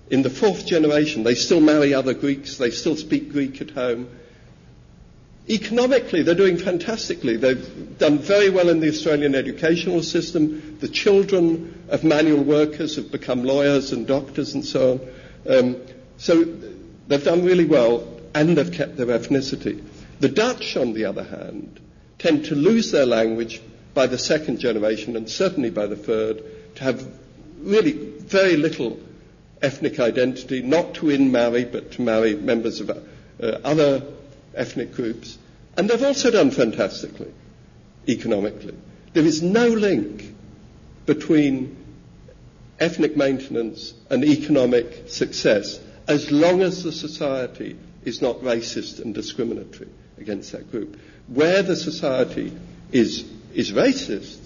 in 0.09 0.21
the 0.21 0.29
fourth 0.29 0.65
generation, 0.65 1.23
they 1.23 1.35
still 1.35 1.61
marry 1.61 1.93
other 1.93 2.13
Greeks, 2.13 2.57
they 2.57 2.71
still 2.71 2.95
speak 2.95 3.31
Greek 3.31 3.61
at 3.61 3.71
home, 3.71 4.09
Economically, 5.47 6.23
they're 6.23 6.33
doing 6.33 6.57
fantastically. 6.57 7.37
They've 7.37 7.97
done 7.99 8.17
very 8.17 8.49
well 8.49 8.67
in 8.69 8.79
the 8.79 8.89
Australian 8.89 9.35
educational 9.35 10.01
system. 10.01 10.77
The 10.79 10.87
children 10.87 11.83
of 11.89 12.03
manual 12.03 12.43
workers 12.43 12.95
have 12.95 13.11
become 13.11 13.43
lawyers 13.43 13.91
and 13.91 14.07
doctors 14.07 14.55
and 14.55 14.65
so 14.65 14.99
on. 15.45 15.57
Um, 15.57 15.77
so 16.17 16.43
they've 17.07 17.23
done 17.23 17.45
really 17.45 17.65
well 17.65 17.99
and 18.35 18.57
they've 18.57 18.71
kept 18.71 18.97
their 18.97 19.07
ethnicity. 19.07 19.81
The 20.19 20.27
Dutch, 20.27 20.75
on 20.75 20.93
the 20.93 21.05
other 21.05 21.23
hand, 21.23 21.79
tend 22.19 22.45
to 22.45 22.55
lose 22.55 22.91
their 22.91 23.05
language 23.05 23.61
by 23.93 24.07
the 24.07 24.17
second 24.17 24.59
generation 24.59 25.15
and 25.15 25.29
certainly 25.29 25.69
by 25.69 25.87
the 25.87 25.95
third, 25.95 26.43
to 26.75 26.83
have 26.83 27.07
really 27.59 27.93
very 27.93 28.57
little 28.57 28.99
ethnic 29.61 30.01
identity, 30.01 30.61
not 30.61 30.95
to 30.95 31.09
in-marry, 31.09 31.63
but 31.63 31.93
to 31.93 32.01
marry 32.01 32.35
members 32.35 32.81
of 32.81 32.89
uh, 32.89 32.93
other 33.63 34.03
ethnic 34.53 34.93
groups. 34.93 35.37
And 35.77 35.89
they've 35.89 36.03
also 36.03 36.29
done 36.29 36.51
fantastically 36.51 37.31
economically. 38.07 38.75
There 39.13 39.25
is 39.25 39.41
no 39.41 39.67
link 39.67 40.35
between 41.05 41.77
ethnic 42.81 43.15
maintenance 43.15 43.93
and 44.09 44.25
economic 44.25 45.07
success 45.07 45.79
as 46.07 46.31
long 46.31 46.61
as 46.61 46.83
the 46.83 46.91
society 46.91 47.77
is 48.05 48.21
not 48.21 48.37
racist 48.41 48.99
and 48.99 49.13
discriminatory 49.13 49.89
against 50.17 50.51
that 50.53 50.71
group. 50.71 50.97
Where 51.27 51.63
the 51.63 51.75
society 51.75 52.53
is, 52.91 53.25
is 53.53 53.71
racist 53.71 54.37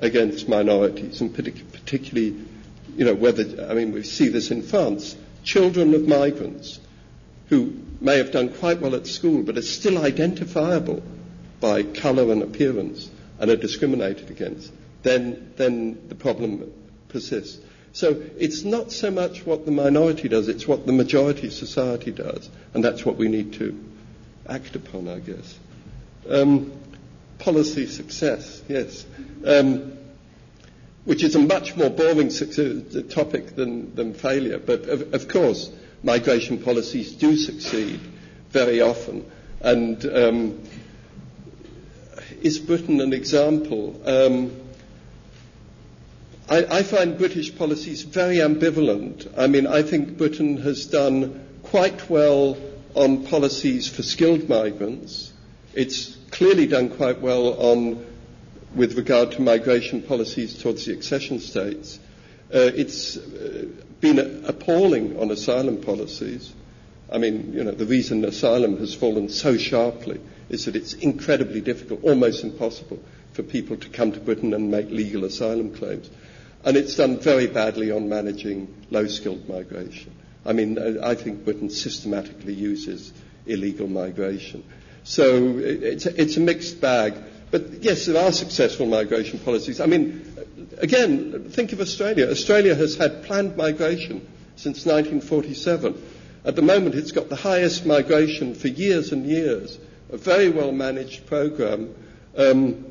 against 0.00 0.48
minorities, 0.48 1.20
and 1.20 1.34
particularly, 1.34 2.36
you 2.96 3.04
know, 3.04 3.14
whether, 3.14 3.68
I 3.68 3.74
mean, 3.74 3.92
we 3.92 4.02
see 4.02 4.28
this 4.28 4.50
in 4.50 4.62
France, 4.62 5.16
children 5.44 5.94
of 5.94 6.06
migrants 6.06 6.80
who 7.48 7.74
may 8.00 8.18
have 8.18 8.32
done 8.32 8.48
quite 8.54 8.80
well 8.80 8.94
at 8.94 9.06
school 9.06 9.42
but 9.42 9.58
are 9.58 9.62
still 9.62 9.98
identifiable 9.98 11.02
by 11.60 11.82
colour 11.82 12.32
and 12.32 12.42
appearance 12.42 13.10
and 13.38 13.50
are 13.50 13.56
discriminated 13.56 14.30
against, 14.30 14.72
then, 15.02 15.52
then 15.56 16.08
the 16.08 16.14
problem 16.14 16.72
persists. 17.08 17.60
So 17.92 18.22
it's 18.38 18.64
not 18.64 18.90
so 18.90 19.10
much 19.10 19.44
what 19.44 19.66
the 19.66 19.70
minority 19.70 20.28
does, 20.28 20.48
it's 20.48 20.66
what 20.66 20.86
the 20.86 20.92
majority 20.92 21.48
of 21.48 21.52
society 21.52 22.10
does, 22.10 22.48
and 22.72 22.82
that's 22.82 23.04
what 23.04 23.16
we 23.16 23.28
need 23.28 23.52
to 23.54 23.78
act 24.48 24.74
upon, 24.76 25.08
I 25.08 25.18
guess. 25.18 25.58
Um, 26.28 26.72
policy 27.38 27.86
success, 27.86 28.62
yes. 28.68 29.04
Um, 29.44 29.98
which 31.04 31.24
is 31.24 31.34
a 31.34 31.38
much 31.38 31.76
more 31.76 31.90
boring 31.90 32.30
topic 33.10 33.56
than, 33.56 33.94
than 33.94 34.14
failure, 34.14 34.58
but 34.58 34.82
of, 34.88 35.12
of, 35.14 35.28
course, 35.28 35.70
migration 36.02 36.62
policies 36.62 37.12
do 37.12 37.36
succeed 37.36 37.98
very 38.50 38.80
often. 38.80 39.28
And 39.60 40.04
um, 40.06 40.62
is 42.40 42.58
Britain 42.60 43.00
an 43.00 43.12
example? 43.12 44.00
Um, 44.04 44.61
I, 46.52 46.80
I 46.80 46.82
find 46.82 47.16
British 47.16 47.56
policies 47.56 48.02
very 48.02 48.36
ambivalent. 48.36 49.26
I 49.38 49.46
mean, 49.46 49.66
I 49.66 49.80
think 49.80 50.18
Britain 50.18 50.58
has 50.58 50.84
done 50.84 51.48
quite 51.62 52.10
well 52.10 52.58
on 52.94 53.24
policies 53.24 53.88
for 53.88 54.02
skilled 54.02 54.50
migrants. 54.50 55.32
It's 55.72 56.14
clearly 56.30 56.66
done 56.66 56.90
quite 56.90 57.22
well 57.22 57.54
on, 57.54 58.04
with 58.74 58.98
regard 58.98 59.32
to 59.32 59.40
migration 59.40 60.02
policies 60.02 60.60
towards 60.62 60.84
the 60.84 60.92
accession 60.92 61.40
states. 61.40 61.98
Uh, 62.54 62.68
it's 62.74 63.16
uh, 63.16 63.64
been 64.02 64.44
appalling 64.46 65.18
on 65.18 65.30
asylum 65.30 65.80
policies. 65.80 66.52
I 67.10 67.16
mean, 67.16 67.54
you 67.54 67.64
know, 67.64 67.70
the 67.70 67.86
reason 67.86 68.26
asylum 68.26 68.76
has 68.80 68.92
fallen 68.94 69.30
so 69.30 69.56
sharply 69.56 70.20
is 70.50 70.66
that 70.66 70.76
it's 70.76 70.92
incredibly 70.92 71.62
difficult, 71.62 72.04
almost 72.04 72.44
impossible, 72.44 73.02
for 73.32 73.42
people 73.42 73.78
to 73.78 73.88
come 73.88 74.12
to 74.12 74.20
Britain 74.20 74.52
and 74.52 74.70
make 74.70 74.90
legal 74.90 75.24
asylum 75.24 75.74
claims. 75.74 76.10
And 76.64 76.76
it's 76.76 76.94
done 76.94 77.18
very 77.18 77.46
badly 77.48 77.90
on 77.90 78.08
managing 78.08 78.72
low 78.90 79.06
skilled 79.06 79.48
migration. 79.48 80.12
I 80.44 80.52
mean, 80.52 80.78
I 81.02 81.14
think 81.14 81.44
Britain 81.44 81.70
systematically 81.70 82.54
uses 82.54 83.12
illegal 83.46 83.88
migration. 83.88 84.64
So 85.04 85.58
it's 85.58 86.06
a, 86.06 86.20
it's 86.20 86.36
a 86.36 86.40
mixed 86.40 86.80
bag. 86.80 87.14
But 87.50 87.82
yes, 87.82 88.06
there 88.06 88.22
are 88.24 88.32
successful 88.32 88.86
migration 88.86 89.38
policies. 89.40 89.80
I 89.80 89.86
mean, 89.86 90.24
again, 90.78 91.50
think 91.50 91.72
of 91.72 91.80
Australia. 91.80 92.30
Australia 92.30 92.74
has 92.74 92.96
had 92.96 93.24
planned 93.24 93.56
migration 93.56 94.26
since 94.56 94.86
1947. 94.86 96.00
At 96.44 96.56
the 96.56 96.62
moment, 96.62 96.94
it's 96.94 97.12
got 97.12 97.28
the 97.28 97.36
highest 97.36 97.86
migration 97.86 98.54
for 98.54 98.68
years 98.68 99.12
and 99.12 99.26
years, 99.26 99.78
a 100.10 100.16
very 100.16 100.50
well 100.50 100.72
managed 100.72 101.26
program. 101.26 101.94
Um, 102.36 102.86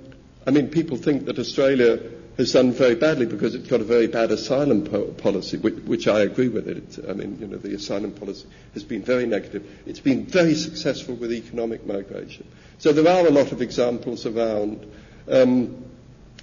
I 0.45 0.52
mean, 0.52 0.69
people 0.69 0.98
think 0.98 1.26
that 1.26 1.38
Australia 1.39 1.99
has 2.38 2.53
done 2.53 2.72
very 2.72 2.95
badly 2.95 3.26
because 3.26 3.56
it's 3.56 3.68
got 3.68 3.82
a 3.82 3.84
very 3.84 4.08
bad 4.08 4.32
asylum 4.32 4.84
po- 4.86 5.06
policy, 5.12 5.58
which, 5.58 5.76
which, 5.86 6.08
I 6.08 6.22
agree 6.22 6.48
with 6.48 6.68
it. 6.68 6.78
It's, 6.78 6.99
I 7.08 7.14
mean, 7.14 7.38
you 7.40 7.48
know, 7.48 7.58
the 7.58 7.74
asylum 7.76 8.12
policy 8.12 8.48
has 8.74 8.84
been 8.84 9.03
very 9.03 9.26
negative. 9.26 9.68
It's 9.86 9.99
been 9.99 10.26
very 10.26 10.56
successful 10.56 11.16
with 11.16 11.32
economic 11.34 11.86
migration. 11.86 12.48
So 12.80 12.94
there 12.94 13.08
are 13.08 13.28
a 13.28 13.32
lot 13.32 13.52
of 13.52 13.62
examples 13.62 14.26
around. 14.26 14.90
Um, 15.28 15.84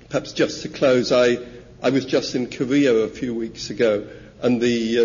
perhaps 0.08 0.32
just 0.32 0.62
to 0.62 0.68
close, 0.68 1.10
I, 1.10 1.38
I 1.82 1.90
was 1.90 2.04
just 2.04 2.34
in 2.34 2.50
Korea 2.50 2.94
a 2.94 3.08
few 3.08 3.34
weeks 3.34 3.70
ago, 3.70 4.06
and 4.40 4.60
the, 4.60 4.98
uh, 4.98 5.02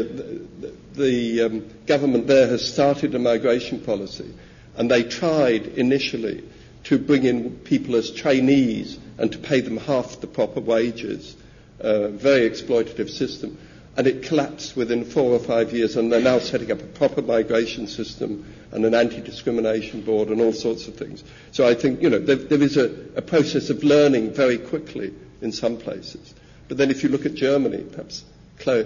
the, 0.61 0.73
the 1.01 1.41
um, 1.43 1.69
government 1.87 2.27
there 2.27 2.47
has 2.47 2.71
started 2.71 3.15
a 3.15 3.19
migration 3.19 3.79
policy, 3.79 4.33
and 4.75 4.91
they 4.91 5.03
tried 5.03 5.65
initially 5.65 6.43
to 6.85 6.99
bring 6.99 7.23
in 7.23 7.51
people 7.59 7.95
as 7.95 8.11
trainees 8.11 8.99
and 9.17 9.31
to 9.31 9.37
pay 9.37 9.61
them 9.61 9.77
half 9.77 10.19
the 10.21 10.27
proper 10.27 10.59
wages. 10.59 11.35
Uh, 11.79 12.07
very 12.09 12.49
exploitative 12.49 13.09
system. 13.09 13.57
And 13.95 14.07
it 14.07 14.23
collapsed 14.23 14.75
within 14.75 15.05
four 15.05 15.31
or 15.31 15.39
five 15.39 15.71
years, 15.71 15.97
and 15.97 16.11
they're 16.11 16.21
now 16.21 16.39
setting 16.39 16.71
up 16.71 16.81
a 16.81 16.85
proper 16.85 17.21
migration 17.21 17.85
system 17.87 18.45
and 18.71 18.85
an 18.85 18.95
anti-discrimination 18.95 20.01
board 20.01 20.29
and 20.29 20.41
all 20.41 20.53
sorts 20.53 20.87
of 20.87 20.95
things. 20.95 21.23
So 21.51 21.67
I 21.67 21.75
think, 21.75 22.01
you 22.01 22.09
know, 22.09 22.17
there, 22.19 22.37
there 22.37 22.61
is 22.61 22.75
a, 22.77 22.85
a 23.15 23.21
process 23.21 23.69
of 23.69 23.83
learning 23.83 24.33
very 24.33 24.57
quickly 24.57 25.13
in 25.41 25.51
some 25.51 25.77
places. 25.77 26.33
But 26.67 26.77
then 26.77 26.89
if 26.89 27.03
you 27.03 27.09
look 27.09 27.25
at 27.27 27.35
Germany, 27.35 27.83
perhaps 27.83 28.23
uh, 28.65 28.83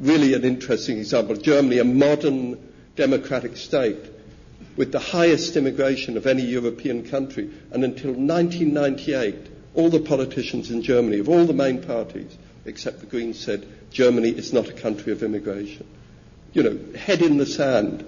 really 0.00 0.34
an 0.34 0.44
interesting 0.44 0.98
example. 0.98 1.36
Germany, 1.36 1.78
a 1.78 1.84
modern 1.84 2.58
democratic 2.96 3.56
state, 3.56 3.98
with 4.76 4.92
the 4.92 4.98
highest 4.98 5.56
immigration 5.56 6.16
of 6.16 6.26
any 6.26 6.42
European 6.42 7.08
country. 7.08 7.50
And 7.70 7.84
until 7.84 8.12
1998, 8.12 9.34
all 9.74 9.90
the 9.90 10.00
politicians 10.00 10.70
in 10.70 10.82
Germany, 10.82 11.18
of 11.18 11.28
all 11.28 11.44
the 11.44 11.52
main 11.52 11.82
parties, 11.82 12.36
except 12.64 13.00
the 13.00 13.06
Greens, 13.06 13.38
said 13.38 13.66
Germany 13.90 14.30
is 14.30 14.52
not 14.52 14.68
a 14.68 14.72
country 14.72 15.12
of 15.12 15.22
immigration. 15.22 15.86
You 16.52 16.62
know, 16.62 16.98
head 16.98 17.22
in 17.22 17.38
the 17.38 17.46
sand, 17.46 18.04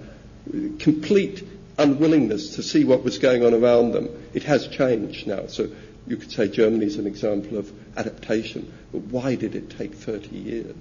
complete 0.79 1.43
unwillingness 1.77 2.55
to 2.55 2.63
see 2.63 2.83
what 2.83 3.03
was 3.03 3.17
going 3.17 3.43
on 3.45 3.53
around 3.53 3.91
them. 3.91 4.09
It 4.33 4.43
has 4.43 4.67
changed 4.67 5.27
now. 5.27 5.47
So 5.47 5.69
you 6.07 6.17
could 6.17 6.31
say 6.31 6.47
Germany 6.47 6.85
is 6.85 6.97
an 6.97 7.07
example 7.07 7.57
of 7.57 7.71
adaptation. 7.97 8.71
But 8.91 9.01
why 9.03 9.35
did 9.35 9.55
it 9.55 9.69
take 9.77 9.93
30 9.95 10.35
years? 10.35 10.75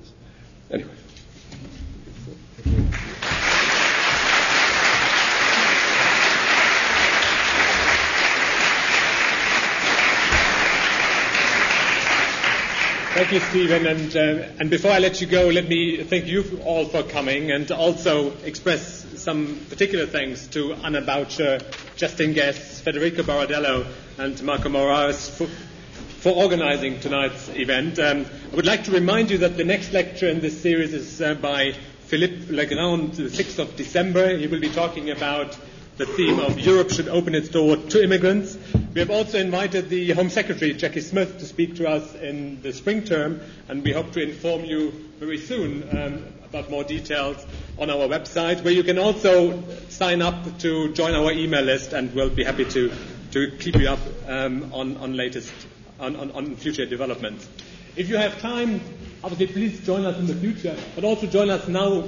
Anyway. 0.70 0.90
Thank 13.18 13.32
you, 13.32 13.40
Stephen. 13.40 13.84
And, 13.84 14.16
uh, 14.16 14.48
and 14.60 14.70
before 14.70 14.92
I 14.92 15.00
let 15.00 15.20
you 15.20 15.26
go, 15.26 15.48
let 15.48 15.68
me 15.68 16.04
thank 16.04 16.26
you 16.26 16.60
all 16.64 16.84
for 16.84 17.02
coming 17.02 17.50
and 17.50 17.68
also 17.72 18.30
express 18.44 19.04
some 19.20 19.58
particular 19.68 20.06
thanks 20.06 20.46
to 20.54 20.74
Anna 20.74 21.00
Boucher, 21.00 21.58
Justin 21.96 22.32
Gest, 22.32 22.84
Federico 22.84 23.24
Baradello, 23.24 23.88
and 24.18 24.40
Marco 24.44 24.68
Moraes 24.68 25.28
for, 25.36 25.48
for 26.20 26.30
organizing 26.30 27.00
tonight's 27.00 27.48
event. 27.48 27.98
Um, 27.98 28.24
I 28.52 28.54
would 28.54 28.66
like 28.66 28.84
to 28.84 28.92
remind 28.92 29.32
you 29.32 29.38
that 29.38 29.56
the 29.56 29.64
next 29.64 29.92
lecture 29.92 30.28
in 30.28 30.38
this 30.38 30.62
series 30.62 30.94
is 30.94 31.20
uh, 31.20 31.34
by 31.34 31.72
Philippe 32.02 32.52
Legrain, 32.54 33.12
the 33.16 33.24
6th 33.24 33.58
of 33.58 33.74
December. 33.74 34.36
He 34.36 34.46
will 34.46 34.60
be 34.60 34.70
talking 34.70 35.10
about 35.10 35.58
the 35.98 36.06
theme 36.06 36.38
of 36.38 36.60
Europe 36.60 36.90
should 36.92 37.08
open 37.08 37.34
its 37.34 37.48
door 37.48 37.76
to 37.76 38.02
immigrants. 38.02 38.56
We 38.94 39.00
have 39.00 39.10
also 39.10 39.36
invited 39.38 39.88
the 39.90 40.12
Home 40.12 40.30
Secretary, 40.30 40.72
Jacqui 40.72 41.02
Smith, 41.02 41.38
to 41.40 41.44
speak 41.44 41.74
to 41.76 41.88
us 41.88 42.14
in 42.14 42.62
the 42.62 42.72
spring 42.72 43.02
term, 43.02 43.40
and 43.68 43.82
we 43.82 43.92
hope 43.92 44.12
to 44.12 44.22
inform 44.22 44.64
you 44.64 44.92
very 45.18 45.38
soon 45.38 45.82
um, 45.90 46.24
about 46.44 46.70
more 46.70 46.84
details 46.84 47.44
on 47.80 47.90
our 47.90 48.06
website, 48.06 48.62
where 48.62 48.72
you 48.72 48.84
can 48.84 48.96
also 48.96 49.60
sign 49.88 50.22
up 50.22 50.58
to 50.60 50.92
join 50.94 51.14
our 51.16 51.32
email 51.32 51.62
list, 51.62 51.92
and 51.92 52.14
we'll 52.14 52.30
be 52.30 52.44
happy 52.44 52.64
to, 52.66 52.92
to 53.32 53.50
keep 53.58 53.74
you 53.74 53.88
up 53.88 53.98
um, 54.28 54.72
on, 54.72 54.96
on 54.98 55.16
latest 55.16 55.52
on, 55.98 56.14
on, 56.14 56.30
on 56.30 56.54
future 56.54 56.86
developments. 56.86 57.48
If 57.96 58.08
you 58.08 58.16
have 58.18 58.38
time, 58.40 58.80
obviously, 59.24 59.48
please 59.48 59.84
join 59.84 60.04
us 60.04 60.16
in 60.16 60.28
the 60.28 60.34
future, 60.36 60.76
but 60.94 61.02
also 61.02 61.26
join 61.26 61.50
us 61.50 61.66
now 61.66 62.04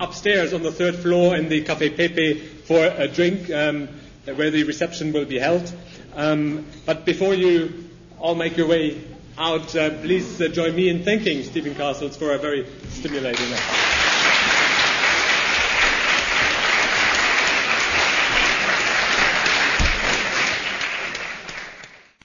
upstairs 0.00 0.52
on 0.52 0.62
the 0.62 0.72
third 0.72 0.96
floor 0.96 1.36
in 1.36 1.48
the 1.48 1.62
Cafe 1.62 1.90
Pepe 1.90 2.34
for 2.38 2.84
a 2.84 3.08
drink 3.08 3.50
um, 3.50 3.88
where 4.24 4.50
the 4.50 4.64
reception 4.64 5.12
will 5.12 5.24
be 5.24 5.38
held. 5.38 5.72
Um, 6.14 6.66
but 6.86 7.04
before 7.04 7.34
you 7.34 7.88
all 8.18 8.34
make 8.34 8.56
your 8.56 8.66
way 8.68 9.00
out, 9.36 9.74
uh, 9.74 9.90
please 10.00 10.40
uh, 10.40 10.48
join 10.48 10.74
me 10.74 10.88
in 10.88 11.04
thanking 11.04 11.42
Stephen 11.42 11.74
Castles 11.74 12.16
for 12.16 12.32
a 12.32 12.38
very 12.38 12.66
stimulating. 12.90 13.93